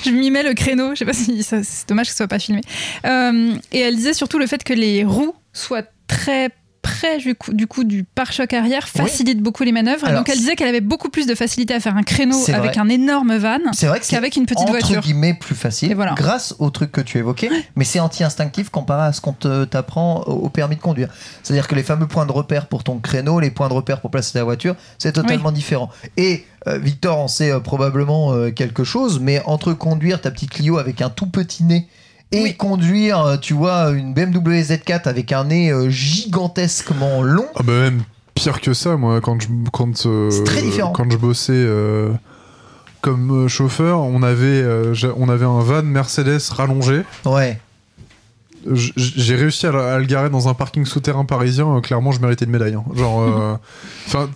Je 0.05 0.11
m'y 0.11 0.31
mets 0.31 0.43
le 0.43 0.55
créneau. 0.55 0.91
Je 0.91 0.99
sais 0.99 1.05
pas 1.05 1.13
si 1.13 1.43
c'est 1.45 1.63
dommage 1.89 2.07
que 2.07 2.11
ce 2.13 2.17
soit 2.19 2.29
pas 2.29 2.41
filmé. 2.41 2.61
Euh, 3.07 3.55
et 3.73 3.79
elle 3.79 3.95
disait 3.97 4.15
surtout 4.15 4.39
le 4.39 4.47
fait 4.49 4.63
que 4.65 4.73
les 4.75 5.05
roues 5.05 5.35
soient 5.53 5.85
très 6.09 6.51
près 6.85 7.19
du 7.19 7.35
coup 7.35 7.53
du, 7.53 7.67
coup, 7.67 7.83
du 7.83 8.05
pare-choc 8.05 8.53
arrière 8.53 8.87
facilite 8.89 9.41
beaucoup 9.41 9.65
les 9.65 9.73
manœuvres. 9.73 10.09
Et 10.09 10.13
donc 10.13 10.29
elle 10.29 10.39
disait 10.39 10.55
qu'elle 10.55 10.69
avait 10.69 10.81
beaucoup 10.81 11.09
plus 11.09 11.27
de 11.27 11.35
facilité 11.35 11.75
à 11.75 11.81
faire 11.81 11.97
un 11.97 12.05
créneau 12.05 12.39
avec 12.53 12.75
vrai. 12.75 12.79
un 12.79 12.89
énorme 12.89 13.37
van 13.37 13.59
qu'avec 14.09 14.37
une 14.37 14.47
petite 14.47 14.59
entre 14.61 14.71
voiture. 14.71 15.01
guillemets 15.01 15.35
plus 15.35 15.55
facile 15.55 15.95
voilà. 15.95 16.15
grâce 16.15 16.55
au 16.59 16.71
truc 16.71 16.93
que 16.93 17.01
tu 17.01 17.19
évoquais, 17.19 17.51
mais 17.75 17.85
c'est 17.85 18.01
anti-instinctif 18.01 18.69
comparé 18.69 19.09
à 19.09 19.13
ce 19.13 19.21
qu'on 19.21 19.33
t'apprend 19.33 20.23
au 20.23 20.45
au 20.45 20.51
permis 20.51 20.77
de 20.77 20.81
conduire. 20.81 21.09
C'est-à-dire 21.43 21.67
que 21.67 21.75
les 21.75 21.83
fameux 21.83 22.07
points 22.07 22.27
de 22.27 22.33
repère 22.33 22.67
pour 22.67 22.85
ton 22.85 22.99
créneau, 22.99 23.41
les 23.41 23.51
points 23.51 23.69
de 23.69 23.73
repère 23.73 24.01
pour 24.03 24.11
placer 24.11 24.35
ta 24.35 24.45
voiture, 24.45 24.77
c'est 24.99 25.13
totalement 25.13 25.53
différent. 25.53 25.91
Et 26.19 26.45
euh, 26.67 26.79
Victor 26.79 27.19
en 27.19 27.29
sait 27.29 27.51
euh, 27.51 27.61
probablement 27.61 28.33
euh, 28.33 28.51
quelque 28.51 28.85
chose, 28.85 29.21
mais 29.21 29.43
entre 29.47 29.73
conduire 29.73 30.21
ta 30.21 30.31
petite 30.31 30.51
Clio 30.51 30.79
avec 30.79 31.01
un 31.01 31.09
tout 31.09 31.27
petit 31.27 31.65
nez 31.65 31.89
et 32.35 32.43
Oui. 32.43 32.55
conduire, 32.57 33.21
euh, 33.21 33.37
tu 33.37 33.55
vois, 33.55 33.91
une 33.91 34.13
BMW 34.15 34.61
Z4 34.63 35.09
avec 35.09 35.33
un 35.33 35.45
nez 35.45 35.71
euh, 35.71 35.89
gigantesquement 35.89 37.23
long, 37.23 37.47
Ah 37.57 37.63
bah 37.63 37.73
même 37.73 38.03
pire 38.35 38.61
que 38.61 38.75
ça, 38.75 38.97
moi, 38.97 39.21
quand 39.21 39.41
je, 39.41 39.49
quand, 39.73 40.07
euh, 40.07 40.31
C'est 40.31 40.45
très 40.45 40.63
différent. 40.63 40.93
quand 40.93 41.11
je 41.11 41.17
bossais 41.17 41.53
euh, 41.55 42.11
comme 43.01 43.49
chauffeur, 43.49 44.01
on 44.01 44.23
avait, 44.23 44.45
euh, 44.63 44.95
on 45.17 45.29
avait 45.29 45.45
un 45.45 45.61
van 45.61 45.83
Mercedes 45.83 46.41
rallongé. 46.51 47.03
ouais. 47.27 47.59
J'ai 48.73 49.35
réussi 49.35 49.67
à, 49.67 49.73
le- 49.73 49.81
à 49.81 49.99
le 49.99 50.05
garer 50.07 50.31
dans 50.31 50.49
un 50.49 50.55
parking 50.55 50.85
souterrain 50.87 51.25
parisien. 51.25 51.77
euh, 51.77 51.81
clairement, 51.81 52.13
je 52.13 52.21
méritais 52.21 52.45
une 52.47 52.51
médaille. 52.51 52.75
hein. 52.75 52.85
Genre, 52.95 53.21
euh, 53.21 53.55
enfin, 54.07 54.31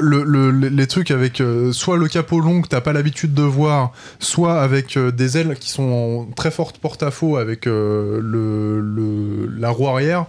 le, 0.00 0.22
le- 0.24 0.50
les 0.50 0.86
trucs 0.86 1.10
avec 1.10 1.40
euh, 1.40 1.72
soit 1.72 1.96
le 1.96 2.08
capot 2.08 2.40
long 2.40 2.62
que 2.62 2.68
t'as 2.68 2.80
pas 2.80 2.92
l'habitude 2.92 3.34
de 3.34 3.42
voir, 3.42 3.92
soit 4.18 4.60
avec 4.62 4.96
euh, 4.96 5.10
des 5.12 5.36
ailes 5.38 5.56
qui 5.58 5.70
sont 5.70 6.26
en 6.28 6.32
très 6.34 6.50
forte 6.50 6.78
porte-à-faux 6.78 7.36
avec 7.36 7.66
euh, 7.66 8.20
le, 8.22 8.80
le- 8.80 9.46
la 9.58 9.70
roue 9.70 9.88
arrière. 9.88 10.26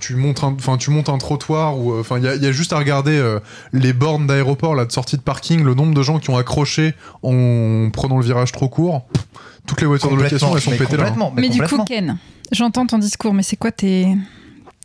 Tu 0.00 0.16
montes 0.16 0.42
un, 0.42 0.48
enfin, 0.58 0.76
tu 0.78 0.90
montes 0.90 1.08
un 1.08 1.18
trottoir 1.18 1.78
ou, 1.78 1.96
enfin, 1.98 2.18
il 2.18 2.24
y, 2.24 2.28
a- 2.28 2.34
il 2.34 2.42
y 2.42 2.46
a 2.46 2.52
juste 2.52 2.72
à 2.72 2.78
regarder 2.78 3.16
euh, 3.16 3.38
les 3.72 3.92
bornes 3.92 4.26
d'aéroport 4.26 4.74
là 4.74 4.84
de 4.84 4.90
sortie 4.92 5.16
de 5.16 5.22
parking, 5.22 5.62
le 5.62 5.74
nombre 5.74 5.94
de 5.94 6.02
gens 6.02 6.18
qui 6.18 6.28
ont 6.30 6.36
accroché 6.36 6.94
en 7.22 7.88
prenant 7.92 8.18
le 8.18 8.24
virage 8.24 8.50
trop 8.52 8.68
court. 8.68 9.06
Toutes 9.64 9.80
les 9.80 9.86
voitures 9.86 10.10
de 10.10 10.16
location, 10.24 10.48
elles 10.56 10.60
sont 10.60 10.70
pétées 10.78 10.96
là. 10.96 11.04
hein. 11.10 11.32
Mais, 11.36 11.42
du 11.54 11.58
coup. 11.68 11.84
Ken, 11.84 12.18
j'entends 12.52 12.86
ton 12.86 12.98
discours, 12.98 13.34
mais 13.34 13.42
c'est 13.42 13.56
quoi 13.56 13.72
tes, 13.72 14.16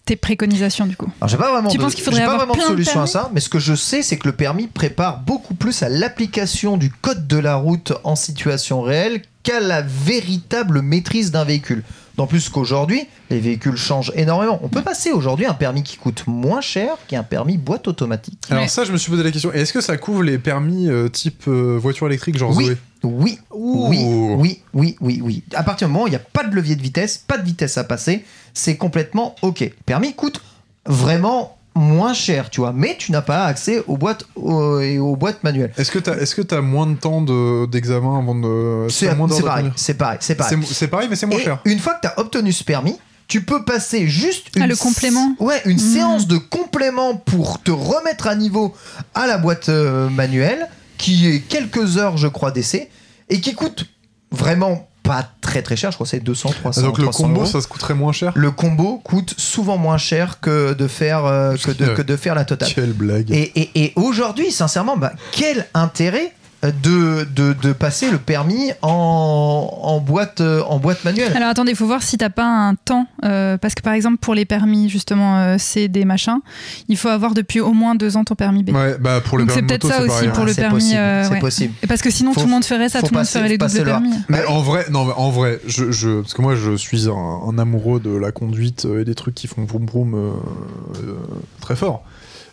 tes 0.05 0.15
préconisations 0.15 0.88
du 0.88 0.95
coup 0.95 1.11
Alors 1.22 1.30
j'ai 1.30 1.38
pas 1.38 1.51
vraiment 1.51 1.70
Tu 1.70 1.78
de, 1.78 1.84
penses 1.84 1.93
qu'il 1.93 2.03
faudrait 2.03 2.26
pas 2.26 2.38
vraiment 2.38 2.55
de 2.55 2.61
solution 2.61 3.01
à 3.01 3.07
ça, 3.07 3.30
mais 3.34 3.39
ce 3.39 3.49
que 3.49 3.59
je 3.59 3.76
sais, 3.76 4.01
c'est 4.01 4.18
que 4.18 4.28
le 4.28 4.36
permis 4.36 4.68
prépare 4.68 5.20
beaucoup 5.22 5.53
plus 5.53 5.84
à 5.84 5.89
l'application 5.89 6.78
du 6.78 6.89
code 6.89 7.28
de 7.28 7.38
la 7.38 7.55
route 7.55 7.93
en 8.03 8.15
situation 8.15 8.82
réelle 8.82 9.22
qu'à 9.43 9.59
la 9.59 9.82
véritable 9.82 10.82
maîtrise 10.82 11.32
d'un 11.32 11.43
véhicule. 11.43 11.84
D'autant 12.18 12.28
plus 12.28 12.49
qu'aujourd'hui, 12.49 13.07
les 13.30 13.39
véhicules 13.39 13.76
changent 13.78 14.11
énormément. 14.15 14.59
On 14.63 14.70
peut 14.70 14.82
passer 14.82 15.11
aujourd'hui 15.11 15.45
un 15.45 15.53
permis 15.53 15.84
qui 15.84 15.97
coûte 15.97 16.24
moins 16.26 16.61
cher 16.61 16.97
qu'un 17.07 17.22
permis 17.22 17.57
boîte 17.59 17.88
automatique. 17.88 18.39
Alors 18.49 18.63
Ouais. 18.63 18.68
ça, 18.70 18.86
je 18.86 18.91
me 18.91 18.97
suis 18.97 19.11
posé 19.11 19.22
la 19.24 19.30
question. 19.30 19.53
Est-ce 19.53 19.72
que 19.72 19.82
ça 19.82 19.97
couvre 19.97 20.24
les 20.24 20.39
permis 20.39 20.89
euh, 20.89 21.09
type 21.09 21.43
euh, 21.47 21.78
voiture 21.80 22.07
électrique, 22.07 22.36
genre 22.36 22.55
Oui. 22.57 22.65
Zoé? 22.65 22.78
Oui, 23.03 23.38
Ouh. 23.53 23.88
oui, 23.89 23.99
oui, 24.39 24.61
oui, 24.74 24.95
oui, 24.99 25.22
oui. 25.24 25.43
À 25.53 25.61
partir 25.61 25.88
du 25.88 25.93
moment 25.93 26.05
où 26.05 26.07
il 26.07 26.11
n'y 26.11 26.15
a 26.15 26.20
pas 26.34 26.43
de 26.43 26.55
levier 26.55 26.76
de 26.76 26.82
vitesse, 26.82 27.20
pas 27.20 27.38
de 27.38 27.45
vitesse 27.45 27.78
à 27.78 27.84
passer, 27.84 28.26
c'est 28.55 28.78
complètement 28.78 29.36
OK. 29.43 29.59
Le 29.59 29.70
permis 29.86 30.15
coûte 30.15 30.41
vraiment 30.88 31.57
moins 31.78 32.13
cher, 32.13 32.49
tu 32.49 32.59
vois, 32.61 32.73
mais 32.73 32.95
tu 32.99 33.11
n'as 33.11 33.21
pas 33.21 33.45
accès 33.45 33.84
aux 33.88 33.95
boîtes 33.97 34.25
et 34.82 34.99
aux 34.99 35.15
boîtes 35.15 35.43
manuelles. 35.43 35.71
Est-ce 35.78 35.91
que 35.91 35.99
est-ce 36.19 36.36
que 36.36 36.41
t'as 36.41 36.61
moins 36.61 36.88
de 36.88 36.95
temps 36.95 37.21
de- 37.21 37.65
d'examen 37.67 38.17
avant 38.19 38.36
de 38.36 38.88
C'est 38.89 39.07
pareil, 39.43 39.71
c'est 39.75 39.93
pareil, 39.93 40.17
c'est 40.21 40.36
pareil. 40.36 40.57
C'est 40.65 40.88
pareil, 40.88 41.07
mais 41.09 41.15
c'est 41.15 41.25
moins 41.25 41.39
Et 41.39 41.43
cher. 41.43 41.59
une 41.65 41.80
fois 41.80 41.93
que 41.95 42.01
tu 42.01 42.07
as 42.07 42.19
obtenu 42.19 42.51
ce 42.51 42.63
permis, 42.63 42.97
tu 43.28 43.43
peux 43.43 43.63
passer 43.65 44.07
juste 44.07 44.47
une 44.55 44.63
Ah, 44.63 44.67
le 44.67 44.75
complément 44.75 45.36
Ouais, 45.39 45.61
une 45.65 45.73
Mhm. 45.73 45.93
séance 45.93 46.28
de 46.28 46.38
complément 46.38 47.15
pour 47.15 47.61
te 47.61 47.71
remettre 47.71 48.28
à 48.28 48.36
niveau 48.36 48.73
à 49.13 49.28
la 49.28 49.38
boîte 49.38 49.69
euh, 49.69 50.09
manuelle 50.09 50.67
qui 50.97 51.28
est 51.28 51.39
quelques 51.41 51.97
heures 51.97 52.17
je 52.17 52.28
crois 52.28 52.51
d'essai 52.51 52.89
et 53.30 53.39
qui 53.41 53.53
coûte 53.53 53.86
vraiment 54.32 54.88
pas 55.08 55.26
très 55.41 55.62
très 55.62 55.76
cher, 55.76 55.91
je 55.91 55.97
crois 55.97 56.05
que 56.05 56.10
c'est 56.12 56.20
200 56.20 56.49
300 56.60 56.82
Ah, 56.82 56.86
Donc 56.86 56.97
le 56.97 57.03
300 57.05 57.24
combo, 57.24 57.41
euros. 57.41 57.45
ça 57.49 57.62
se 57.62 57.68
coûterait 57.68 57.93
moins 57.95 58.12
cher. 58.12 58.32
Le 58.36 58.51
combo 58.51 58.99
coûte 59.03 59.34
souvent 59.38 59.78
moins 59.78 59.97
cher 59.97 60.39
que 60.39 60.74
de 60.74 60.88
faire 60.88 61.26
euh, 61.26 61.55
que, 61.55 61.72
de, 61.72 61.86
que 61.95 62.01
de 62.01 62.16
faire 62.16 62.36
la 62.36 62.45
totale. 62.45 62.70
Quelle 62.74 62.93
blague. 62.93 63.32
Et, 63.32 63.51
et- 63.60 63.84
et 63.84 63.93
aujourd'hui, 63.95 64.51
sincèrement, 64.51 64.97
bah, 64.97 65.14
quel 65.32 65.66
intérêt 65.74 66.34
de, 66.64 67.24
de, 67.36 67.53
de 67.53 67.72
passer 67.72 68.10
le 68.10 68.18
permis 68.18 68.72
en, 68.82 69.70
en 69.84 69.99
boîte, 69.99 70.41
euh, 70.41 70.62
en 70.68 70.80
boîte 70.80 71.05
manuelle 71.05 71.32
Alors 71.36 71.49
attendez, 71.49 71.72
il 71.72 71.78
faut 71.78 71.86
voir 71.86 72.01
si 72.01 72.18
t'as 72.18 72.30
pas 72.32 72.45
un 72.45 72.74
temps, 72.74 73.05
euh, 73.24 73.58
parce 73.58 73.76
que 73.76 73.82
par 73.84 73.93
exemple 73.93 74.18
pour 74.18 74.34
les 74.34 74.45
permis 74.45 74.89
justement 74.89 75.38
euh, 75.38 75.58
C, 75.60 75.88
D, 75.88 76.03
machin, 76.03 76.39
il 76.88 76.97
faut 76.97 77.10
avoir 77.10 77.36
depuis 77.36 77.60
au 77.60 77.74
moins 77.74 77.93
deux 77.95 78.18
ans 78.18 78.24
ton 78.24 78.34
permis 78.36 78.64
B. 78.64 78.70
Ouais, 78.72 78.97
bah 78.99 79.22
pour 79.22 79.38
les 79.38 79.45
Donc 79.45 79.51
c'est 79.51 79.62
permis 79.62 79.68
peut-être 79.68 79.88
ça 79.88 79.97
c'est 79.99 80.03
aussi 80.10 80.28
pour 80.30 80.39
hein. 80.39 80.45
le 80.45 80.53
c'est 80.53 80.62
permis, 80.62 80.76
possible, 80.80 80.97
euh, 80.99 81.24
c'est 81.24 81.30
ouais. 81.32 81.39
possible. 81.39 81.74
Et 81.84 81.88
parce 81.88 82.01
que 82.01 82.10
sinon 82.10 82.34
Faut- 82.34 82.41
tout 82.41 82.47
le 82.47 82.51
monde 82.51 82.66
ferait 82.66 82.89
ça, 82.89 83.01
tout 83.01 83.10
le 83.12 83.18
monde 83.18 83.28
ferait 83.28 83.49
les 83.49 83.58
doubles 83.58 83.72
le 83.78 83.84
permis. 83.84 84.14
Mais 84.28 84.43
en 84.45 84.60
vrai, 84.62 84.86
non, 84.89 85.05
mais 85.05 85.14
en 85.16 85.30
vrai, 85.30 85.60
je, 85.68 85.91
je- 85.91 86.22
parce 86.22 86.34
que 86.34 86.41
moi 86.41 86.55
je 86.55 86.76
suis 86.76 87.08
un, 87.08 87.14
un 87.49 87.58
amoureux 87.60 87.99
de 87.99 88.16
la 88.16 88.32
conduite 88.32 88.86
et 88.99 89.05
des 89.05 89.16
trucs 89.16 89.36
qui 89.36 89.47
font 89.47 89.64
vroom 89.64 89.86
vroom 89.86 90.14
euh, 90.16 90.32
euh, 91.03 91.14
très 91.62 91.76
fort. 91.76 92.03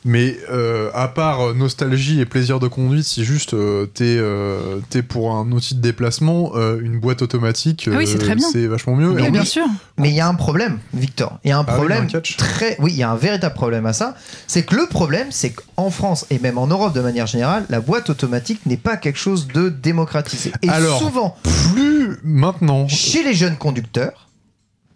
Mais 0.07 0.37
euh, 0.51 0.91
à 0.93 1.09
part 1.09 1.41
euh, 1.41 1.55
nostalgie 1.55 2.21
et 2.21 2.27
plaisir 2.27 2.61
de 2.61 2.69
conduite, 2.69 3.05
si 3.05 3.25
juste 3.25 3.55
euh, 3.55 3.87
t'es 3.87 4.17
euh, 4.19 4.81
t'es 4.91 5.03
pour 5.03 5.33
un 5.35 5.51
outil 5.51 5.75
de 5.77 5.81
déplacement, 5.81 6.53
euh, 6.57 6.79
une 6.83 7.01
boîte 7.01 7.23
automatique, 7.23 7.89
Ah 7.91 7.97
oui, 7.97 8.07
c'est 8.07 8.23
euh, 8.23 8.69
vachement 8.69 8.97
mieux. 8.97 9.13
Mais 9.13 9.23
en 9.23 9.31
bien 9.31 9.41
plus- 9.41 9.49
sûr. 9.49 9.65
Mais 9.97 10.11
il 10.11 10.15
y 10.15 10.21
a 10.21 10.29
un 10.29 10.35
problème, 10.35 10.79
Victor. 10.93 11.39
Il 11.43 11.49
y 11.49 11.53
a 11.53 11.59
un 11.59 11.65
Ah 11.67 11.71
oui, 11.73 11.77
problème 11.77 12.07
catch. 12.07 12.37
très. 12.37 12.77
Oui, 12.81 12.91
il 12.93 12.99
y 12.99 13.03
a 13.03 13.11
un 13.11 13.17
véritable 13.17 13.55
problème 13.55 13.87
à 13.87 13.95
ça. 13.95 14.15
C'est 14.47 14.65
que 14.65 14.77
le 14.77 14.87
problème, 14.87 15.29
c'est 15.31 15.55
qu'en 15.55 15.89
France 15.91 16.27
et 16.29 16.39
même 16.39 16.59
en 16.59 16.67
Europe 16.67 16.93
de 16.95 17.01
manière 17.01 17.27
générale, 17.27 17.65
la 17.71 17.81
boîte 17.81 18.11
automatique 18.11 18.61
n'est 18.67 18.77
pas 18.77 18.99
quelque 18.99 19.19
chose 19.19 19.49
de 19.55 19.71
démocratisé. 19.71 20.53
Et 20.61 20.69
Alors, 20.69 20.99
souvent, 20.99 21.37
plus 21.73 22.19
maintenant. 22.23 22.87
chez 22.89 23.23
les 23.23 23.33
jeunes 23.33 23.57
conducteurs 23.57 24.29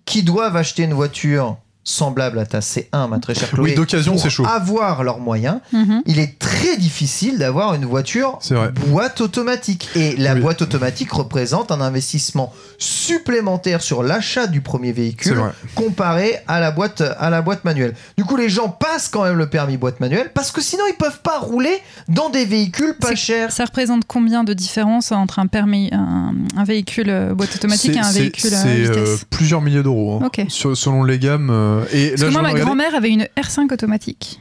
qui 0.05 0.23
doivent 0.23 0.57
acheter 0.57 0.83
une 0.83 0.93
voiture 0.95 1.57
semblable 1.89 2.39
à 2.39 2.45
ta 2.45 2.61
C1, 2.61 3.09
ma 3.09 3.19
très 3.19 3.35
chère 3.35 3.49
Chloé, 3.51 3.71
Oui, 3.71 3.75
d'occasion, 3.75 4.13
pour 4.13 4.21
c'est 4.23 4.29
chaud. 4.31 4.45
avoir 4.47 5.03
leurs 5.05 5.21
moyens, 5.21 5.61
Mhm. 5.73 6.03
il 6.07 6.19
est 6.19 6.39
très 6.39 6.77
difficile 6.77 7.39
d'avoir 7.39 7.73
une 7.75 7.87
voiture 7.87 8.39
boîte 8.89 9.21
automatique. 9.23 9.89
Et 9.97 10.15
la 10.17 10.35
Oui. 10.35 10.41
boîte 10.41 10.61
automatique 10.61 11.11
représente 11.13 11.73
un 11.73 11.81
investissement 11.81 12.53
supplémentaire 12.79 13.81
sur 13.81 14.03
l'achat 14.03 14.47
du 14.47 14.61
premier 14.61 14.93
véhicule 14.93 15.39
comparé 15.75 16.35
à 16.47 16.61
la 16.61 16.71
boîte 16.71 17.03
à 17.19 17.31
la 17.31 17.41
boîte 17.43 17.65
manuelle. 17.65 17.95
Du 18.19 18.25
coup, 18.25 18.37
les 18.37 18.49
gens 18.51 18.69
passent 18.69 19.09
quand 19.09 19.25
même 19.25 19.39
le 19.39 19.49
permis 19.49 19.77
boîte 19.79 20.01
manuelle 20.01 20.31
parce 20.35 20.53
que 20.53 20.61
sinon 20.61 20.83
ils 20.91 20.97
peuvent 20.97 21.21
pas 21.23 21.39
rouler 21.39 21.79
dans 22.09 22.29
des 22.29 22.45
véhicules 22.45 22.95
pas 23.01 23.09
C'est- 23.09 23.17
chers. 23.17 23.53
Ça 23.53 23.65
représente 23.65 24.05
combien 24.07 24.45
de 24.45 24.53
différence 24.53 25.11
entre 25.13 25.39
un 25.39 25.47
permis, 25.47 25.89
un, 25.93 26.35
un 26.57 26.65
véhicule 26.65 27.09
euh, 27.09 27.35
boîte 27.35 27.55
automatique 27.55 27.97
et 27.97 27.99
un 27.99 28.03
C'est- 28.03 28.21
véhicule 28.21 28.53
à 28.55 28.63
C'est 28.63 28.75
vitesse? 28.75 28.97
euh, 28.97 29.17
plusieurs 29.31 29.63
milliers 29.63 29.83
d'euros 29.83 30.21
hein, 30.23 30.31
sur- 30.49 30.77
selon 30.77 31.03
les 31.05 31.19
gammes. 31.19 31.49
euh, 31.51 31.78
et 31.93 32.11
Parce 32.11 32.23
là, 32.23 32.27
que 32.29 32.33
moi, 32.33 32.43
ma 32.43 32.49
regardais- 32.49 32.65
grand-mère 32.65 32.95
avait 32.95 33.11
une 33.11 33.27
R5 33.37 33.73
automatique. 33.73 34.41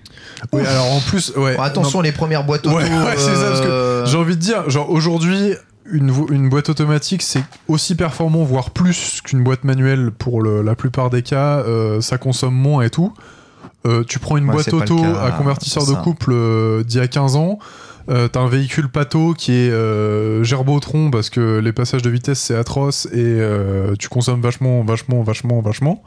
Oui, 0.53 0.61
alors 0.65 0.91
en 0.91 0.99
plus, 0.99 1.31
ouais. 1.35 1.55
Bon, 1.55 1.61
attention, 1.63 2.01
les 2.01 2.11
premières 2.11 2.43
boîtes 2.43 2.65
auto. 2.67 2.75
Ouais, 2.77 2.83
ouais, 2.83 3.15
c'est 3.17 3.35
ça, 3.35 3.47
parce 3.49 3.61
que 3.61 3.67
euh, 3.67 4.05
J'ai 4.05 4.17
envie 4.17 4.35
de 4.35 4.41
dire, 4.41 4.69
genre 4.69 4.89
aujourd'hui, 4.89 5.53
une, 5.89 6.11
une 6.31 6.49
boîte 6.49 6.69
automatique, 6.69 7.21
c'est 7.21 7.43
aussi 7.67 7.95
performant, 7.95 8.43
voire 8.43 8.71
plus 8.71 9.21
qu'une 9.23 9.43
boîte 9.43 9.63
manuelle 9.63 10.11
pour 10.11 10.41
le- 10.41 10.61
la 10.61 10.75
plupart 10.75 11.09
des 11.09 11.21
cas. 11.23 11.59
euh, 11.59 12.01
ça 12.01 12.17
consomme 12.17 12.53
moins 12.55 12.83
et 12.83 12.89
tout. 12.89 13.13
Euh, 13.85 14.03
tu 14.05 14.19
prends 14.19 14.35
une 14.37 14.45
Ouais, 14.47 14.53
boîte 14.53 14.73
auto 14.73 14.97
cas 14.97 15.21
à 15.23 15.31
convertisseur 15.31 15.85
de 15.85 15.93
couple 15.93 16.31
euh, 16.33 16.83
d'il 16.83 16.99
y 16.99 17.03
a 17.03 17.07
15 17.07 17.35
ans. 17.37 17.57
Euh, 18.09 18.27
T'as 18.27 18.39
un 18.39 18.47
véhicule 18.47 18.89
pato 18.89 19.33
qui 19.33 19.51
est 19.51 19.69
euh, 19.71 20.43
gerbotron 20.43 21.11
parce 21.11 21.29
que 21.29 21.59
les 21.59 21.71
passages 21.73 22.01
de 22.01 22.09
vitesse 22.09 22.39
c'est 22.39 22.55
atroce 22.55 23.05
et 23.07 23.17
euh, 23.17 23.93
tu 23.99 24.07
consommes 24.09 24.41
vachement, 24.41 24.83
vachement, 24.83 25.23
vachement, 25.23 25.61
vachement. 25.61 26.03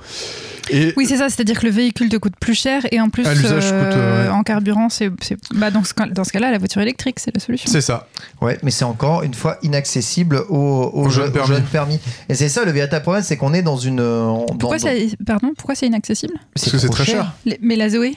Et 0.71 0.93
Oui, 0.97 1.07
c'est 1.07 1.17
ça, 1.17 1.29
c'est-à-dire 1.29 1.59
que 1.59 1.67
le 1.67 1.73
véhicule 1.73 2.09
te 2.09 2.17
coûte 2.17 2.35
plus 2.41 2.55
cher 2.55 2.83
et 2.93 3.01
en 3.01 3.09
plus, 3.09 3.27
l'usage, 3.29 3.71
euh, 3.73 3.85
coûte, 3.89 3.97
euh, 3.99 4.31
en 4.31 4.43
carburant, 4.45 4.89
c'est. 4.89 5.11
Bah, 5.55 5.71
dans 5.71 5.83
ce, 5.83 5.93
dans 6.13 6.23
ce 6.25 6.31
cas-là, 6.33 6.51
la 6.53 6.59
voiture 6.59 6.81
électrique, 6.81 7.19
c'est 7.19 7.35
la 7.35 7.41
solution. 7.41 7.71
c'est 7.71 7.81
ça. 7.81 8.07
Ouais, 8.41 8.57
mais 8.63 8.71
c'est 8.71 8.85
encore 8.85 9.23
une 9.23 9.35
fois 9.35 9.59
inaccessible 9.63 10.43
aux, 10.49 10.57
aux 10.95 11.07
Aux 11.07 11.11
jeunes, 11.11 11.33
permis. 11.33 11.49
jeunes 11.49 11.65
permis. 11.65 11.99
Et 12.29 12.35
c'est 12.35 12.49
ça 12.49 12.65
le 12.65 12.71
véritable 12.71 13.03
problème, 13.03 13.25
c'est 13.25 13.37
qu'on 13.37 13.53
est 13.53 13.63
dans 13.63 13.77
une. 13.79 13.97
dans- 13.97 14.47
Pourquoi 14.59 14.79
dans- 14.79 14.85
c'est 14.87 15.09
pardon 15.27 15.53
pourquoi 15.57 15.75
c'est 15.75 15.87
inaccessible? 15.87 16.35
Parce 16.55 16.71
que 16.71 16.79
c'est 16.79 16.89
très 16.89 17.05
cher. 17.05 17.33
Les- 17.45 17.59
Mais 17.63 17.75
la 17.77 17.89
Zoé? 17.89 18.15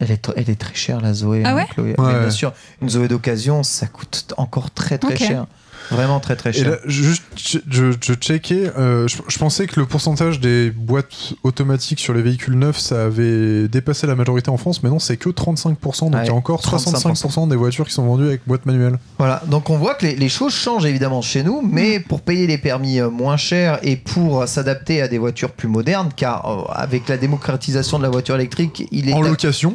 Elle 0.00 0.10
est, 0.12 0.30
elle 0.36 0.48
est 0.50 0.58
très 0.58 0.74
chère 0.74 1.00
la 1.00 1.12
Zoé. 1.14 1.42
Ah 1.44 1.50
hein, 1.50 1.54
ouais 1.56 1.66
Chloé. 1.74 1.94
Ouais. 1.98 2.12
Mais 2.12 2.20
bien 2.20 2.30
sûr, 2.30 2.52
une 2.82 2.88
Zoé 2.88 3.08
d'occasion, 3.08 3.62
ça 3.62 3.86
coûte 3.86 4.32
encore 4.36 4.70
très 4.70 4.98
très 4.98 5.16
cher. 5.16 5.46
Vraiment 5.90 6.20
très 6.20 6.36
très 6.36 6.50
Et 6.50 6.52
cher. 6.52 6.70
là, 6.72 6.76
juste, 6.84 7.22
je, 7.42 7.58
je, 7.70 7.92
je 7.98 8.12
checkais, 8.12 8.70
euh, 8.76 9.08
je, 9.08 9.16
je 9.26 9.38
pensais 9.38 9.66
que 9.66 9.80
le 9.80 9.86
pourcentage 9.86 10.38
des 10.38 10.70
boîtes 10.70 11.32
automatiques 11.44 11.98
sur 12.00 12.12
les 12.12 12.20
véhicules 12.20 12.58
neufs, 12.58 12.78
ça 12.78 13.04
avait 13.06 13.68
dépassé 13.68 14.06
la 14.06 14.14
majorité 14.14 14.50
en 14.50 14.58
France, 14.58 14.82
mais 14.82 14.90
non, 14.90 14.98
c'est 14.98 15.16
que 15.16 15.30
35%, 15.30 16.10
donc 16.10 16.14
Ouais, 16.14 16.20
il 16.24 16.26
y 16.26 16.30
a 16.30 16.34
encore 16.34 16.60
65% 16.60 17.48
des 17.48 17.56
voitures 17.56 17.86
qui 17.86 17.94
sont 17.94 18.04
vendues 18.04 18.26
avec 18.26 18.42
boîte 18.46 18.66
manuelle. 18.66 18.98
Voilà, 19.18 19.42
donc 19.46 19.70
on 19.70 19.78
voit 19.78 19.94
que 19.94 20.04
les, 20.04 20.14
les 20.16 20.28
choses 20.28 20.52
changent 20.52 20.84
évidemment 20.84 21.22
chez 21.22 21.42
nous, 21.42 21.62
Mm. 21.62 21.68
mais 21.72 22.00
pour 22.00 22.20
payer 22.20 22.46
les 22.46 22.58
permis 22.58 23.00
euh, 23.00 23.08
moins 23.08 23.38
chers 23.38 23.78
et 23.82 23.96
pour 23.96 24.46
s'adapter 24.46 25.00
à 25.00 25.08
des 25.08 25.16
voitures 25.16 25.52
plus 25.52 25.68
modernes, 25.68 26.10
car 26.14 26.44
euh, 26.68 26.70
avec 26.74 27.08
la 27.08 27.16
démocratisation 27.16 27.96
de 27.98 28.02
la 28.02 28.10
voiture 28.10 28.34
électrique, 28.34 28.86
il 28.92 29.08
est 29.08 29.14
En 29.14 29.22
location. 29.22 29.74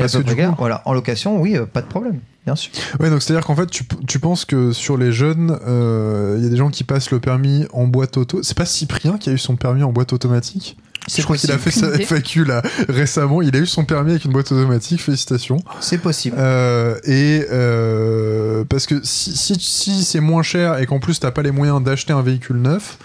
Parce 0.00 0.12
que 0.12 0.18
du 0.18 0.34
près- 0.34 0.46
coup- 0.46 0.54
voilà, 0.58 0.82
en 0.84 0.92
location, 0.92 1.40
oui, 1.40 1.56
euh, 1.56 1.66
pas 1.66 1.80
de 1.82 1.86
problème, 1.86 2.20
bien 2.44 2.56
sûr. 2.56 2.70
Ouais, 3.00 3.10
donc 3.10 3.22
c'est-à-dire 3.22 3.44
qu'en 3.46 3.56
fait, 3.56 3.66
tu, 3.70 3.84
tu 4.06 4.18
penses 4.18 4.44
que 4.44 4.72
sur 4.72 4.96
les 4.96 5.12
jeunes, 5.12 5.58
euh, 5.66 6.36
il 6.38 6.44
y 6.44 6.46
a 6.46 6.50
des 6.50 6.56
gens 6.56 6.70
qui 6.70 6.84
passent 6.84 7.10
le 7.10 7.20
permis 7.20 7.66
en 7.72 7.86
boîte 7.86 8.16
auto. 8.16 8.42
C'est 8.42 8.56
pas 8.56 8.66
Cyprien 8.66 9.18
qui 9.18 9.30
a 9.30 9.32
eu 9.32 9.38
son 9.38 9.56
permis 9.56 9.82
en 9.82 9.92
boîte 9.92 10.12
automatique? 10.12 10.76
C'est 11.06 11.20
Je 11.20 11.26
crois 11.26 11.36
qu'il 11.36 11.52
a 11.52 11.58
fait 11.58 11.70
sa. 11.70 11.88
FAQ 12.00 12.46
là 12.46 12.62
récemment. 12.88 13.42
Il 13.42 13.54
a 13.54 13.58
eu 13.58 13.66
son 13.66 13.84
permis 13.84 14.12
avec 14.12 14.24
une 14.24 14.32
boîte 14.32 14.50
automatique. 14.52 15.02
Félicitations. 15.02 15.58
C'est 15.80 15.98
possible. 15.98 16.34
Euh, 16.38 16.98
et 17.04 17.44
euh, 17.52 18.64
parce 18.64 18.86
que 18.86 19.00
si, 19.02 19.36
si, 19.36 19.54
si 19.60 20.02
c'est 20.04 20.20
moins 20.20 20.42
cher 20.42 20.78
et 20.78 20.86
qu'en 20.86 21.00
plus 21.00 21.20
t'as 21.20 21.30
pas 21.30 21.42
les 21.42 21.50
moyens 21.50 21.82
d'acheter 21.82 22.14
un 22.14 22.22
véhicule 22.22 22.56
neuf, 22.56 22.96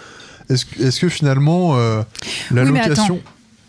est-ce 0.50 0.66
que, 0.66 0.82
est-ce 0.82 1.00
que 1.02 1.10
finalement 1.10 1.74
euh, 1.78 2.02
la 2.52 2.64
Oui, 2.64 2.72
mais 2.72 2.88
location. 2.88 3.20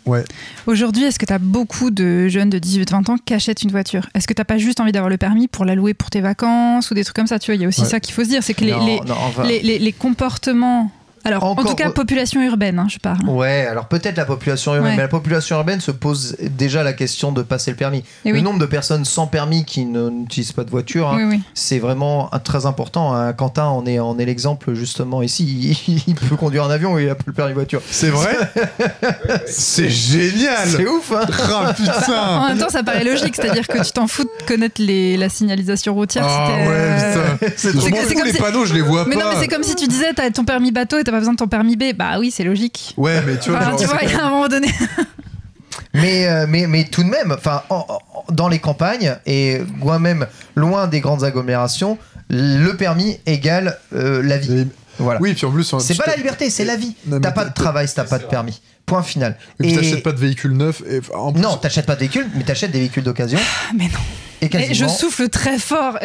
Ouais, 0.05 0.23
Aujourd'hui, 0.65 1.03
est-ce 1.03 1.19
que 1.19 1.25
tu 1.25 1.33
as 1.33 1.37
beaucoup 1.39 1.91
de 1.91 2.27
jeunes 2.27 2.49
de 2.49 2.57
18-20 2.57 3.11
ans 3.11 3.15
qui 3.23 3.33
achètent 3.35 3.61
une 3.61 3.69
voiture? 3.71 4.09
Est-ce 4.15 4.27
que 4.27 4.33
t'as 4.33 4.43
pas 4.45 4.57
juste 4.57 4.79
envie 4.79 4.91
d'avoir 4.91 5.09
le 5.09 5.17
permis 5.17 5.47
pour 5.47 5.63
la 5.63 5.75
louer 5.75 5.93
pour 5.93 6.09
tes 6.09 6.21
vacances 6.21 6.89
ou 6.89 6.93
des 6.95 7.03
trucs 7.03 7.15
comme 7.15 7.27
ça? 7.27 7.37
Tu 7.37 7.51
vois, 7.51 7.55
il 7.55 7.61
y 7.61 7.65
a 7.65 7.67
aussi 7.67 7.81
Ouais. 7.81 7.87
ça 7.87 7.99
qu'il 7.99 8.13
faut 8.13 8.23
se 8.23 8.29
dire, 8.29 8.41
c'est 8.41 8.53
que 8.55 8.65
les, 8.65 8.71
Non, 8.71 8.85
les, 8.85 8.99
non, 9.01 9.15
enfin- 9.27 9.43
les, 9.43 9.61
les- 9.61 9.77
les 9.79 9.91
comportements. 9.93 10.89
Alors, 11.23 11.43
en 11.43 11.55
tout 11.55 11.75
cas, 11.75 11.89
population 11.91 12.41
urbaine, 12.41 12.79
hein, 12.79 12.87
je 12.89 12.97
parle. 12.97 13.27
Ouais, 13.27 13.65
alors 13.69 13.85
peut-être 13.87 14.17
la 14.17 14.25
population 14.25 14.73
urbaine, 14.75 14.91
Ouais. 14.91 14.95
mais 14.97 15.03
la 15.03 15.07
population 15.07 15.55
urbaine 15.57 15.79
se 15.79 15.91
pose 15.91 16.35
déjà 16.39 16.83
la 16.83 16.93
question 16.93 17.31
de 17.31 17.41
passer 17.43 17.71
le 17.71 17.77
permis. 17.77 18.03
Eh 18.25 18.29
le 18.29 18.35
oui. 18.35 18.41
nombre 18.41 18.59
de 18.59 18.65
personnes 18.65 19.05
sans 19.05 19.27
permis 19.27 19.63
qui 19.65 19.85
n'utilisent 19.85 20.51
pas 20.53 20.63
de 20.63 20.69
voiture, 20.71 21.09
hein, 21.09 21.17
Oui, 21.17 21.23
oui. 21.25 21.41
c'est 21.53 21.79
vraiment 21.79 22.33
un- 22.33 22.39
très 22.39 22.65
important. 22.65 23.13
hein. 23.15 23.33
Quentin 23.33 23.65
en 23.65 23.85
est, 23.85 23.99
en 23.99 24.17
est 24.17 24.25
l'exemple 24.25 24.73
justement 24.73 25.21
ici. 25.21 25.77
Il, 25.87 26.01
il 26.07 26.15
peut 26.15 26.35
conduire 26.35 26.63
un 26.63 26.71
avion 26.71 26.97
et 26.97 27.03
il 27.03 27.09
a 27.09 27.15
plus 27.15 27.27
le 27.27 27.33
permis 27.33 27.53
voiture. 27.53 27.81
c'est 27.89 28.09
vrai. 28.09 28.35
c'est 29.45 29.89
génial. 29.89 30.67
C'est 30.67 30.87
ouf, 30.87 31.11
hein 31.11 31.25
Ah 31.49 31.75
En 32.45 32.47
même 32.49 32.57
temps, 32.57 32.69
ça 32.69 32.83
paraît 32.83 33.03
logique, 33.03 33.35
c'est-à-dire 33.35 33.67
que 33.67 33.83
tu 33.83 33.91
t'en 33.91 34.07
fous 34.07 34.23
de 34.23 34.45
connaître 34.47 34.81
les, 34.81 35.17
la 35.17 35.29
signalisation 35.29 35.93
routière. 35.93 36.25
Ah 36.27 36.47
ouais, 36.47 36.65
euh, 36.67 37.33
putain. 37.35 37.47
C'est 37.55 37.71
comme 38.15 38.25
les 38.25 38.33
si- 38.33 38.39
panneaux, 38.41 38.65
je 38.65 38.73
les 38.73 38.81
vois 38.81 39.05
Mais 39.07 39.15
pas. 39.15 39.23
non, 39.23 39.29
mais 39.33 39.39
c'est 39.39 39.47
comme 39.47 39.63
si 39.63 39.75
tu 39.75 39.87
disais, 39.87 40.13
t'as 40.15 40.29
ton 40.31 40.43
permis 40.45 40.71
bateau 40.71 40.97
et 40.97 41.03
t'as 41.11 41.15
pas 41.15 41.19
besoin 41.19 41.33
de 41.33 41.37
ton 41.37 41.47
permis 41.47 41.75
B. 41.75 41.93
Bah 41.95 42.17
oui, 42.19 42.31
c'est 42.31 42.43
logique. 42.43 42.93
Ouais, 42.97 43.21
mais 43.25 43.37
tu 43.37 43.49
vois, 43.49 43.59
Enfin, 43.59 43.69
genre, 43.71 43.79
tu 43.79 43.85
vois, 43.87 43.99
il 44.03 44.09
y 44.09 44.13
a 44.13 44.25
un 44.25 44.29
moment 44.29 44.47
donné. 44.47 44.67
mais, 45.93 46.27
euh, 46.27 46.45
mais, 46.47 46.67
mais 46.67 46.85
tout 46.85 47.03
de 47.03 47.09
même, 47.09 47.31
enfin, 47.37 47.63
en- 47.69 47.85
en- 47.89 48.33
dans 48.33 48.47
les 48.47 48.59
campagnes 48.59 49.15
et 49.25 49.59
moi-même 49.77 50.25
loin 50.55 50.87
des 50.87 51.01
grandes 51.01 51.23
agglomérations, 51.23 51.97
le 52.29 52.71
permis 52.73 53.19
égale 53.25 53.77
euh, 53.93 54.21
la 54.23 54.37
vie. 54.37 54.59
Et- 54.61 54.67
Voilà. 54.99 55.19
Oui, 55.21 55.33
puis 55.33 55.45
en 55.45 55.51
plus, 55.51 55.63
C'est 55.79 55.93
tu 55.93 55.99
pas 55.99 56.09
la 56.11 56.15
liberté, 56.15 56.49
c'est 56.49 56.65
la 56.65 56.75
vie. 56.75 56.95
T'as 57.21 57.31
pas 57.31 57.45
de 57.45 57.53
travail 57.53 57.87
si 57.87 57.95
t'as 57.95 58.03
pas 58.05 58.19
de 58.19 58.25
permis. 58.25 58.61
Point 58.85 59.03
final. 59.03 59.37
Et 59.59 59.63
puis 59.63 59.71
Et- 59.71 59.75
t'achètes 59.75 60.03
pas 60.03 60.11
de 60.11 60.19
véhicule 60.19 60.51
neuf. 60.53 60.81
Et, 60.89 60.99
en 61.15 61.31
plus- 61.31 61.41
Non, 61.41 61.57
t'achètes 61.57 61.85
pas 61.85 61.95
de 61.95 61.99
véhicule, 62.01 62.27
mais 62.35 62.43
t'achètes 62.43 62.71
des 62.71 62.79
véhicules 62.79 63.03
d'occasion. 63.03 63.39
Mais 63.77 63.85
non. 63.85 63.99
Et 64.41 64.73
je 64.73 64.87
souffle 64.87 65.29
très 65.29 65.59
fort. 65.59 65.97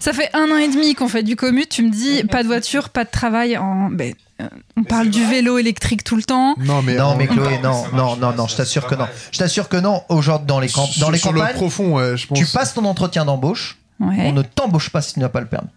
Ça 0.00 0.12
fait 0.12 0.30
un 0.34 0.50
an 0.50 0.56
et 0.56 0.68
demi 0.68 0.94
qu'on 0.94 1.08
fait 1.08 1.22
du 1.22 1.36
commute. 1.36 1.68
Tu 1.68 1.82
me 1.82 1.90
dis, 1.90 2.24
pas 2.24 2.42
de 2.42 2.48
voiture, 2.48 2.88
pas 2.88 3.04
de 3.04 3.10
travail. 3.10 3.56
En... 3.56 3.88
ben, 3.90 4.14
euh, 4.40 4.48
on 4.76 4.82
parle 4.84 5.08
du 5.10 5.24
vélo 5.24 5.58
électrique 5.58 6.04
tout 6.04 6.16
le 6.16 6.22
temps. 6.22 6.54
Non, 6.58 6.82
mais, 6.82 6.94
Non, 6.96 7.06
en- 7.06 7.16
mais 7.16 7.26
Chloé, 7.26 7.58
non, 7.62 7.84
non, 7.92 8.16
non, 8.16 8.32
non, 8.32 8.46
je 8.46 8.56
t'assure 8.56 8.86
que 8.86 8.94
non. 8.94 9.06
Je 9.32 9.38
t'assure 9.38 9.68
que 9.68 9.76
non. 9.76 10.02
Aujourd'hui, 10.08 10.46
dans 10.46 10.60
les, 10.60 10.68
camp- 10.68 10.82
dans 10.86 10.92
sur- 10.92 11.10
les 11.12 11.18
campagnes, 11.20 11.54
profond, 11.54 11.94
ouais, 11.96 12.16
je 12.16 12.26
pense. 12.26 12.38
tu 12.38 12.46
passes 12.46 12.74
ton 12.74 12.84
entretien 12.84 13.24
d'embauche, 13.24 13.78
Ouais. 14.00 14.14
on 14.26 14.32
ne 14.32 14.42
t'embauche 14.42 14.90
pas 14.90 15.02
si 15.02 15.14
tu 15.14 15.20
n'as 15.20 15.28
pas 15.28 15.40
le 15.40 15.46
permis. 15.46 15.68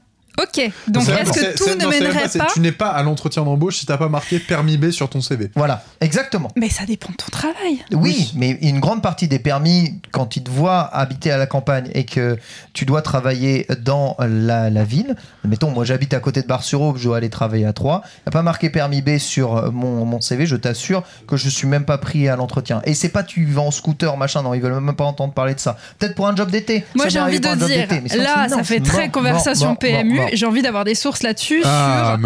Ok. 0.42 0.72
Donc, 0.88 1.08
est-ce 1.08 1.32
que 1.32 1.58
tout 1.58 1.70
ne 1.78 1.84
non, 1.84 1.90
mènerait 1.90 2.30
pas 2.38 2.48
Tu 2.54 2.60
n'es 2.60 2.72
pas 2.72 2.90
à 2.90 3.04
l'entretien 3.04 3.44
d'embauche 3.44 3.78
si 3.78 3.86
t'as 3.86 3.98
pas 3.98 4.10
marqué 4.10 4.40
permis 4.40 4.78
B 4.78 4.92
sur 4.92 5.10
ton 5.10 5.22
CV. 5.22 5.52
Voilà, 5.56 5.84
exactement. 6.00 6.50
Mais 6.56 6.70
ça 6.70 6.86
dépend 6.86 7.12
de 7.12 7.18
ton 7.18 7.30
travail. 7.32 7.84
Oui, 7.92 8.32
mais 8.36 8.52
une 8.62 8.80
grande 8.80 9.02
partie 9.02 9.28
des 9.28 9.40
permis, 9.40 10.00
quand 10.12 10.36
ils 10.36 10.44
te 10.44 10.50
voient 10.50 10.82
habiter 10.96 11.32
à 11.32 11.38
la 11.38 11.46
campagne 11.46 11.90
et 11.94 12.06
que 12.06 12.38
tu 12.74 12.86
dois 12.86 13.02
travailler 13.02 13.68
dans 13.80 14.16
la, 14.20 14.70
la 14.70 14.84
ville, 14.84 15.16
mettons, 15.44 15.72
moi 15.72 15.86
j'habite 15.86 16.14
à 16.14 16.20
côté 16.20 16.42
de 16.42 16.48
Bar-sur-Aube, 16.48 16.98
je 16.98 17.04
dois 17.04 17.18
aller 17.18 17.30
travailler 17.30 17.66
à 17.66 17.74
Troyes, 17.74 18.02
il 18.06 18.22
n'y 18.28 18.30
a 18.30 18.32
pas 18.32 18.42
marqué 18.42 18.70
permis 18.70 19.02
B 19.02 19.18
sur 19.18 19.58
euh, 19.58 19.72
mon, 19.72 20.06
mon 20.06 20.22
CV, 20.22 20.46
je 20.46 20.56
t'assure 20.56 21.04
que 21.28 21.38
je 21.38 21.50
suis 21.50 21.68
même 21.68 21.86
pas 21.86 21.98
pris 21.98 22.28
à 22.28 22.36
l'entretien. 22.36 22.82
Et 22.86 22.94
c'est 22.94 23.10
pas 23.10 23.24
tu 23.24 23.46
vas 23.46 23.62
en 23.62 23.72
scooter, 23.72 24.18
machin, 24.18 24.42
non, 24.42 24.54
ils 24.54 24.62
veulent 24.62 24.80
même 24.80 24.96
pas 24.96 25.04
entendre 25.04 25.34
parler 25.34 25.56
de 25.56 25.60
ça. 25.60 25.78
Peut-être 26.00 26.16
pour 26.16 26.28
un 26.28 26.36
job 26.36 26.50
d'été. 26.52 26.84
Moi, 26.96 27.10
j'ai 27.10 27.20
envie 27.20 27.40
de 27.40 27.48
dire, 27.56 27.68
d'été, 27.68 28.02
mais 28.02 28.10
sinon, 28.10 28.24
là, 28.24 28.50
ça 28.50 28.64
fait 28.64 28.80
très 28.80 29.10
conversation 29.10 29.76
PMU. 29.76 30.20
J'ai 30.34 30.46
envie 30.46 30.62
d'avoir 30.62 30.84
des 30.84 30.96
sources 30.96 31.24
là-dessus 31.24 31.62
Ah, 31.66 32.18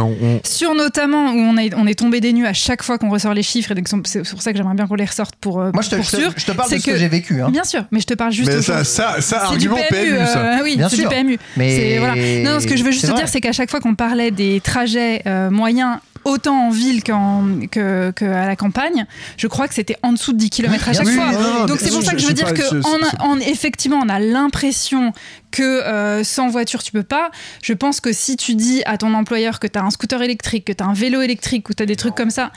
sur 0.43 0.71
on, 0.71 0.75
notamment 0.75 1.31
où 1.31 1.37
on 1.37 1.57
est, 1.57 1.73
on 1.75 1.87
est 1.87 1.97
tombé 1.97 2.21
des 2.21 2.33
nues 2.33 2.45
à 2.45 2.53
chaque 2.53 2.83
fois 2.83 2.97
qu'on 2.97 3.09
ressort 3.09 3.33
les 3.33 3.43
chiffres, 3.43 3.71
et 3.71 3.75
donc 3.75 3.87
c'est 4.05 4.23
pour 4.29 4.41
ça 4.41 4.51
que 4.51 4.57
j'aimerais 4.57 4.75
bien 4.75 4.87
qu'on 4.87 4.95
les 4.95 5.05
ressorte 5.05 5.35
pour, 5.35 5.61
euh, 5.61 5.71
Moi, 5.73 5.81
je 5.83 5.89
te, 5.89 5.95
pour 5.95 6.05
je 6.05 6.11
te- 6.11 6.15
sûr. 6.17 6.33
je 6.35 6.45
te 6.45 6.51
parle 6.51 6.69
de 6.71 6.77
ce 6.77 6.85
que, 6.85 6.95
j'ai 6.97 7.07
vécu. 7.07 7.41
Hein. 7.41 7.49
Bien 7.49 7.63
sûr, 7.63 7.83
mais 7.91 7.99
je 7.99 8.05
te 8.05 8.13
parle 8.13 8.31
juste 8.31 8.49
Mais 8.51 8.61
ça, 8.61 8.83
ça, 8.83 9.21
ça 9.21 9.47
C'est 9.51 9.57
du 9.57 9.67
argument 9.69 9.77
PMU, 9.89 10.17
ça. 10.25 10.39
euh, 10.39 10.59
oui, 10.63 10.77
Bien 10.77 10.89
c'est 10.89 10.97
du 10.97 11.07
PMU. 11.07 11.37
Mais 11.57 11.97
voilà. 11.97 12.15
Non, 12.15 12.53
non, 12.53 12.59
ce 12.59 12.67
que 12.67 12.75
je 12.77 12.83
veux 12.83 12.91
juste 12.91 13.07
te 13.07 13.15
dire, 13.15 13.27
c'est 13.27 13.41
qu'à 13.41 13.51
chaque 13.53 13.69
fois 13.69 13.79
qu'on 13.79 13.95
parlait 13.95 14.31
des 14.31 14.61
trajets 14.61 15.21
euh, 15.27 15.49
moyens, 15.49 15.97
autant 16.25 16.67
en 16.67 16.69
ville 16.71 17.03
qu'en, 17.03 17.45
que, 17.71 18.11
que 18.11 18.25
à 18.25 18.47
la 18.47 18.55
campagne, 18.55 19.05
je 19.37 19.47
crois 19.47 19.67
que 19.67 19.73
c'était 19.73 19.95
en 20.03 20.11
dessous 20.13 20.33
de 20.33 20.37
10 20.37 20.49
km 20.49 20.89
à 20.89 20.91
Bien 20.91 21.03
chaque 21.03 21.09
fois. 21.13 21.31
Non, 21.31 21.65
Donc 21.65 21.79
c'est 21.79 21.91
pour 21.91 22.03
ça 22.03 22.11
que 22.13 22.19
je 22.19 22.27
veux 22.27 22.33
dire 22.33 22.47
pas, 22.47 22.51
que 22.53 22.63
je- 22.63 22.77
en, 22.79 22.97
c'est- 23.09 23.21
en- 23.21 23.39
effectivement, 23.39 23.99
on 24.03 24.09
a 24.09 24.19
l'impression 24.19 25.13
que 25.51 25.61
euh, 25.63 26.23
sans 26.23 26.49
voiture 26.49 26.83
tu 26.83 26.91
peux 26.91 27.03
pas. 27.03 27.31
Je 27.63 27.73
pense 27.73 28.01
que 28.01 28.11
si 28.11 28.35
tu 28.35 28.55
dis 28.55 28.81
à 28.85 28.97
ton 28.97 29.13
employeur 29.13 29.59
que 29.59 29.67
tu 29.67 29.79
as 29.79 29.83
un 29.83 29.89
scooter 29.91 30.21
électrique, 30.21 30.65
que 30.65 30.73
tu 30.73 30.83
as 30.83 30.87
un 30.87 30.93
vélo 30.93 31.21
électrique 31.21 31.69
ou 31.69 31.73
tu 31.73 31.81
as 31.83 31.85
des 31.85 31.95
trucs 31.95 32.15
comme 32.15 32.31
ça. 32.31 32.51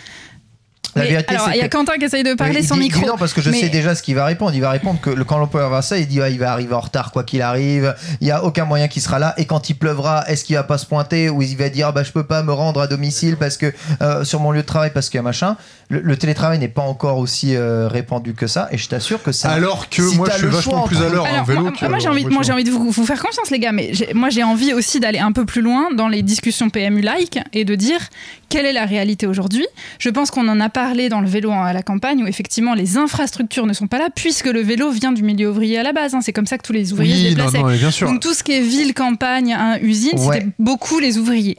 La 0.97 1.05
vérité, 1.05 1.35
alors, 1.35 1.51
il 1.51 1.59
y 1.59 1.61
a 1.61 1.68
que- 1.68 1.76
Quentin 1.76 1.93
qui 1.99 2.07
essaye 2.07 2.24
de 2.24 2.35
parler 2.35 2.62
sans 2.62 2.76
micro. 2.76 3.07
non, 3.07 3.16
parce 3.18 3.33
que 3.33 3.41
je 3.41 3.51
Mais- 3.51 3.61
sais 3.61 3.68
déjà 3.68 3.95
ce 3.95 4.03
qu'il 4.03 4.16
va 4.16 4.24
répondre. 4.24 4.53
Il 4.55 4.61
va 4.62 4.70
répondre 4.70 4.99
que 5.01 5.11
le- 5.11 5.22
quand 5.22 5.39
l'employeur 5.39 5.70
va 5.70 5.81
ça, 5.83 5.97
il 5.99 6.09
dit 6.09 6.20
ah, 6.20 6.29
il 6.29 6.39
va 6.41 6.51
arriver 6.51 6.74
en 6.74 6.81
retard 6.81 7.12
quoi 7.12 7.22
qu'il 7.24 7.41
arrive. 7.43 7.95
Il 8.20 8.26
y 8.26 8.31
a 8.33 8.43
aucun 8.43 8.64
moyen 8.64 8.89
qu'il 8.89 9.01
sera 9.03 9.18
là. 9.20 9.35
Et 9.37 9.45
quand 9.45 9.68
il 9.70 9.74
pleuvra, 9.74 10.24
est-ce 10.29 10.45
qu'il 10.45 10.57
va 10.57 10.64
pas 10.64 10.79
se 10.79 10.87
pointer 10.87 11.29
ou 11.31 11.41
il 11.43 11.57
va 11.57 11.68
dire 11.68 11.93
bah 11.93 12.03
je 12.03 12.11
peux 12.11 12.24
pas 12.24 12.43
me 12.43 12.53
rendre 12.53 12.81
à 12.81 12.87
domicile 12.89 13.37
parce 13.37 13.57
que 13.57 13.72
euh, 14.03 14.24
sur 14.24 14.41
mon 14.41 14.51
lieu 14.51 14.62
de 14.62 14.66
travail 14.66 14.91
parce 14.93 15.09
qu'il 15.09 15.18
y 15.18 15.20
a 15.20 15.22
machin? 15.22 15.57
Le, 15.91 16.01
le 16.01 16.16
télétravail 16.16 16.59
n'est 16.59 16.68
pas 16.68 16.82
encore 16.82 17.18
aussi 17.18 17.55
euh, 17.57 17.89
répandu 17.89 18.34
que 18.34 18.47
ça. 18.47 18.68
Et 18.72 18.78
je 18.78 18.89
t'assure 18.89 19.22
que 19.22 19.32
ça. 19.32 19.51
Alors 19.51 19.89
que 19.89 20.07
si 20.07 20.16
moi, 20.16 20.28
je 20.30 20.39
suis 20.39 20.47
vachement 20.47 20.82
plus 20.86 20.99
à 21.03 21.09
l'heure 21.09 21.24
en 21.26 21.45
vélo 21.45 21.62
moi, 21.62 21.99
j'ai 21.99 22.09
en 22.09 22.12
envie, 22.12 22.26
moi 22.26 22.43
de 22.43 22.70
vous, 22.70 22.91
vous 22.91 23.07
faire 23.07 23.22
confiance 23.22 23.51
les 23.51 23.59
gars, 23.59 23.72
mais 23.72 23.93
moi 24.14 24.28
j'ai 24.30 24.43
envie 24.43 24.72
aussi 24.74 25.01
d'aller 25.01 25.18
un 25.18 25.32
peu 25.32 25.45
plus 25.47 25.62
loin 25.62 25.89
dans 25.95 26.09
les 26.09 26.22
discussions 26.22 26.68
PMU-like 26.70 27.39
et 27.53 27.64
de 27.64 27.74
dire 27.74 28.01
quelle 28.49 28.66
est 28.66 28.72
la 28.72 28.84
réalité 28.86 29.26
aujourd'hui. 29.26 29.66
Je 29.99 30.09
pense 30.11 30.30
qu'on 30.30 30.47
en 30.49 30.61
a 30.61 30.68
parlé 30.68 31.09
dans 31.09 31.20
le 31.20 31.28
vélo 31.28 31.51
à 31.53 31.72
la 31.72 31.82
campagne 31.82 32.22
où 32.22 32.26
effectivement 32.26 32.74
les 32.74 32.97
infrastructures 32.97 33.66
ne 33.66 33.72
sont 33.72 33.86
pas 33.86 33.99
là 33.99 34.09
puisque 34.14 34.47
le 34.47 34.61
vélo 34.61 34.91
vient 34.91 35.12
du 35.12 35.22
milieu 35.22 35.51
ouvrier 35.51 35.78
à 35.78 35.82
la 35.82 35.93
base. 35.93 36.14
hein. 36.14 36.20
C'est 36.22 36.32
comme 36.32 36.47
ça 36.47 36.59
que 36.59 36.62
tous 36.66 36.72
les 36.72 36.93
ouvriers 36.93 37.14
Oui, 37.14 37.28
déplaçaient. 37.34 37.59
non, 37.59 37.68
bien 37.68 37.91
sûr. 37.91 38.09
Donc 38.11 38.20
tout 38.20 38.34
ce 38.34 38.43
qui 38.43 38.53
est 38.53 38.61
ville, 38.61 38.93
campagne, 38.95 39.53
hein, 39.55 39.78
usine, 39.82 40.18
Ouais. 40.18 40.36
c'était 40.41 40.49
beaucoup 40.59 40.99
les 40.99 41.16
ouvriers. 41.18 41.57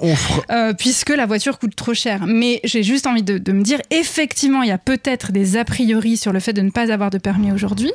Euh, 0.51 0.73
puisque 0.73 1.09
la 1.09 1.25
voiture 1.25 1.57
coûte 1.59 1.75
trop 1.75 1.93
cher. 1.93 2.25
Mais 2.27 2.59
j'ai 2.63 2.84
juste 2.84 3.07
envie 3.07 3.23
de, 3.23 3.38
de 3.38 3.51
me 3.51 3.63
dire, 3.63 3.80
effectivement, 3.91 4.18
il 4.63 4.67
y 4.67 4.72
a 4.72 4.78
peut-être 4.78 5.32
des 5.32 5.57
a 5.57 5.65
priori 5.65 6.17
sur 6.17 6.34
le 6.34 6.39
fait 6.39 6.53
de 6.53 6.61
ne 6.61 6.70
pas 6.72 6.91
avoir 6.91 7.09
de 7.09 7.17
permis 7.17 7.51
aujourd'hui, 7.51 7.91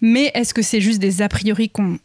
mais 0.00 0.30
est-ce 0.34 0.54
que 0.54 0.62
c'est 0.62 0.80
juste 0.80 1.00
des 1.00 1.22
a 1.22 1.28
priori 1.28 1.70
qu'on 1.70 1.98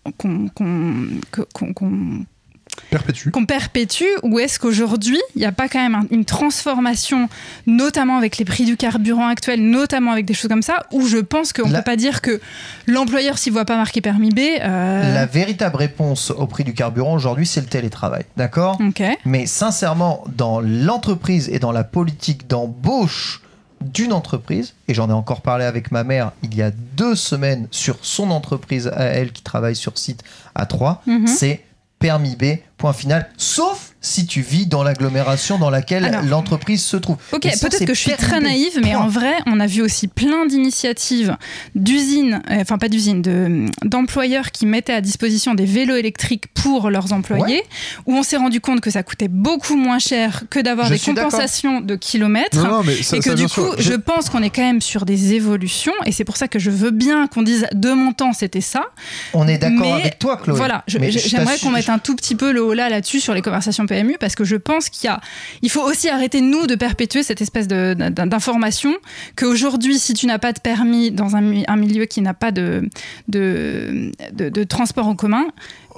perpétue. 2.92 3.30
qu'on 3.32 3.46
perpétue 3.46 4.04
ou 4.24 4.40
est-ce 4.40 4.58
qu'aujourd'hui, 4.60 5.20
il 5.36 5.40
n'y 5.40 5.46
a 5.46 5.52
pas 5.52 5.68
quand 5.68 5.82
même 5.82 5.96
un- 5.96 6.08
une 6.12 6.24
transformation, 6.26 7.28
notamment 7.68 8.18
avec 8.18 8.38
les 8.38 8.46
prix 8.46 8.64
du 8.66 8.78
carburant 8.78 9.28
actuel, 9.28 9.62
notamment 9.70 10.12
avec 10.12 10.26
des 10.26 10.34
choses 10.34 10.50
comme 10.50 10.62
ça, 10.62 10.86
où 10.92 11.06
je 11.06 11.18
pense 11.18 11.52
qu'on 11.52 11.68
ne 11.68 11.76
peut 11.76 11.84
pas 11.84 11.96
dire 11.98 12.22
que 12.22 12.40
l'employeur, 12.88 13.38
s'il 13.38 13.52
ne 13.52 13.56
voit 13.58 13.66
pas 13.66 13.76
marqué 13.78 14.02
permis 14.02 14.30
B... 14.30 14.40
euh, 14.62 15.14
La 15.14 15.26
véritable 15.26 15.76
réponse 15.76 16.32
au 16.32 16.48
prix 16.48 16.64
du 16.64 16.74
carburant 16.74 17.16
aujourd'hui, 17.16 17.46
c'est 17.46 17.62
le 17.62 17.68
télétravail. 17.68 18.24
D'accord? 18.38 18.80
Mais 19.26 19.46
sincèrement, 19.46 20.24
dans 20.38 20.62
l'entreprise 20.62 21.50
et 21.50 21.60
dans 21.60 21.72
la 21.72 21.84
politique 21.84 22.48
d'embauche 22.48 23.42
d'une 23.82 24.14
entreprise, 24.14 24.74
et 24.88 24.94
j'en 24.94 25.10
ai 25.10 25.14
encore 25.14 25.42
parlé 25.42 25.66
avec 25.66 25.92
ma 25.92 26.04
mère 26.04 26.32
il 26.44 26.54
y 26.56 26.62
a 26.62 26.72
deux 26.72 27.16
semaines 27.16 27.68
sur 27.72 27.98
son 28.02 28.30
entreprise 28.32 28.88
à 28.88 29.04
elle 29.06 29.32
qui 29.32 29.42
travaille 29.44 29.76
sur 29.76 29.98
site 29.98 30.24
à 30.56 30.66
3, 30.66 31.02
Mhm. 31.08 31.28
c'est 31.28 31.64
permis 32.00 32.36
B, 32.36 32.60
point 32.80 32.94
final, 32.94 33.30
sauf 33.38 33.92
si 34.02 34.26
tu 34.26 34.40
vis 34.42 34.66
dans 34.66 34.82
l'agglomération 34.82 35.58
dans 35.58 35.70
laquelle 35.70 36.22
l'entreprise 36.30 36.82
se 36.82 36.96
trouve. 36.96 37.18
Ok, 37.34 37.42
peut-être 37.42 37.84
que 37.86 37.94
je 37.94 38.00
suis 38.00 38.12
très 38.14 38.40
naïve, 38.40 38.80
mais 38.82 38.94
point. 38.94 39.02
en 39.02 39.08
vrai, 39.10 39.34
on 39.46 39.60
a 39.60 39.68
vu 39.68 39.82
aussi 39.82 40.08
plein 40.08 40.46
d'initiatives 40.46 41.36
d'usines, 41.76 42.42
euh, 42.50 42.62
enfin 42.62 42.78
pas 42.78 42.88
d'usines, 42.88 43.22
de- 43.22 43.66
d'employeurs 43.84 44.52
qui 44.52 44.66
mettaient 44.66 44.94
à 44.94 45.02
disposition 45.02 45.54
des 45.54 45.66
vélos 45.66 45.98
électriques 45.98 46.46
pour 46.54 46.90
leurs 46.90 47.12
employés, 47.12 47.62
où 48.06 48.16
on 48.16 48.24
s'est 48.24 48.38
rendu 48.38 48.62
compte 48.62 48.80
que 48.80 48.90
ça 48.90 49.04
coûtait 49.04 49.28
beaucoup 49.28 49.76
moins 49.76 50.00
cher 50.00 50.44
que 50.50 50.62
d'avoir 50.62 50.90
des 50.90 50.98
compensations 50.98 51.82
de 51.82 51.96
kilomètres. 51.98 52.58
Non, 52.58 52.78
non, 52.78 52.84
mais 52.86 53.04
ça, 53.04 53.18
et 53.18 53.20
que 53.20 53.26
ça, 53.32 53.36
du 53.36 53.48
coup, 53.50 53.68
je 53.78 53.94
pense 53.94 54.30
qu'on 54.30 54.42
est 54.42 54.50
quand 54.50 54.62
même 54.62 54.80
sur 54.82 55.04
des 55.06 55.34
évolutions, 55.34 55.94
et 56.06 56.14
c'est 56.14 56.24
pour 56.24 56.38
ça 56.38 56.48
que 56.48 56.58
je 56.58 56.70
veux 56.72 56.92
bien 56.92 57.28
qu'on 57.28 57.42
dise 57.42 57.68
de 57.74 57.92
mon 57.92 58.14
temps 58.14 58.32
c'était 58.32 58.62
ça. 58.62 58.86
On 59.34 59.46
est 59.48 59.58
d'accord 59.58 59.96
avec 59.96 60.20
toi, 60.20 60.38
Chloé. 60.38 60.56
Voilà, 60.56 60.86
j'aimerais 60.88 61.58
qu'on 61.60 61.72
mette 61.72 61.90
un 61.90 62.00
tout 62.00 62.16
petit 62.16 62.36
peu 62.36 62.54
le 62.54 62.62
là 62.74 62.90
là-dessus 62.90 63.20
sur 63.20 63.34
les 63.34 63.42
conversations 63.42 63.86
PMU 63.86 64.18
parce 64.20 64.36
que 64.36 64.44
je 64.44 64.56
pense 64.56 64.90
qu'il 64.90 65.08
y 65.08 65.12
a, 65.12 65.20
il 65.62 65.70
faut 65.70 65.82
aussi 65.82 66.10
arrêter 66.10 66.42
nous 66.42 66.68
de 66.68 66.76
perpétuer 66.76 67.24
cette 67.24 67.42
espèce 67.42 67.68
d'information 67.68 68.94
qu'aujourd'hui, 69.36 70.00
si 70.00 70.14
tu 70.14 70.26
n'as 70.28 70.40
pas 70.40 70.54
de 70.54 70.60
permis 70.60 71.12
dans 71.12 71.36
un, 71.36 71.64
un 71.68 71.76
milieu 71.76 72.06
qui 72.06 72.22
n'a 72.22 72.34
pas 72.34 72.52
de, 72.52 72.90
de, 73.28 74.12
de, 74.34 74.50
de 74.50 74.64
transport 74.64 75.08
en 75.08 75.16
commun, 75.16 75.46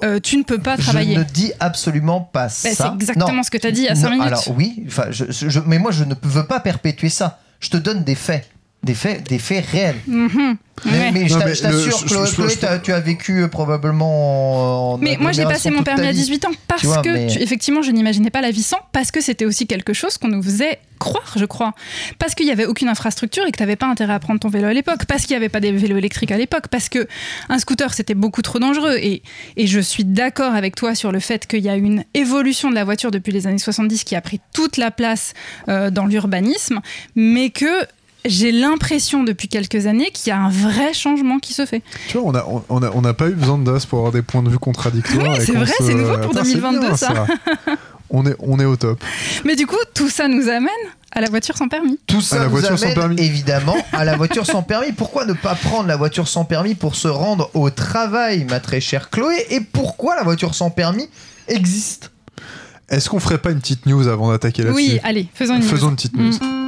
euh, 0.03 0.19
tu 0.19 0.37
ne 0.37 0.43
peux 0.43 0.57
pas 0.57 0.77
travailler. 0.77 1.15
Je 1.15 1.19
ne 1.19 1.23
dis 1.25 1.51
absolument 1.59 2.21
pas 2.21 2.49
ça. 2.49 2.69
c'est 2.73 2.93
exactement 2.93 3.33
Non. 3.33 3.43
ce 3.43 3.51
que 3.51 3.57
t'as 3.57 3.71
dit 3.71 3.81
il 3.81 3.85
y 3.85 3.89
a 3.89 3.95
cinq 3.95 4.09
Non, 4.09 4.15
minutes. 4.15 4.27
Alors 4.27 4.43
oui, 4.55 4.83
enfin, 4.87 5.05
je, 5.11 5.25
je- 5.29 5.59
mais 5.65 5.77
moi 5.79 5.91
je 5.91 6.03
ne 6.03 6.15
veux 6.23 6.45
pas 6.47 6.59
perpétuer 6.59 7.09
ça. 7.09 7.39
Je 7.59 7.69
te 7.69 7.77
donne 7.77 8.03
des 8.03 8.15
faits, 8.15 8.49
des 8.83 8.95
faits, 8.95 9.23
des 9.29 9.37
faits 9.39 9.65
réels. 9.65 9.95
Mhm. 10.07 10.57
Mais, 10.85 11.27
je 11.27 11.33
Non, 11.35 11.39
t'a- 11.41 11.45
mais 11.45 11.53
je 11.53 11.61
t'assure, 11.61 12.05
Chloé, 12.05 12.49
tu 12.81 12.91
as 12.91 12.99
vécu 12.99 13.43
euh, 13.43 13.47
probablement 13.47 14.93
en 14.93 14.97
Mais 14.97 15.15
moi, 15.19 15.31
j'ai 15.31 15.43
passé 15.43 15.69
mon 15.69 15.83
permis 15.83 16.07
à 16.07 16.11
vie. 16.11 16.17
18 16.17 16.45
ans 16.45 16.51
parce 16.67 16.81
Tu 16.81 16.87
vois, 16.87 17.03
que, 17.03 17.09
mais- 17.09 17.27
tu- 17.27 17.39
effectivement, 17.39 17.83
je 17.83 17.91
n'imaginais 17.91 18.31
pas 18.31 18.41
la 18.41 18.49
vie 18.49 18.63
sans, 18.63 18.79
parce 18.91 19.11
que 19.11 19.21
c'était 19.21 19.45
aussi 19.45 19.67
quelque 19.67 19.93
chose 19.93 20.17
qu'on 20.17 20.29
nous 20.29 20.41
faisait 20.41 20.79
croire, 20.97 21.33
je 21.35 21.45
crois. 21.45 21.73
Parce 22.17 22.33
qu'il 22.33 22.47
n'y 22.47 22.51
avait 22.51 22.65
aucune 22.65 22.87
infrastructure 22.89 23.45
et 23.45 23.51
que 23.51 23.57
tu 23.57 23.61
n'avais 23.63 23.75
pas 23.75 23.85
intérêt 23.85 24.13
à 24.13 24.19
prendre 24.19 24.39
ton 24.39 24.49
vélo 24.49 24.67
à 24.67 24.73
l'époque, 24.73 25.05
parce 25.05 25.23
qu'il 25.27 25.31
n'y 25.35 25.37
avait 25.37 25.49
pas 25.49 25.59
des 25.59 25.71
vélos 25.71 25.97
électriques 25.97 26.31
à 26.31 26.37
l'époque, 26.37 26.67
parce 26.69 26.89
que 26.89 27.07
un 27.49 27.59
scooter, 27.59 27.93
c'était 27.93 28.15
beaucoup 28.15 28.41
trop 28.41 28.57
dangereux. 28.57 28.95
Et, 28.99 29.21
et 29.57 29.67
je 29.67 29.79
suis 29.79 30.05
d'accord 30.05 30.55
avec 30.55 30.75
toi 30.75 30.95
sur 30.95 31.11
le 31.11 31.19
fait 31.19 31.45
qu'il 31.45 31.61
y 31.63 31.69
a 31.69 31.75
une 31.75 32.03
évolution 32.15 32.71
de 32.71 32.75
la 32.75 32.85
voiture 32.85 33.11
depuis 33.11 33.31
les 33.31 33.45
années 33.45 33.59
70 33.59 34.03
qui 34.03 34.15
a 34.15 34.21
pris 34.21 34.39
toute 34.53 34.77
la 34.77 34.89
place 34.89 35.33
euh, 35.69 35.91
dans 35.91 36.07
l'urbanisme, 36.07 36.79
mais 37.15 37.51
que 37.51 37.85
j'ai 38.25 38.51
l'impression 38.51 39.23
depuis 39.23 39.47
quelques 39.47 39.87
années 39.87 40.11
qu'il 40.11 40.29
y 40.29 40.31
a 40.33 40.39
un 40.39 40.49
vrai 40.49 40.93
changement 40.93 41.39
qui 41.39 41.53
se 41.53 41.65
fait. 41.65 41.81
Tu 42.07 42.17
vois, 42.17 42.27
on 42.27 42.31
n'a 42.33 42.45
on, 42.47 42.63
on 42.69 42.83
a, 42.83 42.91
on 42.93 43.03
a 43.03 43.13
pas 43.13 43.27
eu 43.29 43.33
besoin 43.33 43.57
de 43.57 43.63
DAS 43.63 43.85
pour 43.85 43.99
avoir 43.99 44.11
des 44.13 44.21
points 44.21 44.43
de 44.43 44.49
vue 44.49 44.59
contradictoires. 44.59 45.37
Oui, 45.37 45.43
c'est 45.45 45.53
vrai, 45.53 45.65
se- 45.65 45.83
c'est 45.83 45.93
nouveau 45.93 46.17
pour 46.19 46.31
Attends, 46.31 46.43
c'est 46.43 46.53
2022, 46.55 46.79
bien, 46.87 46.95
ça. 46.97 47.25
on, 48.09 48.25
est, 48.25 48.35
on 48.39 48.59
est 48.59 48.65
au 48.65 48.75
top. 48.75 49.03
Mais 49.45 49.55
du 49.55 49.65
coup, 49.67 49.75
tout 49.93 50.09
ça 50.09 50.27
nous 50.27 50.49
amène 50.49 50.69
à 51.13 51.19
la 51.21 51.29
voiture 51.29 51.57
sans 51.57 51.67
permis. 51.67 51.99
Tout 52.07 52.21
ça 52.21 52.37
la 52.37 52.45
nous 52.45 52.51
voiture 52.51 52.77
sans 52.77 52.83
amène 52.85 52.95
permis. 52.95 53.21
évidemment 53.21 53.75
à 53.91 54.05
la 54.05 54.15
voiture 54.15 54.45
sans 54.45 54.63
permis. 54.63 54.91
Pourquoi 54.91 55.25
ne 55.25 55.33
pas 55.33 55.55
prendre 55.55 55.87
la 55.87 55.97
voiture 55.97 56.27
sans 56.27 56.45
permis 56.45 56.75
pour 56.75 56.95
se 56.95 57.07
rendre 57.07 57.49
au 57.53 57.69
travail, 57.69 58.45
ma 58.49 58.59
très 58.59 58.79
chère 58.81 59.09
Chloé? 59.09 59.45
Et 59.49 59.59
pourquoi 59.61 60.15
la 60.15 60.23
voiture 60.23 60.53
sans 60.55 60.69
permis 60.69 61.09
existe? 61.47 62.11
Est-ce 62.89 63.09
qu'on 63.09 63.19
ferait 63.19 63.37
pas 63.37 63.51
une 63.51 63.59
petite 63.59 63.85
news 63.85 64.07
avant 64.07 64.31
d'attaquer 64.31 64.63
là-dessus? 64.63 64.75
Oui, 64.75 64.99
allez, 65.03 65.27
faisons 65.33 65.55
une 65.55 65.63
Faisons 65.63 65.87
news. 65.87 65.89
une 65.91 65.95
petite 65.95 66.15
news. 66.17 66.31
Mm. 66.41 66.60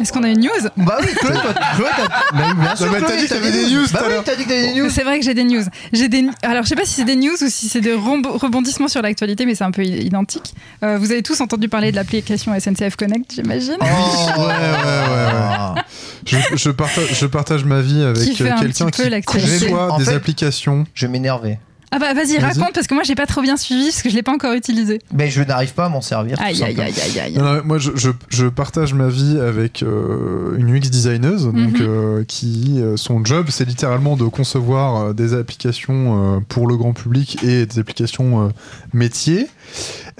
Est-ce 0.00 0.12
qu'on 0.12 0.22
a 0.24 0.28
une 0.28 0.40
news? 0.40 0.68
Bah 0.76 0.98
oui, 1.00 1.06
Chloé, 1.14 1.32
toi, 1.32 1.54
Chloé, 1.76 1.88
t'as- 1.96 2.08
bah 2.08 2.44
oui, 2.48 2.54
bien 2.60 2.76
sûr, 2.76 2.86
mais 2.92 3.00
t'as 3.00 3.06
Chloé, 3.06 3.16
dit 3.18 3.24
que 3.24 3.28
t'avais 3.28 3.52
des 3.52 3.66
news 3.70 3.82
Bah 3.92 3.98
tout 4.00 4.04
à 4.04 4.06
oui, 4.08 4.12
l'heure. 4.14 4.24
t'as 4.24 4.36
dit 4.36 4.44
que 4.44 4.48
t'avais 4.48 4.72
des 4.72 4.80
news. 4.80 4.90
C'est 4.90 5.02
vrai 5.04 5.18
que 5.18 5.24
j'ai 5.24 5.34
des 5.34 5.44
news. 5.44 5.62
J'ai 5.92 6.08
des 6.08 6.24
alors 6.42 6.64
je 6.64 6.68
sais 6.68 6.74
pas 6.74 6.84
si 6.84 6.94
c'est 6.94 7.04
des 7.04 7.16
news 7.16 7.32
ou 7.40 7.48
si 7.48 7.68
c'est 7.68 7.80
des 7.80 7.94
rebondissements 7.94 8.88
sur 8.88 9.02
l'actualité, 9.02 9.46
mais 9.46 9.54
c'est 9.54 9.64
un 9.64 9.70
peu 9.70 9.84
identique. 9.84 10.54
Euh, 10.82 10.98
vous 10.98 11.10
avez 11.12 11.22
tous 11.22 11.40
entendu 11.40 11.68
parler 11.68 11.90
de 11.90 11.96
l'application 11.96 12.52
SNCF 12.58 12.96
Connect, 12.96 13.32
j'imagine? 13.34 13.76
Oh, 13.80 13.84
ouais, 13.84 14.46
ouais, 14.46 15.74
ouais, 15.76 15.82
Je, 16.26 16.36
je 16.56 16.70
partage, 16.70 17.08
je 17.14 17.26
partage 17.26 17.64
ma 17.64 17.80
vie 17.80 18.02
avec 18.02 18.22
Qui 18.22 18.34
fait 18.34 18.50
un 18.50 18.56
euh, 18.56 18.60
quelqu'un 18.60 18.86
petit 18.86 19.02
peu 19.02 19.08
qui 19.20 19.22
conçoit 19.68 19.92
En 19.92 19.98
des 19.98 20.04
fait- 20.06 20.14
applications. 20.14 20.84
Je 20.94 21.06
vais 21.06 21.12
m'énerver. 21.12 21.58
Ah 21.96 21.98
bah 22.00 22.12
vas-y, 22.12 22.38
Vas-y. 22.38 22.58
raconte 22.58 22.74
parce 22.74 22.88
que 22.88 22.94
moi 22.94 23.04
j'ai 23.04 23.14
pas 23.14 23.26
trop 23.26 23.40
bien 23.40 23.56
suivi 23.56 23.84
parce 23.86 24.02
que 24.02 24.10
je 24.10 24.16
l'ai 24.16 24.22
pas 24.24 24.32
encore 24.32 24.52
utilisé. 24.54 25.00
Mais 25.12 25.30
je 25.30 25.42
n'arrive 25.42 25.74
pas 25.74 25.84
à 25.84 25.88
m'en 25.88 26.00
servir. 26.00 26.36
Aïe 26.40 26.60
aïe 26.62 26.80
aïe 26.80 26.92
aïe 27.00 27.20
aïe. 27.20 27.34
Non, 27.38 27.44
non, 27.44 27.60
moi, 27.64 27.78
je, 27.78 27.92
je- 27.94 28.10
je 28.30 28.46
partage 28.46 28.94
ma 28.94 29.06
vie 29.08 29.38
avec 29.38 29.82
euh, 29.84 30.56
une 30.58 30.74
UX 30.74 30.80
designeuse, 30.90 31.44
donc 31.44 31.54
Mhm. 31.54 31.76
euh, 31.82 32.24
qui 32.26 32.80
euh, 32.80 32.96
son 32.96 33.24
job, 33.24 33.46
c'est 33.50 33.64
littéralement 33.64 34.16
de 34.16 34.24
concevoir 34.24 35.14
des 35.14 35.34
applications 35.34 36.36
euh, 36.36 36.40
pour 36.48 36.66
le 36.66 36.76
grand 36.76 36.94
public 36.94 37.38
et 37.44 37.66
des 37.66 37.78
applications 37.78 38.46
euh, 38.46 38.48
métiers. 38.92 39.46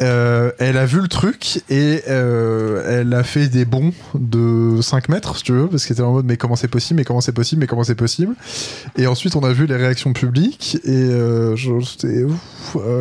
Euh, 0.01 0.51
elle 0.59 0.77
a 0.77 0.87
vu 0.87 1.01
le 1.01 1.07
truc 1.07 1.63
et 1.71 2.03
euh, 2.09 3.01
elle 3.01 3.15
a 3.15 3.23
fait 3.23 3.47
des 3.47 3.65
bonds 3.65 3.93
de 4.15 4.81
5 4.81 5.09
mètres, 5.09 5.37
si 5.37 5.45
tu 5.45 5.53
veux, 5.53 5.69
parce 5.69 5.87
qu'elle 5.87 5.95
était 5.95 6.03
en 6.03 6.13
mode 6.13 6.27
mais 6.27 6.37
comment 6.37 6.57
c'est 6.57 6.69
possible, 6.69 6.99
mais 6.99 7.05
comment 7.05 7.21
c'est 7.21 7.33
possible, 7.33 7.61
mais 7.61 7.67
comment 7.69 7.85
c'est 7.85 7.95
possible? 7.95 8.35
Et 8.97 9.07
ensuite, 9.07 9.37
on 9.37 9.45
a 9.45 9.53
vu 9.53 9.67
les 9.67 9.77
réactions 9.77 10.13
publiques 10.13 10.79
et 10.85 10.91
euh, 10.91 11.55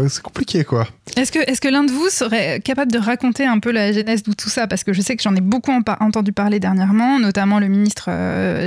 c'est 0.08 0.22
compliqué 0.22 0.64
quoi. 0.64 0.88
Est-ce 1.16 1.32
que, 1.32 1.68
l'un 1.68 1.84
de 1.84 1.92
vous 1.92 2.10
serait 2.10 2.60
capable 2.60 2.92
de 2.92 3.00
raconter 3.00 3.46
un 3.46 3.60
peu 3.60 3.72
la 3.72 3.92
genèse 3.92 4.22
de 4.24 4.34
tout 4.34 4.50
ça? 4.50 4.68
Parce 4.68 4.84
que 4.84 4.94
je 4.94 5.02
sais 5.02 5.16
que 5.16 5.24
j'en 5.24 5.36
ai 5.36 5.42
beaucoup 5.42 5.72
entendu 5.72 6.32
parler 6.32 6.60
dernièrement, 6.60 7.20
notamment 7.20 7.60
le 7.60 7.68
ministre 7.68 8.10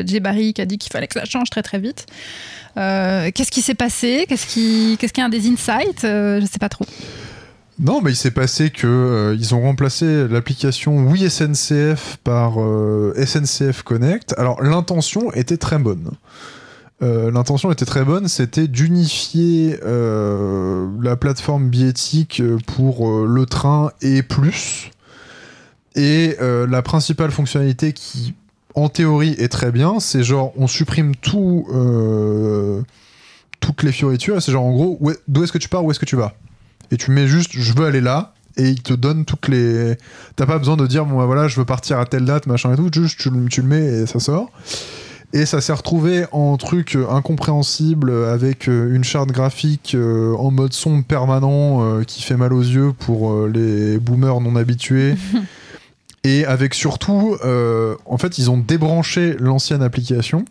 Djebari 0.04 0.52
qui 0.52 0.62
a 0.62 0.66
dit 0.66 0.78
qu'il 0.78 0.92
fallait 0.92 1.06
que 1.06 1.14
ça 1.14 1.24
change 1.24 1.50
très 1.50 1.62
très 1.62 1.78
vite. 1.78 2.06
Qu'est-ce 2.74 3.50
qui 3.50 3.62
s'est 3.62 3.74
passé? 3.74 4.26
Qu'est-ce 4.28 4.46
qui, 4.46 4.96
qu'est-ce 4.98 5.12
qu'il 5.12 5.22
y 5.22 5.26
a 5.26 5.30
des 5.30 5.48
insights? 5.48 6.02
Je 6.02 6.46
sais 6.50 6.58
pas 6.58 6.68
trop. 6.68 6.86
Non, 7.78 8.00
mais 8.00 8.12
il 8.12 8.16
s'est 8.16 8.30
passé 8.30 8.70
que 8.70 8.86
euh, 8.86 9.36
ils 9.38 9.54
ont 9.54 9.60
remplacé 9.60 10.26
l'application 10.28 10.96
Oui 10.96 11.28
SNCF 11.28 12.16
par 12.24 12.54
euh, 12.58 13.12
SNCF 13.22 13.82
Connect. 13.82 14.34
Alors 14.38 14.62
l'intention 14.62 15.30
était 15.32 15.58
très 15.58 15.78
bonne. 15.78 16.12
Euh, 17.02 17.30
l'intention 17.30 17.70
était 17.70 17.84
très 17.84 18.02
bonne, 18.02 18.28
c'était 18.28 18.66
d'unifier 18.66 19.78
la 19.82 21.16
plateforme 21.16 21.68
billettique 21.68 22.42
pour 22.66 23.26
le 23.26 23.44
train 23.44 23.90
et 24.00 24.22
plus. 24.22 24.90
Et 25.94 26.36
la 26.40 26.80
principale 26.80 27.30
fonctionnalité 27.30 27.92
qui, 27.92 28.34
en 28.74 28.88
théorie, 28.88 29.34
est 29.38 29.48
très 29.48 29.70
bien, 29.70 30.00
c'est 30.00 30.22
genre 30.22 30.52
on 30.56 30.66
supprime 30.66 31.14
tout, 31.14 31.66
toutes 33.60 33.82
les 33.82 33.92
fioritures. 33.92 34.40
C'est 34.40 34.52
genre 34.52 34.64
en 34.64 34.72
gros, 34.72 34.98
d'où 35.28 35.44
est-ce 35.44 35.52
que 35.52 35.58
tu 35.58 35.68
pars, 35.68 35.84
où 35.84 35.90
est-ce 35.90 36.00
que 36.00 36.06
tu 36.06 36.16
vas? 36.16 36.34
Et 36.90 36.96
tu 36.96 37.10
mets 37.10 37.26
juste 37.26 37.50
je 37.54 37.72
veux 37.74 37.86
aller 37.86 38.00
là 38.00 38.32
et 38.56 38.68
il 38.70 38.82
te 38.82 38.94
donne 38.94 39.24
toutes 39.24 39.48
les 39.48 39.96
t'as 40.36 40.46
pas 40.46 40.58
besoin 40.58 40.76
de 40.76 40.86
dire 40.86 41.04
bon 41.04 41.18
bah, 41.18 41.26
voilà 41.26 41.48
je 41.48 41.56
veux 41.56 41.64
partir 41.66 41.98
à 41.98 42.06
telle 42.06 42.24
date 42.24 42.46
machin 42.46 42.72
et 42.72 42.76
tout 42.76 42.90
juste 42.92 43.18
tu, 43.20 43.30
le- 43.30 43.48
tu 43.48 43.60
le 43.62 43.68
mets 43.68 43.84
et 43.84 44.06
ça 44.06 44.18
sort. 44.20 44.50
Et 45.32 45.44
ça 45.44 45.60
s'est 45.60 45.72
retrouvé 45.72 46.24
en 46.32 46.56
truc 46.56 46.94
euh, 46.94 47.04
incompréhensible 47.10 48.10
avec 48.32 48.68
euh, 48.68 48.94
une 48.94 49.02
charte 49.04 49.30
graphique 49.30 49.92
euh, 49.94 50.34
en 50.36 50.50
mode 50.52 50.72
son 50.72 51.02
permanent 51.02 52.02
qui 52.06 52.22
fait 52.22 52.36
mal 52.36 52.52
aux 52.52 52.62
yeux 52.62 52.92
pour 52.96 53.46
les 53.46 53.98
boomers 53.98 54.40
non 54.40 54.56
habitués. 54.56 55.14
Et 56.24 56.44
avec 56.44 56.74
surtout 56.74 57.36
euh, 57.44 57.94
en 58.06 58.18
fait 58.18 58.38
ils 58.38 58.50
ont 58.50 58.58
débranché 58.58 59.36
l'ancienne 59.38 59.82
application 59.82 60.44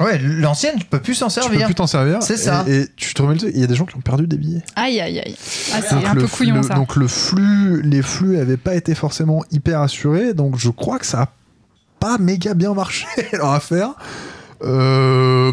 Ouais, 0.00 0.18
l'ancienne, 0.18 0.74
tu 0.78 0.84
peux 0.86 0.98
plus 1.00 1.14
s'en 1.14 1.28
tu 1.28 1.36
peux 1.36 1.42
servir. 1.42 1.66
plus 1.66 1.74
t'en 1.74 1.86
servir 1.86 2.22
C'est 2.22 2.36
ça. 2.36 2.64
et, 2.66 2.80
et 2.82 2.86
tu 2.96 3.14
te 3.14 3.22
remets 3.22 3.34
le 3.34 3.40
truc, 3.40 3.52
il 3.54 3.60
y 3.60 3.64
a 3.64 3.66
des 3.68 3.76
gens 3.76 3.84
qui 3.86 3.96
ont 3.96 4.00
perdu 4.00 4.26
des 4.26 4.36
billets 4.36 4.62
Aïe, 4.74 5.00
aïe, 5.00 5.20
aïe. 5.20 5.36
Ah, 5.72 5.80
c'est 5.88 5.94
donc 5.94 6.04
un 6.06 6.14
le 6.14 6.20
peu 6.22 6.26
couillon 6.26 6.56
le- 6.56 6.62
ça. 6.62 6.74
Donc 6.74 6.96
le 6.96 7.06
flux, 7.06 7.80
les 7.82 8.02
flux 8.02 8.38
avaient 8.38 8.56
pas 8.56 8.74
été 8.74 8.94
forcément 8.94 9.44
hyper 9.52 9.80
assurés, 9.80 10.34
donc 10.34 10.56
je 10.58 10.70
crois 10.70 10.98
que 10.98 11.06
ça 11.06 11.20
a 11.22 11.28
pas 12.00 12.18
méga 12.18 12.54
bien 12.54 12.74
marché 12.74 13.06
leur 13.32 13.50
affaire. 13.52 13.90
Euh, 14.62 15.52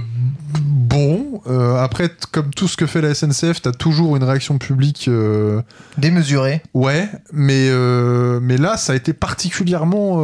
bon, 0.60 1.42
euh, 1.48 1.76
après 1.78 2.10
comme 2.32 2.52
tout 2.52 2.68
ce 2.68 2.78
que 2.78 2.86
fait 2.86 3.02
la 3.02 3.14
SNCF, 3.14 3.62
t'as 3.62 3.72
toujours 3.72 4.16
une 4.16 4.24
réaction 4.24 4.58
publique. 4.58 5.06
euh, 5.08 5.62
Démesuré. 5.98 6.62
ouais, 6.74 7.10
mais 7.34 7.68
euh, 7.70 8.40
mais 8.42 8.58
là 8.58 8.78
ça 8.78 8.94
a 8.94 8.96
été 8.96 9.14
particulièrement 9.14 10.18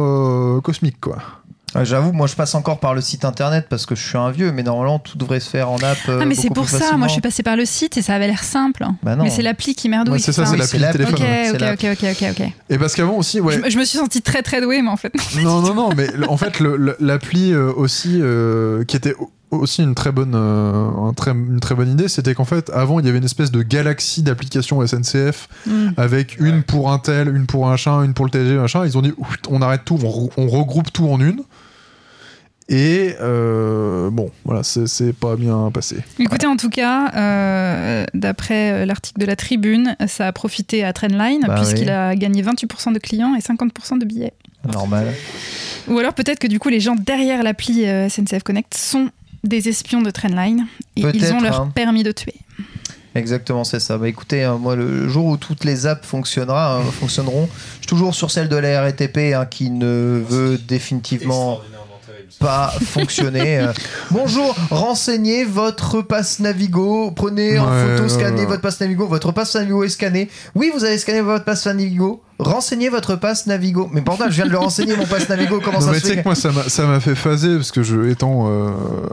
euh, 0.56 0.60
cosmique 0.60 1.00
quoi. 1.00 1.18
Ouais, 1.74 1.84
J'avoue, 1.84 2.12
moi 2.12 2.26
je 2.26 2.34
passe 2.34 2.54
encore 2.54 2.80
par 2.80 2.94
le 2.94 3.00
site 3.02 3.24
internet 3.26 3.66
parce 3.68 3.84
que 3.84 3.94
je 3.94 4.02
suis 4.06 4.16
un 4.16 4.30
vieux, 4.30 4.52
mais 4.52 4.62
normalement 4.62 4.98
tout 4.98 5.18
devrait 5.18 5.40
se 5.40 5.50
faire 5.50 5.70
en 5.70 5.76
app. 5.76 5.98
euh, 6.08 6.20
Ah, 6.22 6.24
mais 6.24 6.34
c'est 6.34 6.48
pour 6.50 6.68
ça, 6.68 6.96
moi 6.96 7.08
je 7.08 7.12
suis 7.12 7.20
passé 7.20 7.42
par 7.42 7.56
le 7.56 7.66
site 7.66 7.96
et 7.98 8.02
ça 8.02 8.14
avait 8.14 8.26
l'air 8.26 8.42
simple. 8.42 8.86
Bah 9.02 9.16
non. 9.16 9.24
Mais 9.24 9.30
c'est 9.30 9.42
l'appli 9.42 9.74
qui 9.74 9.88
merdouille. 9.88 10.14
Ouais, 10.14 10.18
c'est 10.18 10.32
ça, 10.32 10.46
c'est 10.46 10.56
l'appli 10.56 10.80
téléphone. 10.92 11.14
Ok, 11.14 11.60
ok, 11.82 11.88
ok, 11.92 12.06
ok, 12.12 12.28
ok. 12.40 12.52
Et 12.70 12.78
parce 12.78 12.94
qu'avant 12.94 13.16
aussi, 13.16 13.40
ouais. 13.40 13.60
Je, 13.64 13.70
je 13.70 13.78
me 13.78 13.84
suis 13.84 13.98
sentie 13.98 14.22
très 14.22 14.42
très 14.42 14.60
douée, 14.62 14.80
mais 14.80 14.88
en 14.90 14.96
fait, 14.96 15.12
non. 15.14 15.42
Non, 15.42 15.60
non, 15.60 15.74
non, 15.74 15.90
mais 15.96 16.08
en 16.26 16.36
fait, 16.38 16.60
l'appli 17.00 17.52
euh, 17.52 17.70
aussi, 17.74 18.18
euh, 18.20 18.84
qui 18.84 18.96
était 18.96 19.14
au- 19.14 19.30
aussi 19.50 19.82
une 19.82 19.94
très 19.94 20.12
bonne, 20.12 20.34
euh, 20.34 20.88
un 21.08 21.12
très, 21.14 21.30
une 21.32 21.60
très 21.60 21.74
bonne 21.74 21.90
idée, 21.90 22.08
c'était 22.08 22.34
qu'en 22.34 22.44
fait, 22.44 22.70
avant, 22.70 22.98
il 23.00 23.06
y 23.06 23.08
avait 23.08 23.18
une 23.18 23.24
espèce 23.24 23.50
de 23.50 23.62
galaxie 23.62 24.22
d'applications 24.22 24.80
SNCF 24.86 25.48
Mm. 25.66 25.88
avec 25.96 26.38
une 26.40 26.62
pour 26.62 26.90
un 26.92 26.98
tel, 26.98 27.28
une 27.34 27.46
pour 27.46 27.66
un 27.66 27.70
machin, 27.70 28.02
une 28.02 28.12
pour 28.14 28.24
le 28.26 28.30
TG, 28.30 28.54
machin. 28.56 28.84
Ils 28.84 28.96
ont 28.98 29.02
dit, 29.02 29.12
on 29.48 29.62
arrête 29.62 29.82
tout, 29.84 29.98
on, 30.02 30.08
re- 30.08 30.30
on 30.36 30.48
regroupe 30.48 30.92
tout 30.92 31.08
en 31.08 31.20
une. 31.20 31.40
Et 32.68 33.14
euh, 33.18 34.10
bon, 34.10 34.30
voilà, 34.44 34.62
c'est 34.62 35.14
pas 35.14 35.36
bien 35.36 35.70
passé. 35.72 35.96
Écoutez, 36.18 36.46
en 36.46 36.56
tout 36.56 36.68
cas, 36.68 37.10
euh, 37.14 38.04
d'après 38.12 38.72
euh, 38.72 38.84
l'article 38.84 39.20
de 39.20 39.24
la 39.24 39.36
Tribune, 39.36 39.96
ça 40.06 40.26
a 40.26 40.32
profité 40.32 40.84
à 40.84 40.92
Trendline 40.92 41.44
Bah 41.46 41.54
puisqu'il 41.56 41.86
oui. 41.86 41.90
a 41.90 42.14
gagné 42.14 42.42
28% 42.42 42.92
de 42.92 42.98
clients 42.98 43.34
et 43.34 43.40
50% 43.40 43.98
de 43.98 44.04
billets. 44.04 44.34
Normal. 44.70 45.14
Ou 45.88 45.98
alors 45.98 46.12
peut-être 46.12 46.38
que 46.38 46.46
du 46.46 46.58
coup, 46.58 46.68
les 46.68 46.80
gens 46.80 46.94
derrière 46.94 47.42
l'appli 47.42 47.84
SNCF 47.84 48.42
Connect 48.42 48.74
sont 48.74 49.08
des 49.44 49.70
espions 49.70 50.02
de 50.02 50.10
Trendline 50.10 50.66
et 50.96 51.02
ils 51.14 51.32
ont 51.32 51.40
leur 51.40 51.62
hein. 51.62 51.72
permis 51.74 52.02
de 52.02 52.12
tuer. 52.12 52.34
Exactement, 53.14 53.64
c'est 53.64 53.80
ça. 53.80 53.96
Bah 53.96 54.08
écoutez, 54.08 54.44
hein, 54.44 54.58
moi 54.60 54.76
le 54.76 55.08
jour 55.08 55.26
où 55.26 55.36
toutes 55.38 55.64
les 55.64 55.86
apps 55.86 56.06
fonctionnera, 56.06 56.76
hein, 56.76 56.82
fonctionneront, 56.92 57.48
je 57.76 57.78
suis 57.78 57.86
toujours 57.86 58.14
sur 58.14 58.30
celle 58.30 58.48
de 58.48 58.56
la 58.56 58.82
RATP 58.82 59.34
hein, 59.34 59.46
qui 59.46 59.70
ne 59.70 60.22
veut 60.28 60.58
définitivement. 60.58 61.60
Pas 62.38 62.72
fonctionner. 62.84 63.58
Euh, 63.60 63.72
bonjour, 64.10 64.54
renseignez 64.70 65.44
votre 65.44 66.02
passe 66.02 66.38
Navigo, 66.40 67.10
prenez 67.10 67.58
en 67.58 67.68
Ouais, 67.70 67.96
photo, 67.96 68.08
scannez 68.08 68.46
votre 68.46 68.60
passe 68.60 68.80
Navigo, 68.80 69.06
votre 69.06 69.32
passe 69.32 69.54
Navigo 69.56 69.84
est 69.84 69.88
scanné. 69.88 70.28
Oui, 70.54 70.70
vous 70.74 70.84
avez 70.84 70.98
scanné 70.98 71.20
votre 71.20 71.44
passe 71.44 71.66
Navigo, 71.66 72.22
renseignez 72.38 72.88
votre 72.88 73.16
passe 73.16 73.46
Navigo. 73.46 73.88
Mais 73.92 74.02
pourtant, 74.02 74.24
je 74.28 74.34
viens 74.36 74.46
de 74.46 74.50
le 74.50 74.58
renseigner 74.58 74.96
mon 74.96 75.06
passe 75.06 75.28
Navigo, 75.28 75.60
comment 75.64 75.80
Non, 75.80 75.86
ça 75.86 75.92
mais 75.92 76.00
se 76.00 76.06
fait 76.06 76.16
que 76.18 76.24
moi, 76.24 76.34
ça 76.34 76.50
m'a- 76.52 77.00
fait 77.00 77.14
phaser 77.14 77.56
parce 77.56 77.72
que 77.72 77.82
je, 77.82 78.08
étant 78.08 78.46
euh, 78.48 78.70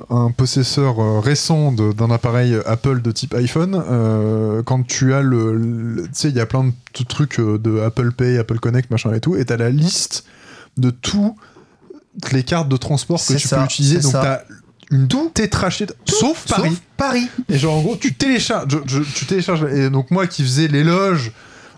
un 0.09 0.31
possesseur 0.31 0.99
euh, 1.01 1.19
récent 1.19 1.71
d'un 1.71 2.11
appareil 2.11 2.55
Apple 2.65 3.01
de 3.01 3.11
type 3.11 3.33
iPhone, 3.33 3.83
euh, 3.89 4.61
quand 4.63 4.85
tu 4.85 5.13
as 5.13 5.21
le. 5.21 5.53
le- 5.55 6.03
tu 6.03 6.09
sais, 6.13 6.29
il 6.29 6.35
y 6.35 6.39
a 6.41 6.45
plein 6.45 6.65
de 6.65 6.71
trucs 7.07 7.39
euh, 7.39 7.57
de 7.57 7.79
Apple 7.81 8.11
Pay, 8.11 8.37
Apple 8.37 8.59
Connect, 8.59 8.89
machin 8.91 9.13
et 9.13 9.19
tout, 9.19 9.35
et 9.35 9.45
t'as 9.45 9.57
la 9.57 9.69
liste 9.69 10.25
de 10.77 10.89
toutes 10.89 11.33
les 12.31 12.43
cartes 12.43 12.69
de 12.69 12.77
transport 12.77 13.23
que 13.25 13.33
tu 13.33 13.47
ça, 13.47 13.57
peux 13.57 13.63
utiliser. 13.65 13.99
Donc 13.99 14.13
t'as 14.13 14.41
une 14.91 15.07
tout 15.07 15.31
tétrachée, 15.33 15.87
sauf 16.07 16.45
Paris. 16.47 16.69
Sauf 16.69 16.81
Paris. 16.97 17.27
Et 17.49 17.57
genre, 17.57 17.75
en 17.75 17.81
gros, 17.81 17.95
tu 17.95 18.13
télécharges. 18.13 18.67
je- 18.85 18.99
je- 18.99 19.11
tu 19.13 19.25
télécharges. 19.25 19.65
Et 19.73 19.89
donc, 19.89 20.11
moi 20.11 20.27
qui 20.27 20.43
faisais 20.43 20.67
l'éloge 20.67 21.31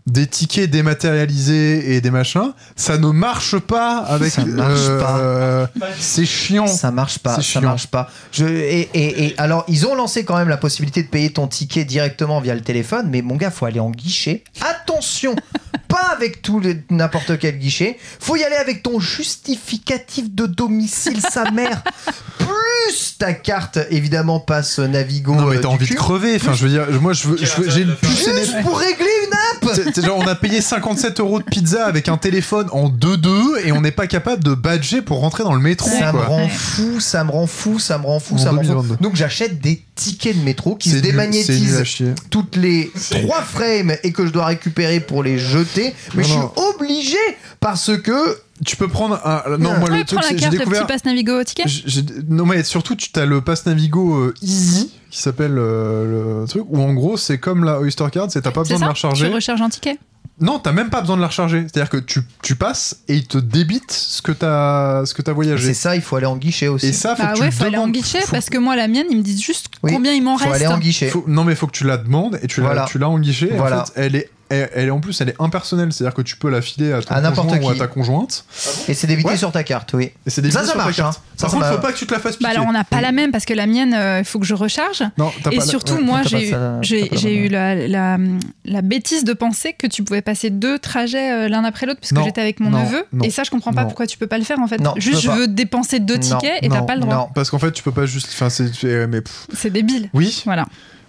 des 0.07 0.25
tickets 0.25 0.69
dématérialisés 0.71 1.95
et 1.95 2.01
des 2.01 2.11
machins, 2.11 2.53
ça 2.75 2.97
ne 2.97 3.09
marche 3.11 3.57
pas 3.59 3.97
avec. 3.99 4.31
Ça 4.31 4.45
marche 4.45 4.79
euh, 4.89 5.67
C'est 5.99 6.25
chiant. 6.25 6.65
Ça 6.65 6.91
marche 6.91 7.19
pas, 7.19 7.35
C'est 7.35 7.53
ça 7.53 7.61
marche 7.61 7.87
pas. 7.87 8.09
Je, 8.31 8.45
et, 8.45 8.89
et- 8.93 9.25
et 9.25 9.35
alors, 9.37 9.65
ils 9.67 9.85
ont 9.85 9.95
lancé 9.95 10.23
quand 10.23 10.37
même 10.37 10.47
la 10.49 10.57
possibilité 10.57 11.03
de 11.03 11.09
payer 11.09 11.31
ton 11.31 11.47
ticket 11.47 11.83
directement 11.83 12.39
via 12.39 12.55
le 12.55 12.61
téléphone, 12.61 13.07
mais 13.11 13.21
mon 13.21 13.35
gars, 13.35 13.51
faut 13.51 13.65
aller 13.65 13.79
en 13.81 13.91
guichet. 13.91 14.43
Attention, 14.61 15.35
pas 15.89 16.09
avec 16.15 16.41
tout 16.41 16.59
le- 16.61 16.77
n'importe 16.89 17.37
quel 17.37 17.57
guichet. 17.59 17.97
Faut 18.19 18.35
y 18.37 18.43
aller 18.43 18.55
avec 18.55 18.83
ton 18.83 18.99
justificatif 19.01 20.33
de 20.33 20.45
domicile, 20.45 21.19
sa 21.21 21.51
mère. 21.51 21.83
Plus 22.39 23.17
ta 23.17 23.33
carte, 23.33 23.77
évidemment, 23.89 24.39
passe 24.39 24.79
Navigo. 24.79 25.35
Non, 25.35 25.47
mais 25.47 25.57
euh, 25.57 25.61
t'as 25.61 25.67
envie 25.67 25.87
de 25.89 25.93
crever. 25.95 26.35
Enfin, 26.37 26.53
je 26.53 26.63
veux 26.65 26.69
dire, 26.69 26.85
moi, 27.01 27.11
je 27.13 27.27
veux- 27.27 27.37
j'ai 27.67 27.81
une 27.81 27.95
puce 27.95 28.25
Juste 28.37 28.61
pour 28.61 28.77
régler 28.79 29.05
une 29.25 29.33
app 29.33 29.75
C'est- 30.01 30.07
genre, 30.07 30.17
on 30.17 30.27
a 30.27 30.35
payé 30.35 30.61
57 30.61 31.19
euros 31.19 31.39
de 31.39 31.43
pizza 31.43 31.85
avec 31.85 32.07
un 32.09 32.17
téléphone 32.17 32.67
en 32.71 32.89
2-2 32.89 33.57
et 33.65 33.71
on 33.71 33.81
n'est 33.81 33.91
pas 33.91 34.07
capable 34.07 34.43
de 34.43 34.53
badger 34.53 35.01
pour 35.01 35.19
rentrer 35.19 35.43
dans 35.43 35.53
le 35.53 35.59
métro. 35.61 35.89
Ça 35.89 36.13
me 36.13 36.19
rend 36.19 36.47
fou, 36.49 36.99
ça 36.99 37.23
me 37.23 37.31
rend 37.31 37.47
fou, 37.47 37.79
ça 37.79 37.97
me 37.97 38.05
rend 38.05 38.19
fou, 38.19 38.35
En 38.35 38.37
ça 38.37 38.51
me 38.51 38.57
rend 38.57 38.63
fou. 38.63 38.67
2022. 38.69 38.97
Donc 39.01 39.15
j'achète 39.15 39.59
des 39.59 39.83
tickets 39.95 40.37
de 40.37 40.43
métro 40.43 40.75
qui 40.75 40.89
se 40.91 40.97
démagnétisent 40.97 41.83
toutes 42.29 42.55
les 42.55 42.91
trois 43.09 43.41
frames 43.41 43.93
et 44.03 44.11
que 44.11 44.25
je 44.25 44.31
dois 44.31 44.45
récupérer 44.45 44.99
pour 44.99 45.23
les 45.23 45.39
jeter. 45.39 45.95
Mais 46.13 46.23
Non, 46.23 46.27
je 46.29 46.33
non. 46.35 46.51
suis 46.55 46.63
obligé 46.85 47.17
parce 47.59 47.91
que 47.97 48.37
Tu 48.65 48.75
peux 48.75 48.87
prendre 48.87 49.19
un. 49.25 49.57
Non, 49.57 49.77
moi, 49.79 49.89
Ouais, 49.89 49.99
le 49.99 50.03
truc, 50.05 50.19
c'est 50.23 50.29
j'ai 50.35 50.35
carte, 50.41 50.53
le 50.53 50.59
découvert. 50.59 50.81
petit 50.85 50.93
passe 50.93 51.05
Navigo 51.05 51.39
au 51.39 51.43
ticket. 51.43 51.63
Non 52.27 52.45
mais 52.45 52.63
surtout 52.63 52.95
tu 52.95 53.09
as 53.19 53.25
le 53.25 53.41
pass 53.41 53.65
Navigo 53.65 54.15
euh, 54.15 54.33
Easy 54.41 54.91
qui 55.11 55.21
s'appelle 55.21 55.55
euh, 55.57 56.41
le 56.41 56.47
truc 56.47 56.63
où 56.67 56.81
en 56.81 56.93
gros 56.93 57.17
c'est 57.17 57.37
comme 57.37 57.63
la 57.63 57.79
Oyster 57.79 58.05
Card 58.11 58.27
c'est 58.31 58.41
t'as 58.41 58.51
pas 58.51 58.61
besoin 58.61 58.77
de 58.77 58.81
la 58.83 58.89
recharger 58.89 59.27
Tu 59.27 59.33
recharges 59.33 59.61
un 59.61 59.69
ticket 59.69 59.97
non 60.41 60.59
t'as 60.59 60.71
même 60.71 60.89
pas 60.89 61.01
besoin 61.01 61.15
de 61.17 61.21
la 61.21 61.27
recharger 61.27 61.65
c'est 61.71 61.79
à 61.79 61.83
dire 61.83 61.89
que 61.89 61.97
tu, 61.97 62.21
tu 62.43 62.55
passes 62.55 62.97
et 63.07 63.15
il 63.15 63.25
te 63.27 63.37
débite 63.37 63.91
ce 63.91 64.21
que 64.21 64.31
t'as 64.31 65.05
ce 65.05 65.13
que 65.13 65.21
t'as 65.21 65.31
c'est 65.31 65.35
voyagé 65.35 65.73
ça, 65.73 65.95
il 65.95 66.01
faut 66.01 66.15
aller 66.15 66.25
en 66.27 66.35
guichet 66.37 66.67
aussi. 66.67 66.87
et 66.87 66.93
ça 66.93 67.15
faut 67.15 67.23
Bah 67.23 67.33
que 67.33 67.39
ouais, 67.39 67.49
tu 67.49 67.55
faut 67.55 67.63
aller 67.65 67.77
en 67.77 67.87
guichet 67.89 68.21
faut- 68.21 68.31
parce 68.31 68.49
que 68.49 68.57
moi, 68.59 68.75
la 68.75 68.87
mienne, 68.87 69.07
ils 69.09 69.17
me 69.17 69.23
disent 69.23 69.41
juste 69.41 69.67
Oui, 69.83 69.91
combien 69.93 70.13
il 70.13 70.21
m'en 70.23 70.37
faut 70.37 70.49
reste. 70.49 70.55
aller 70.63 70.67
en 70.67 70.77
guichet. 70.77 71.07
faut- 71.09 71.23
non 71.27 71.43
mais 71.43 71.55
faut 71.55 71.65
que 71.67 71.71
tu 71.71 71.85
la 71.85 71.97
demandes 71.97 72.37
et 72.43 72.47
tu 72.47 72.61
Voilà. 72.61 72.81
la 72.81 72.87
tu 72.87 72.99
l'as 72.99 73.09
en 73.09 73.17
guichet 73.19 73.49
et 73.51 73.57
Voilà. 73.57 73.81
en 73.81 73.85
fait 73.85 73.93
elle 73.95 74.15
est 74.15 74.29
elle, 74.49 74.69
elle 74.73 74.87
est 74.87 74.91
en 74.91 74.99
plus, 74.99 75.19
elle 75.21 75.29
est 75.29 75.35
impersonnelle, 75.39 75.91
c'est-à-dire 75.91 76.13
que 76.13 76.21
tu 76.21 76.37
peux 76.37 76.49
la 76.49 76.61
filer 76.61 76.93
à 76.93 77.01
ton 77.01 77.13
À 77.15 77.31
conjoint 77.31 77.59
ou 77.61 77.69
à 77.69 77.75
ta 77.75 77.87
conjointe. 77.87 78.45
Et 78.87 78.93
c'est 78.93 79.07
débité 79.07 79.29
Ouais. 79.29 79.37
sur 79.37 79.51
ta 79.51 79.63
carte, 79.63 79.93
oui. 79.93 80.11
Et 80.25 80.29
c'est 80.29 80.41
des 80.41 80.51
Ça, 80.51 80.59
ça 80.59 80.65
sur 80.65 80.73
ta 80.73 80.83
marche, 80.85 80.95
carte. 80.97 81.17
hein. 81.17 81.21
Ça, 81.35 81.41
Par 81.43 81.49
ça 81.51 81.57
contre, 81.57 81.69
m'a- 81.69 81.75
faut 81.75 81.81
pas 81.81 81.91
que 81.93 81.97
tu 81.97 82.05
te 82.07 82.13
la 82.13 82.19
fasses 82.19 82.33
Bah 82.39 82.47
piquer. 82.49 82.51
alors 82.57 82.69
on 82.69 82.71
n'a 82.73 82.83
pas 82.83 83.01
la 83.01 83.11
même 83.11 83.31
parce 83.31 83.45
que 83.45 83.53
la 83.53 83.67
mienne, 83.67 83.95
il 84.19 84.25
faut 84.25 84.39
que 84.39 84.45
je 84.45 84.53
recharge. 84.55 85.03
Non, 85.17 85.31
t'as 85.43 85.51
Et 85.51 85.57
pas 85.57 85.65
la- 85.65 85.69
surtout, 85.69 85.93
ouais. 85.95 86.01
moi, 86.01 86.21
j'ai 86.23 86.47
eu, 86.47 86.51
ça, 86.51 86.77
j'ai, 86.81 87.09
la 87.09 87.17
j'ai 87.17 87.35
bonne 87.35 87.45
eu 87.45 87.47
la, 87.49 87.75
la, 87.87 88.17
la 88.65 88.81
bêtise 88.81 89.23
de 89.23 89.33
penser 89.33 89.73
que 89.73 89.87
tu 89.87 90.03
pouvais 90.03 90.21
passer 90.21 90.49
deux 90.49 90.79
trajets 90.79 91.31
euh, 91.31 91.49
l'un 91.49 91.63
après 91.63 91.85
l'autre, 91.85 91.99
puisque 91.99 92.13
Non, 92.13 92.23
j'étais 92.23 92.41
avec 92.41 92.59
mon 92.59 92.69
non, 92.69 92.83
neveu. 92.83 93.05
non, 93.13 93.23
et 93.25 93.29
ça, 93.29 93.43
je 93.43 93.49
comprends 93.51 93.73
pas 93.73 93.81
non. 93.81 93.87
pourquoi 93.87 94.07
tu 94.07 94.17
peux 94.17 94.27
pas 94.27 94.37
le 94.37 94.43
faire 94.45 94.59
en 94.59 94.67
fait. 94.67 94.81
Juste, 94.97 95.21
je 95.21 95.29
veux 95.31 95.47
dépenser 95.47 95.99
deux 95.99 96.17
tickets 96.19 96.59
et 96.63 96.69
t'as 96.69 96.81
pas 96.81 96.95
le 96.95 97.01
droit. 97.01 97.15
non. 97.15 97.27
Parce 97.35 97.49
qu'en 97.49 97.59
fait, 97.59 97.71
tu 97.71 97.83
peux 97.83 97.91
pas 97.91 98.05
juste. 98.05 98.29
Enfin, 98.33 98.49
c'est. 98.49 98.71
Mais 99.07 99.21
pff, 99.21 99.47
C'est 99.53 99.69
débile. 99.71 100.09
oui. 100.13 100.41
Voilà. 100.45 100.65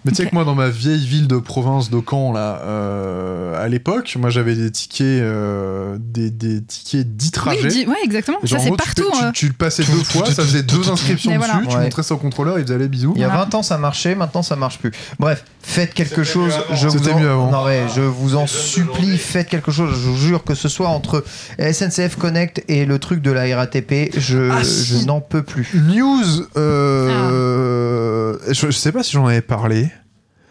Mais 0.09 0.17
tu 0.17 0.23
sais 0.23 0.29
que 0.29 0.35
moi, 0.35 0.45
dans 0.45 0.55
ma 0.55 0.69
vieille 0.69 1.07
ville 1.07 1.29
de 1.29 1.37
province 1.39 1.91
de 1.91 2.01
Caen, 2.09 2.33
là, 2.33 2.61
euh, 2.65 3.63
à 3.65 3.69
l'époque, 3.69 4.15
moi, 4.19 4.31
j'avais 4.31 4.55
des 4.55 4.71
tickets, 4.71 5.07
euh, 5.07 5.97
des, 6.01 6.31
des 6.31 6.63
tickets 6.63 7.17
10 7.17 7.31
trajets. 7.31 7.69
Oui, 7.69 7.87
ouais, 7.89 7.97
exactement. 8.05 8.39
Genre, 8.43 8.59
ça, 8.59 8.65
c'est 8.65 8.71
tu 8.71 8.77
partout. 8.77 9.11
payes- 9.11 9.25
euh. 9.25 9.31
Tu, 9.33 9.41
tu 9.41 9.47
le 9.49 9.53
passais 9.55 9.85
deux 9.85 10.05
fois, 10.05 10.27
ça 10.27 10.43
faisait 10.43 10.63
deux 10.63 10.89
inscriptions 10.91 11.31
dessus, 11.31 11.39
voilà. 11.39 11.61
tu 11.69 11.77
Ouais. 11.77 11.83
montrais 11.83 12.03
ça 12.03 12.15
au 12.15 12.19
contrôleur, 12.19 12.59
il 12.59 12.63
faisait 12.65 12.75
allez, 12.75 12.89
bisous. 12.89 13.13
Il 13.17 13.21
y 13.21 13.25
a 13.25 13.29
Voilà. 13.29 13.45
20 13.45 13.55
ans, 13.57 13.63
ça 13.63 13.79
marchait, 13.79 14.15
maintenant 14.15 14.43
ça 14.43 14.57
marche 14.57 14.79
plus. 14.79 14.91
Bref, 15.19 15.45
faites 15.63 15.93
quelque 15.95 16.25
chose. 16.25 16.53
Je 16.73 16.87
vous 16.89 16.99
C'était 16.99 17.13
en... 17.13 17.21
mieux 17.21 17.31
avant. 17.31 17.51
Non, 17.51 17.65
ouais, 17.65 17.85
je 17.95 18.01
vous 18.01 18.35
en 18.37 18.43
Les 18.43 18.47
supplie, 18.49 19.19
faites 19.19 19.49
quelque 19.49 19.71
chose. 19.73 19.91
Je 19.91 20.09
vous 20.09 20.17
jure 20.17 20.45
que 20.45 20.55
ce 20.55 20.69
soit 20.69 20.89
entre 20.89 21.25
SNCF 21.59 22.17
Connect 22.17 22.65
et 22.69 22.85
le 22.87 22.99
truc 22.99 23.21
de 23.23 23.31
la 23.31 23.57
RATP, 23.57 24.11
je, 24.17 24.51
Ah, 24.51 24.63
je 24.63 25.05
n'en 25.07 25.21
peux 25.21 25.43
plus. 25.43 25.69
News, 25.75 26.47
euh, 26.57 28.37
je, 28.49 28.67
je 28.67 28.71
sais 28.71 28.93
pas 28.93 29.03
si 29.03 29.13
j'en 29.13 29.27
avais 29.27 29.41
parlé. 29.43 29.89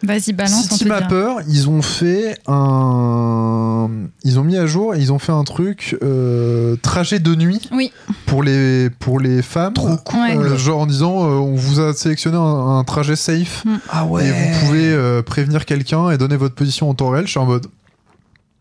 Vas-y, 0.04 0.34
balance. 0.34 0.64
dira. 0.68 0.78
Citymapper, 0.78 1.36
ils 1.48 1.70
ont 1.70 1.82
fait 1.82 2.38
un. 2.48 3.90
Ils 4.24 4.40
ont 4.40 4.44
mis 4.44 4.58
à 4.58 4.66
jour, 4.66 4.96
ils 4.96 5.12
ont 5.12 5.20
fait 5.20 5.32
un 5.32 5.44
truc 5.44 5.98
euh, 6.04 6.76
trajet 6.82 7.20
de 7.20 7.34
nuit 7.36 7.68
Oui. 7.72 7.92
pour 8.26 8.44
les, 8.44 8.90
pour 8.90 9.20
les 9.20 9.42
femmes. 9.42 9.74
Trop 9.74 9.98
cool. 9.98 10.20
Ouais. 10.20 10.38
Euh, 10.38 10.58
genre 10.58 10.82
en 10.82 10.86
disant, 10.86 11.26
euh, 11.26 11.36
on 11.38 11.56
vous 11.56 11.80
a 11.80 11.94
sélectionné 11.94 12.38
un, 12.38 12.78
un 12.80 12.84
trajet 12.84 13.16
safe 13.16 13.64
Ah 13.90 14.06
et 14.22 14.32
vous 14.32 14.66
pouvez 14.66 14.92
euh, 14.92 15.22
prévenir 15.24 15.66
quelqu'un 15.66 16.12
et 16.12 16.18
donner 16.18 16.36
votre 16.38 16.56
position 16.56 16.90
en 16.90 16.94
temps 16.94 17.10
réel. 17.10 17.26
Je 17.26 17.32
suis 17.32 17.40
en 17.40 17.46
mode. 17.46 17.68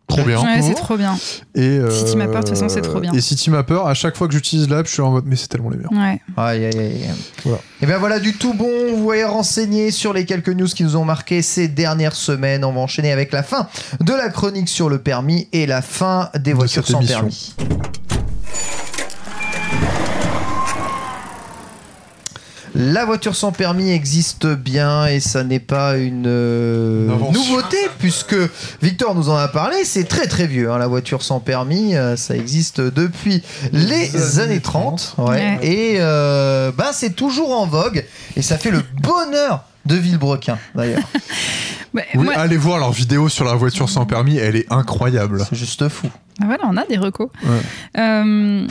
Trop 0.09 0.23
bien. 0.23 0.41
Ouais, 0.41 0.63
c'est 0.63 0.75
trop 0.75 0.97
bien. 0.97 1.19
Et, 1.57 1.63
euh, 1.63 1.91
Citymapper, 1.91 2.33
de 2.35 2.39
toute 2.39 2.49
façon, 2.51 2.69
c'est 2.69 2.81
trop 2.81 3.01
bien. 3.01 3.13
Et 3.13 3.21
Citymapper, 3.21 3.81
à 3.87 3.95
chaque 3.95 4.17
fois 4.17 4.29
que 4.29 4.35
j'utilise 4.35 4.69
l'app, 4.69 4.87
je 4.87 4.93
suis 4.93 5.03
en 5.03 5.11
mode, 5.11 5.25
mais 5.27 5.35
c'est 5.35 5.49
tellement 5.49 5.71
les 5.71 5.79
meilleurs. 5.79 5.93
Ouais. 5.93 6.21
Aïe, 6.37 6.65
aïe, 6.67 6.79
aïe. 6.79 7.05
Voilà. 7.45 7.59
Et 7.83 7.87
bien 7.87 7.99
voilà 7.99 8.21
du 8.21 8.35
tout 8.35 8.55
bon. 8.55 8.71
Vous 8.95 9.03
voyez 9.03 9.25
renseigné 9.25 9.91
sur 9.91 10.13
les 10.13 10.25
quelques 10.25 10.51
news 10.51 10.69
qui 10.69 10.85
nous 10.85 10.97
ont 10.97 11.05
marqué 11.05 11.43
ces 11.43 11.67
dernières 11.67 12.15
semaines. 12.15 12.65
On 12.65 12.73
va 12.73 12.81
enchaîner 12.81 13.11
avec 13.11 13.33
la 13.33 13.43
fin 13.43 13.69
de 14.01 14.13
la 14.13 14.29
chronique 14.29 14.69
sur 14.69 14.89
le 14.89 14.99
permis 14.99 15.49
et 15.53 15.67
la 15.67 15.83
fin 15.83 16.31
des 16.35 16.53
De 16.53 16.57
voitures 16.57 16.87
sans 16.87 16.99
émission. 16.99 17.19
permis. 17.19 17.55
La 22.79 23.07
voiture 23.07 23.35
sans 23.35 23.53
permis 23.53 23.91
existe 23.91 24.47
bien 24.47 25.07
et 25.07 25.19
ça 25.21 25.45
n'est 25.45 25.61
pas 25.61 25.97
une 25.97 26.27
euh, 26.27 27.09
nouveauté 27.33 27.79
puisque 27.99 28.37
Victor 28.83 29.15
nous 29.15 29.31
en 29.31 29.37
a 29.37 29.49
parlé. 29.49 29.77
C'est 29.85 30.05
très 30.05 30.27
très 30.27 30.47
vieux. 30.47 30.71
hein, 30.71 30.77
la 30.79 30.87
voiture 30.87 31.23
sans 31.23 31.41
permis, 31.41 31.97
euh, 31.97 32.17
ça 32.17 32.37
existe 32.37 32.81
depuis 32.83 33.43
les, 33.73 34.09
Les 34.11 34.39
années 34.41 34.53
années 34.53 34.61
30. 34.61 35.15
30. 35.17 35.29
ouais. 35.29 35.35
Ouais. 35.37 35.59
Et 35.63 35.95
euh, 36.01 36.71
ben, 36.77 36.91
c'est 36.93 37.17
toujours 37.17 37.59
en 37.59 37.67
vogue 37.67 38.05
et 38.37 38.43
ça 38.43 38.59
fait 38.59 38.71
le 38.71 38.83
bonheur 39.01 39.65
de 39.87 39.95
Villebrequin 39.95 40.59
d'ailleurs. 40.75 41.03
Ouais, 41.95 42.05
Oui, 42.15 42.25
moi- 42.25 42.35
allez 42.37 42.59
voir 42.59 42.79
leur 42.79 42.93
vidéo 42.93 43.31
sur 43.31 43.47
la 43.47 43.55
voiture 43.55 43.89
sans 43.89 44.05
permis, 44.05 44.37
elle 44.37 44.55
est 44.57 44.71
incroyable. 44.71 45.43
C'est 45.49 45.57
juste 45.57 45.89
fou. 45.89 46.09
Ah, 46.43 46.45
voilà, 46.45 46.65
on 46.69 46.77
a 46.77 46.85
des 46.85 46.99
recos. 46.99 47.31
Ouais. 47.43 47.61
Euh, 47.99 48.67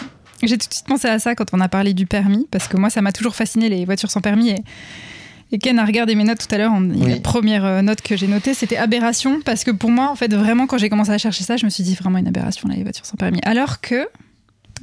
J'ai 0.47 0.57
tout 0.57 0.67
de 0.67 0.73
suite 0.73 0.87
pensé 0.87 1.07
à 1.07 1.19
ça 1.19 1.35
quand 1.35 1.45
on 1.53 1.59
a 1.61 1.67
parlé 1.69 1.93
du 1.93 2.05
permis, 2.05 2.47
parce 2.51 2.67
que 2.67 2.77
moi, 2.77 2.89
ça 2.89 3.01
m'a 3.01 3.11
toujours 3.11 3.35
fasciné 3.35 3.69
les 3.69 3.85
voitures 3.85 4.11
sans 4.11 4.21
permis. 4.21 4.49
Et, 4.51 4.63
et 5.51 5.57
Ken 5.59 5.77
a 5.79 5.85
regardé 5.85 6.15
mes 6.15 6.23
notes 6.23 6.45
tout 6.47 6.53
à 6.53 6.57
l'heure. 6.57 6.73
Oui. 6.79 7.09
La 7.09 7.17
première 7.19 7.65
euh, 7.65 7.81
note 7.81 8.01
que 8.01 8.15
j'ai 8.17 8.27
notée, 8.27 8.53
c'était 8.53 8.77
aberration, 8.77 9.41
parce 9.43 9.63
que 9.63 9.71
pour 9.71 9.91
moi, 9.91 10.09
en 10.09 10.15
fait, 10.15 10.33
vraiment, 10.33 10.67
quand 10.67 10.77
j'ai 10.77 10.89
commencé 10.89 11.11
à 11.11 11.17
chercher 11.17 11.43
ça, 11.43 11.57
je 11.57 11.65
me 11.65 11.69
suis 11.69 11.83
dit 11.83 11.95
vraiment 11.95 12.17
une 12.17 12.27
aberration, 12.27 12.67
là, 12.67 12.75
les 12.75 12.83
voitures 12.83 13.05
sans 13.05 13.17
permis. 13.17 13.39
Alors 13.43 13.81
que 13.81 14.07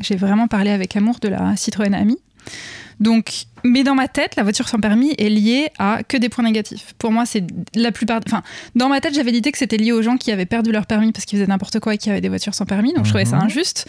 j'ai 0.01 0.17
vraiment 0.17 0.49
parlé 0.49 0.71
avec 0.71 0.97
amour 0.97 1.19
de 1.21 1.29
la 1.29 1.55
Citroën 1.57 1.95
Ami. 1.95 2.17
Donc, 3.01 3.33
mais 3.65 3.83
dans 3.83 3.95
ma 3.97 4.07
tête, 4.07 4.37
la 4.37 4.43
voiture 4.45 4.69
sans 4.69 4.79
permis 4.79 5.13
est 5.19 5.29
liée 5.29 5.71
à 5.79 6.03
que 6.07 6.17
des 6.17 6.29
points 6.29 6.45
négatifs. 6.45 6.95
Pour 6.99 7.11
moi, 7.11 7.27
c'est 7.27 7.45
la 7.75 7.91
plupart. 7.91 8.21
Enfin, 8.27 8.43
dans 8.77 8.89
ma 8.89 9.01
tête, 9.01 9.15
j'avais 9.15 9.33
l'idée 9.33 9.51
que 9.51 9.59
c'était 9.59 9.77
lié 9.77 9.91
aux 9.93 10.03
gens 10.03 10.17
qui 10.17 10.31
avaient 10.31 10.47
perdu 10.47 10.71
leur 10.71 10.87
permis 10.87 11.11
parce 11.11 11.25
qu'ils 11.25 11.39
faisaient 11.39 11.49
n'importe 11.49 11.81
quoi 11.81 11.95
et 11.95 11.99
qui 11.99 12.11
avaient 12.11 12.21
des 12.21 12.29
voitures 12.29 12.55
sans 12.55 12.65
permis. 12.67 12.93
Donc, 12.95 13.05
je 13.05 13.11
trouvais 13.11 13.25
ça 13.25 13.37
Mhm. 13.39 13.45
injuste. 13.47 13.89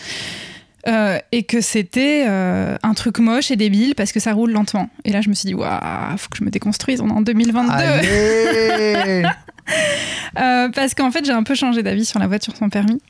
Euh, 0.86 1.18
et 1.32 1.44
que 1.44 1.62
c'était 1.62 2.26
euh, 2.28 2.76
un 2.84 2.94
truc 2.94 3.20
moche 3.20 3.52
et 3.52 3.56
débile 3.56 3.96
parce 3.96 4.12
que 4.12 4.20
ça 4.20 4.34
roule 4.34 4.52
lentement. 4.52 4.90
Et 5.06 5.14
là, 5.14 5.22
je 5.22 5.30
me 5.30 5.34
suis 5.34 5.48
dit, 5.48 5.54
waouh, 5.54 6.18
faut 6.18 6.28
que 6.30 6.38
je 6.38 6.44
me 6.44 6.50
déconstruise. 6.50 7.00
On 7.00 7.08
est 7.08 7.14
en 7.14 7.22
2022. 7.22 7.72
Allez 7.72 9.24
Euh, 10.40 10.70
parce 10.70 10.94
qu'en 10.94 11.12
fait, 11.12 11.24
j'ai 11.26 11.32
un 11.32 11.44
peu 11.44 11.56
changé 11.56 11.84
d'avis 11.84 12.06
sur 12.06 12.20
la 12.20 12.28
voiture 12.28 12.56
sans 12.56 12.68
permis. 12.68 13.02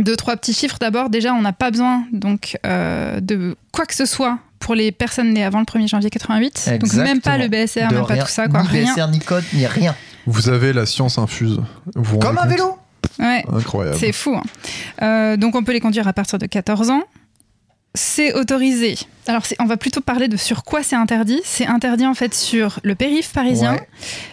Deux, 0.00 0.16
trois 0.16 0.36
petits 0.36 0.54
chiffres. 0.54 0.78
D'abord, 0.80 1.10
déjà, 1.10 1.34
on 1.34 1.42
n'a 1.42 1.52
pas 1.52 1.70
besoin 1.70 2.04
donc 2.12 2.56
euh, 2.64 3.20
de 3.20 3.56
quoi 3.72 3.84
que 3.84 3.94
ce 3.94 4.06
soit 4.06 4.38
pour 4.60 4.74
les 4.74 4.92
personnes 4.92 5.32
nées 5.32 5.44
avant 5.44 5.58
le 5.58 5.64
1er 5.64 5.88
janvier 5.88 6.10
88. 6.10 6.70
Donc 6.80 6.94
même 6.94 7.20
pas 7.20 7.38
le 7.38 7.48
BSR, 7.48 7.88
De 7.88 7.96
même 7.96 8.06
pas 8.06 8.16
tout 8.16 8.28
ça, 8.28 8.48
quoi. 8.48 8.62
Ni 8.62 8.68
Rien. 8.68 8.94
BSR, 8.94 9.08
ni 9.08 9.18
code, 9.18 9.44
ni 9.52 9.66
rien. 9.66 9.94
Vous 10.26 10.48
avez 10.48 10.72
la 10.72 10.86
science 10.86 11.18
infuse. 11.18 11.60
Vous 11.94 12.18
Comme 12.18 12.38
un 12.38 12.46
vélo 12.46 12.78
Ouais. 13.18 13.44
Incroyable. 13.52 13.96
C'est 13.98 14.12
fou. 14.12 14.34
hein. 14.36 14.42
Euh, 15.02 15.36
donc 15.36 15.54
on 15.54 15.64
peut 15.64 15.72
les 15.72 15.80
conduire 15.80 16.06
à 16.08 16.12
partir 16.12 16.38
de 16.38 16.46
14 16.46 16.90
ans. 16.90 17.02
C'est 18.00 18.32
autorisé. 18.34 18.96
Alors 19.26 19.42
on 19.58 19.66
va 19.66 19.76
plutôt 19.76 20.00
parler 20.00 20.28
de 20.28 20.36
sur 20.38 20.62
quoi 20.64 20.82
c'est 20.84 20.94
interdit. 20.96 21.40
C'est 21.44 21.66
interdit 21.66 22.06
en 22.06 22.14
fait 22.14 22.32
sur 22.32 22.78
le 22.84 22.94
périph' 22.94 23.32
parisien, 23.32 23.72
Ouais. 23.72 23.88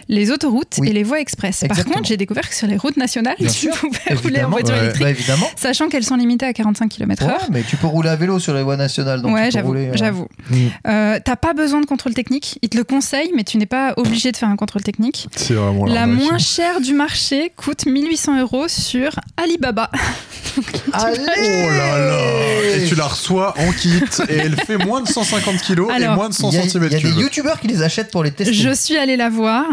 les 0.08 0.30
autoroutes 0.30 0.76
Oui. 0.78 0.88
et 0.88 0.92
les 0.92 1.02
voies 1.02 1.20
express. 1.20 1.64
Par 1.68 1.84
contre, 1.84 2.04
j'ai 2.04 2.16
découvert 2.16 2.48
que 2.48 2.54
sur 2.54 2.66
les 2.68 2.76
routes 2.76 2.96
nationales, 2.96 3.34
Bien 3.38 3.50
tu 3.60 3.68
pouvais 3.68 4.14
rouler 4.22 4.42
en 4.44 4.50
voiture 4.50 4.74
Ouais. 4.74 4.80
électrique, 4.82 5.02
Bah, 5.02 5.10
évidemment. 5.10 5.46
sachant 5.56 5.88
qu'elles 5.88 6.04
sont 6.04 6.16
limitées 6.16 6.46
à 6.46 6.52
45 6.52 6.88
km/h. 6.88 7.26
Ouais, 7.26 7.34
mais 7.50 7.62
tu 7.64 7.76
peux 7.76 7.88
rouler 7.88 8.08
à 8.08 8.16
vélo 8.16 8.38
sur 8.38 8.54
les 8.54 8.62
voies 8.62 8.76
nationales. 8.76 9.20
Donc 9.20 9.34
ouais, 9.34 9.50
j'avoue, 9.50 9.74
euh, 9.74 9.90
j'avoue. 9.94 10.28
Mm. 10.48 10.56
Euh, 10.86 11.18
T'as 11.24 11.36
pas 11.36 11.52
besoin 11.54 11.80
de 11.80 11.86
contrôle 11.86 12.14
technique. 12.14 12.58
Ils 12.62 12.68
te 12.68 12.76
le 12.78 12.84
conseillent, 12.84 13.32
mais 13.34 13.42
tu 13.44 13.58
n'es 13.58 13.66
pas 13.66 13.92
obligé 13.96 14.30
de 14.32 14.36
faire 14.36 14.48
un 14.48 14.56
contrôle 14.56 14.82
technique. 14.82 15.28
C'est 15.36 15.54
vraiment 15.54 15.84
La 15.86 16.06
moins 16.06 16.38
chère 16.38 16.80
du 16.80 16.94
marché 16.94 17.52
coûte 17.56 17.84
1800 17.86 18.40
euros 18.40 18.68
sur 18.68 19.10
Alibaba. 19.36 19.90
Allez 20.92 21.18
Oh 21.26 21.68
là 21.70 21.98
là 21.98 22.76
Et 22.76 22.86
tu 22.88 22.94
la 22.94 23.06
reçois 23.08 23.54
en 23.58 23.72
kit 23.72 24.00
et 24.28 24.34
elle 24.34 24.56
fait 24.56 24.78
moins 24.78 25.00
de 25.02 25.08
150 25.08 25.58
kilos 25.62 25.90
et 25.98 26.08
moins 26.08 26.28
de 26.28 26.34
100 26.34 26.50
Il 26.50 26.54
y 26.54 26.58
a, 26.58 26.62
cm 26.68 26.84
il 26.84 26.92
y 26.92 26.96
a 26.96 27.00
des 27.14 27.20
youtubeurs 27.20 27.60
qui 27.60 27.68
les 27.68 27.82
achètent 27.82 28.10
pour 28.10 28.22
les 28.24 28.30
tester. 28.30 28.52
Je 28.52 28.70
suis 28.74 28.96
allée 28.96 29.16
la 29.16 29.28
voir. 29.28 29.64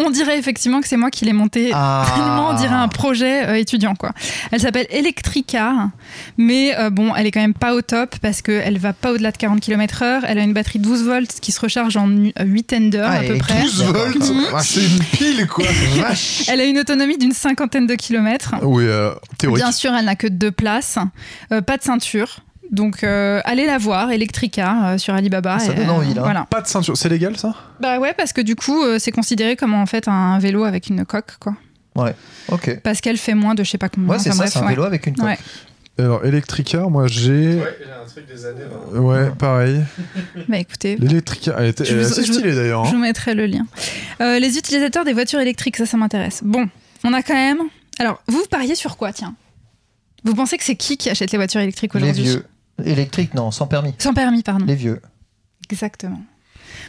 On 0.00 0.10
dirait 0.10 0.36
effectivement 0.40 0.80
que 0.80 0.88
c'est 0.88 0.96
moi 0.96 1.08
qui 1.12 1.24
l'ai 1.24 1.32
montée. 1.32 1.70
Ah. 1.72 2.04
Tellement 2.16 2.50
on 2.50 2.54
dirait 2.54 2.74
un 2.74 2.88
projet 2.88 3.46
euh, 3.46 3.54
étudiant 3.54 3.94
quoi. 3.94 4.10
Elle 4.50 4.60
s'appelle 4.60 4.86
Electrica, 4.90 5.90
mais 6.36 6.76
euh, 6.76 6.90
bon, 6.90 7.14
elle 7.14 7.26
est 7.26 7.30
quand 7.30 7.40
même 7.40 7.54
pas 7.54 7.74
au 7.74 7.80
top 7.80 8.16
parce 8.20 8.42
qu'elle 8.42 8.78
va 8.78 8.92
pas 8.92 9.12
au-delà 9.12 9.30
de 9.30 9.36
40 9.36 9.60
km/h. 9.60 10.22
Elle 10.26 10.38
a 10.40 10.42
une 10.42 10.52
batterie 10.52 10.80
12 10.80 11.04
volts 11.04 11.38
qui 11.40 11.52
se 11.52 11.60
recharge 11.60 11.96
en 11.96 12.08
8 12.08 12.90
d'heure 12.90 13.08
Ah, 13.08 13.18
à 13.18 13.22
elle 13.22 13.34
peu 13.34 13.38
près. 13.38 13.62
12 13.62 13.82
volts 13.84 14.14
Mmh. 14.18 14.58
C'est 14.62 14.84
une 14.84 14.98
pile 14.98 15.46
quoi 15.46 15.64
Vache. 16.00 16.42
Elle 16.48 16.60
a 16.60 16.64
une 16.64 16.78
autonomie 16.78 17.16
d'une 17.18 17.32
cinquantaine 17.32 17.86
de 17.86 17.94
kilomètres. 17.94 18.54
Oui, 18.62 18.84
euh, 18.86 19.12
théorique. 19.38 19.62
Bien 19.62 19.72
sûr, 19.72 19.92
elle 19.94 20.06
n'a 20.06 20.16
que 20.16 20.26
deux 20.26 20.50
places, 20.50 20.98
euh, 21.52 21.60
pas 21.60 21.76
de 21.76 21.82
ceinture. 21.82 22.40
Donc, 22.70 23.04
euh, 23.04 23.40
allez 23.44 23.66
la 23.66 23.78
voir, 23.78 24.10
Electrica, 24.10 24.92
euh, 24.94 24.98
sur 24.98 25.14
Alibaba. 25.14 25.58
Ça 25.58 25.72
et, 25.72 25.76
donne 25.76 25.90
envie, 25.90 26.14
là. 26.14 26.22
Voilà. 26.22 26.46
Pas 26.50 26.60
de 26.60 26.66
ceinture, 26.66 26.96
c'est 26.96 27.08
légal 27.08 27.36
ça? 27.36 27.54
Bah 27.80 27.98
ouais, 28.00 28.14
parce 28.14 28.32
que 28.32 28.40
du 28.40 28.56
coup, 28.56 28.82
euh, 28.82 28.98
c'est 28.98 29.12
considéré 29.12 29.54
comme 29.56 29.74
en 29.74 29.86
fait 29.86 30.08
un 30.08 30.38
vélo 30.38 30.64
avec 30.64 30.88
une 30.88 31.04
coque, 31.04 31.36
quoi. 31.40 31.54
Ok. 32.48 32.80
Parce 32.82 33.00
qu'elle 33.00 33.18
fait 33.18 33.34
moins 33.34 33.54
de 33.54 33.62
je 33.62 33.70
sais 33.70 33.78
pas 33.78 33.88
combien. 33.88 34.10
Ouais, 34.10 34.18
c'est 34.18 34.30
Enfin, 34.30 34.46
ça, 34.46 34.50
c'est 34.50 34.58
un 34.58 34.62
ouais. 34.62 34.70
vélo 34.70 34.82
avec 34.84 35.06
une 35.06 35.14
coque. 35.14 35.24
Ouais. 35.26 35.38
Alors, 35.96 36.24
Electrica, 36.24 36.80
moi 36.88 37.06
j'ai. 37.06 37.54
Ouais, 37.60 37.78
j'ai 37.78 37.92
un 37.92 38.04
truc 38.06 38.26
des 38.26 38.44
années. 38.46 38.64
là. 38.92 39.00
Ouais, 39.00 39.30
pareil. 39.38 39.80
Bah 40.48 40.58
écoutez, 40.58 40.96
L'Electrica, 40.96 41.54
elle, 41.58 41.66
était, 41.68 41.84
Je 41.84 41.92
elle 41.92 42.00
est 42.00 42.02
vous- 42.02 42.10
assez 42.12 42.24
je- 42.24 42.32
stylée 42.32 42.54
d'ailleurs. 42.54 42.84
je 42.84 42.90
hein. 42.90 42.94
vous 42.94 42.98
mettrai 43.00 43.34
le 43.34 43.46
lien. 43.46 43.64
Euh, 44.20 44.40
les 44.40 44.58
utilisateurs 44.58 45.04
des 45.04 45.12
voitures 45.12 45.38
électriques, 45.40 45.76
ça, 45.76 45.86
ça 45.86 45.96
m'intéresse. 45.96 46.40
Bon, 46.44 46.68
on 47.04 47.12
a 47.12 47.22
quand 47.22 47.34
même. 47.34 47.58
Alors, 48.00 48.20
vous 48.26 48.38
vous 48.38 48.46
pariez 48.50 48.74
sur 48.74 48.96
quoi, 48.96 49.12
tiens? 49.12 49.36
Vous 50.24 50.34
pensez 50.34 50.58
que 50.58 50.64
c'est 50.64 50.74
qui 50.74 50.96
qui 50.96 51.10
achète 51.10 51.30
les 51.30 51.38
voitures 51.38 51.60
électriques 51.60 51.94
Les 51.94 52.00
aujourd'hui? 52.02 52.24
vieux. 52.24 52.44
Électrique, 52.82 53.34
non, 53.34 53.50
sans 53.50 53.66
permis. 53.66 53.94
Sans 53.98 54.14
permis, 54.14 54.42
pardon. 54.42 54.64
Les 54.64 54.74
vieux. 54.74 55.00
Exactement. 55.70 56.20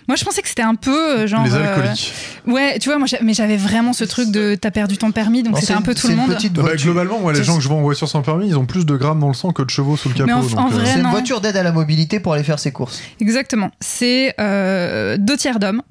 Moi, 0.08 0.18
je 0.18 0.24
pensais 0.26 0.42
que 0.42 0.48
c'était 0.48 0.62
un 0.64 0.76
peu 0.76 1.20
euh, 1.20 1.28
genre. 1.28 1.44
Les 1.46 1.54
euh, 1.54 1.76
alcooliques. 1.76 2.14
Ouais, 2.48 2.78
tu 2.80 2.90
vois, 2.90 2.98
moi, 2.98 3.08
mais 3.22 3.34
j'avais 3.34 3.58
vraiment 3.58 3.94
ce 3.94 4.04
truc 4.04 4.30
de 4.32 4.56
t'as 4.56 4.72
perdu 4.72 4.98
ton 4.98 5.12
permis, 5.12 5.42
donc 5.44 5.56
c'était 5.56 5.68
c'est 5.68 5.74
un 5.74 5.82
peu 5.82 5.96
tout 5.96 6.08
le 6.08 6.16
monde. 6.16 6.30
petite 6.34 6.54
Bah, 6.54 6.64
voiture. 6.64 6.86
globalement, 6.92 7.20
moi, 7.20 7.34
les 7.34 7.44
gens 7.44 7.56
que 7.58 7.62
je 7.64 7.68
vois 7.68 7.78
en 7.78 7.82
voiture 7.82 8.08
sans 8.08 8.22
permis, 8.22 8.48
ils 8.48 8.58
ont 8.58 8.66
plus 8.66 8.86
de 8.86 8.96
grammes 8.98 9.20
dans 9.20 9.28
le 9.28 9.34
sang 9.34 9.52
que 9.52 9.62
de 9.64 9.70
chevaux 9.70 9.96
sous 9.98 10.10
le 10.10 10.16
capot. 10.16 10.30
Euh, 10.32 10.42
vrai, 10.70 10.86
C'est 10.86 11.00
une 11.00 11.08
voiture 11.08 11.40
d'aide 11.42 11.56
à 11.58 11.64
la 11.64 11.72
mobilité 11.72 12.20
pour 12.20 12.34
aller 12.34 12.44
faire 12.44 12.60
ses 12.60 12.72
courses. 12.72 13.02
Exactement. 13.20 13.72
C'est 13.80 14.34
euh, 14.40 15.18
deux 15.18 15.38
tiers 15.38 15.60
d'hommes 15.60 15.82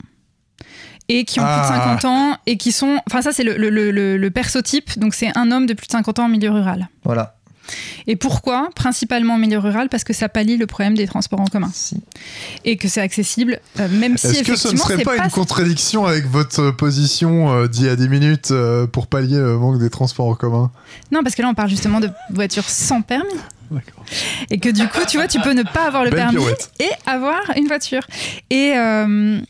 et 1.08 1.24
qui 1.24 1.38
ont 1.40 1.44
plus 1.44 1.48
de 1.50 1.72
Ah. 1.72 1.96
50 1.98 2.04
ans 2.04 2.36
et 2.46 2.56
qui 2.56 2.72
sont. 2.72 2.98
Enfin, 3.08 3.22
ça, 3.22 3.32
c'est 3.32 3.44
le, 3.44 3.56
le, 3.56 3.70
le, 3.70 3.90
le- 3.90 4.16
le 4.16 4.30
persotype. 4.30 4.98
Donc, 4.98 5.14
c'est 5.14 5.30
un 5.36 5.50
homme 5.50 5.66
de 5.66 5.74
plus 5.74 5.86
de 5.86 5.92
50 5.92 6.18
ans 6.18 6.24
en 6.24 6.28
milieu 6.28 6.50
rural. 6.50 6.88
Voilà. 7.04 7.33
Et 8.06 8.16
pourquoi 8.16 8.68
Principalement 8.74 9.34
en 9.34 9.38
milieu 9.38 9.58
rural, 9.58 9.88
parce 9.88 10.04
que 10.04 10.12
ça 10.12 10.28
pallie 10.28 10.56
le 10.56 10.66
problème 10.66 10.94
des 10.96 11.06
transports 11.06 11.40
en 11.40 11.46
commun 11.46 11.70
Si. 11.72 11.96
et 12.64 12.76
que 12.76 12.88
c'est 12.88 13.00
accessible, 13.00 13.60
euh, 13.80 13.88
même 13.88 14.16
si 14.18 14.26
Est-ce 14.28 14.42
que 14.42 14.56
ce 14.56 14.68
ne 14.68 14.76
serait 14.76 14.98
pas, 15.02 15.16
pas. 15.16 15.24
une 15.24 15.30
contradiction 15.30 16.06
avec 16.06 16.26
votre 16.26 16.70
position 16.70 17.52
euh, 17.52 17.66
d'il 17.68 17.86
y 17.86 17.88
a 17.88 17.96
10 17.96 18.08
minutes 18.08 18.50
euh, 18.50 18.86
pour 18.86 19.06
pallier 19.06 19.38
le 19.38 19.56
manque 19.58 19.78
des 19.78 19.90
transports 19.90 20.26
en 20.26 20.34
commun? 20.34 20.70
Non, 21.10 21.22
parce 21.22 21.34
que 21.34 21.42
là, 21.42 21.48
on 21.48 21.54
parle 21.54 21.70
justement 21.70 22.00
de 22.00 22.10
voitures 22.30 22.68
sans 22.68 23.00
permis. 23.02 23.24
D'accord. 23.70 24.04
Et 24.50 24.58
que 24.58 24.68
du 24.68 24.86
coup, 24.88 25.00
tu 25.08 25.16
vois, 25.16 25.26
tu 25.26 25.40
peux 25.40 25.52
ne 25.52 25.62
pas 25.62 25.86
avoir 25.86 26.04
le 26.04 26.10
permis 26.10 26.36
pirouette. 26.36 26.70
et 26.80 26.90
avoir 27.06 27.40
une 27.56 27.66
voiture. 27.66 28.02
Et, 28.50 28.72
euh, 28.76 29.40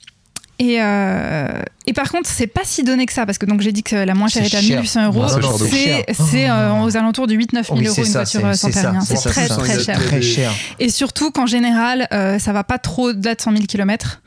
et, 0.61 0.77
euh, 0.81 1.49
et 1.87 1.93
par 1.93 2.11
contre, 2.13 2.29
c'est 2.29 2.47
pas 2.47 2.61
si 2.65 2.85
donné 2.85 3.07
que 3.07 3.13
ça, 3.13 3.27
parce 3.27 3.39
que 3.39 3.47
donc 3.47 3.61
j'ai 3.61 3.73
dit 3.73 3.83
que 3.83 3.97
la 3.97 4.15
moins 4.15 4.29
chère 4.29 4.45
était 4.45 4.57
à 4.57 4.61
cher. 4.61 4.77
1800 4.81 5.07
euros. 5.07 5.23
Non, 5.23 5.29
c'est 5.29 5.43
cher 5.71 5.99
de 6.07 6.15
C'est 6.15 6.49
euh, 6.49 6.81
aux 6.83 6.97
alentours 6.97 7.27
de 7.27 7.35
8-9 7.35 7.65
000 7.67 7.77
Oui, 7.79 7.87
euros 7.87 7.97
une 7.99 8.05
ça, 8.05 8.21
voiture 8.21 8.41
c'est- 8.41 8.47
euh, 8.47 8.53
sans 8.55 8.71
c'est 8.73 8.83
permis. 8.83 8.99
hein. 8.99 9.01
C'est 9.05 9.15
très 9.29 9.49
ça. 9.49 9.57
très 9.57 9.83
cher. 9.83 9.99
Très 9.99 10.23
cher. 10.23 10.53
Et 10.79 10.89
surtout 10.91 11.31
qu'en 11.33 11.47
général, 11.47 12.07
euh, 12.13 12.39
ça 12.39 12.53
va 12.53 12.63
pas 12.65 12.79
trop 12.79 13.09
au-delà 13.11 13.35
de 13.35 13.41
100 13.41 13.53
000 13.53 13.65
km. 13.67 14.23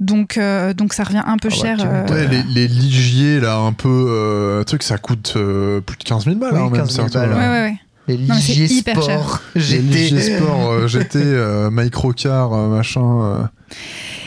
Donc, 0.00 0.38
euh, 0.38 0.72
donc 0.72 0.94
ça 0.94 1.04
revient 1.04 1.22
un 1.26 1.36
peu 1.36 1.48
Ah 1.50 1.54
ouais, 1.54 1.60
cher. 1.60 1.78
euh, 1.84 2.02
m'étonnes. 2.02 2.16
Ouais, 2.16 2.26
les, 2.28 2.42
les 2.54 2.68
ligiers, 2.68 3.40
là, 3.40 3.56
un 3.58 3.72
peu. 3.72 3.88
euh, 3.88 4.62
truc, 4.64 4.82
ça 4.84 4.98
coûte 4.98 5.34
euh, 5.36 5.80
plus 5.80 5.96
de 5.96 6.04
15 6.04 6.24
000 6.24 6.36
balles. 6.36 6.50
Oui, 6.54 6.58
hein, 6.60 6.70
même, 6.70 6.72
15 6.80 6.90
000 6.94 7.08
c'est 7.08 7.16
un 7.16 7.20
truc, 7.20 7.30
balles. 7.32 7.38
ouais, 7.38 7.44
euh, 7.44 7.64
ouais, 7.64 7.70
ouais. 7.70 7.76
Les 8.08 8.18
Non, 8.18 8.34
hyper 8.36 9.00
cher. 9.02 9.20
Sport, 9.20 9.42
Les 9.54 9.60
GT. 9.60 9.82
ligiers 9.82 10.36
sport, 10.36 10.70
euh, 10.72 10.86
GT, 10.88 11.18
euh, 11.22 11.70
microcar, 11.70 12.52
euh, 12.52 12.68
machin. 12.68 13.00
euh. 13.22 13.42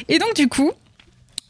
Et 0.08 0.18
donc, 0.18 0.34
du 0.36 0.48
coup, 0.48 0.72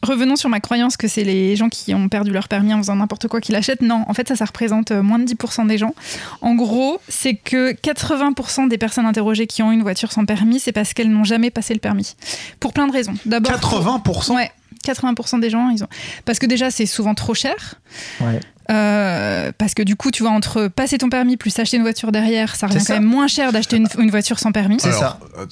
revenons 0.06 0.36
sur 0.38 0.48
ma 0.50 0.60
croyance 0.62 0.96
que 0.96 1.08
c'est 1.08 1.24
les 1.24 1.56
gens 1.56 1.68
qui 1.70 1.94
ont 1.94 2.08
perdu 2.08 2.32
leur 2.32 2.48
permis 2.48 2.74
en 2.74 2.78
faisant 2.78 2.96
n'importe 2.96 3.28
quoi 3.28 3.42
qui 3.42 3.52
l'achètent. 3.52 3.82
Non, 3.82 4.06
en 4.08 4.14
fait, 4.14 4.28
ça, 4.28 4.36
ça 4.36 4.46
représente 4.46 4.92
euh, 4.92 5.04
moins 5.04 5.20
de 5.20 5.26
10% 5.26 5.68
des 5.68 5.78
gens. 5.78 5.94
En 6.42 6.56
gros, 6.56 7.00
c'est 7.10 7.36
que 7.36 7.74
80% 7.74 8.70
des 8.70 8.78
personnes 8.78 9.06
interrogées 9.06 9.48
qui 9.48 9.62
ont 9.64 9.72
une 9.72 9.82
voiture 9.82 10.12
sans 10.12 10.26
permis, 10.26 10.60
c'est 10.60 10.72
parce 10.72 10.94
qu'elles 10.94 11.10
n'ont 11.12 11.24
jamais 11.26 11.50
passé 11.50 11.74
le 11.74 11.80
permis. 11.80 12.16
Pour 12.60 12.72
plein 12.74 12.88
de 12.88 12.94
raisons. 12.94 13.16
D'abord. 13.26 13.52
80% 13.52 14.36
Ouais. 14.36 14.52
80% 14.86 15.40
des 15.40 15.50
gens, 15.50 15.70
ils 15.70 15.84
ont. 15.84 15.88
Parce 16.26 16.38
que 16.40 16.46
déjà, 16.46 16.70
c'est 16.70 16.86
souvent 16.86 17.16
trop 17.16 17.34
cher. 17.34 17.76
Ouais. 18.22 18.40
Euh, 18.72 19.52
parce 19.58 19.74
que 19.74 19.82
du 19.84 19.96
coup, 19.96 20.12
tu 20.12 20.24
vois, 20.24 20.32
entre 20.32 20.68
passer 20.68 20.98
ton 20.98 21.10
permis 21.10 21.38
plus 21.38 21.58
acheter 21.60 21.78
une 21.78 21.84
voiture 21.84 22.12
derrière, 22.12 22.56
ça 22.56 22.68
revient 22.68 22.80
quand 22.80 22.86
ça. 22.86 22.94
même 22.96 23.04
moins 23.04 23.28
cher 23.28 23.52
d'acheter 23.52 23.78
une, 23.78 23.88
une 24.00 24.10
voiture 24.12 24.40
sans 24.40 24.52
permis. 24.52 24.78
C'est 24.80 24.92
ça. 24.92 25.20
euh, 25.40 25.46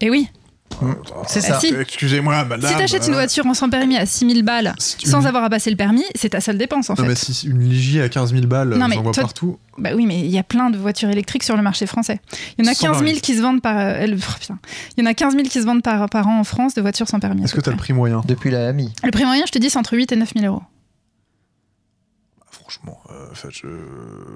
Et 0.00 0.10
oui, 0.10 0.28
C'est 1.26 1.40
Ah, 1.44 1.54
ça. 1.54 1.60
si. 1.60 1.74
Excusez-moi, 1.74 2.44
madame. 2.44 2.70
si 2.70 2.76
t'achètes 2.76 3.06
une 3.06 3.12
euh, 3.12 3.16
voiture 3.16 3.46
en 3.46 3.54
sans 3.54 3.68
permis 3.70 3.96
à 3.96 4.06
6000 4.06 4.42
balles 4.42 4.74
si 4.78 5.06
sans 5.06 5.26
avoir 5.26 5.44
à 5.44 5.50
passer 5.50 5.70
le 5.70 5.76
permis, 5.76 6.04
c'est 6.14 6.30
ta 6.30 6.40
seule 6.40 6.58
dépense 6.58 6.90
en 6.90 6.94
Non, 6.94 7.02
fait. 7.04 7.08
mais 7.08 7.14
si 7.14 7.46
une 7.48 7.60
ligie 7.68 8.00
à 8.00 8.08
15 8.08 8.32
000 8.34 8.46
balles, 8.46 8.70
Non, 8.70 8.88
mais 8.88 8.96
j'en 8.96 9.02
vois 9.02 9.12
toi- 9.12 9.22
partout. 9.24 9.58
Bah 9.78 9.90
oui, 9.94 10.06
mais 10.06 10.20
il 10.20 10.30
y 10.30 10.38
a 10.38 10.42
plein 10.42 10.70
de 10.70 10.76
voitures 10.78 11.08
électriques 11.10 11.42
sur 11.42 11.56
le 11.56 11.62
marché 11.62 11.86
français. 11.86 12.20
Il 12.58 12.64
y 12.64 12.68
en 12.68 12.70
a 12.70 12.74
Sans 12.74 12.86
15 12.88 12.96
000 12.98 13.04
permis. 13.06 13.20
qui 13.20 13.34
se 13.36 13.40
vendent 13.42 13.62
par. 13.62 13.76
euh, 13.78 14.06
le- 14.06 14.16
putain. 14.16 14.58
Il 14.96 15.04
y 15.04 15.06
en 15.06 15.10
a 15.10 15.14
15 15.14 15.34
000 15.34 15.44
qui 15.48 15.60
se 15.60 15.66
vendent 15.66 15.82
par, 15.82 16.08
par 16.08 16.28
an 16.28 16.38
en 16.40 16.44
France 16.44 16.74
de 16.74 16.80
voitures 16.82 17.08
sans 17.08 17.18
permis. 17.20 17.42
Est-ce 17.44 17.54
que 17.54 17.60
t'as 17.60 17.70
le 17.72 17.76
prix 17.76 17.92
moyen? 17.92 18.22
Depuis 18.26 18.50
la 18.50 18.68
AMI. 18.68 18.92
Le 19.02 19.10
prix 19.10 19.24
moyen, 19.24 19.44
je 19.46 19.52
te 19.52 19.58
dis, 19.58 19.70
c'est 19.70 19.78
entre 19.78 19.96
8 19.96 20.12
et 20.12 20.16
9 20.16 20.30
000 20.36 20.46
euros. 20.46 20.62
Franchement, 22.66 22.98
euh, 23.10 23.50
je... 23.50 23.66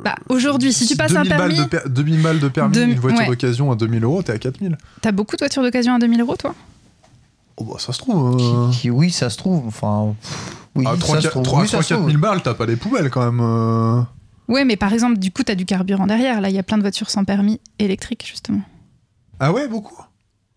Bah, 0.05 0.15
aujourd'hui, 0.29 0.73
si 0.75 0.87
tu 0.87 0.97
passes 0.97 1.17
un 1.17 1.23
2000 1.23 1.29
balles 1.39 1.49
permis- 1.49 1.63
de 1.65 1.65
per- 1.65 1.89
2000 1.89 2.23
balles 2.23 2.41
de 2.41 2.49
permis, 2.49 2.75
Deux- 2.75 2.83
une 2.85 2.95
voiture 2.99 3.21
ouais. 3.21 3.27
d'occasion 3.27 3.73
à 3.73 3.75
2000 3.75 4.05
euros, 4.05 4.23
t'es 4.23 4.33
à 4.33 4.39
4000. 4.39 4.77
T'as 5.01 5.13
beaucoup 5.13 5.35
de 5.37 5.41
voitures 5.41 5.63
d'occasion 5.63 5.95
à 5.95 5.99
2000 5.99 6.21
euros, 6.21 6.37
toi? 6.37 6.55
Oh 7.57 7.65
bah 7.65 7.77
ça 7.79 7.93
se 7.95 7.99
trouve. 7.99 8.39
euh, 8.39 8.71
Qui, 8.71 8.81
qui- 8.81 8.91
oui, 8.91 9.11
ça 9.11 9.31
se 9.31 9.39
trouve. 9.39 9.67
Enfin, 9.67 10.15
oui, 10.75 10.87
à 10.87 10.91
ça 10.91 10.97
3 10.99 11.21
se 11.23 11.29
trouve. 11.29 11.43
3 11.43 11.61
Oui, 11.63 11.69
ça 11.69 11.83
se 11.83 11.89
4 11.89 11.99
trouve. 12.01 12.11
000 12.11 12.21
balles, 12.21 12.43
t'as 12.43 12.53
pas 12.55 12.67
les 12.67 12.77
poubelles 12.77 13.09
quand 13.11 13.25
même. 13.25 13.41
euh. 13.43 14.03
Ouais, 14.47 14.65
mais 14.67 14.77
par 14.77 14.93
exemple, 14.93 15.19
du 15.19 15.31
coup, 15.33 15.43
t'as 15.43 15.55
du 15.55 15.65
carburant 15.65 16.07
derrière. 16.07 16.43
Là, 16.43 16.51
il 16.51 16.55
y 16.55 16.59
a 16.59 16.63
plein 16.63 16.77
de 16.77 16.83
voitures 16.83 17.09
sans 17.09 17.25
permis 17.25 17.61
électriques, 17.79 18.27
justement. 18.29 18.61
Ah 19.41 19.53
ouais, 19.53 19.67
beaucoup? 19.69 19.97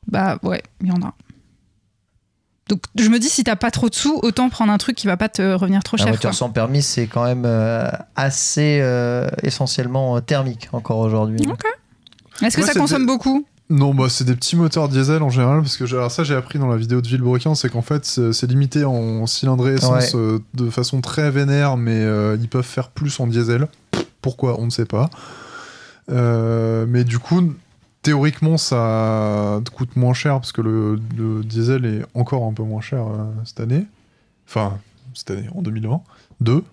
Bah 0.07 0.37
ouais, 0.43 0.61
il 0.81 0.87
y 0.87 0.91
en 0.91 1.01
a. 1.01 1.13
Donc 2.71 2.81
je 2.97 3.09
me 3.09 3.19
dis, 3.19 3.27
si 3.29 3.43
t'as 3.43 3.55
pas 3.57 3.69
trop 3.69 3.89
de 3.89 3.95
sous, 3.95 4.17
autant 4.23 4.49
prendre 4.49 4.71
un 4.71 4.77
truc 4.77 4.95
qui 4.95 5.05
va 5.05 5.17
pas 5.17 5.27
te 5.29 5.41
revenir 5.53 5.83
trop 5.83 5.97
La 5.97 6.03
cher. 6.05 6.13
voiture 6.13 6.29
quoi. 6.29 6.37
sans 6.37 6.49
permis, 6.49 6.81
c'est 6.81 7.05
quand 7.05 7.25
même 7.25 7.43
euh, 7.45 7.89
assez 8.15 8.79
euh, 8.81 9.29
essentiellement 9.43 10.15
euh, 10.15 10.21
thermique 10.21 10.69
encore 10.71 10.99
aujourd'hui. 10.99 11.45
Ok. 11.49 11.61
Est-ce 12.41 12.55
que 12.55 12.61
Ouais, 12.61 12.67
ça 12.67 12.79
consomme 12.79 13.01
des- 13.01 13.07
beaucoup? 13.07 13.45
Non, 13.69 13.93
bah 13.93 14.05
c'est 14.09 14.23
des 14.25 14.35
petits 14.35 14.55
moteurs 14.55 14.89
diesel 14.89 15.21
en 15.23 15.29
général, 15.29 15.61
parce 15.61 15.77
que 15.77 15.83
alors 15.85 16.11
ça 16.11 16.23
j'ai 16.25 16.35
appris 16.35 16.59
dans 16.59 16.67
la 16.67 16.75
vidéo 16.77 16.99
de 17.01 17.07
Villebrequin, 17.07 17.55
c'est 17.55 17.69
qu'en 17.69 17.81
fait 17.81 18.03
c'est 18.05 18.33
c'est 18.33 18.47
limité 18.47 18.83
en 18.83 19.25
cylindrée 19.27 19.75
essence 19.75 20.13
Ouais. 20.13 20.19
euh, 20.19 20.39
de 20.55 20.69
façon 20.69 20.99
très 21.01 21.29
vénère, 21.31 21.77
mais 21.77 21.95
euh, 21.95 22.35
ils 22.41 22.49
peuvent 22.49 22.65
faire 22.65 22.89
plus 22.89 23.17
en 23.19 23.27
diesel. 23.27 23.67
Pourquoi? 24.21 24.59
On 24.59 24.65
ne 24.65 24.69
sait 24.71 24.85
pas. 24.85 25.09
Euh, 26.11 26.85
mais 26.87 27.03
du 27.03 27.19
coup, 27.19 27.53
théoriquement 28.01 28.57
ça 28.57 29.59
coûte 29.75 29.95
moins 29.95 30.13
cher, 30.13 30.35
parce 30.35 30.51
que 30.51 30.61
le, 30.61 30.99
le 31.17 31.43
diesel 31.43 31.85
est 31.85 32.01
encore 32.13 32.43
un 32.45 32.53
peu 32.53 32.63
moins 32.63 32.81
cher 32.81 33.01
euh, 33.07 33.25
cette 33.45 33.59
année. 33.59 33.85
Enfin, 34.47 34.77
cette 35.13 35.31
année, 35.31 35.47
en 35.55 35.61
2020. 35.61 36.01
Deux. 36.41 36.63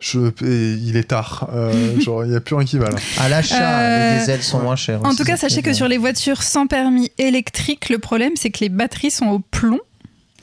Je, 0.00 0.18
et 0.44 0.72
il 0.72 0.96
est 0.96 1.04
tard. 1.10 1.48
Euh, 1.52 2.00
genre, 2.00 2.24
il 2.24 2.30
n'y 2.30 2.36
a 2.36 2.40
plus 2.40 2.56
rien 2.56 2.64
qui 2.66 2.76
va 2.78 2.90
là. 2.90 2.98
À 3.18 3.28
l'achat, 3.28 3.78
Euh, 3.80 4.12
les 4.14 4.18
diesels 4.18 4.42
sont 4.42 4.58
moins 4.60 4.74
chers. 4.74 5.00
En 5.04 5.08
aussi, 5.10 5.18
tout 5.18 5.24
cas, 5.24 5.36
sachez 5.36 5.60
que 5.60 5.66
bien. 5.66 5.74
sur 5.74 5.86
les 5.86 5.96
voitures 5.98 6.42
sans 6.42 6.66
permis 6.66 7.12
électriques, 7.18 7.88
le 7.88 7.98
problème 7.98 8.32
c'est 8.34 8.50
que 8.50 8.60
les 8.60 8.68
batteries 8.68 9.12
sont 9.12 9.26
au 9.28 9.38
plomb 9.38 9.78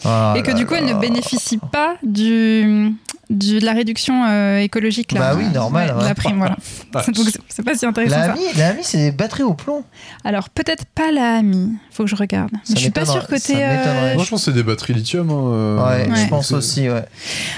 Ah 0.05 0.33
et 0.37 0.41
que 0.43 0.47
là 0.51 0.53
du 0.53 0.65
coup 0.65 0.75
elles 0.75 0.85
là. 0.85 0.93
ne 0.93 0.99
bénéficient 0.99 1.59
pas 1.71 1.95
du, 2.03 2.93
du- 3.29 3.59
de 3.59 3.65
la 3.65 3.73
réduction 3.73 4.23
euh, 4.25 4.59
écologique. 4.59 5.11
Là, 5.11 5.19
Bah 5.19 5.33
oui, 5.37 5.45
normal, 5.53 5.93
ouais. 5.97 6.03
la 6.05 6.15
prime, 6.15 6.37
voilà. 6.37 6.55
Donc 7.07 7.25
c'est- 7.49 7.63
pas 7.63 7.75
si 7.75 7.85
intéressant 7.85 8.15
La 8.17 8.25
ça. 8.27 8.31
AMI, 8.31 8.41
la 8.57 8.67
AMI, 8.69 8.79
c'est 8.83 8.97
des 8.97 9.11
batteries 9.11 9.43
au 9.43 9.53
plomb. 9.53 9.83
Alors 10.23 10.49
peut-être 10.49 10.85
pas 10.85 11.11
la 11.11 11.35
AMI, 11.39 11.73
faut 11.91 12.03
que 12.03 12.09
je 12.09 12.15
regarde. 12.15 12.49
Mais 12.53 12.59
Ça 12.63 12.73
je 12.75 12.79
suis 12.79 12.89
pas 12.91 13.05
sûre 13.05 13.27
t'es. 13.27 13.37
euh. 13.57 14.15
Moi 14.15 14.23
je 14.23 14.29
pense 14.29 14.39
que 14.45 14.45
c'est 14.45 14.53
des 14.53 14.63
batteries 14.63 14.93
lithium. 14.93 15.29
hein, 15.29 15.33
euh, 15.33 15.77
Ouais, 15.77 16.09
Ouais. 16.09 16.15
je 16.23 16.29
pense 16.29 16.51
aussi, 16.53 16.89
ouais. 16.89 17.05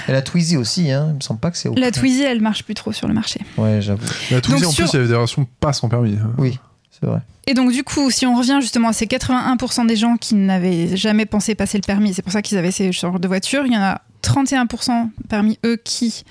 Et 0.08 0.12
la 0.12 0.22
Twizy 0.22 0.56
aussi, 0.56 0.90
hein. 0.90 1.06
Il 1.10 1.14
me 1.16 1.20
semble 1.20 1.38
pas 1.40 1.50
que 1.52 1.56
c'est 1.58 1.68
au 1.68 1.74
La. 1.76 1.90
Twizy, 1.92 2.22
elle 2.24 2.40
marche 2.40 2.64
plus 2.64 2.74
trop 2.74 2.92
sur 2.92 3.06
le 3.08 3.14
marché. 3.14 3.40
Ouais, 3.56 3.80
j'avoue. 3.80 4.02
La 4.32 4.40
Twizy, 4.40 4.62
Donc 4.62 4.70
en 4.70 4.72
sur- 4.72 4.84
plus, 4.86 4.92
il 4.92 4.96
y 4.96 4.98
avait 4.98 5.08
des 5.08 5.14
versions 5.16 5.46
pas 5.60 5.72
sans 5.72 5.88
permis. 5.88 6.18
Oui, 6.38 6.58
c'est 7.02 7.08
vrai. 7.08 7.20
Et 7.48 7.54
donc 7.54 7.72
du 7.72 7.82
coup, 7.82 8.10
si 8.12 8.24
on 8.24 8.36
revient 8.36 8.58
justement 8.60 8.88
à 8.88 8.92
ces 8.92 9.06
81% 9.06 9.86
des 9.86 9.96
gens 9.96 10.16
qui 10.16 10.36
n'avaient 10.36 10.96
jamais 10.96 11.26
pensé 11.26 11.56
passer 11.56 11.76
le 11.76 11.82
permis, 11.82 12.14
c'est 12.14 12.22
pour 12.22 12.30
ça 12.32 12.40
qu'ils 12.40 12.56
avaient 12.56 12.70
ces 12.70 12.92
genres 12.92 13.18
de 13.18 13.26
voitures, 13.26 13.66
il 13.66 13.72
y 13.72 13.76
en 13.76 13.82
a 13.82 14.00
31% 14.22 15.08
parmi 15.28 15.58
eux 15.66 15.76
qui 15.82 16.22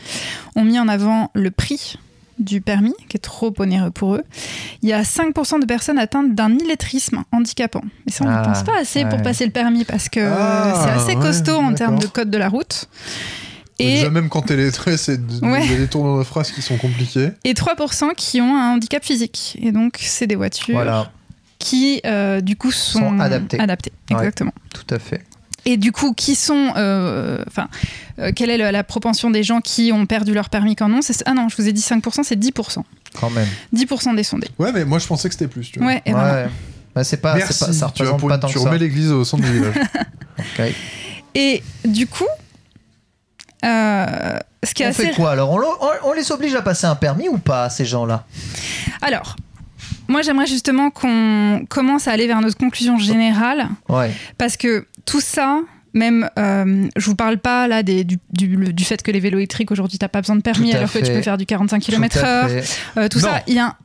ont 0.56 0.64
mis 0.64 0.80
en 0.80 0.88
avant 0.88 1.30
le 1.34 1.52
prix 1.52 1.98
du 2.40 2.62
permis, 2.62 2.94
qui 3.10 3.18
est 3.18 3.20
trop 3.20 3.54
onéreux 3.60 3.92
pour 3.92 4.16
eux. 4.16 4.24
Il 4.82 4.90
y 4.90 4.94
a 4.94 5.04
5% 5.04 5.60
de 5.60 5.66
personnes 5.66 6.00
atteintes 6.00 6.34
d'un 6.34 6.52
illettrisme 6.58 7.24
handicapant. 7.32 7.84
Et 8.08 8.12
ça, 8.12 8.24
on 8.24 8.28
ne 8.30 8.34
Ah, 8.34 8.42
pense 8.44 8.64
pas 8.64 8.80
assez 8.80 9.06
pour 9.06 9.22
passer 9.22 9.46
le 9.46 9.52
permis 9.52 9.84
parce 9.84 10.10
que 10.10 10.22
Ah, 10.22 10.82
c'est 10.84 10.90
assez 10.90 11.16
ouais, 11.18 11.22
costaud 11.22 11.58
en 11.58 11.74
termes 11.74 12.00
de 12.00 12.08
code 12.08 12.32
de 12.32 12.38
la 12.38 12.50
route. 12.50 12.88
Et... 13.82 13.96
Déjà, 13.96 14.10
même 14.10 14.30
quand 14.30 14.42
t'es 14.44 14.56
lettré, 14.56 14.98
c'est 14.98 15.20
Ouais. 15.42 15.68
des 15.68 15.88
tournures 15.88 16.20
de 16.20 16.24
phrases 16.24 16.52
qui 16.52 16.62
sont 16.62 16.78
compliqués. 16.78 17.30
et 17.44 17.54
3% 17.54 18.14
qui 18.16 18.42
ont 18.42 18.56
un 18.56 18.74
handicap 18.74 19.04
physique. 19.04 19.58
Et 19.62 19.72
donc, 19.72 19.98
c'est 20.00 20.28
des 20.28 20.36
voitures 20.36 20.74
Voilà, 20.76 21.12
qui, 21.60 22.02
euh, 22.06 22.42
du 22.42 22.56
coup, 22.56 22.72
sont, 22.72 23.00
Sont 23.00 23.20
adaptées. 23.20 23.60
adaptées. 23.60 23.92
Ouais. 24.12 24.18
Exactement. 24.18 24.54
tout 24.74 24.94
à 24.94 25.00
fait. 25.00 25.24
Et 25.66 25.78
du 25.78 25.92
coup, 25.92 26.14
qui 26.14 26.34
sont. 26.36 26.74
euh, 26.76 27.44
Enfin, 27.48 27.68
euh, 28.18 28.32
quelle 28.36 28.50
est 28.50 28.58
la, 28.58 28.72
la 28.72 28.84
propension 28.84 29.30
des 29.30 29.44
gens 29.44 29.62
qui 29.62 29.92
ont 29.94 30.08
perdu 30.08 30.34
leur 30.34 30.50
permis 30.50 30.76
quand 30.76 30.90
non? 30.90 31.02
Ah 31.28 31.34
non, 31.36 31.50
je 31.50 31.56
vous 31.58 31.68
ai 31.68 31.72
dit 31.72 31.82
5%, 31.82 32.24
c'est 32.24 32.36
10%. 32.40 32.84
Quand 33.20 33.30
même. 33.30 33.48
10% 33.76 34.16
des 34.16 34.24
sondés. 34.24 34.48
Ouais, 34.58 34.72
mais 34.72 34.86
moi 34.86 34.98
je 34.98 35.06
pensais 35.06 35.28
que 35.30 35.36
c'était 35.36 35.48
plus. 35.48 35.70
Tu 35.72 35.78
vois. 35.78 35.90
Ouais, 35.90 36.02
et 36.06 36.12
voilà. 36.14 36.46
Ouais. 36.46 36.50
Bah, 36.96 37.04
c'est 37.04 37.18
pas, 37.18 37.34
pas- 37.36 37.46
ça 37.52 37.68
tu 37.68 37.84
représente 37.84 38.20
pour 38.20 38.30
pas 38.30 38.38
tant 38.40 38.48
tu 38.48 38.56
que 38.56 38.60
ça. 38.60 38.66
remets 38.70 38.80
l'église 38.80 39.12
au 39.12 39.24
centre 39.24 39.44
du 39.44 39.52
village. 39.54 39.76
Ok. 40.40 40.74
Et 41.36 41.62
du 41.86 42.08
coup, 42.08 42.26
euh, 43.66 44.38
ce 44.64 44.74
qui 44.74 44.84
est 44.84 44.88
On 44.88 44.90
assez. 44.90 45.08
fait 45.08 45.14
quoi 45.16 45.32
alors 45.32 45.52
on, 45.52 45.58
lo- 45.58 45.78
on- 45.82 46.10
on 46.10 46.14
les 46.14 46.32
oblige 46.32 46.56
à 46.56 46.62
passer 46.62 46.86
un 46.88 46.96
permis 46.96 47.30
ou 47.30 47.38
pas, 47.38 47.70
ces 47.70 47.86
gens-là 47.86 48.26
Alors, 49.02 49.36
moi, 50.08 50.22
j'aimerais 50.22 50.48
justement 50.48 50.90
qu'on 50.90 51.66
commence 51.70 52.08
à 52.08 52.12
aller 52.12 52.28
vers 52.28 52.42
notre 52.42 52.58
conclusion 52.58 52.98
générale. 52.98 53.70
Ouais. 53.88 54.12
Parce 54.38 54.58
que 54.58 54.86
tout 55.06 55.22
ça, 55.22 55.60
même, 55.94 56.30
euh, 56.38 56.88
je 56.96 57.06
vous 57.06 57.16
parle 57.16 57.38
pas 57.38 57.68
là 57.68 57.82
des- 57.84 58.04
du, 58.04 58.18
du- 58.32 58.74
du 58.74 58.84
fait 58.84 59.02
que 59.02 59.12
les 59.12 59.20
vélos 59.20 59.38
électriques 59.38 59.72
aujourd'hui 59.72 59.98
t'as 59.98 60.08
pas 60.08 60.22
besoin 60.22 60.36
de 60.36 60.42
permis 60.42 60.74
alors 60.74 60.92
que 60.92 61.00
tu 61.00 61.12
peux 61.12 61.22
faire 61.22 61.38
du 61.38 61.46
45 61.46 61.80
Tout 61.82 61.92
km/h. 61.92 62.50
fait. 62.50 62.80
Euh, 62.98 63.08
tout 63.10 63.20
ça, 63.20 63.42
il 63.48 63.54
y 63.56 63.60
a 63.60 63.66
un 63.68 63.76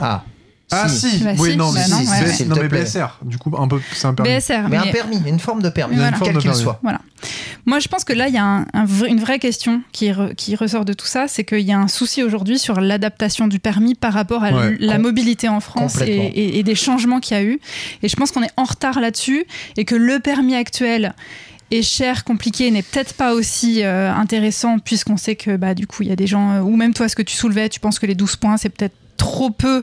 Ah. 0.00 0.22
Ah 0.70 0.88
si, 0.88 1.18
Bah, 1.18 1.30
oui, 1.38 1.50
si, 1.52 1.56
non, 1.56 1.70
mais, 1.72 1.80
bah 1.80 1.86
non, 1.88 1.98
si, 2.00 2.10
ouais, 2.10 2.46
non, 2.46 2.56
mais. 2.60 2.68
BSR, 2.68 3.18
du 3.22 3.38
coup, 3.38 3.52
un 3.56 3.68
peu, 3.68 3.80
c'est 3.92 4.06
un 4.06 4.14
permis. 4.14 4.30
BSR. 4.36 4.68
Mais, 4.68 4.76
un 4.76 4.86
permis, 4.86 5.20
une 5.26 5.38
forme 5.38 5.62
de 5.62 5.68
permis, 5.68 5.96
Voilà. 5.96 6.10
quel 6.12 6.18
Une 6.18 6.24
forme 6.24 6.32
de 6.34 6.38
qu'il 6.40 6.48
permis. 6.50 6.62
soit. 6.62 6.78
Voilà. 6.82 7.00
Moi, 7.66 7.78
je 7.80 7.88
pense 7.88 8.04
que 8.04 8.12
là, 8.12 8.28
il 8.28 8.34
y 8.34 8.38
a 8.38 8.44
un- 8.44 8.66
un 8.72 8.84
vrai- 8.84 9.08
une 9.08 9.20
vraie 9.20 9.38
question 9.38 9.82
qui, 9.92 10.10
re- 10.10 10.34
qui 10.34 10.56
ressort 10.56 10.84
de 10.84 10.92
tout 10.92 11.06
ça, 11.06 11.26
c'est 11.28 11.44
qu'il 11.44 11.60
y 11.60 11.72
a 11.72 11.78
un 11.78 11.88
souci 11.88 12.22
aujourd'hui 12.22 12.58
sur 12.58 12.80
l'adaptation 12.80 13.46
du 13.46 13.58
permis 13.58 13.94
par 13.94 14.12
rapport 14.12 14.42
à 14.44 14.52
Ouais. 14.52 14.76
la 14.80 14.98
mobilité 14.98 15.48
en 15.48 15.60
France 15.60 15.96
et, 15.96 15.98
Complètement. 16.00 16.30
et- 16.34 16.58
et 16.58 16.62
des 16.62 16.74
changements 16.74 17.20
qu'il 17.20 17.36
y 17.36 17.40
a 17.40 17.44
eu. 17.44 17.60
Et 18.02 18.08
je 18.08 18.16
pense 18.16 18.30
qu'on 18.32 18.42
est 18.42 18.52
en 18.56 18.64
retard 18.64 19.00
là-dessus 19.00 19.44
et 19.76 19.84
que 19.84 19.94
le 19.94 20.18
permis 20.20 20.54
actuel 20.54 21.14
est 21.70 21.82
cher, 21.82 22.24
compliqué, 22.24 22.70
n'est 22.70 22.82
peut-être 22.82 23.14
pas 23.14 23.32
aussi 23.32 23.82
euh, 23.82 24.12
intéressant 24.14 24.78
puisqu'on 24.78 25.16
sait 25.16 25.34
que 25.34 25.56
bah, 25.56 25.74
du 25.74 25.86
coup 25.86 26.02
il 26.02 26.08
y 26.08 26.12
a 26.12 26.16
des 26.16 26.26
gens, 26.26 26.52
euh, 26.52 26.60
ou 26.60 26.76
même 26.76 26.92
toi 26.92 27.08
ce 27.08 27.16
que 27.16 27.22
tu 27.22 27.34
soulevais, 27.34 27.68
tu 27.70 27.80
penses 27.80 27.98
que 27.98 28.06
les 28.06 28.14
12 28.14 28.36
points 28.36 28.58
c'est 28.58 28.68
peut-être 28.68 28.94
trop 29.16 29.50
peu 29.50 29.82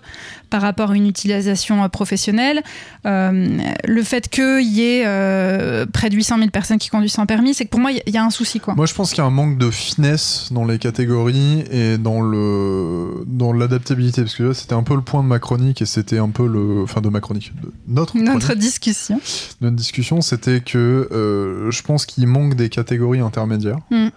par 0.49 0.62
rapport 0.62 0.91
à 0.91 0.95
une 0.95 1.08
utilisation 1.08 1.84
euh, 1.84 1.88
professionnelle. 1.88 2.62
Euh, 3.06 3.58
le 3.88 4.03
fait 4.03 4.28
qu'il 4.28 4.62
y 4.68 4.82
ait 4.82 5.03
euh, 5.06 5.86
près 5.86 6.10
de 6.10 6.16
800 6.16 6.38
000 6.38 6.49
personnes 6.49 6.78
qui 6.78 6.90
conduisent 6.90 7.14
sans 7.14 7.26
permis, 7.26 7.53
c'est 7.53 7.66
que 7.66 7.70
pour 7.70 7.80
moi, 7.80 7.91
il 7.91 8.02
y, 8.06 8.12
y 8.12 8.18
a 8.18 8.24
un 8.24 8.30
souci. 8.30 8.60
Quoi. 8.60 8.76
Moi, 8.76 8.86
je 8.86 8.94
pense 8.94 9.10
qu'il 9.10 9.20
y 9.20 9.22
a 9.22 9.26
un 9.26 9.30
manque 9.32 9.58
de 9.58 9.72
finesse 9.72 10.49
dans 10.52 10.66
les 10.66 10.78
catégories 10.78 11.64
et 11.72 11.98
dans 11.98 12.22
le 12.22 13.24
dans 13.28 13.53
l'adaptabilité, 13.53 14.22
parce 14.22 14.36
que 14.36 14.44
là, 14.44 14.53
c'était 14.53 14.74
un 14.74 14.84
peu 14.84 14.95
le 14.95 15.02
point 15.02 15.24
de 15.24 15.28
ma 15.28 15.40
chronique 15.40 15.82
et 15.82 15.86
c'était 15.86 16.18
un 16.18 16.30
peu 16.30 16.48
le, 16.48 16.84
enfin 16.84 17.02
de 17.02 17.10
ma 17.10 17.20
chronique, 17.22 17.53
de 17.62 17.72
notre 17.88 18.18
Notre 18.18 18.40
chronique, 18.40 18.62
discussion. 18.62 19.20
notre 19.62 19.76
discussion, 19.76 20.22
c'était 20.22 20.62
que 20.62 21.08
euh, 21.12 21.72
je 21.72 21.82
pense 21.82 22.06
qu'il 22.06 22.28
manque 22.28 22.56
des 22.56 22.70
catégories 22.70 23.20
intermédiaires. 23.22 23.80
Mm. 23.90 24.08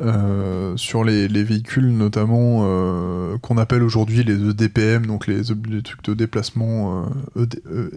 Euh, 0.00 0.76
sur 0.76 1.04
les, 1.04 1.28
les 1.28 1.44
véhicules 1.44 1.86
notamment 1.96 2.62
euh, 2.64 3.38
qu'on 3.38 3.58
appelle 3.58 3.84
aujourd'hui 3.84 4.24
les 4.24 4.34
EDPM, 4.50 5.06
donc 5.06 5.28
les, 5.28 5.42
les 5.70 5.82
trucs 5.82 6.02
de 6.02 6.14
déplacement, 6.14 7.04
euh, 7.36 7.42
ED, 7.44 7.60
euh, 7.70 7.90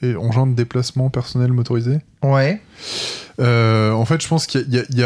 et 0.00 0.16
engins 0.16 0.46
de 0.46 0.54
déplacement 0.54 1.10
personnel 1.10 1.52
motorisé. 1.52 1.98
Ouais. 2.22 2.60
En 3.38 4.04
fait, 4.04 4.20
je 4.22 4.28
pense 4.28 4.46
qu'il 4.46 4.62
y, 4.72 4.96
y 4.96 5.00
y 5.00 5.02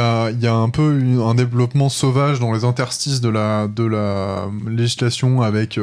a 0.46 0.54
un 0.54 0.68
peu 0.70 0.98
une- 0.98 1.20
un 1.20 1.34
développement 1.34 1.88
sauvage 1.88 2.38
dans 2.40 2.52
les 2.52 2.64
interstices 2.64 3.20
de 3.20 3.28
la, 3.28 3.66
de 3.68 3.84
la 3.84 4.48
législation 4.68 5.42
avec 5.42 5.78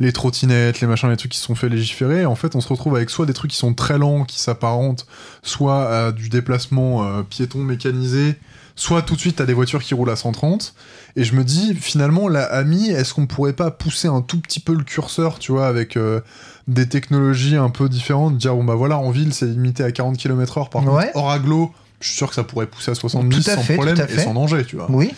les 0.00 0.12
trottinettes, 0.12 0.80
les 0.80 0.86
machins, 0.86 1.08
les 1.08 1.16
trucs 1.16 1.32
qui 1.32 1.38
sont 1.38 1.54
fait 1.54 1.68
légiférer. 1.68 2.26
En 2.26 2.34
fait, 2.34 2.56
on 2.56 2.60
se 2.60 2.68
retrouve 2.68 2.96
avec 2.96 3.10
soit 3.10 3.26
des 3.26 3.32
trucs 3.32 3.50
qui 3.52 3.56
sont 3.56 3.74
très 3.74 3.96
lents, 3.98 4.24
qui 4.24 4.40
s'apparentent, 4.40 5.06
soit 5.42 6.06
à 6.06 6.12
du 6.12 6.28
déplacement 6.28 7.22
piéton 7.24 7.60
mécanisé, 7.60 8.36
soit 8.78 9.02
tout 9.02 9.16
de 9.16 9.20
suite 9.20 9.40
à 9.40 9.44
des 9.46 9.52
voitures 9.54 9.82
qui 9.82 9.92
roulent 9.94 10.10
à 10.10 10.14
130. 10.16 10.72
Et 11.16 11.24
je 11.24 11.34
me 11.34 11.42
dis, 11.42 11.74
finalement, 11.74 12.28
la 12.28 12.44
AMI, 12.44 12.90
est-ce 12.90 13.12
qu'on 13.12 13.26
pourrait 13.26 13.52
pas 13.52 13.70
pousser 13.72 14.06
un 14.08 14.20
tout 14.20 14.40
petit 14.40 14.60
peu 14.60 14.72
le 14.72 14.84
curseur, 14.84 15.38
tu 15.40 15.50
vois, 15.50 15.66
avec 15.66 15.96
euh, 15.96 16.20
des 16.68 16.88
technologies 16.88 17.56
un 17.56 17.70
peu 17.70 17.88
différentes, 17.88 18.36
dire, 18.36 18.54
bon 18.54 18.62
bah 18.64 18.76
voilà, 18.76 18.96
en 18.98 19.10
ville, 19.10 19.34
c'est 19.34 19.46
limité 19.46 19.82
à 19.82 19.90
40 19.90 20.16
km/h, 20.16 20.70
par 20.70 20.82
Ouais. 20.84 21.06
contre, 21.06 21.16
hors 21.16 21.30
aglo, 21.30 21.72
je 22.00 22.06
suis 22.08 22.16
sûr 22.16 22.28
que 22.28 22.34
ça 22.36 22.44
pourrait 22.44 22.66
pousser 22.66 22.92
à 22.92 22.94
70 22.94 23.44
Tout 23.44 23.50
à 23.50 23.56
sans 23.56 23.64
problème 23.74 23.96
tout 23.96 24.02
à 24.02 24.10
et 24.10 24.18
sans 24.24 24.34
danger, 24.34 24.64
tu 24.64 24.76
vois. 24.76 24.86
Oui. 24.90 25.12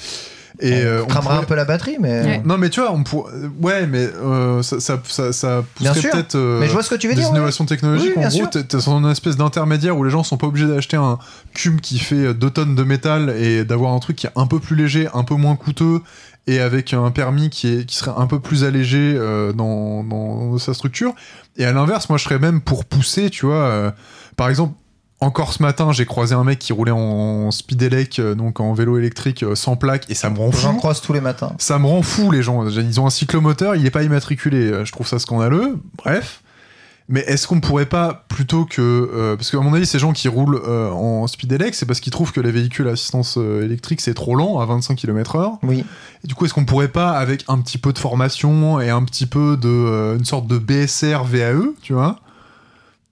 Et 0.63 0.73
euh, 0.83 1.01
on 1.01 1.05
on 1.05 1.07
cramera 1.07 1.31
pourrait- 1.35 1.45
un 1.45 1.47
peu 1.49 1.55
la 1.55 1.65
batterie, 1.65 1.97
mais. 2.01 2.23
Ouais. 2.23 2.43
Non, 2.45 2.59
mais 2.59 2.69
tu 2.71 2.81
vois, 2.81 2.93
on 2.93 3.03
pourrait. 3.03 3.33
Ouais, 3.63 3.87
mais 3.87 4.09
euh, 4.23 4.63
ça, 4.63 4.79
ça, 4.81 5.33
ça, 5.33 5.65
pousserait 5.75 6.11
peut-être. 6.11 6.35
euh, 6.35 6.61
Mais 6.61 6.67
je 6.67 6.73
vois 6.73 6.83
ce 6.83 6.91
que 6.91 6.95
tu 6.97 7.09
veux 7.09 7.15
des 7.15 7.21
dire. 7.21 7.31
ouais. 7.31 7.37
innovations 7.37 7.65
technologiques. 7.65 8.13
Oui, 8.17 8.25
en 8.25 8.29
gros, 8.29 8.47
t'es 8.47 8.63
t'es 8.65 8.77
dans 8.77 8.99
une 8.99 9.11
espèce 9.11 9.37
d'intermédiaire 9.37 9.97
où 9.97 10.05
les 10.05 10.11
gens 10.11 10.23
sont 10.23 10.37
pas 10.37 10.47
obligés 10.47 10.67
d'acheter 10.67 10.97
un 10.97 11.19
cube 11.55 11.81
qui 11.81 11.99
fait 11.99 12.35
2 12.35 12.51
tonnes 12.51 12.75
de 12.75 12.83
métal 12.85 13.31
et 13.31 13.65
d'avoir 13.65 13.93
un 13.95 13.99
truc 14.01 14.17
qui 14.17 14.27
est 14.27 14.33
un 14.37 14.47
peu 14.47 14.59
plus 14.61 14.77
léger, 14.77 15.09
un 15.15 15.25
peu 15.25 15.35
moins 15.35 15.57
coûteux 15.57 16.01
et 16.47 16.59
avec 16.61 16.93
un 16.95 17.11
permis 17.11 17.49
qui, 17.51 17.69
est, 17.81 17.85
qui 17.87 17.97
serait 17.97 18.13
un 18.17 18.27
peu 18.27 18.41
plus 18.41 18.65
allégé 18.65 19.15
euh, 19.17 19.53
dans, 19.53 20.03
dans 20.05 20.59
sa 20.59 20.75
structure. 20.75 21.15
Et 21.57 21.65
à 21.65 21.73
l'inverse, 21.73 22.09
moi, 22.09 22.19
je 22.19 22.25
serais 22.25 22.39
même 22.39 22.61
pour 22.61 22.85
pousser, 22.87 23.31
tu 23.31 23.47
vois. 23.47 23.55
euh, 23.57 23.91
par 24.37 24.49
exemple, 24.49 24.75
encore 25.21 25.53
ce 25.53 25.63
matin, 25.63 25.93
j'ai 25.93 26.07
croisé 26.07 26.35
un 26.35 26.45
mec 26.45 26.59
qui 26.59 26.73
roulait 26.73 26.93
en 26.93 27.51
speed 27.51 27.83
elec, 27.83 28.19
euh, 28.19 28.35
donc 28.35 28.59
en 28.61 28.73
vélo 28.73 28.97
électrique 28.99 29.43
euh, 29.43 29.55
sans 29.55 29.77
plaque, 29.77 30.07
et 30.09 30.15
ça 30.15 30.31
me 30.31 30.39
rend 30.39 30.51
J'en 30.53 30.73
fou. 30.73 30.79
croise 30.79 31.01
tous 31.01 31.13
les 31.13 31.21
matins. 31.21 31.53
Ça 31.59 31.79
me 31.79 31.87
rend 31.87 32.03
fou, 32.03 32.31
les 32.31 32.43
gens. 32.43 32.67
Ils 32.69 33.01
ont 33.01 33.07
un 33.07 33.11
cyclomoteur, 33.11 33.77
il 33.77 33.83
n'est 33.83 33.91
pas 33.91 34.03
immatriculé. 34.03 34.71
Euh, 34.71 34.85
Je 34.85 34.93
trouve 34.93 35.07
ça 35.07 35.19
scandaleux. 35.19 35.79
Bref. 35.99 36.43
Mais 37.13 37.21
est-ce 37.27 37.49
qu'on 37.49 37.59
pourrait 37.61 37.87
pas, 37.87 38.25
plutôt 38.29 38.65
que. 38.65 38.81
euh, 38.81 39.37
parce 39.37 39.51
qu'à 39.51 39.59
mon 39.59 39.75
avis, 39.75 39.85
ces 39.85 39.99
gens 39.99 40.13
qui 40.13 40.29
roulent 40.29 40.61
euh, 40.65 40.91
en 40.91 41.27
speed 41.27 41.51
elec, 41.53 41.75
c'est 41.75 41.85
parce 41.85 41.99
qu'ils 41.99 42.13
trouvent 42.13 42.31
que 42.31 42.41
les 42.41 42.53
véhicules 42.53 42.87
à 42.87 42.93
assistance 42.93 43.37
électrique, 43.37 44.01
c'est 44.01 44.15
trop 44.15 44.37
lent, 44.37 44.61
à 44.61 44.67
25 44.67 44.95
km/h. 44.95 45.59
Oui. 45.65 45.85
Et 46.25 46.29
du 46.29 46.35
coup, 46.37 46.45
est-ce 46.45 46.55
qu'on 46.55 46.65
pourrait 46.65 46.87
pas, 46.87 47.11
avec 47.11 47.45
un 47.49 47.59
petit 47.59 47.79
peu 47.79 47.93
de 47.93 47.99
formation 47.99 48.81
et 48.81 48.91
un 48.91 49.03
petit 49.03 49.27
peu 49.27 49.57
de. 49.57 49.69
euh, 49.69 50.19
une 50.19 50.25
sorte 50.25 50.47
de 50.47 50.57
BSR 50.59 51.25
VAE, 51.25 51.73
tu 51.83 51.95
vois, 51.95 52.21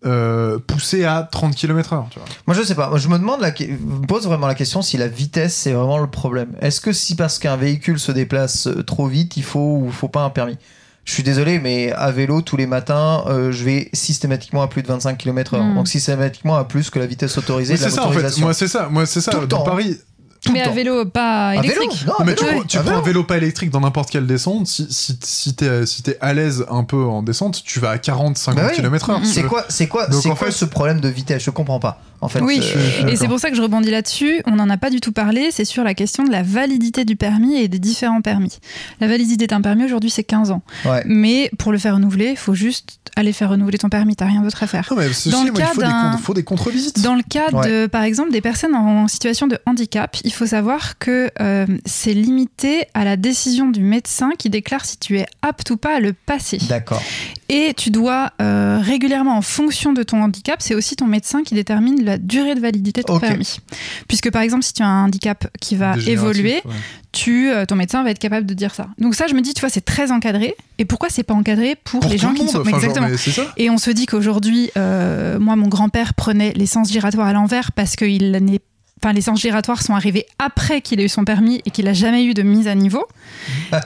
euh, 0.07 0.59
pousser 0.59 1.05
à 1.05 1.29
30 1.31 1.55
km/h, 1.57 2.05
tu 2.11 2.19
vois. 2.19 2.29
Moi, 2.47 2.55
je 2.57 2.63
sais 2.63 2.75
pas. 2.75 2.89
Moi, 2.89 2.99
je 2.99 3.09
me 3.09 3.19
demande, 3.19 3.41
la... 3.41 3.53
je 3.55 3.65
me 3.67 4.07
pose 4.07 4.27
vraiment 4.27 4.47
la 4.47 4.55
question 4.55 4.81
si 4.81 4.97
la 4.97 5.09
vitesse 5.09 5.55
c'est 5.55 5.73
vraiment 5.73 5.99
le 5.99 6.07
problème. 6.07 6.53
Est-ce 6.61 6.81
que 6.81 6.93
si 6.93 7.17
parce 7.17 7.39
qu'un 7.39 7.57
véhicule 7.57 7.99
se 7.99 8.13
déplace 8.13 8.69
euh, 8.69 8.83
trop 8.85 9.07
vite, 9.09 9.37
il 9.37 9.43
faut 9.43 9.81
ou 9.83 9.91
faut 9.91 10.09
pas 10.09 10.23
un 10.23 10.31
permis? 10.31 10.57
Je 11.05 11.15
suis 11.15 11.23
désolé, 11.23 11.59
mais 11.59 11.91
à 11.93 12.11
vélo 12.11 12.43
tous 12.43 12.57
les 12.59 12.67
matins, 12.67 13.25
euh, 13.29 13.51
je 13.51 13.65
vais 13.65 13.89
systématiquement 13.95 14.63
à 14.63 14.69
plus 14.69 14.83
de 14.83 14.89
25 14.89 15.17
km/h. 15.17 15.59
Mm. 15.63 15.75
Donc 15.75 15.89
systématiquement 15.89 16.57
à 16.57 16.65
plus 16.65 16.91
que 16.91 16.99
la 16.99 17.07
vitesse 17.07 17.37
autorisée 17.39 17.73
Mais 17.75 17.79
de 17.79 17.85
la 17.85 17.91
c'est 17.91 17.97
ça, 17.97 18.03
en 18.03 18.09
fait. 18.11 18.15
motorisation. 18.17 18.45
Moi, 18.45 18.55
c'est 18.55 18.69
ça. 18.69 18.89
Moi, 18.91 19.07
c'est 19.07 19.21
ça. 19.23 19.33
Tout 19.33 19.41
le 19.41 19.47
Dans 19.47 19.59
temps. 19.59 19.65
Paris, 19.65 19.97
Tout 20.45 20.53
Mais 20.53 20.63
à 20.63 20.71
vélo, 20.71 21.05
pas 21.07 21.49
À 21.49 21.61
vélo 21.61 21.75
électrique. 21.75 22.07
Non, 22.07 22.15
mais 22.25 22.35
tu, 22.35 22.45
prends, 22.45 22.63
tu 22.63 22.79
À 22.79 22.83
prends 22.83 22.99
un 22.99 23.03
vélo. 23.03 23.25
pas 23.25 23.37
électrique 23.37 23.71
dans 23.71 23.81
n'importe 23.81 24.11
quelle 24.11 24.27
descente, 24.27 24.67
si, 24.67 24.87
si, 24.91 25.19
si 25.23 25.55
t'es 25.55 25.85
si 25.87 26.03
t'es 26.03 26.17
à 26.21 26.33
l'aise 26.33 26.65
un 26.71 26.85
peu 26.85 27.03
en 27.05 27.23
descente, 27.23 27.63
tu 27.65 27.81
vas 27.81 27.91
à 27.91 27.97
40-50 27.97 28.55
Bah 28.55 28.67
oui. 28.71 28.77
km/h. 28.77 29.25
C'est 29.25 29.43
quoi, 29.45 29.65
c'est 29.69 29.89
quoi, 29.89 30.07
Donc, 30.07 30.23
c'est 30.23 30.31
en 30.31 30.35
quoi 30.37 30.47
fait- 30.49 30.53
ce 30.53 30.65
problème 30.65 31.01
de 31.01 31.09
vitesse? 31.09 31.43
Je 31.43 31.51
comprends 31.51 31.81
pas. 31.81 32.01
En 32.21 32.29
fait, 32.29 32.41
Oui, 32.41 32.61
euh, 32.63 33.07
et 33.09 33.17
c'est 33.17 33.29
pour 33.29 33.39
ça 33.39 33.51
que 33.51 33.57
je 33.57 33.63
rebondis 33.63 33.91
là-dessus. 33.91 34.43
On 34.47 34.53
n'en 34.57 34.69
a 34.71 34.77
pas 34.77 34.91
du 34.91 35.01
tout 35.01 35.13
parlé. 35.13 35.51
C'est 35.51 35.65
sur 35.65 35.85
la 35.85 35.95
question 35.95 36.25
de 36.25 36.31
la 36.31 36.43
validité 36.43 37.05
du 37.05 37.17
permis 37.17 37.57
et 37.57 37.69
des 37.69 37.79
différents 37.79 38.21
permis. 38.23 38.59
La 39.01 39.07
validité 39.09 39.47
d'un 39.47 39.61
permis 39.61 39.85
aujourd'hui, 39.85 40.11
c'est 40.11 40.25
15 40.25 40.51
ans. 40.51 40.63
Ouais. 40.85 41.03
Mais 41.07 41.51
pour 41.59 41.71
le 41.73 41.79
faire 41.79 41.95
renouveler, 41.95 42.31
il 42.31 42.37
faut 42.37 42.55
juste 42.55 42.99
aller 43.17 43.33
faire 43.33 43.51
renouveler 43.51 43.79
ton 43.79 43.89
permis. 43.89 44.17
T'as 44.17 44.27
rien 44.27 44.43
d'autre 44.43 44.63
à 44.63 44.67
faire. 44.67 44.89
Non, 44.91 44.97
mais 44.97 45.09
ceci, 45.09 45.31
Dans 45.31 45.45
le 45.45 45.51
moi, 45.53 45.61
il 45.61 45.65
cas 45.65 45.73
faut 45.75 45.81
des, 45.81 45.87
d'un- 45.87 46.13
con- 46.13 46.19
faut 46.19 46.35
des 46.35 46.43
contre-visites. 46.45 47.01
Dans 47.03 47.15
le 47.15 47.23
cas 47.23 47.51
de, 47.51 47.87
par 47.87 48.03
exemple, 48.03 48.31
des 48.33 48.41
personnes 48.41 48.75
en 48.75 49.09
situation 49.09 49.47
de 49.47 49.59
handicap, 49.67 50.17
il 50.25 50.33
faut 50.33 50.47
savoir 50.47 50.99
que 50.99 51.31
euh, 51.41 51.67
c'est 51.87 52.15
limité 52.15 52.87
à 52.95 53.05
la 53.05 53.17
décision 53.17 53.69
du 53.71 53.81
médecin 53.81 54.31
qui 54.39 54.51
déclare 54.51 54.85
si 54.85 54.99
tu 54.99 55.19
es 55.19 55.27
apte 55.43 55.71
ou 55.71 55.77
pas 55.77 55.97
à 55.97 56.01
le 56.01 56.13
passer. 56.13 56.59
D'accord. 56.69 57.03
Et 57.51 57.73
tu 57.75 57.91
dois 57.91 58.33
euh, 58.43 58.79
régulièrement, 58.83 59.37
en 59.37 59.43
fonction 59.43 59.95
de 59.95 60.03
ton 60.03 60.23
handicap, 60.23 60.61
c'est 60.61 60.75
aussi 60.75 60.97
ton 60.97 61.07
médecin 61.07 61.43
qui 61.43 61.55
détermine 61.55 62.05
la 62.05 62.19
durée 62.19 62.55
de 62.55 62.61
validité 62.61 63.01
de 63.01 63.07
ton 63.07 63.15
Ok. 63.17 63.23
permis. 63.23 63.59
Puisque 64.07 64.31
par 64.31 64.43
exemple, 64.43 64.65
si 64.65 64.75
tu 64.75 64.83
as 64.83 64.87
un 64.87 65.05
handicap 65.07 65.49
qui 65.59 65.75
va 65.75 65.97
évoluer, 66.07 66.61
ouais. 66.65 66.75
tu, 67.13 67.51
euh, 67.51 67.65
ton 67.65 67.77
médecin 67.77 68.03
va 68.03 68.11
être 68.11 68.19
capable 68.19 68.47
de 68.47 68.53
dire 68.53 68.75
ça. 68.75 68.89
Donc 68.99 69.15
ça, 69.15 69.27
je 69.29 69.35
me 69.35 69.41
dis, 69.41 69.55
tu 69.55 69.61
vois, 69.61 69.71
c'est 69.71 69.85
très 69.85 70.13
encadré. 70.13 70.55
Et 70.77 70.85
pourquoi 70.85 71.09
c'est 71.09 71.23
pas 71.23 71.35
encadré 71.35 71.75
pour, 71.83 72.01
Pour 72.01 72.11
les 72.11 72.19
gens 72.19 72.35
qui 72.35 72.43
ne 72.43 72.49
sont 72.49 72.61
enfin, 72.61 72.77
exactement 72.77 73.09
et 73.57 73.71
on 73.71 73.79
se 73.79 73.91
dit 73.91 74.05
qu'aujourd'hui, 74.07 74.71
euh, 74.77 75.39
moi, 75.39 75.57
mon 75.57 75.69
grand-père 75.69 76.13
prenait 76.15 76.53
l'essence 76.53 76.91
giratoire 76.93 77.29
à 77.29 77.33
l'envers 77.33 77.73
parce 77.73 77.97
qu'il 77.97 78.33
n'est 78.33 78.61
Enfin, 79.03 79.13
les 79.13 79.21
sens 79.21 79.41
giratoires 79.41 79.83
sont 79.83 79.95
arrivés 79.95 80.27
après 80.39 80.81
qu'il 80.81 81.01
ait 81.01 81.05
eu 81.05 81.09
son 81.09 81.25
permis 81.25 81.63
et 81.65 81.71
qu'il 81.71 81.85
n'a 81.85 81.93
jamais 81.93 82.25
eu 82.25 82.35
de 82.35 82.43
mise 82.43 82.67
à 82.67 82.75
niveau. 82.75 83.07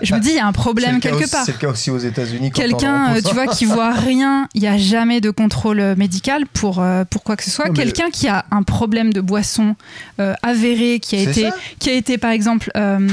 Je 0.02 0.14
me 0.14 0.20
dis, 0.20 0.30
il 0.30 0.36
y 0.36 0.38
a 0.38 0.46
un 0.46 0.52
problème 0.52 1.00
quelque 1.00 1.16
aussi- 1.24 1.30
part. 1.30 1.44
C'est 1.44 1.52
le 1.52 1.58
cas 1.58 1.68
aussi 1.68 1.90
aux 1.90 1.98
États-Unis. 1.98 2.50
Quelqu'un, 2.50 3.14
euh, 3.16 3.20
tu 3.24 3.34
vois, 3.34 3.46
qui 3.46 3.64
voit 3.66 3.92
rien, 3.94 4.48
il 4.54 4.62
n'y 4.62 4.68
a 4.68 4.78
jamais 4.78 5.20
de 5.20 5.30
contrôle 5.30 5.80
euh, 5.80 5.94
médical 5.96 6.46
pour, 6.46 6.80
euh, 6.80 7.04
pour 7.04 7.22
quoi 7.22 7.36
que 7.36 7.44
ce 7.44 7.50
soit. 7.50 7.68
Quelqu'un 7.70 8.10
qui 8.10 8.28
a 8.28 8.44
un 8.50 8.62
problème 8.62 9.12
de 9.12 9.20
boisson 9.20 9.76
euh, 10.20 10.34
avéré, 10.42 10.98
qui 11.00 11.16
a, 11.16 11.20
été, 11.20 11.50
qui 11.78 11.90
a 11.90 11.92
été, 11.94 12.16
par 12.18 12.30
exemple, 12.30 12.70
euh, 12.76 13.06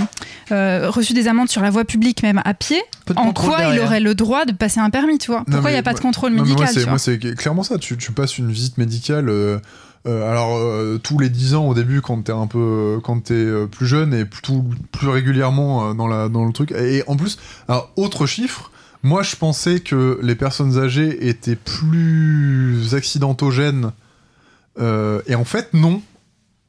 euh, 0.52 0.90
reçu 0.90 1.14
des 1.14 1.28
amendes 1.28 1.50
sur 1.50 1.62
la 1.62 1.70
voie 1.70 1.86
publique, 1.86 2.24
même 2.24 2.42
à 2.46 2.54
pied, 2.54 2.82
en 3.16 3.34
quoi 3.34 3.66
il 3.74 3.80
aurait 3.80 4.00
le 4.00 4.16
droit 4.16 4.46
de 4.46 4.52
passer 4.54 4.80
un 4.80 4.90
permis, 4.90 5.18
tu 5.18 5.32
vois? 5.32 5.44
Pourquoi 5.50 5.70
il 5.72 5.74
n'y 5.74 5.80
a 5.80 5.84
pas 5.84 5.94
de 5.94 6.00
contrôle 6.00 6.32
médical 6.34 6.70
moi, 6.88 6.98
c'est- 6.98 7.36
clairement 7.36 7.64
ça. 7.64 7.78
Tu, 7.78 7.98
tu 7.98 8.12
passes 8.12 8.38
une 8.38 8.52
visite 8.52 8.78
médicale. 8.78 9.30
Euh, 10.08 10.30
alors, 10.32 10.58
euh, 10.58 10.98
tous 11.02 11.20
les 11.20 11.30
10 11.30 11.56
ans 11.56 11.66
au 11.68 11.74
début, 11.74 12.02
quand 12.02 12.22
t'es 12.24 12.32
un 12.32 12.48
peu. 12.48 13.00
Quand 13.04 13.20
t'es 13.26 13.34
euh, 13.34 13.66
plus 13.68 13.86
jeune 13.88 14.14
et 14.14 14.26
tout, 14.44 14.66
plus 14.92 15.10
régulièrement 15.10 15.90
euh, 15.90 15.94
dans, 15.94 16.08
la, 16.08 16.30
dans 16.30 16.46
le 16.46 16.54
truc. 16.54 16.72
Et 16.72 17.04
en 17.08 17.16
plus, 17.18 17.38
alors, 17.68 17.92
autre 17.98 18.26
chiffre. 18.26 18.72
Moi, 19.04 19.24
je 19.24 19.36
pensais 19.38 19.80
que 19.80 20.20
les 20.22 20.36
personnes 20.36 20.78
âgées 20.78 21.30
étaient 21.30 21.56
plus 21.56 22.94
accidentogènes. 22.96 23.92
euh, 24.80 25.22
et 25.28 25.36
en 25.36 25.46
fait, 25.46 25.74
non. 25.74 26.02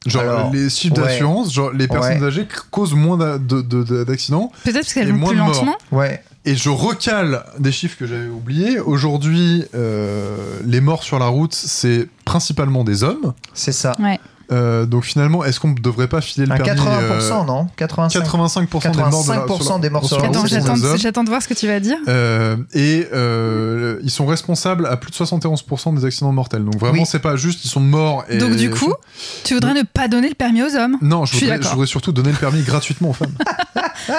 Genre, 0.07 0.21
Alors, 0.23 0.51
les 0.51 0.69
chiffres 0.69 0.97
ouais. 0.97 1.03
d'assurance, 1.03 1.53
genre, 1.53 1.71
les 1.71 1.87
personnes 1.87 2.21
Ouais. 2.21 2.27
âgées 2.27 2.47
causent 2.71 2.93
moins 2.95 3.17
d'a- 3.17 3.37
de- 3.37 3.61
de- 3.61 3.83
de- 3.83 4.03
d'accidents. 4.03 4.51
Peut-être 4.63 4.75
parce 4.77 4.93
qu'elles 4.93 5.11
vont 5.11 5.17
moins 5.17 5.29
plus 5.29 5.37
lentement. 5.37 5.77
Ouais. 5.91 6.23
Et 6.45 6.55
je 6.55 6.69
recale 6.69 7.43
des 7.59 7.71
chiffres 7.71 7.97
que 7.99 8.07
j'avais 8.07 8.27
oubliés. 8.27 8.79
Aujourd'hui, 8.79 9.63
euh, 9.75 10.35
les 10.65 10.81
morts 10.81 11.03
sur 11.03 11.19
la 11.19 11.27
route, 11.27 11.53
c'est 11.53 12.07
principalement 12.25 12.83
des 12.83 13.03
hommes. 13.03 13.33
C'est 13.53 13.71
ça. 13.71 13.91
Ouais. 13.99 14.19
Euh, 14.51 14.85
donc 14.85 15.05
finalement, 15.05 15.45
est-ce 15.45 15.61
qu'on 15.61 15.69
ne 15.69 15.75
devrait 15.75 16.09
pas 16.09 16.19
filer 16.19 16.45
le 16.45 16.51
À 16.51 16.57
permis 16.57 16.81
80%, 16.81 16.83
euh, 16.83 17.45
non? 17.45 17.67
85. 17.77 18.19
85% 18.25 18.91
des 18.91 18.97
morts, 18.97 19.23
de 19.23 19.29
la- 19.29 19.35
85% 19.45 19.61
sur 19.63 19.71
la- 19.75 19.79
des 19.79 19.89
morts 19.89 20.05
sur 20.05 20.17
la 20.17 20.23
la 20.23 20.27
route, 20.39 20.51
Attends, 20.53 20.97
j'attends 20.97 21.23
de 21.23 21.29
voir 21.29 21.41
ce 21.41 21.47
que 21.47 21.53
tu 21.53 21.67
vas 21.67 21.79
dire. 21.79 21.95
Euh, 22.09 22.57
et 22.73 23.07
euh, 23.13 23.99
ils 24.03 24.09
sont 24.11 24.25
responsables 24.25 24.87
à 24.87 24.97
plus 24.97 25.11
de 25.11 25.15
71% 25.15 25.93
des 25.93 26.03
accidents 26.03 26.33
mortels. 26.33 26.65
Donc 26.65 26.75
vraiment, 26.77 27.03
Oui. 27.03 27.05
c'est 27.09 27.19
pas 27.19 27.37
juste, 27.37 27.63
ils 27.63 27.69
sont 27.69 27.79
morts. 27.79 28.25
Et, 28.29 28.39
Donc 28.39 28.55
du 28.57 28.69
coup, 28.71 28.93
tu 29.45 29.53
voudrais 29.53 29.73
ne 29.73 29.83
pas 29.83 30.09
donner 30.09 30.27
le 30.27 30.35
permis 30.35 30.63
aux 30.63 30.75
hommes? 30.75 30.97
Non, 31.01 31.23
je 31.23 31.31
je 31.33 31.37
suis 31.37 31.45
voudrais, 31.45 31.61
je 31.61 31.69
voudrais 31.69 31.87
surtout 31.87 32.11
donner 32.11 32.31
le 32.31 32.37
permis 32.37 32.61
gratuitement 32.65 33.11
aux 33.11 33.13
femmes. 33.13 33.31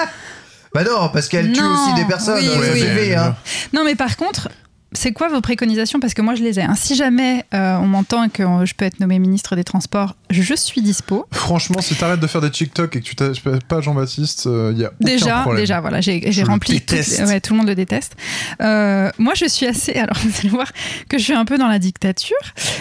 Bah 0.73 0.83
non, 0.83 1.09
parce 1.09 1.27
qu'elle 1.29 1.51
tue 1.51 1.61
aussi 1.61 1.93
des 1.95 2.05
personnes. 2.05 2.39
oui, 2.39 3.11
euh, 3.13 3.17
hein. 3.17 3.35
Non, 3.73 3.83
mais 3.83 3.95
par 3.95 4.17
contre, 4.17 4.49
c'est 4.95 5.11
quoi 5.11 5.27
vos 5.27 5.41
préconisations? 5.41 5.99
Parce 5.99 6.13
que 6.13 6.21
moi, 6.21 6.35
je 6.35 6.43
les 6.43 6.59
ai. 6.59 6.63
hein. 6.63 6.75
Si 6.75 6.95
jamais 6.95 7.45
euh, 7.53 7.77
on 7.77 7.87
m'entend 7.87 8.23
et 8.23 8.29
que 8.29 8.43
euh, 8.43 8.65
je 8.65 8.73
peux 8.75 8.85
être 8.85 8.99
nommé 8.99 9.17
ministre 9.19 9.55
des 9.55 9.63
Transports, 9.63 10.15
je 10.29 10.53
suis 10.55 10.81
dispo. 10.81 11.25
Franchement, 11.31 11.81
si 11.81 11.95
t'arrêtes 11.95 12.19
de 12.19 12.27
faire 12.27 12.41
des 12.41 12.51
TikTok 12.51 12.95
et 12.95 12.99
que 13.01 13.05
tu 13.05 13.15
t'appelles 13.15 13.59
pas 13.67 13.81
Jean-Baptiste, 13.81 14.45
il 14.45 14.77
y 14.79 14.85
a 14.85 14.87
aucun 14.89 14.95
Déjà, 14.99 15.39
problème. 15.41 15.61
déjà, 15.63 15.81
voilà, 15.81 16.01
j'ai 16.01 16.43
rempli. 16.43 16.81
ouais, 17.27 17.39
tout 17.41 17.53
le 17.53 17.57
monde 17.57 17.67
le 17.67 17.75
déteste. 17.75 18.15
Euh, 18.61 19.09
moi, 19.17 19.33
je 19.35 19.45
suis 19.45 19.65
assez. 19.67 19.93
Alors, 19.95 20.17
vous 20.23 20.31
allez 20.39 20.49
voir 20.49 20.71
que 21.09 21.17
je 21.17 21.23
suis 21.23 21.33
un 21.33 21.45
peu 21.45 21.57
dans 21.57 21.67
la 21.67 21.79
dictature, 21.79 22.35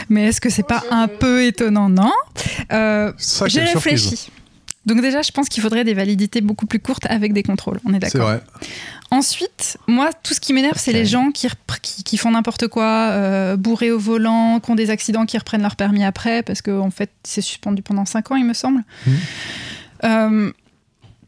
mais 0.08 0.28
est-ce 0.28 0.40
que 0.40 0.50
c'est 0.50 0.66
pas 0.66 0.82
un 0.90 1.08
peu 1.08 1.44
étonnant? 1.44 1.88
Non. 1.88 2.12
Euh, 2.72 3.12
J'ai 3.46 3.66
surprise. 3.66 4.28
Donc 4.84 5.00
déjà, 5.00 5.22
je 5.22 5.30
pense 5.30 5.48
qu'il 5.48 5.62
faudrait 5.62 5.84
des 5.84 5.94
validités 5.94 6.40
beaucoup 6.40 6.66
plus 6.66 6.80
courtes 6.80 7.06
avec 7.08 7.32
des 7.32 7.42
contrôles. 7.42 7.78
On 7.84 7.90
est 7.90 8.04
C'est 8.04 8.18
d'accord. 8.18 8.28
vrai. 8.28 8.42
Ensuite, 9.10 9.78
moi, 9.86 10.10
tout 10.22 10.34
ce 10.34 10.40
qui 10.40 10.52
m'énerve, 10.52 10.76
c'est 10.78 10.92
les 10.92 11.04
gens 11.04 11.30
qui, 11.30 11.46
qui, 11.82 12.02
qui 12.02 12.16
font 12.16 12.30
n'importe 12.30 12.66
quoi, 12.68 13.10
euh, 13.10 13.56
bourrés 13.56 13.92
au 13.92 13.98
volant, 13.98 14.58
qui 14.58 14.70
ont 14.70 14.74
des 14.74 14.90
accidents, 14.90 15.26
qui 15.26 15.38
reprennent 15.38 15.62
leur 15.62 15.76
permis 15.76 16.02
après, 16.02 16.42
parce 16.42 16.62
qu'en 16.62 16.80
en 16.80 16.90
fait, 16.90 17.10
c'est 17.22 17.42
suspendu 17.42 17.82
pendant 17.82 18.04
5 18.04 18.30
ans, 18.32 18.36
il 18.36 18.44
me 18.44 18.54
semble. 18.54 18.82
Mhm. 19.06 19.16
Euh, 20.04 20.52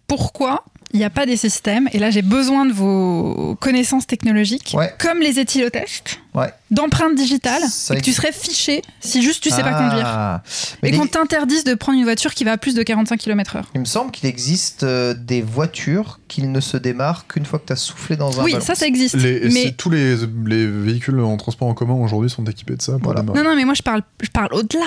pourquoi 0.06 0.64
il 0.94 0.98
n'y 0.98 1.04
a 1.04 1.10
pas 1.10 1.26
des 1.26 1.36
systèmes, 1.36 1.88
et 1.92 1.98
là 1.98 2.10
j'ai 2.10 2.22
besoin 2.22 2.64
de 2.66 2.72
vos 2.72 3.56
connaissances 3.60 4.06
technologiques, 4.06 4.72
Ouais. 4.78 4.94
comme 4.98 5.18
les 5.18 5.38
éthylotests, 5.40 6.20
Ouais. 6.34 6.52
d'empreintes 6.70 7.16
digitales, 7.16 7.62
Ça 7.68 7.94
et 7.94 7.98
que 7.98 8.02
tu 8.02 8.12
serais 8.12 8.32
fiché 8.32 8.80
si 9.00 9.20
juste 9.22 9.42
tu 9.42 9.50
sais 9.50 9.62
pas 9.62 9.72
Ah. 9.74 9.88
conduire. 9.88 10.40
Mais 10.82 10.88
Et 10.88 10.92
les- 10.92 10.98
qu'on 10.98 11.06
t'interdise 11.06 11.64
de 11.64 11.74
prendre 11.74 11.98
une 11.98 12.04
voiture 12.04 12.32
qui 12.32 12.44
va 12.44 12.52
à 12.52 12.56
plus 12.58 12.74
de 12.74 12.82
45 12.82 13.18
km/h. 13.18 13.64
Il 13.74 13.80
me 13.80 13.84
semble 13.84 14.10
qu'il 14.12 14.28
existe 14.28 14.84
euh, 14.84 15.14
des 15.14 15.42
voitures 15.42 16.20
qui 16.28 16.42
ne 16.42 16.60
se 16.60 16.76
démarrent 16.76 17.26
qu'une 17.26 17.44
fois 17.44 17.58
que 17.58 17.66
tu 17.66 17.72
as 17.72 17.76
soufflé 17.76 18.16
dans 18.16 18.40
un 18.40 18.44
Oui, 18.44 18.52
ballon. 18.52 18.64
ça, 18.64 18.74
ça 18.74 18.86
existe. 18.86 19.16
Les, 19.16 19.48
mais... 19.50 19.72
Tous 19.76 19.90
les, 19.90 20.16
les 20.46 20.66
véhicules 20.66 21.18
en 21.20 21.36
transport 21.36 21.68
en 21.68 21.74
commun 21.74 21.94
aujourd'hui 21.94 22.30
sont 22.30 22.44
équipés 22.44 22.76
de 22.76 22.82
ça 22.82 22.96
Voilà. 23.02 23.22
Non, 23.22 23.42
non, 23.42 23.56
mais 23.56 23.64
moi 23.64 23.74
je 23.74 23.82
parle, 23.82 24.02
je 24.22 24.30
parle 24.30 24.52
au-delà. 24.54 24.86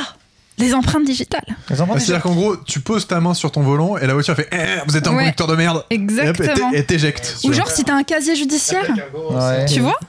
Les 0.59 0.73
empreintes 0.73 1.05
digitales. 1.05 1.45
Ah, 1.69 1.75
C'est-à-dire 1.75 2.21
qu'en 2.21 2.33
gros, 2.33 2.57
tu 2.57 2.79
poses 2.79 3.05
ta 3.07 3.19
main 3.19 3.33
sur 3.35 3.51
ton 3.51 3.61
volant 3.61 3.97
et 3.97 4.07
la 4.07 4.13
voiture 4.13 4.35
fait 4.35 4.49
Eh, 4.51 4.79
Vous 4.87 4.97
êtes 4.97 5.05
un 5.07 5.11
Ouais. 5.11 5.23
conducteur 5.23 5.47
de 5.47 5.55
merde 5.55 5.85
Et 5.91 5.95
Exactement. 5.95 6.71
elle 6.73 6.85
t'éjecte. 6.85 7.37
Ou 7.43 7.53
genre 7.53 7.69
si 7.69 7.83
t'as 7.83 7.93
un 7.95 8.03
casier 8.03 8.35
judiciaire, 8.35 8.89
Ouais. 9.29 9.65
tu 9.65 9.81
vois? 9.81 9.99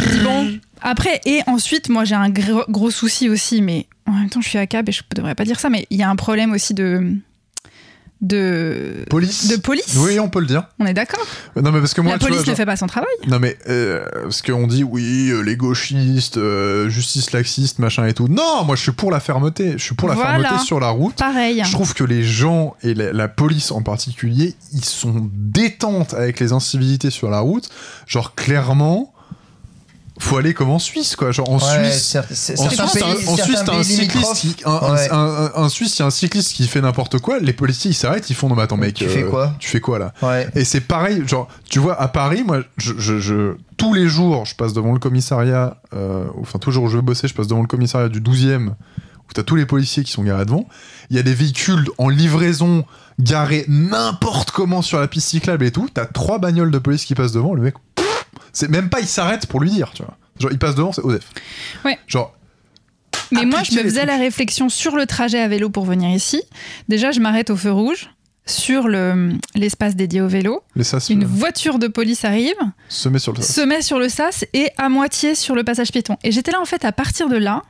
Je 0.00 0.04
me 0.04 0.10
dis 0.10 0.20
bon. 0.20 0.58
Après, 0.80 1.20
et 1.26 1.40
ensuite, 1.46 1.88
moi 1.88 2.04
j'ai 2.04 2.14
un 2.14 2.28
gros, 2.30 2.64
gros 2.68 2.90
souci 2.90 3.28
aussi, 3.28 3.62
mais 3.62 3.86
en 4.06 4.12
même 4.12 4.30
temps 4.30 4.40
je 4.40 4.48
suis 4.48 4.58
à 4.58 4.66
cab 4.66 4.88
et 4.88 4.92
je 4.92 5.02
devrais 5.14 5.34
pas 5.34 5.44
dire 5.44 5.58
ça, 5.60 5.70
mais 5.70 5.86
il 5.90 5.98
y 5.98 6.02
a 6.02 6.08
un 6.10 6.16
problème 6.16 6.52
aussi 6.52 6.72
de. 6.74 7.14
De. 8.20 9.04
Police. 9.10 9.48
de 9.48 9.56
police. 9.56 9.96
Oui, 9.98 10.18
on 10.18 10.28
peut 10.28 10.40
le 10.40 10.46
dire. 10.46 10.64
On 10.80 10.86
est 10.86 10.94
d'accord 10.94 11.24
Non, 11.56 11.70
mais 11.70 11.78
parce 11.80 11.94
que 11.94 12.00
moi, 12.00 12.12
La 12.12 12.18
police 12.18 12.36
vois, 12.36 12.40
ne 12.42 12.46
genre- 12.46 12.56
fait 12.56 12.66
pas 12.66 12.76
son 12.76 12.86
travail. 12.86 13.08
Non 13.28 13.38
mais 13.38 13.56
euh, 13.68 14.04
parce 14.22 14.42
qu'on 14.42 14.66
dit 14.66 14.82
oui 14.84 15.30
euh, 15.30 15.40
les 15.42 15.56
gauchistes 15.56 16.36
euh, 16.36 16.88
justice 16.88 17.32
laxiste 17.32 17.78
machin 17.78 18.06
et 18.06 18.14
tout 18.14 18.28
non 18.28 18.64
moi 18.64 18.74
je 18.76 18.82
suis 18.82 18.92
pour 18.92 19.10
la 19.10 19.20
fermeté 19.20 19.72
je 19.72 19.82
suis 19.82 19.94
pour 19.94 20.08
la 20.08 20.14
Voilà. 20.14 20.40
fermeté 20.48 20.64
sur 20.64 20.80
la 20.80 20.88
route 20.90 21.14
Pareil. 21.16 21.62
je 21.64 21.70
trouve 21.72 21.94
que 21.94 22.04
les 22.04 22.22
gens 22.22 22.74
et 22.82 22.94
la, 22.94 23.12
la 23.12 23.28
police 23.28 23.70
en 23.70 23.82
particulier 23.82 24.54
ils 24.72 24.84
sont 24.84 25.28
détentes 25.34 26.14
avec 26.14 26.40
les 26.40 26.52
incivilités 26.52 27.10
sur 27.10 27.28
la 27.30 27.40
route 27.40 27.68
genre 28.06 28.34
clairement 28.34 29.12
faut 30.18 30.36
aller 30.36 30.52
comme 30.54 30.70
en 30.70 30.78
Suisse 30.78 31.16
quoi 31.16 31.30
genre 31.30 31.48
en 31.50 31.58
Ouais, 31.58 31.90
Suisse 31.90 32.16
en 32.16 32.68
Suisse, 32.68 33.62
t'as 33.64 33.76
un- 33.76 33.82
cycliste 33.82 34.34
qui, 34.36 34.56
un, 34.64 34.70
un- 34.70 34.92
Ouais. 34.94 35.08
un- 35.10 35.50
un- 35.54 35.62
un 35.64 35.68
Suisse, 35.68 35.96
il 35.98 36.00
y 36.00 36.02
a 36.02 36.06
un 36.06 36.10
cycliste 36.10 36.52
qui 36.52 36.66
fait 36.66 36.80
n'importe 36.80 37.18
quoi, 37.18 37.38
les 37.38 37.52
policiers 37.52 37.90
ils 37.90 37.94
s'arrêtent, 37.94 38.28
ils 38.30 38.34
font 38.34 38.48
non 38.48 38.54
mais 38.56 38.62
attends 38.62 38.76
mec, 38.76 38.94
Tu 38.94 39.08
fais 39.08 39.22
quoi 39.24 39.54
Tu 39.58 39.68
fais 39.68 39.80
quoi 39.80 39.98
là 39.98 40.12
Ouais. 40.22 40.48
et 40.54 40.64
c'est 40.64 40.80
pareil, 40.80 41.22
genre, 41.26 41.48
tu 41.70 41.78
vois, 41.78 42.00
à 42.00 42.08
Paris, 42.08 42.42
moi, 42.44 42.60
je, 42.76 42.94
je- 42.98 43.18
je- 43.18 43.54
tous 43.76 43.94
les 43.94 44.08
jours, 44.08 44.44
je 44.44 44.54
passe 44.54 44.72
devant 44.72 44.92
le 44.92 44.98
commissariat, 44.98 45.76
euh, 45.94 46.24
enfin, 46.40 46.58
toujours 46.58 46.84
où 46.84 46.88
je 46.88 46.96
vais 46.96 47.02
bosser, 47.02 47.28
je 47.28 47.34
passe 47.34 47.46
devant 47.46 47.60
le 47.62 47.68
commissariat 47.68 48.08
du 48.08 48.20
12e, 48.20 48.74
où 49.28 49.32
t'as 49.34 49.42
tous 49.44 49.56
les 49.56 49.66
policiers 49.66 50.02
qui 50.04 50.10
sont 50.10 50.22
garés 50.24 50.44
devant. 50.46 50.66
Il 51.10 51.16
y 51.16 51.18
a 51.20 51.22
des 51.22 51.34
véhicules 51.34 51.86
en 51.98 52.08
livraison 52.08 52.84
garés 53.20 53.64
n'importe 53.68 54.50
comment 54.50 54.82
sur 54.82 54.98
la 55.00 55.06
piste 55.06 55.28
cyclable 55.28 55.64
et 55.64 55.70
tout. 55.70 55.88
T'as 55.92 56.06
trois 56.06 56.38
bagnoles 56.38 56.70
de 56.70 56.78
police 56.78 57.04
qui 57.04 57.14
passent 57.14 57.32
devant, 57.32 57.54
le 57.54 57.62
mec, 57.62 57.74
pff, 57.94 58.06
c'est 58.58 58.68
même 58.68 58.88
pas, 58.90 59.00
il 59.00 59.06
s'arrête 59.06 59.46
pour 59.46 59.60
lui 59.60 59.70
dire, 59.70 59.92
tu 59.94 60.02
vois. 60.02 60.16
Genre, 60.40 60.50
il 60.52 60.58
passe 60.58 60.74
devant, 60.74 60.92
c'est 60.92 61.02
Osef. 61.02 61.24
Ouais. 61.84 61.98
Genre, 62.06 62.34
Mais 63.30 63.44
moi, 63.44 63.62
je 63.62 63.72
me 63.76 63.82
faisais 63.82 64.04
la 64.06 64.16
réflexion 64.16 64.68
sur 64.68 64.96
le 64.96 65.06
trajet 65.06 65.38
à 65.40 65.48
vélo 65.48 65.70
pour 65.70 65.84
venir 65.84 66.08
ici. 66.10 66.42
Déjà, 66.88 67.10
je 67.12 67.20
m'arrête 67.20 67.50
au 67.50 67.56
feu 67.56 67.70
rouge 67.72 68.10
sur 68.46 68.88
le- 68.88 69.32
l'espace 69.54 69.94
dédié 69.94 70.20
au 70.22 70.28
vélo. 70.28 70.62
sas 70.80 71.10
Une 71.10 71.24
euh, 71.24 71.26
voiture 71.28 71.78
de 71.78 71.86
police 71.86 72.24
arrive, 72.24 72.54
se 72.88 73.08
met 73.08 73.18
sur 73.18 73.32
le 73.32 73.42
sas. 73.42 73.54
se 73.54 73.60
met 73.60 73.82
sur 73.82 73.98
le 73.98 74.08
sas 74.08 74.44
et 74.54 74.70
à 74.78 74.88
moitié 74.88 75.34
sur 75.34 75.54
le 75.54 75.64
passage 75.64 75.92
piéton. 75.92 76.16
Et 76.24 76.32
j'étais 76.32 76.50
là 76.52 76.60
en 76.60 76.64
fait 76.64 76.84
à 76.86 76.92
partir 76.92 77.28
de 77.28 77.36
là, 77.36 77.62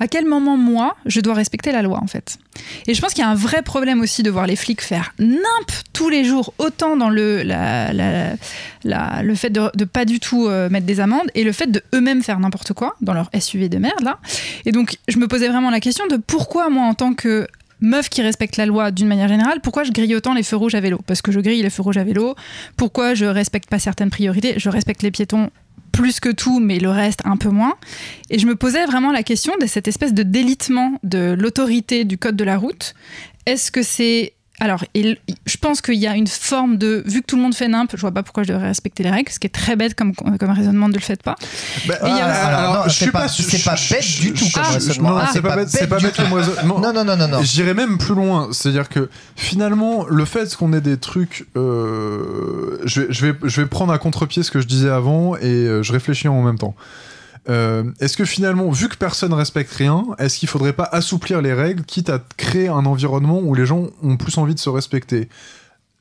à 0.00 0.08
quel 0.08 0.26
moment 0.26 0.56
moi 0.56 0.96
je 1.06 1.20
dois 1.20 1.34
respecter 1.34 1.72
la 1.72 1.82
loi 1.82 1.98
en 2.02 2.06
fait? 2.06 2.38
Et 2.86 2.94
je 2.94 3.00
pense 3.00 3.14
qu'il 3.14 3.22
y 3.22 3.26
a 3.26 3.30
un 3.30 3.34
vrai 3.34 3.62
problème 3.62 4.00
aussi 4.00 4.22
de 4.22 4.30
voir 4.30 4.46
les 4.46 4.56
flics 4.56 4.82
faire 4.82 5.14
nimp 5.18 5.70
tous 5.92 6.08
les 6.08 6.24
jours, 6.24 6.54
autant 6.58 6.96
dans 6.96 7.10
le, 7.10 7.42
le 7.44 9.34
fait 9.34 9.50
de, 9.50 9.70
de 9.74 9.84
pas 9.84 10.04
du 10.04 10.20
tout 10.20 10.46
euh, 10.46 10.68
mettre 10.68 10.86
des 10.86 11.00
amendes 11.00 11.30
et 11.34 11.44
le 11.44 11.52
fait 11.52 11.70
de 11.70 11.82
eux-mêmes 11.94 12.22
faire 12.22 12.38
n'importe 12.38 12.72
quoi 12.72 12.96
dans 13.00 13.14
leur 13.14 13.30
SUV 13.38 13.68
de 13.68 13.78
merde 13.78 14.02
là. 14.02 14.18
Et 14.66 14.72
donc 14.72 14.96
je 15.08 15.18
me 15.18 15.28
posais 15.28 15.48
vraiment 15.48 15.70
la 15.70 15.80
question 15.80 16.06
de 16.06 16.16
pourquoi 16.16 16.68
moi 16.70 16.84
en 16.84 16.94
tant 16.94 17.14
que 17.14 17.46
meuf 17.80 18.08
qui 18.08 18.22
respecte 18.22 18.56
la 18.56 18.66
loi 18.66 18.90
d'une 18.90 19.08
manière 19.08 19.28
générale, 19.28 19.60
pourquoi 19.60 19.82
je 19.84 19.90
grille 19.90 20.14
autant 20.14 20.34
les 20.34 20.44
feux 20.44 20.56
rouges 20.56 20.74
à 20.74 20.80
vélo? 20.80 21.00
Parce 21.06 21.20
que 21.20 21.32
je 21.32 21.40
grille 21.40 21.62
les 21.62 21.70
feux 21.70 21.82
rouges 21.82 21.96
à 21.96 22.04
vélo. 22.04 22.36
Pourquoi 22.76 23.14
je 23.14 23.24
respecte 23.24 23.68
pas 23.68 23.80
certaines 23.80 24.10
priorités? 24.10 24.54
Je 24.56 24.68
respecte 24.68 25.02
les 25.02 25.10
piétons 25.10 25.50
plus 25.92 26.20
que 26.20 26.30
tout, 26.30 26.58
mais 26.58 26.78
le 26.78 26.90
reste 26.90 27.20
un 27.24 27.36
peu 27.36 27.50
moins. 27.50 27.74
Et 28.30 28.38
je 28.38 28.46
me 28.46 28.56
posais 28.56 28.86
vraiment 28.86 29.12
la 29.12 29.22
question 29.22 29.54
de 29.60 29.66
cette 29.66 29.88
espèce 29.88 30.14
de 30.14 30.22
délitement 30.22 30.98
de 31.02 31.36
l'autorité 31.38 32.04
du 32.04 32.18
code 32.18 32.36
de 32.36 32.44
la 32.44 32.56
route. 32.56 32.94
Est-ce 33.46 33.70
que 33.70 33.82
c'est 33.82 34.32
alors, 34.64 34.84
je 34.94 35.56
pense 35.56 35.80
qu'il 35.82 35.94
y 35.96 36.06
a 36.06 36.14
une 36.16 36.26
forme 36.28 36.76
de. 36.78 37.02
Vu 37.06 37.20
que 37.22 37.26
tout 37.26 37.36
le 37.36 37.42
monde 37.42 37.54
fait 37.54 37.66
nimp, 37.68 37.90
je 37.94 38.00
vois 38.00 38.12
pas 38.12 38.22
pourquoi 38.22 38.44
je 38.44 38.52
devrais 38.52 38.68
respecter 38.68 39.02
les 39.02 39.10
règles, 39.10 39.30
ce 39.32 39.38
qui 39.40 39.46
est 39.48 39.50
très 39.50 39.74
bête 39.76 39.94
comme, 39.94 40.14
comme 40.14 40.50
raisonnement, 40.50 40.88
ne 40.88 40.94
le 40.94 41.00
faites 41.00 41.22
pas. 41.22 41.34
Bah, 41.88 41.94
y 42.02 42.06
a- 42.06 42.26
Ah, 42.26 42.46
alors, 42.58 42.74
non, 42.74 42.80
je 42.84 42.90
c'est 42.90 43.04
suis 43.04 43.10
pas- 43.10 43.26
c'est 43.28 43.64
pas 43.64 43.74
bête 43.90 44.02
je- 44.04 44.20
du 44.20 44.32
tout 44.32 44.44
comme 44.54 44.62
raisonnement. 44.62 45.10
Non, 45.10 45.16
Ah, 45.20 45.30
c'est 45.32 45.42
pas 45.42 45.56
bête, 45.56 45.68
c'est 45.68 45.86
pas 45.88 45.98
bête 45.98 46.14
tout. 46.14 46.22
comme 46.22 46.32
raisonnement. 46.34 46.78
Non, 46.78 46.92
non, 46.92 47.04
non, 47.04 47.16
non, 47.16 47.28
non. 47.28 47.42
J'irais 47.42 47.74
même 47.74 47.98
plus 47.98 48.14
loin, 48.14 48.48
c'est-à-dire 48.52 48.88
que 48.88 49.08
finalement, 49.36 50.06
le 50.08 50.24
fait 50.24 50.54
qu'on 50.56 50.72
ait 50.72 50.80
des 50.80 50.96
trucs, 50.96 51.46
euh, 51.56 52.78
je, 52.84 53.00
vais, 53.02 53.06
je, 53.10 53.26
vais, 53.26 53.34
je 53.42 53.60
vais 53.60 53.66
prendre 53.66 53.92
à 53.92 53.98
contre-pied 53.98 54.42
ce 54.42 54.50
que 54.50 54.60
je 54.60 54.66
disais 54.66 54.90
avant 54.90 55.36
et 55.36 55.42
euh, 55.44 55.82
je 55.82 55.92
réfléchis 55.92 56.28
en 56.28 56.40
même 56.42 56.58
temps. 56.58 56.74
Euh, 57.48 57.84
est-ce 57.98 58.16
que 58.16 58.24
finalement, 58.24 58.70
vu 58.70 58.88
que 58.88 58.96
personne 58.96 59.32
respecte 59.32 59.72
rien, 59.72 60.06
est-ce 60.18 60.38
qu'il 60.38 60.48
faudrait 60.48 60.72
pas 60.72 60.88
assouplir 60.92 61.42
les 61.42 61.52
règles, 61.52 61.84
quitte 61.84 62.08
à 62.08 62.20
créer 62.36 62.68
un 62.68 62.86
environnement 62.86 63.40
où 63.40 63.54
les 63.54 63.66
gens 63.66 63.88
ont 64.02 64.16
plus 64.16 64.38
envie 64.38 64.54
de 64.54 64.60
se 64.60 64.70
respecter? 64.70 65.28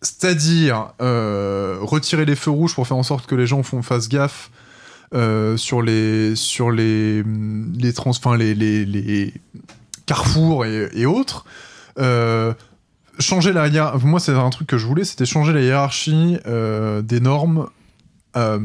C'est-à-dire 0.01 0.93
euh, 1.01 1.77
retirer 1.81 2.25
les 2.25 2.35
feux 2.35 2.51
rouges 2.51 2.75
pour 2.75 2.87
faire 2.87 2.97
en 2.97 3.03
sorte 3.03 3.27
que 3.27 3.35
les 3.35 3.47
gens 3.47 3.63
font, 3.63 3.81
fassent 3.81 4.09
gaffe 4.09 4.49
euh, 5.13 5.57
sur 5.57 5.81
les 5.81 6.35
sur 6.35 6.71
les 6.71 7.23
les 7.23 7.93
trans, 7.93 8.13
les, 8.35 8.55
les, 8.55 8.85
les 8.85 9.33
carrefours 10.05 10.65
et, 10.65 11.05
autres. 11.05 11.45
Changer 13.19 13.53
la. 13.53 13.97
Moi, 14.03 14.19
c'est 14.19 14.31
un 14.31 14.49
truc 14.49 14.67
que 14.67 14.77
je 14.77 14.87
voulais, 14.87 15.03
c'était 15.03 15.25
changer 15.25 15.53
la 15.53 15.61
hiérarchie 15.61 16.37
des 16.45 17.19
normes. 17.19 17.67
Euh, 18.37 18.59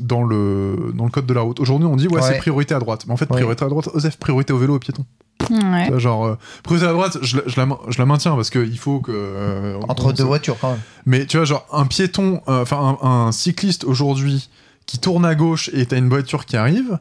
dans 0.00 0.22
le 0.24 0.92
dans 0.94 1.04
le 1.04 1.10
code 1.10 1.26
de 1.26 1.34
la 1.34 1.40
route. 1.42 1.60
Aujourd'hui, 1.60 1.86
on 1.86 1.96
dit 1.96 2.08
ouais, 2.08 2.16
Ouais. 2.16 2.22
c'est 2.22 2.38
priorité 2.38 2.74
à 2.74 2.78
droite. 2.78 3.04
Mais 3.06 3.12
en 3.12 3.16
fait, 3.16 3.26
Ouais. 3.30 3.36
priorité 3.36 3.64
à 3.64 3.68
droite, 3.68 3.88
Osef, 3.94 4.16
priorité 4.16 4.52
au 4.52 4.58
vélo, 4.58 4.76
au 4.76 4.78
piéton. 4.78 5.04
Ouais. 5.50 5.84
Tu 5.84 5.90
vois, 5.90 5.98
genre 5.98 6.26
euh, 6.26 6.38
priorité 6.62 6.88
à 6.88 6.92
droite, 6.92 7.18
je, 7.20 7.36
la- 7.36 7.42
je 7.46 7.60
la, 7.60 7.68
je 7.88 7.98
la 7.98 8.06
maintiens 8.06 8.34
parce 8.34 8.50
qu'il 8.50 8.78
faut 8.78 9.00
que 9.00 9.12
euh, 9.14 9.78
Entre 9.88 10.06
on- 10.06 10.12
deux 10.12 10.24
voitures, 10.24 10.56
quand 10.60 10.70
même. 10.70 10.80
mais 11.06 11.26
tu 11.26 11.36
vois, 11.36 11.44
genre, 11.44 11.66
un 11.72 11.84
piéton, 11.86 12.40
euh, 12.48 12.62
enfin, 12.62 12.96
un, 13.02 13.06
un 13.26 13.32
cycliste 13.32 13.84
aujourd'hui 13.84 14.48
qui 14.86 14.98
tourne 14.98 15.24
à 15.26 15.34
gauche 15.34 15.68
et 15.74 15.84
t'as 15.86 15.98
une 15.98 16.08
voiture 16.08 16.46
qui 16.46 16.56
arrive, 16.56 16.98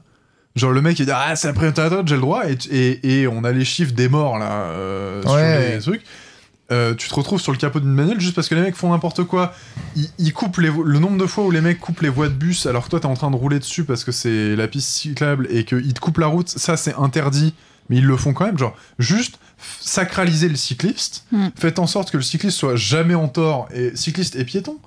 genre, 0.56 0.72
le 0.72 0.82
mec, 0.82 1.00
il 1.00 1.06
dit, 1.06 1.12
ah, 1.16 1.36
c'est 1.36 1.48
la 1.48 1.54
priorité 1.54 1.82
à 1.82 1.90
droite, 1.90 2.08
j'ai 2.08 2.16
le 2.16 2.22
droit, 2.22 2.44
et, 2.50 2.58
et, 2.72 3.22
et 3.22 3.28
on 3.28 3.44
a 3.44 3.52
les 3.52 3.66
chiffres 3.66 3.94
des 3.94 4.10
morts, 4.10 4.38
là, 4.40 4.52
euh, 4.52 5.22
sur 5.22 5.32
Ouais. 5.32 5.76
les 5.76 5.80
trucs. 5.82 6.02
Euh, 6.72 6.96
tu 6.96 7.10
te 7.10 7.14
retrouves 7.14 7.42
sur 7.42 7.52
le 7.52 7.58
capot 7.58 7.80
d'une 7.82 7.96
bagnole 7.96 8.20
juste 8.22 8.34
parce 8.36 8.48
que 8.48 8.56
les 8.56 8.62
mecs 8.62 8.76
font 8.76 8.92
n'importe 8.92 9.24
quoi. 9.26 9.54
Ils, 9.96 10.10
ils 10.18 10.34
coupent 10.34 10.58
les 10.60 10.70
le 10.72 10.98
nombre 11.00 11.18
de 11.18 11.26
fois 11.28 11.44
où 11.46 11.52
les 11.52 11.60
mecs 11.62 11.80
coupent 11.80 12.02
les 12.02 12.10
voies 12.10 12.30
de 12.30 12.34
bus 12.34 12.66
alors 12.66 12.86
que 12.86 12.90
toi 12.90 13.00
t'es 13.02 13.06
en 13.06 13.16
train 13.16 13.30
de 13.32 13.36
rouler 13.36 13.60
dessus 13.60 13.84
parce 13.84 14.04
que 14.06 14.12
c'est 14.14 14.56
la 14.56 14.68
piste 14.70 14.88
cyclable 14.88 15.48
et 15.52 15.66
qu'ils 15.66 15.94
te 15.94 16.00
coupent 16.00 16.20
la 16.20 16.28
route, 16.28 16.48
ça 16.50 16.78
c'est 16.78 16.96
interdit, 16.96 17.54
mais 17.90 17.98
ils 17.98 18.06
le 18.06 18.16
font 18.16 18.34
quand 18.34 18.46
même. 18.46 18.58
Genre, 18.58 18.76
juste 18.98 19.40
sacraliser 19.82 20.50
le 20.50 20.56
cycliste, 20.56 21.26
Mm. 21.32 21.48
faites 21.56 21.80
en 21.80 21.88
sorte 21.88 22.12
que 22.12 22.18
le 22.18 22.24
cycliste 22.24 22.58
soit 22.58 22.76
jamais 22.76 23.16
en 23.16 23.28
tort, 23.28 23.68
et 23.74 23.96
cycliste 23.96 24.36
et 24.36 24.46
piéton. 24.46 24.78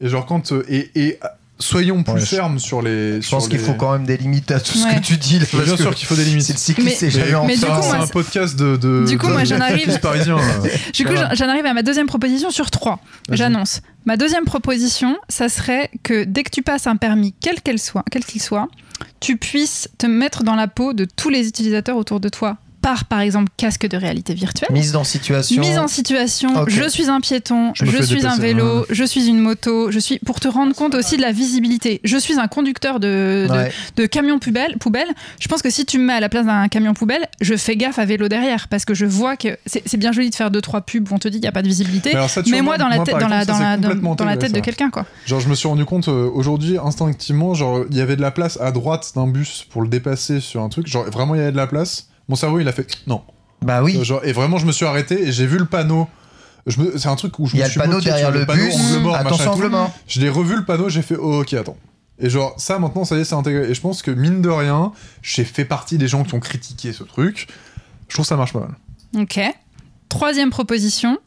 Et 0.00 0.08
genre, 0.08 0.26
quand. 0.26 0.52
et, 0.68 0.90
et, 0.94 1.18
euh, 1.24 1.28
soyons 1.58 2.02
plus 2.02 2.12
Ouais, 2.14 2.20
je- 2.20 2.26
fermes 2.26 2.58
sur 2.58 2.82
les. 2.82 3.20
Je 3.22 3.28
pense 3.30 3.48
qu'il 3.48 3.58
faut 3.58 3.74
quand 3.74 3.92
même 3.92 4.04
des 4.06 4.16
limites 4.16 4.50
à 4.50 4.60
tout 4.60 4.76
ce 4.76 4.84
Ouais. 4.84 4.96
que 4.96 5.00
tu 5.00 5.16
dis. 5.16 5.38
Là, 5.38 5.46
Bien 5.64 5.76
sûr 5.76 5.94
qu'il 5.94 6.06
faut 6.06 6.14
des 6.16 6.24
limites. 6.24 6.42
C'est 6.44 6.52
le 6.54 6.58
cycliste, 6.58 6.88
Mais- 7.02 7.10
c'est 7.10 7.10
jamais 7.10 7.34
en 7.34 7.48
c'est 7.48 7.66
coup, 7.66 7.94
un- 8.02 8.06
podcast 8.06 8.56
de. 8.56 8.76
de 8.76 9.04
Du 9.08 9.18
coup, 9.18 9.28
de- 9.28 9.32
moi, 9.32 9.44
j'en 9.44 9.60
arrive-. 9.60 9.86
Du 10.94 11.04
coup, 11.04 11.12
Voilà. 11.12 11.34
j'en 11.34 11.48
arrive 11.48 11.66
à 11.66 11.72
ma 11.74 11.82
deuxième 11.82 12.06
proposition 12.06 12.50
sur 12.50 12.70
trois. 12.70 12.98
J'annonce. 13.30 13.80
Ma 14.04 14.16
deuxième 14.16 14.44
proposition, 14.44 15.16
ça 15.28 15.48
serait 15.48 15.90
que 16.02 16.24
dès 16.24 16.42
que 16.42 16.50
tu 16.50 16.62
passes 16.62 16.86
un 16.86 16.96
permis, 16.96 17.34
quel 17.40 17.60
qu'elle 17.62 17.78
soit, 17.78 18.04
quel 18.10 18.24
qu'il 18.24 18.42
soit, 18.42 18.68
tu 19.20 19.36
puisses 19.36 19.88
te 19.98 20.06
mettre 20.06 20.42
dans 20.44 20.54
la 20.56 20.68
peau 20.68 20.92
de 20.92 21.04
tous 21.16 21.30
les 21.30 21.48
utilisateurs 21.48 21.96
autour 21.96 22.20
de 22.20 22.28
toi 22.28 22.56
par 22.84 23.06
par 23.06 23.20
exemple 23.20 23.50
casque 23.56 23.88
de 23.88 23.96
réalité 23.96 24.34
virtuelle. 24.34 24.68
Mise 24.70 24.92
dans 24.92 25.04
situation. 25.04 25.58
Mise 25.60 25.78
en 25.78 25.88
situation, 25.88 26.50
je 26.68 26.86
suis 26.86 27.08
un 27.08 27.20
piéton, 27.20 27.72
Je 27.74 28.02
suis 28.02 28.26
un 28.26 28.36
vélo, 28.36 28.80
ouais. 28.80 28.86
je 28.90 29.04
suis 29.04 29.26
une 29.26 29.38
moto, 29.38 29.90
je 29.90 29.98
suis 29.98 30.18
pour 30.18 30.38
te 30.38 30.48
rendre 30.48 30.74
compte 30.74 30.94
aussi 30.94 31.16
de 31.16 31.22
la 31.22 31.32
visibilité. 31.32 32.02
Je 32.04 32.18
suis 32.18 32.38
un 32.38 32.46
conducteur 32.46 33.00
de, 33.00 33.46
de, 33.48 33.54
Ouais. 33.54 33.72
de 33.96 34.04
camion 34.04 34.38
poubelle, 34.38 34.76
poubelle. 34.78 35.08
Je 35.40 35.48
pense 35.48 35.62
que 35.62 35.70
si 35.70 35.86
tu 35.86 35.98
me 35.98 36.04
mets 36.04 36.12
à 36.12 36.20
la 36.20 36.28
place 36.28 36.44
d'un 36.44 36.68
camion 36.68 36.92
poubelle, 36.92 37.26
je 37.40 37.56
fais 37.56 37.76
gaffe 37.76 37.98
à 37.98 38.04
vélo 38.04 38.28
derrière 38.28 38.68
parce 38.68 38.84
que 38.84 38.92
je 38.92 39.06
vois 39.06 39.36
que 39.38 39.56
c'est 39.64 39.96
bien 39.96 40.12
joli 40.12 40.28
de 40.28 40.34
faire 40.34 40.50
deux 40.50 40.60
trois 40.60 40.82
pubs 40.82 41.10
où 41.10 41.14
on 41.14 41.18
te 41.18 41.28
dit 41.28 41.38
qu'il 41.38 41.42
n'y 41.42 41.48
a 41.48 41.52
pas 41.52 41.62
de 41.62 41.68
visibilité. 41.68 42.12
Mais 42.14 42.28
ça, 42.28 42.42
moi 42.62 42.76
dans 42.76 42.88
la 42.88 42.98
tête 42.98 43.16
dans 43.18 43.28
la 43.28 43.46
dans 43.46 43.58
la 43.58 43.76
dans, 43.78 44.24
la 44.26 44.36
tête 44.36 44.52
de 44.52 44.60
quelqu'un 44.60 44.90
quoi. 44.90 45.06
Genre, 45.24 45.40
je 45.40 45.48
me 45.48 45.54
suis 45.54 45.68
rendu 45.68 45.86
compte 45.86 46.08
euh, 46.08 46.28
aujourd'hui, 46.34 46.76
instinctivement, 46.76 47.54
genre, 47.54 47.84
il 47.90 47.96
y 47.96 48.00
avait 48.02 48.16
de 48.16 48.20
la 48.20 48.30
place 48.30 48.58
à 48.60 48.72
droite 48.72 49.12
d'un 49.14 49.26
bus 49.26 49.64
pour 49.70 49.80
le 49.80 49.88
dépasser 49.88 50.40
sur 50.40 50.60
un 50.62 50.68
truc. 50.68 50.86
Genre, 50.86 51.04
vraiment, 51.04 51.34
il 51.34 51.38
y 51.38 51.42
avait 51.42 51.52
de 51.52 51.56
la 51.56 51.66
place. 51.66 52.08
Mon 52.28 52.36
cerveau, 52.36 52.60
il 52.60 52.68
a 52.68 52.72
fait 52.72 52.86
non. 53.06 53.22
Bah 53.62 53.82
oui. 53.82 53.96
Euh, 53.98 54.04
Genre, 54.04 54.24
et 54.24 54.32
vraiment, 54.32 54.58
je 54.58 54.66
me 54.66 54.72
suis 54.72 54.84
arrêté 54.86 55.28
et 55.28 55.32
j'ai 55.32 55.46
vu 55.46 55.58
le 55.58 55.64
panneau. 55.66 56.08
Je 56.66 56.80
me- 56.80 56.96
C'est 56.98 57.08
un 57.08 57.16
truc 57.16 57.38
où 57.38 57.46
je 57.46 57.54
Il 57.54 57.56
y 57.56 57.60
me 57.60 57.64
a 57.64 57.66
le 57.66 57.70
suis 57.70 57.80
panneau 57.80 57.92
bloqué, 57.92 58.04
derrière 58.06 58.30
vois, 58.30 58.40
le 58.40 58.46
panneau 58.46 58.64
bus. 58.64 58.74
angle 58.74 58.98
mort, 59.02 59.16
Attention, 59.16 59.52
angle 59.52 59.68
mort. 59.68 59.94
Je 60.08 60.20
l'ai 60.20 60.28
revu 60.30 60.56
le 60.56 60.64
panneau, 60.64 60.88
j'ai 60.88 61.02
fait 61.02 61.16
oh, 61.16 61.40
ok, 61.42 61.52
attends. 61.54 61.76
Et 62.18 62.30
genre, 62.30 62.54
ça 62.58 62.78
maintenant, 62.78 63.04
ça 63.04 63.16
y 63.16 63.20
est, 63.20 63.24
c'est 63.24 63.34
intégré. 63.34 63.68
Et 63.70 63.74
je 63.74 63.80
pense 63.80 64.00
que 64.02 64.10
mine 64.10 64.40
de 64.40 64.48
rien, 64.48 64.92
j'ai 65.22 65.44
fait 65.44 65.64
partie 65.64 65.98
des 65.98 66.08
gens 66.08 66.22
qui 66.24 66.34
ont 66.34 66.40
critiqué 66.40 66.92
ce 66.92 67.02
truc. 67.04 67.48
Je 68.08 68.14
trouve 68.14 68.24
que 68.24 68.28
ça 68.28 68.36
marche 68.36 68.52
pas 68.52 68.60
mal. 68.60 69.22
Ok. 69.22 69.40
Troisième 70.08 70.50
proposition, 70.50 71.18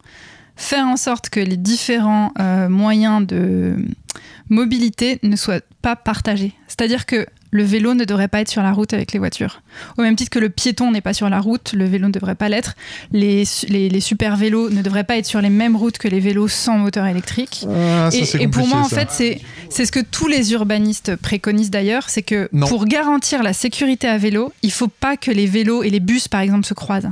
faire 0.56 0.86
en 0.86 0.96
sorte 0.98 1.30
que 1.30 1.40
les 1.42 1.58
différents 1.58 2.32
euh, 2.40 2.70
moyens 2.70 3.26
de 3.28 3.76
mobilité 4.50 5.20
ne 5.24 5.36
soient 5.36 5.62
pas 5.82 5.96
partagés. 5.96 6.54
C'est-à-dire 6.68 7.06
que 7.06 7.26
le 7.52 7.64
vélo 7.64 7.94
ne 7.94 8.04
devrait 8.06 8.28
pas 8.28 8.42
être 8.42 8.50
sur 8.50 8.62
la 8.64 8.72
route 8.72 8.94
avec 8.94 9.12
les 9.14 9.20
voitures. 9.20 9.62
Au 9.98 10.02
même 10.02 10.16
titre 10.16 10.30
que 10.32 10.40
le 10.40 10.50
piéton 10.50 10.92
n'est 10.92 11.02
pas 11.02 11.14
sur 11.14 11.30
la 11.30 11.40
route, 11.40 11.74
le 11.74 11.86
vélo 11.86 12.08
ne 12.08 12.12
devrait 12.14 12.36
pas 12.36 12.50
l'être. 12.50 12.76
Les, 13.12 13.46
su- 13.46 13.66
les, 13.68 13.90
les 13.90 14.00
super 14.02 14.36
vélos 14.36 14.70
ne 14.70 14.82
devraient 14.82 15.04
pas 15.04 15.18
être 15.18 15.26
sur 15.26 15.42
les 15.42 15.50
mêmes 15.50 15.76
routes 15.76 15.98
que 15.98 16.08
les 16.08 16.20
vélos 16.20 16.48
sans 16.48 16.78
moteur 16.78 17.06
électrique. 17.06 17.66
Ah, 17.70 18.10
ça, 18.12 18.38
Et, 18.40 18.48
pour 18.48 18.68
moi, 18.68 18.80
en 18.80 18.90
fait, 18.90 19.08
c'est 19.12 19.40
c'est 19.70 19.86
ce 19.86 19.92
que 19.92 20.00
tous 20.00 20.28
les 20.28 20.54
urbanistes 20.54 21.16
préconisent 21.18 21.70
d'ailleurs, 21.72 22.10
c'est 22.10 22.22
que 22.22 22.50
Non. 22.54 22.68
pour 22.68 22.86
garantir 22.86 23.44
la 23.44 23.52
sécurité 23.54 24.08
à 24.08 24.18
vélo, 24.18 24.54
il 24.64 24.72
faut 24.72 24.88
pas 24.88 25.18
que 25.18 25.30
les 25.32 25.46
vélos 25.46 25.84
et 25.84 25.90
les 25.90 26.00
bus, 26.00 26.28
par 26.28 26.42
exemple, 26.42 26.66
se 26.66 26.74
croisent. 26.74 27.12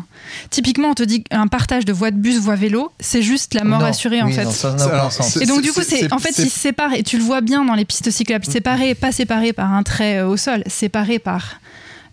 Typiquement, 0.49 0.89
on 0.89 0.93
te 0.93 1.03
dit 1.03 1.23
qu'un 1.23 1.47
partage 1.47 1.85
de 1.85 1.93
voie 1.93 2.11
de 2.11 2.17
bus, 2.17 2.39
voie 2.39 2.55
vélo, 2.55 2.91
c'est 2.99 3.21
juste 3.21 3.53
la 3.53 3.63
mort 3.63 3.79
Non, 3.79 3.85
assurée 3.85 4.21
en 4.21 4.27
oui, 4.27 4.33
fait. 4.33 4.45
non, 4.45 4.51
ça 4.51 4.73
alors, 4.89 5.11
Et 5.41 5.45
donc 5.45 5.61
du 5.61 5.71
coup, 5.71 5.81
c'est- 5.81 6.11
en 6.13 6.17
fait 6.19 6.37
ils 6.39 6.49
se 6.49 6.59
séparent 6.59 6.93
et 6.93 7.03
tu 7.03 7.17
le 7.17 7.23
vois 7.23 7.41
bien 7.41 7.63
dans 7.65 7.73
les 7.75 7.85
pistes 7.85 8.09
cyclables, 8.11 8.45
séparés, 8.45 8.95
pas 8.95 9.11
séparés 9.11 9.53
par 9.53 9.73
un 9.73 9.83
trait 9.83 10.17
euh, 10.19 10.24
au 10.27 10.37
sol, 10.37 10.63
séparés 10.67 11.19
par 11.19 11.59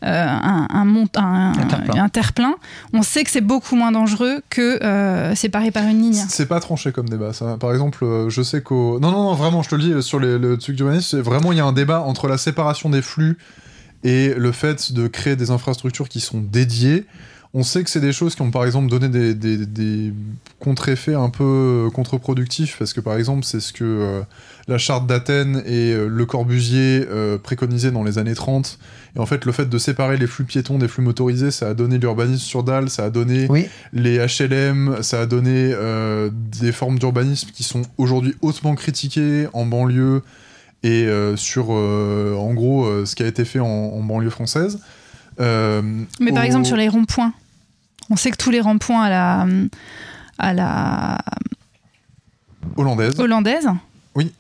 euh, 0.05 0.27
un, 0.29 0.67
un, 0.69 0.85
mont- 0.85 1.07
un, 1.17 1.53
Un 1.97 2.09
terre-plein. 2.09 2.57
On 2.93 3.03
sait 3.03 3.23
que 3.23 3.31
c'est 3.31 3.41
beaucoup 3.41 3.77
moins 3.77 3.93
dangereux 3.93 4.43
que 4.51 4.83
euh, 4.83 5.35
séparé 5.37 5.71
par 5.71 5.85
une 5.85 6.01
ligne. 6.01 6.25
C'est 6.29 6.47
pas 6.47 6.59
tranché 6.59 6.91
comme 6.91 7.09
débat, 7.09 7.33
ça. 7.33 7.57
Par 7.59 7.71
exemple, 7.73 8.05
euh, 8.05 8.29
je 8.29 8.43
sais 8.43 8.63
qu'au. 8.63 8.99
Non, 8.99 9.13
non, 9.13 9.23
non, 9.23 9.35
vraiment, 9.35 9.63
je 9.63 9.69
te 9.69 9.77
le 9.77 9.83
dis, 9.83 9.93
euh, 9.93 10.01
sur 10.03 10.19
les, 10.19 10.39
le 10.39 10.59
truc 10.59 10.75
d'urbanisme, 10.75 11.21
vraiment, 11.21 11.53
il 11.53 11.59
y 11.59 11.61
a 11.61 11.65
un 11.65 11.73
débat 11.73 12.01
entre 12.01 12.27
la 12.27 12.37
séparation 12.37 12.91
des 12.91 13.01
flux 13.03 13.39
et 14.03 14.35
le 14.35 14.51
fait 14.51 14.93
de 14.93 15.07
créer 15.07 15.37
des 15.37 15.53
infrastructures 15.53 16.09
qui 16.09 16.19
sont 16.19 16.41
dédiées. 16.41 17.07
On 17.55 17.63
sait 17.63 17.85
que 17.85 17.91
c'est 17.91 18.01
des 18.01 18.15
choses 18.15 18.35
qui 18.35 18.41
ont, 18.41 18.51
par 18.51 18.65
exemple, 18.65 18.89
donné 18.89 19.11
des, 19.11 19.35
des- 19.35 19.67
des 19.67 20.15
contre-effets 20.59 21.15
un 21.15 21.29
peu 21.29 21.45
euh, 21.87 21.91
contre-productifs, 21.91 22.77
parce 22.79 22.95
que, 22.95 23.01
par 23.01 23.15
exemple, 23.19 23.45
c'est 23.45 23.61
ce 23.61 23.75
que 23.75 23.85
euh, 23.85 24.21
la 24.69 24.79
charte 24.79 25.07
d'Athènes 25.07 25.63
et 25.67 25.93
euh, 25.93 26.07
Le 26.09 26.25
Corbusier 26.25 27.07
euh, 27.11 27.37
préconisaient 27.37 27.91
dans 27.91 28.05
les 28.05 28.17
années 28.17 28.35
30. 28.35 28.79
Et 29.17 29.19
en 29.19 29.27
fait, 29.27 29.45
le 29.45 29.53
fait 29.53 29.69
de 29.69 29.77
séparer 29.77 30.17
les 30.17 30.27
flux 30.27 30.45
piétons 30.45 30.79
des 30.79 30.89
flux 30.89 31.03
motorisés, 31.03 31.51
ça 31.51 31.69
a 31.69 31.75
donné 31.75 31.99
l'urbanisme 31.99 32.43
sur 32.43 32.63
dalle, 32.63 32.89
ça 32.89 33.05
a 33.05 33.11
donné 33.11 33.47
Oui. 33.51 33.67
les 33.93 34.17
HLM, 34.17 35.03
ça 35.03 35.21
a 35.21 35.27
donné 35.27 35.73
euh, 35.75 36.31
des 36.33 36.73
formes 36.73 36.99
d'urbanisme 36.99 37.51
qui 37.53 37.65
sont 37.65 37.83
aujourd'hui 37.99 38.35
hautement 38.41 38.75
critiquées 38.77 39.47
en 39.53 39.67
banlieue 39.67 40.23
et 40.85 41.05
euh, 41.05 41.37
sur, 41.37 41.67
euh, 41.71 42.35
en 42.35 42.55
gros, 42.55 42.87
euh, 42.87 43.05
ce 43.05 43.15
qui 43.15 43.23
a 43.23 43.27
été 43.27 43.45
fait 43.45 43.61
en, 43.61 43.67
en 43.67 44.03
banlieue 44.03 44.31
française. 44.31 44.79
Euh, 45.41 45.83
Mais 46.21 46.33
par 46.33 46.43
au- 46.43 46.47
exemple 46.47 46.65
sur 46.67 46.77
les 46.77 46.89
ronds-points, 46.89 47.33
on 48.13 48.17
sait 48.17 48.31
que 48.31 48.37
tous 48.37 48.51
les 48.51 48.61
ronds-points 48.61 49.03
à 49.05 49.11
la 49.11 49.47
à 50.39 50.53
la 50.55 51.19
hollandaise, 52.77 53.19
hollandaise, 53.19 53.69
Oui. 54.15 54.33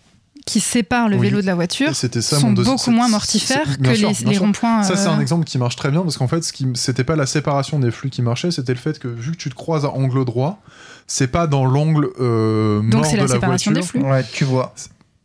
qui 0.47 0.61
séparent 0.61 1.09
le 1.09 1.17
Oui. 1.17 1.29
vélo 1.29 1.41
de 1.41 1.47
la 1.47 1.55
voiture, 1.55 1.95
c'était 1.95 2.23
ça 2.23 2.39
sont 2.39 2.49
mon 2.49 2.53
beaucoup 2.63 2.91
moins 2.91 3.09
mortifères 3.09 3.79
que 3.79 3.95
sûr, 3.95 4.11
les, 4.25 4.31
les 4.33 4.39
ronds-points. 4.39 4.83
Ça, 4.83 4.97
c'est 4.97 5.09
euh, 5.09 5.13
un 5.13 5.21
exemple 5.21 5.45
qui 5.45 5.59
marche 5.59 5.77
très 5.77 5.91
bien 5.91 6.03
parce 6.03 6.17
qu'en 6.19 6.29
fait, 6.29 6.43
ce 6.43 6.53
qui, 6.53 6.67
c'était 6.75 7.05
pas 7.05 7.17
la 7.17 7.27
séparation 7.27 7.79
des 7.79 7.91
flux 7.91 8.11
qui 8.11 8.23
marchait, 8.23 8.51
c'était 8.51 8.73
le 8.73 8.79
fait 8.79 8.99
que 8.99 9.09
vu 9.09 9.33
que 9.33 9.37
tu 9.37 9.51
te 9.51 9.55
croises 9.55 9.85
à 9.85 9.91
angle 9.91 10.25
droit, 10.25 10.61
c'est 11.07 11.29
pas 11.29 11.47
dans 11.47 11.65
l'angle 11.65 12.09
euh, 12.21 12.81
Donc 12.83 12.93
mort 13.03 13.07
c'est 13.07 13.13
de 13.13 13.17
la 13.19 13.23
la 13.27 13.35
séparation 13.35 13.71
des 13.73 13.81
voiture. 13.81 14.01
flux. 14.01 14.11
Ouais, 14.11 14.25
tu 14.33 14.45
vois. 14.45 14.75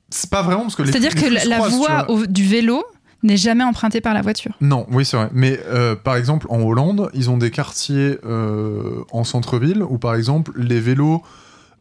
C'est 0.09 0.29
pas 0.29 0.41
vraiment 0.41 0.61
parce 0.63 0.75
que 0.75 0.83
les 0.83 0.91
C'est-à-dire 0.91 1.15
que 1.15 1.25
les 1.25 1.29
la, 1.29 1.39
flux 1.41 1.45
se 1.45 1.49
la 1.49 1.57
croisent, 1.57 1.71
tu 1.73 1.77
voie 1.77 2.11
au- 2.11 2.25
du 2.25 2.43
vélo 2.45 2.83
n'est 3.23 3.38
jamais 3.38 3.64
empruntée 3.64 4.02
par 4.02 4.14
la 4.14 4.22
voiture. 4.22 4.53
Non, 4.61 4.85
oui, 4.91 5.03
c'est 5.06 5.18
vrai. 5.18 5.30
Mais 5.34 5.60
euh, 5.68 5.95
par 5.95 6.15
exemple, 6.15 6.45
en 6.49 6.61
Hollande, 6.61 7.10
ils 7.14 7.30
ont 7.30 7.38
des 7.38 7.52
quartiers 7.52 8.18
euh, 8.26 9.02
en 9.11 9.23
centre-ville 9.23 9.84
où, 9.84 9.98
par 9.98 10.15
exemple, 10.15 10.52
les 10.56 10.80
vélos 10.80 11.23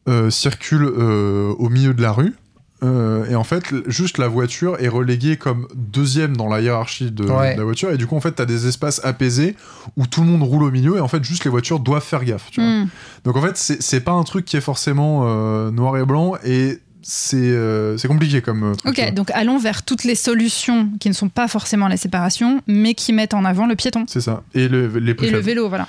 euh, 0.09 0.31
circulent 0.31 0.91
euh, 0.97 1.53
au 1.59 1.69
milieu 1.69 1.93
de 1.95 2.03
la 2.03 2.13
rue. 2.13 2.35
Euh, 2.83 3.25
et 3.31 3.35
en 3.35 3.43
fait, 3.45 3.65
juste 3.87 4.19
la 4.19 4.29
voiture 4.29 4.77
est 4.81 4.89
reléguée 4.89 5.39
comme 5.39 5.67
deuxième 5.75 6.37
dans 6.37 6.47
la 6.47 6.61
hiérarchie 6.61 7.11
de, 7.11 7.25
Ouais. 7.25 7.55
de 7.55 7.59
la 7.59 7.65
voiture. 7.65 7.91
Et 7.91 7.97
du 7.97 8.07
coup, 8.07 8.17
en 8.17 8.21
fait, 8.21 8.35
tu 8.37 8.43
as 8.43 8.47
des 8.47 8.67
espaces 8.67 9.01
apaisés 9.03 9.57
où 9.97 10.07
tout 10.07 10.21
le 10.21 10.27
monde 10.27 10.43
roule 10.43 10.63
au 10.63 10.71
milieu. 10.71 10.97
Et 10.99 11.01
en 11.01 11.09
fait, 11.09 11.25
juste 11.25 11.45
les 11.45 11.51
voitures 11.51 11.81
doivent 11.81 12.05
faire 12.05 12.23
gaffe. 12.23 12.51
Tu 12.51 12.61
vois. 12.61 12.71
Hmm. 12.71 12.89
Donc 13.25 13.37
en 13.37 13.41
fait, 13.43 13.57
c'est 13.57 13.83
c'est 13.83 14.01
pas 14.01 14.13
un 14.13 14.25
truc 14.25 14.45
qui 14.45 14.59
est 14.59 14.61
forcément 14.61 15.23
euh, 15.25 15.71
noir 15.71 15.97
et 15.97 16.05
blanc. 16.05 16.35
Et 16.45 16.79
c'est 17.09 17.37
euh, 17.41 17.97
compliqué 18.09 18.43
comme 18.43 18.73
euh, 18.73 18.74
truc. 18.74 18.99
Ok, 18.99 19.15
donc 19.15 19.31
allons 19.33 19.59
vers 19.59 19.85
toutes 19.85 20.03
les 20.03 20.16
solutions 20.16 20.89
qui 20.99 21.09
ne 21.09 21.15
sont 21.15 21.28
pas 21.28 21.47
forcément 21.47 21.87
la 21.87 21.97
séparation, 21.97 22.61
mais 22.66 22.95
qui 22.95 23.12
mettent 23.12 23.35
en 23.35 23.45
avant 23.45 23.66
le 23.66 23.77
piéton 23.77 24.05
C'est 24.09 24.20
ça. 24.20 24.43
Et 24.55 24.66
le- 24.69 24.89
les 24.99 25.12
et 25.12 25.31
le 25.31 25.39
vélo, 25.39 25.69
voilà. 25.69 25.87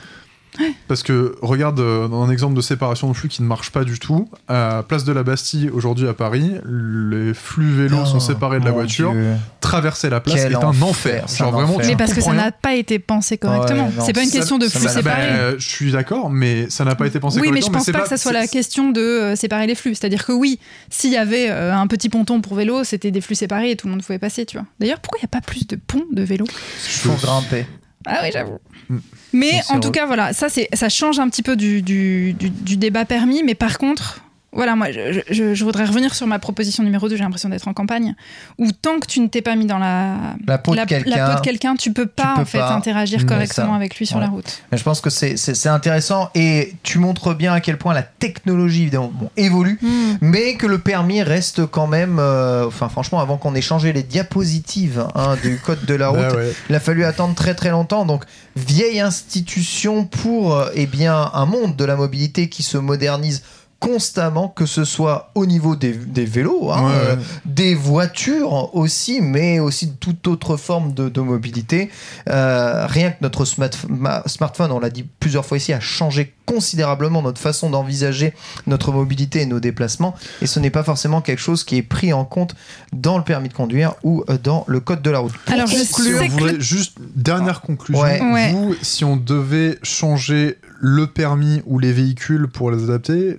Parce 0.88 1.03
que 1.03 1.35
regarde 1.41 1.79
euh, 1.79 2.09
un 2.09 2.29
exemple 2.29 2.55
de 2.55 2.61
séparation 2.61 3.09
de 3.09 3.13
flux 3.15 3.29
qui 3.29 3.41
ne 3.43 3.47
marche 3.47 3.71
pas 3.71 3.84
du 3.84 3.99
tout. 3.99 4.29
À 4.47 4.84
Place 4.88 5.03
de 5.03 5.11
la 5.13 5.23
Bastille, 5.23 5.69
aujourd'hui 5.69 6.07
à 6.07 6.13
Paris, 6.13 6.53
les 6.65 7.34
flux 7.34 7.71
vélos 7.73 8.05
sont 8.05 8.17
Oh, 8.17 8.19
séparés 8.19 8.59
de 8.59 8.65
la 8.65 8.71
voiture. 8.71 9.11
Dieu. 9.13 9.34
Traverser 9.61 10.09
la 10.09 10.19
place 10.21 10.41
Quel 10.43 10.53
est 10.53 10.55
un 10.55 10.69
enfer, 10.69 10.84
enfer. 10.88 11.23
c'est 11.27 11.38
Genre 11.39 11.47
un 11.49 11.51
vraiment, 11.51 11.75
enfer. 11.75 11.88
Mais 11.88 11.95
parce 11.95 12.13
que 12.13 12.21
ça 12.21 12.34
n'a 12.34 12.51
pas 12.51 12.73
été 12.75 12.99
pensé 12.99 13.38
correctement. 13.38 13.88
Ouais, 13.88 14.03
c'est 14.05 14.13
pas 14.13 14.23
une 14.23 14.29
ça- 14.29 14.38
question 14.39 14.57
de 14.57 14.67
flux 14.67 14.88
séparés. 14.88 15.03
Bah, 15.03 15.17
euh, 15.39 15.55
je 15.59 15.67
suis 15.67 15.91
d'accord, 15.91 16.29
mais 16.29 16.69
ça 16.69 16.85
n'a 16.85 16.95
pas 16.95 17.05
été 17.07 17.19
pensé 17.19 17.39
Oui, 17.39 17.49
mais 17.51 17.61
je 17.61 17.67
correctement. 17.67 17.84
pense 17.84 17.91
pas 17.91 18.01
que 18.03 18.09
ça 18.09 18.17
soit 18.17 18.31
la 18.34 18.47
question 18.47 18.91
de 18.91 19.01
euh, 19.01 19.35
séparer 19.35 19.67
les 19.67 19.75
flux. 19.75 19.93
C'est-à-dire 19.95 20.25
que 20.25 20.31
oui, 20.31 20.59
s'il 20.89 21.11
y 21.11 21.17
avait 21.17 21.49
euh, 21.49 21.75
un 21.75 21.88
petit 21.88 22.09
ponton 22.09 22.41
pour 22.41 22.55
vélo, 22.55 22.84
c'était 22.84 23.11
des 23.11 23.21
flux 23.21 23.35
séparés 23.35 23.71
et 23.71 23.75
tout 23.75 23.88
le 23.88 23.91
monde 23.91 24.03
pouvait 24.03 24.19
passer, 24.19 24.45
tu 24.45 24.57
vois. 24.57 24.65
D'ailleurs, 24.79 24.99
pourquoi 24.99 25.19
il 25.19 25.23
n'y 25.25 25.29
a 25.38 25.39
pas 25.39 25.45
plus 25.45 25.67
de 25.67 25.75
ponts 25.75 26.05
de 26.11 26.23
vélo 26.23 26.45
Faut 26.79 27.13
grimper. 27.21 27.65
Ah 28.06 28.19
oui, 28.24 28.30
j'avoue. 28.32 28.60
Mm. 28.90 28.98
Mais 29.34 29.61
en 29.69 29.80
tout 29.80 29.91
cas, 29.91 30.06
voilà, 30.06 30.34
ça, 30.34 30.49
c'est, 30.49 30.69
ça 30.74 30.88
change 30.90 31.19
un 31.19 31.30
petit 31.30 31.44
peu 31.44 31.56
du, 31.56 31.82
du, 31.82 32.34
du- 32.34 32.49
du 32.49 32.78
débat 32.78 33.06
permis. 33.06 33.44
Mais 33.44 33.56
par 33.56 33.78
contre, 33.78 34.22
voilà, 34.53 34.76
moi, 34.76 34.91
je, 34.91 35.22
je- 35.30 35.53
je 35.53 35.64
voudrais 35.65 35.86
revenir 35.86 36.15
sur 36.15 36.26
ma 36.26 36.40
proposition 36.40 36.84
numéro 36.84 37.07
2. 37.10 37.15
J'ai 37.18 37.24
l'impression 37.24 37.49
d'être 37.49 37.68
en 37.68 37.74
campagne. 37.74 38.15
Où 38.57 38.72
tant 38.72 38.99
que 38.99 39.06
tu 39.06 39.19
ne 39.19 39.28
t'es 39.28 39.41
pas 39.41 39.56
mis 39.56 39.65
dans 39.65 39.78
la, 39.78 40.15
La 40.48 40.57
peau 40.57 40.72
de 40.72 40.78
la, 40.78 40.86
quelqu'un. 40.86 41.10
la 41.15 41.30
peau 41.30 41.36
de 41.36 41.41
quelqu'un, 41.44 41.76
tu 41.76 41.91
peux 41.94 42.06
pas, 42.07 42.34
peux 42.36 42.41
en 42.41 42.45
fait, 42.45 42.57
pas. 42.60 42.74
interagir 42.74 43.26
correctement 43.26 43.68
ça, 43.72 43.76
avec 43.76 43.98
lui 43.98 44.07
sur 44.07 44.15
ouais. 44.18 44.24
la 44.24 44.30
route. 44.30 44.61
Mais 44.72 44.78
je 44.78 44.84
pense 44.84 45.02
que 45.02 45.10
c'est- 45.10 45.36
c'est 45.38 45.53
c'est 45.53 45.69
intéressant 45.69 46.30
et 46.34 46.74
tu 46.84 46.98
montres 46.98 47.36
bien 47.36 47.53
à 47.53 47.60
quel 47.61 47.78
point 47.78 47.94
la 47.94 48.03
technologie 48.03 48.84
évidemment 48.84 49.11
bon, 49.14 49.30
évolue, 49.38 49.80
mais 50.22 50.56
que 50.56 50.65
le 50.65 50.80
permis 50.80 51.22
reste 51.22 51.65
quand 51.65 51.88
même. 51.88 52.18
euh, 52.19 52.65
enfin, 52.68 52.90
franchement, 52.90 53.19
avant 53.19 53.38
qu'on 53.38 53.53
ait 53.53 53.61
changé 53.61 53.91
les 53.94 54.03
diapositives 54.03 55.06
hein, 55.15 55.36
du 55.44 55.57
code 55.60 55.84
de 55.86 55.94
la 55.94 56.07
route, 56.10 56.19
Bah 56.19 56.36
ouais. 56.36 56.53
il 56.69 56.76
a 56.76 56.80
fallu 56.80 57.03
attendre 57.06 57.36
très 57.36 57.53
très 57.53 57.69
longtemps. 57.69 58.06
Donc, 58.06 58.24
vieille 58.56 59.02
institution 59.02 60.06
pour 60.06 60.56
euh, 60.56 60.69
eh 60.74 60.86
bien, 60.88 61.30
un 61.34 61.45
monde 61.45 61.76
de 61.76 61.86
la 61.86 61.95
mobilité 61.95 62.49
qui 62.49 62.64
se 62.64 62.78
modernise 62.78 63.44
constamment, 63.79 64.47
que 64.47 64.65
ce 64.65 64.83
soit 64.85 65.31
au 65.35 65.45
niveau 65.45 65.75
des, 65.75 65.91
des 65.93 66.25
vélos, 66.25 66.71
hein, 66.71 66.85
Ouais, 66.87 66.91
euh, 66.95 67.15
ouais. 67.15 67.21
des 67.45 67.75
voitures 67.75 68.75
aussi, 68.75 69.21
mais 69.21 69.59
aussi 69.59 69.87
de 69.87 69.93
toute 69.99 70.27
autre 70.27 70.57
forme 70.57 70.93
de, 70.93 71.09
de 71.09 71.21
mobilité. 71.21 71.89
Euh, 72.29 72.87
rien 72.87 73.11
que 73.11 73.17
notre 73.21 73.45
smart- 73.45 73.69
ma- 73.87 74.23
smartphone, 74.25 74.71
on 74.71 74.79
l'a 74.79 74.89
dit 74.89 75.05
plusieurs 75.19 75.45
fois 75.45 75.57
ici, 75.57 75.73
a 75.73 75.79
changé 75.79 76.33
considérablement 76.45 77.21
notre 77.21 77.39
façon 77.41 77.69
d'envisager 77.69 78.33
notre 78.67 78.91
mobilité 78.91 79.41
et 79.41 79.45
nos 79.45 79.59
déplacements. 79.59 80.15
Et 80.41 80.47
ce 80.47 80.59
n'est 80.59 80.69
pas 80.69 80.83
forcément 80.83 81.21
quelque 81.21 81.39
chose 81.41 81.63
qui 81.63 81.77
est 81.77 81.81
pris 81.83 82.13
en 82.13 82.25
compte 82.25 82.55
dans 82.93 83.17
le 83.17 83.23
permis 83.23 83.49
de 83.49 83.53
conduire 83.53 83.93
ou 84.03 84.23
euh, 84.29 84.37
dans 84.41 84.63
le 84.67 84.79
code 84.79 85.01
de 85.01 85.09
la 85.11 85.19
route. 85.19 85.33
Pour 85.37 85.53
Alors, 85.53 85.67
conclure- 85.69 86.53
que 86.53 86.59
juste 86.59 86.97
dernière 87.15 87.61
conclusion. 87.61 88.01
Ouais. 88.01 88.21
Ouais. 88.21 88.51
Vous, 88.53 88.75
si 88.81 89.03
on 89.05 89.17
devait 89.17 89.77
changer 89.83 90.57
le 90.79 91.07
permis 91.07 91.61
ou 91.65 91.79
les 91.79 91.91
véhicules 91.91 92.47
pour 92.47 92.71
les 92.71 92.83
adapter, 92.85 93.37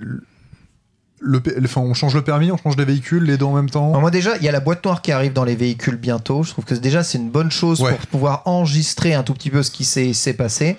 le, 1.20 1.42
enfin, 1.64 1.80
on 1.80 1.94
change 1.94 2.14
le 2.14 2.22
permis, 2.22 2.50
on 2.52 2.56
change 2.56 2.76
les 2.76 2.84
véhicules, 2.84 3.24
les 3.24 3.36
deux 3.36 3.44
en 3.44 3.54
même 3.54 3.70
temps. 3.70 3.88
Alors 3.90 4.00
moi 4.00 4.10
déjà, 4.10 4.36
il 4.36 4.42
y 4.44 4.48
a 4.48 4.52
la 4.52 4.60
boîte 4.60 4.84
noire 4.84 5.02
qui 5.02 5.12
arrive 5.12 5.32
dans 5.32 5.44
les 5.44 5.56
véhicules 5.56 5.96
bientôt. 5.96 6.42
Je 6.42 6.50
trouve 6.50 6.64
que 6.64 6.74
déjà 6.74 7.02
c'est 7.02 7.18
une 7.18 7.30
bonne 7.30 7.50
chose 7.50 7.80
Ouais. 7.80 7.90
pour 7.92 8.06
pouvoir 8.06 8.42
enregistrer 8.44 9.14
un 9.14 9.22
tout 9.22 9.34
petit 9.34 9.50
peu 9.50 9.62
ce 9.62 9.70
qui 9.70 9.84
s'est 9.84 10.32
passé. 10.34 10.76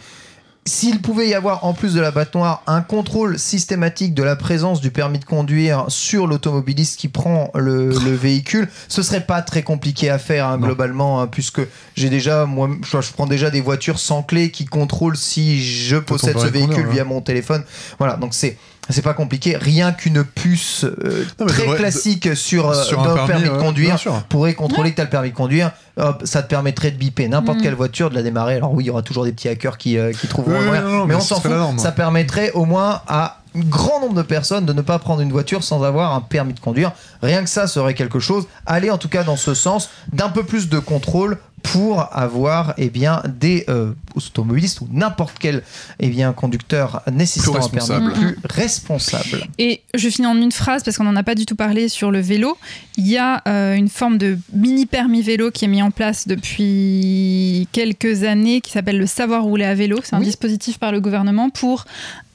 S'il 0.65 1.01
pouvait 1.01 1.27
y 1.27 1.33
avoir 1.33 1.63
en 1.65 1.73
plus 1.73 1.95
de 1.95 2.01
la 2.01 2.11
boîte 2.11 2.35
noire 2.35 2.61
un 2.67 2.81
contrôle 2.81 3.39
systématique 3.39 4.13
de 4.13 4.21
la 4.21 4.35
présence 4.35 4.81
du 4.81 4.91
permis 4.91 5.17
de 5.17 5.25
conduire 5.25 5.85
sur 5.87 6.27
l'automobiliste 6.27 6.99
qui 6.99 7.07
prend 7.07 7.49
le, 7.55 7.87
le 7.87 7.93
véhicule, 8.15 8.67
ce 8.87 9.01
serait 9.01 9.25
pas 9.25 9.41
très 9.41 9.63
compliqué 9.63 10.09
à 10.11 10.19
faire 10.19 10.45
hein, 10.45 10.57
globalement, 10.59 11.21
hein, 11.21 11.27
puisque 11.27 11.61
j'ai 11.95 12.09
déjà, 12.09 12.45
moi, 12.45 12.69
je, 12.83 13.01
je 13.01 13.11
prends 13.13 13.25
déjà 13.25 13.49
des 13.49 13.61
voitures 13.61 13.99
sans 13.99 14.21
clé 14.21 14.51
qui 14.51 14.65
contrôlent 14.65 15.17
si 15.17 15.63
je 15.63 15.95
possède 15.95 16.37
ce 16.37 16.45
conduire, 16.45 16.67
véhicule 16.67 16.87
ouais. 16.87 16.93
via 16.93 17.03
mon 17.05 17.21
téléphone. 17.21 17.63
Voilà, 17.97 18.15
donc 18.17 18.35
c'est 18.35 18.57
c'est 18.89 19.01
pas 19.01 19.13
compliqué. 19.13 19.55
Rien 19.57 19.91
qu'une 19.91 20.23
puce 20.23 20.83
euh, 20.85 21.25
Non, 21.39 21.45
très 21.45 21.63
devrait- 21.63 21.77
classique 21.77 22.35
sur, 22.35 22.69
euh, 22.69 22.83
Sur 22.83 22.99
un 23.01 23.13
permis, 23.13 23.27
permis, 23.27 23.43
de 23.49 23.49
conduire 23.63 23.97
pourrait 24.29 24.53
contrôler 24.53 24.91
que 24.91 24.95
tu 24.95 25.01
as 25.01 25.05
le 25.05 25.09
permis 25.09 25.29
de 25.31 25.35
conduire. 25.35 25.71
Hop, 25.97 26.21
ça 26.25 26.41
te 26.41 26.47
permettrait 26.47 26.91
de 26.91 26.97
biper 26.97 27.27
n'importe 27.27 27.59
Mm. 27.59 27.61
quelle 27.61 27.73
voiture, 27.75 28.09
de 28.09 28.15
la 28.15 28.23
démarrer. 28.23 28.55
Alors 28.55 28.73
oui, 28.73 28.85
il 28.85 28.87
y 28.87 28.89
aura 28.89 29.01
toujours 29.01 29.25
des 29.25 29.31
petits 29.33 29.49
hackers 29.49 29.77
qui, 29.77 29.97
euh, 29.97 30.13
qui 30.13 30.27
trouveront 30.27 30.53
Oui, 30.53 30.57
un 30.63 30.65
moyen, 30.67 30.85
oui, 30.85 30.91
non, 30.91 30.97
non, 30.99 31.05
mais, 31.05 31.13
mais 31.13 31.19
on 31.19 31.23
s'en 31.23 31.41
fout. 31.41 31.51
Ça 31.77 31.91
permettrait 31.91 32.51
au 32.53 32.65
moins 32.65 33.01
à 33.07 33.38
un 33.55 33.59
grand 33.61 33.99
nombre 33.99 34.13
de 34.15 34.21
personnes 34.21 34.65
de 34.65 34.73
ne 34.73 34.81
pas 34.81 34.99
prendre 34.99 35.21
une 35.21 35.31
voiture 35.31 35.63
sans 35.63 35.83
avoir 35.83 36.13
un 36.13 36.21
permis 36.21 36.53
de 36.53 36.59
conduire. 36.59 36.91
Rien 37.21 37.43
que 37.43 37.49
ça 37.49 37.67
serait 37.67 37.93
quelque 37.93 38.19
chose. 38.19 38.47
Aller 38.65 38.89
en 38.91 38.97
tout 38.97 39.09
cas 39.09 39.23
dans 39.23 39.37
ce 39.37 39.53
sens 39.53 39.89
d'un 40.13 40.29
peu 40.29 40.43
plus 40.43 40.69
de 40.69 40.79
contrôle 40.79 41.37
pour 41.63 42.07
avoir 42.15 42.73
eh 42.77 42.89
bien, 42.89 43.21
des 43.27 43.65
euh, 43.69 43.91
automobilistes 44.15 44.79
ou 44.81 44.87
n'importe 44.91 45.35
quel 45.39 45.63
eh 45.99 46.07
bien, 46.09 46.31
conducteur 46.31 47.01
nécessitant 47.11 47.65
un 47.65 47.67
permis 47.69 48.13
plus 48.13 48.37
responsable. 48.45 49.45
Et 49.57 49.81
je 49.93 50.09
finis 50.09 50.27
en 50.27 50.37
une 50.37 50.51
phrase 50.51 50.83
parce 50.83 50.97
qu'on 50.97 51.03
n'en 51.03 51.15
a 51.17 51.23
pas 51.23 51.35
du 51.35 51.45
tout 51.45 51.55
parlé 51.57 51.89
sur 51.89 52.11
le 52.11 52.21
vélo. 52.21 52.57
Il 52.97 53.07
y 53.07 53.17
a 53.17 53.41
euh, 53.47 53.73
une 53.75 53.89
forme 53.89 54.17
de 54.17 54.37
mini 54.53 54.85
permis 54.85 55.21
vélo 55.21 55.51
qui 55.51 55.65
est 55.65 55.69
mis 55.69 55.81
en 55.81 55.91
place 55.91 56.27
depuis 56.27 57.67
quelques 57.71 58.23
années 58.23 58.61
qui 58.61 58.71
s'appelle 58.71 58.97
le 58.97 59.07
savoir 59.07 59.43
rouler 59.43 59.65
à 59.65 59.75
vélo. 59.75 59.99
C'est 60.03 60.15
un 60.15 60.19
Oui. 60.19 60.25
dispositif 60.25 60.79
par 60.79 60.91
le 60.91 61.01
gouvernement 61.01 61.49
pour 61.49 61.85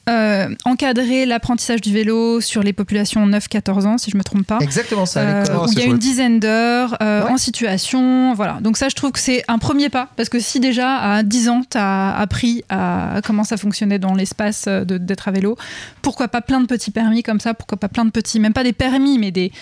euh, 0.09 0.49
encadrer 0.65 1.25
l'apprentissage 1.27 1.81
du 1.81 1.93
vélo 1.93 2.41
sur 2.41 2.63
les 2.63 2.73
populations 2.73 3.27
9-14 3.27 3.87
ans, 3.87 3.99
si 3.99 4.11
je 4.11 4.17
me 4.17 4.23
trompe 4.23 4.47
pas. 4.47 4.59
Exactement 4.61 5.07
ça 5.07 5.21
à 5.21 5.25
Euh, 5.25 5.65
où 5.67 5.73
il 5.73 5.79
y 5.79 5.83
a 5.83 5.87
une 5.87 5.99
dizaine 5.99 6.41
d'heures 6.41 6.97
euh, 7.03 7.25
Ouais. 7.25 7.31
en 7.31 7.37
situation. 7.39 8.35
Voilà. 8.35 8.59
Donc 8.61 8.77
ça, 8.77 8.89
je 8.89 8.95
trouve 8.95 9.13
que 9.13 9.19
c'est 9.19 9.43
un 9.49 9.59
premier 9.59 9.89
pas. 9.89 10.09
Parce 10.17 10.29
que 10.29 10.39
si 10.41 10.61
déjà, 10.61 10.97
à 10.97 11.23
10 11.23 11.49
ans, 11.49 11.63
tu 11.71 11.79
as 11.79 12.17
appris 12.17 12.65
à 12.69 13.21
comment 13.25 13.45
ça 13.45 13.57
fonctionnait 13.57 13.99
dans 13.99 14.15
l'espace 14.15 14.69
d'être 14.69 15.29
à 15.29 15.31
vélo, 15.31 15.57
pourquoi 16.03 16.29
pas 16.29 16.41
plein 16.43 16.61
de 16.61 16.67
petits 16.67 16.91
permis 16.91 17.23
comme 17.23 17.41
ça 17.41 17.55
Pourquoi 17.55 17.79
pas 17.79 17.89
plein 17.89 18.05
de 18.05 18.11
petits, 18.11 18.41
même 18.41 18.53
pas 18.53 18.65
des 18.65 18.73
permis, 18.75 19.19
mais 19.19 19.31
des, 19.31 19.53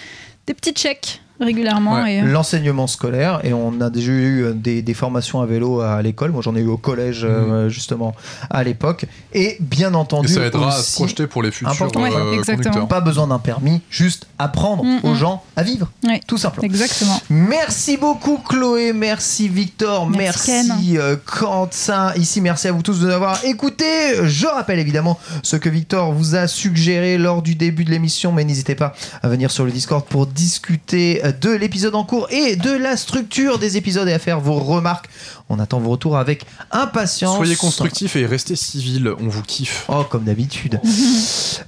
des 0.47 0.55
petits 0.55 0.75
chèques 0.77 1.21
régulièrement. 1.45 2.03
Ouais. 2.03 2.15
Et, 2.17 2.23
euh, 2.23 2.27
l'enseignement 2.27 2.87
scolaire 2.87 3.41
et 3.45 3.53
on 3.53 3.81
a 3.81 3.91
déjà 3.91 4.13
eu 4.13 4.43
euh, 4.45 4.53
des, 4.53 4.83
des 4.83 4.95
formations 4.95 5.41
à 5.41 5.47
vélo 5.47 5.81
à 5.81 6.01
l'école. 6.03 6.33
Moi, 6.33 6.43
j'en 6.43 6.55
ai 6.57 6.61
eu 6.61 6.69
au 6.69 6.77
collège 6.77 7.23
euh, 7.25 7.69
justement 7.69 8.15
à 8.51 8.65
l'époque. 8.65 9.07
Et 9.33 9.57
bien 9.61 9.93
Et 9.93 9.97
entendu, 9.97 10.29
ça 10.29 10.45
aidera 10.45 10.69
à 10.69 10.73
se 10.73 10.81
aussi, 10.81 10.95
projeter 10.97 11.27
pour 11.27 11.43
les 11.43 11.51
futurs 11.51 11.71
important. 11.73 12.03
Ouais, 12.03 12.11
euh, 12.15 12.33
exactement. 12.35 12.57
conducteurs. 12.65 12.89
pas 12.89 13.01
besoin 13.01 13.27
d'un 13.27 13.39
permis, 13.39 13.81
juste 13.91 14.27
apprendre 14.39 14.85
Mm, 14.85 15.01
aux 15.05 15.13
mm. 15.13 15.17
gens 15.17 15.43
à 15.57 15.63
vivre, 15.63 15.91
Ouais. 16.05 16.21
tout 16.27 16.39
simplement. 16.39 16.65
Exactement. 16.65 17.21
Merci 17.31 17.97
beaucoup 17.97 18.39
Chloé, 18.39 18.93
merci 18.93 19.49
Victor, 19.49 20.09
Merci, 20.09 20.51
merci, 20.51 20.99
Quentin. 21.27 22.13
Ici, 22.17 22.41
merci 22.41 22.69
à 22.69 22.73
vous 22.73 22.83
tous 22.83 23.01
de 23.01 23.07
nous 23.07 23.13
avoir 23.13 23.45
écoutés. 23.45 24.25
Je 24.25 24.47
rappelle 24.47 24.79
évidemment 24.79 25.19
ce 25.43 25.57
que 25.57 25.69
Victor 25.69 26.13
vous 26.13 26.35
a 26.35 26.47
suggéré 26.47 27.19
lors 27.19 27.43
du 27.43 27.55
début 27.55 27.85
de 27.85 27.91
l'émission, 27.91 28.33
mais 28.33 28.45
n'hésitez 28.45 28.75
pas 28.75 28.95
à 29.23 29.29
venir 29.29 29.51
sur 29.51 29.65
le 29.65 29.71
Discord 29.71 30.05
pour 30.05 30.27
discuter 30.27 31.23
de 31.33 31.51
l'épisode 31.51 31.95
en 31.95 32.05
cours 32.05 32.27
et 32.31 32.57
de 32.57 32.71
la 32.71 32.97
structure 32.97 33.59
des 33.59 33.77
épisodes 33.77 34.09
et 34.09 34.13
à 34.13 34.19
faire 34.19 34.41
vos 34.41 34.59
remarques. 34.59 35.09
On 35.49 35.59
attend 35.59 35.81
vos 35.81 35.91
retours 35.91 36.17
avec 36.17 36.47
impatience. 36.71 37.37
Soyez 37.37 37.57
constructifs 37.57 38.17
et 38.17 38.27
restez 38.27 38.57
civils, 38.57 39.09
on 39.21 39.29
vous 39.29 39.43
kiffe. 39.43 39.85
Oh, 39.89 40.05
comme 40.09 40.25
d'habitude. 40.25 40.81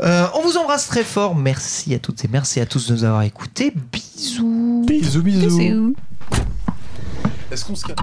Euh, 0.00 0.26
on 0.34 0.42
vous 0.42 0.56
embrasse 0.56 0.88
très 0.88 1.04
fort. 1.04 1.34
Merci 1.34 1.94
à 1.94 1.98
toutes 1.98 2.24
et 2.24 2.28
merci 2.28 2.60
à 2.60 2.66
tous 2.66 2.88
de 2.88 2.94
nous 2.94 3.04
avoir 3.04 3.22
écoutés. 3.22 3.72
Bisous. 3.92 4.84
Bisous, 4.86 5.22
bisous. 5.22 5.58
Bisous. 5.58 5.94
Est-ce 7.50 7.64
qu'on 7.64 7.76
se 7.76 7.84
calme 7.84 7.98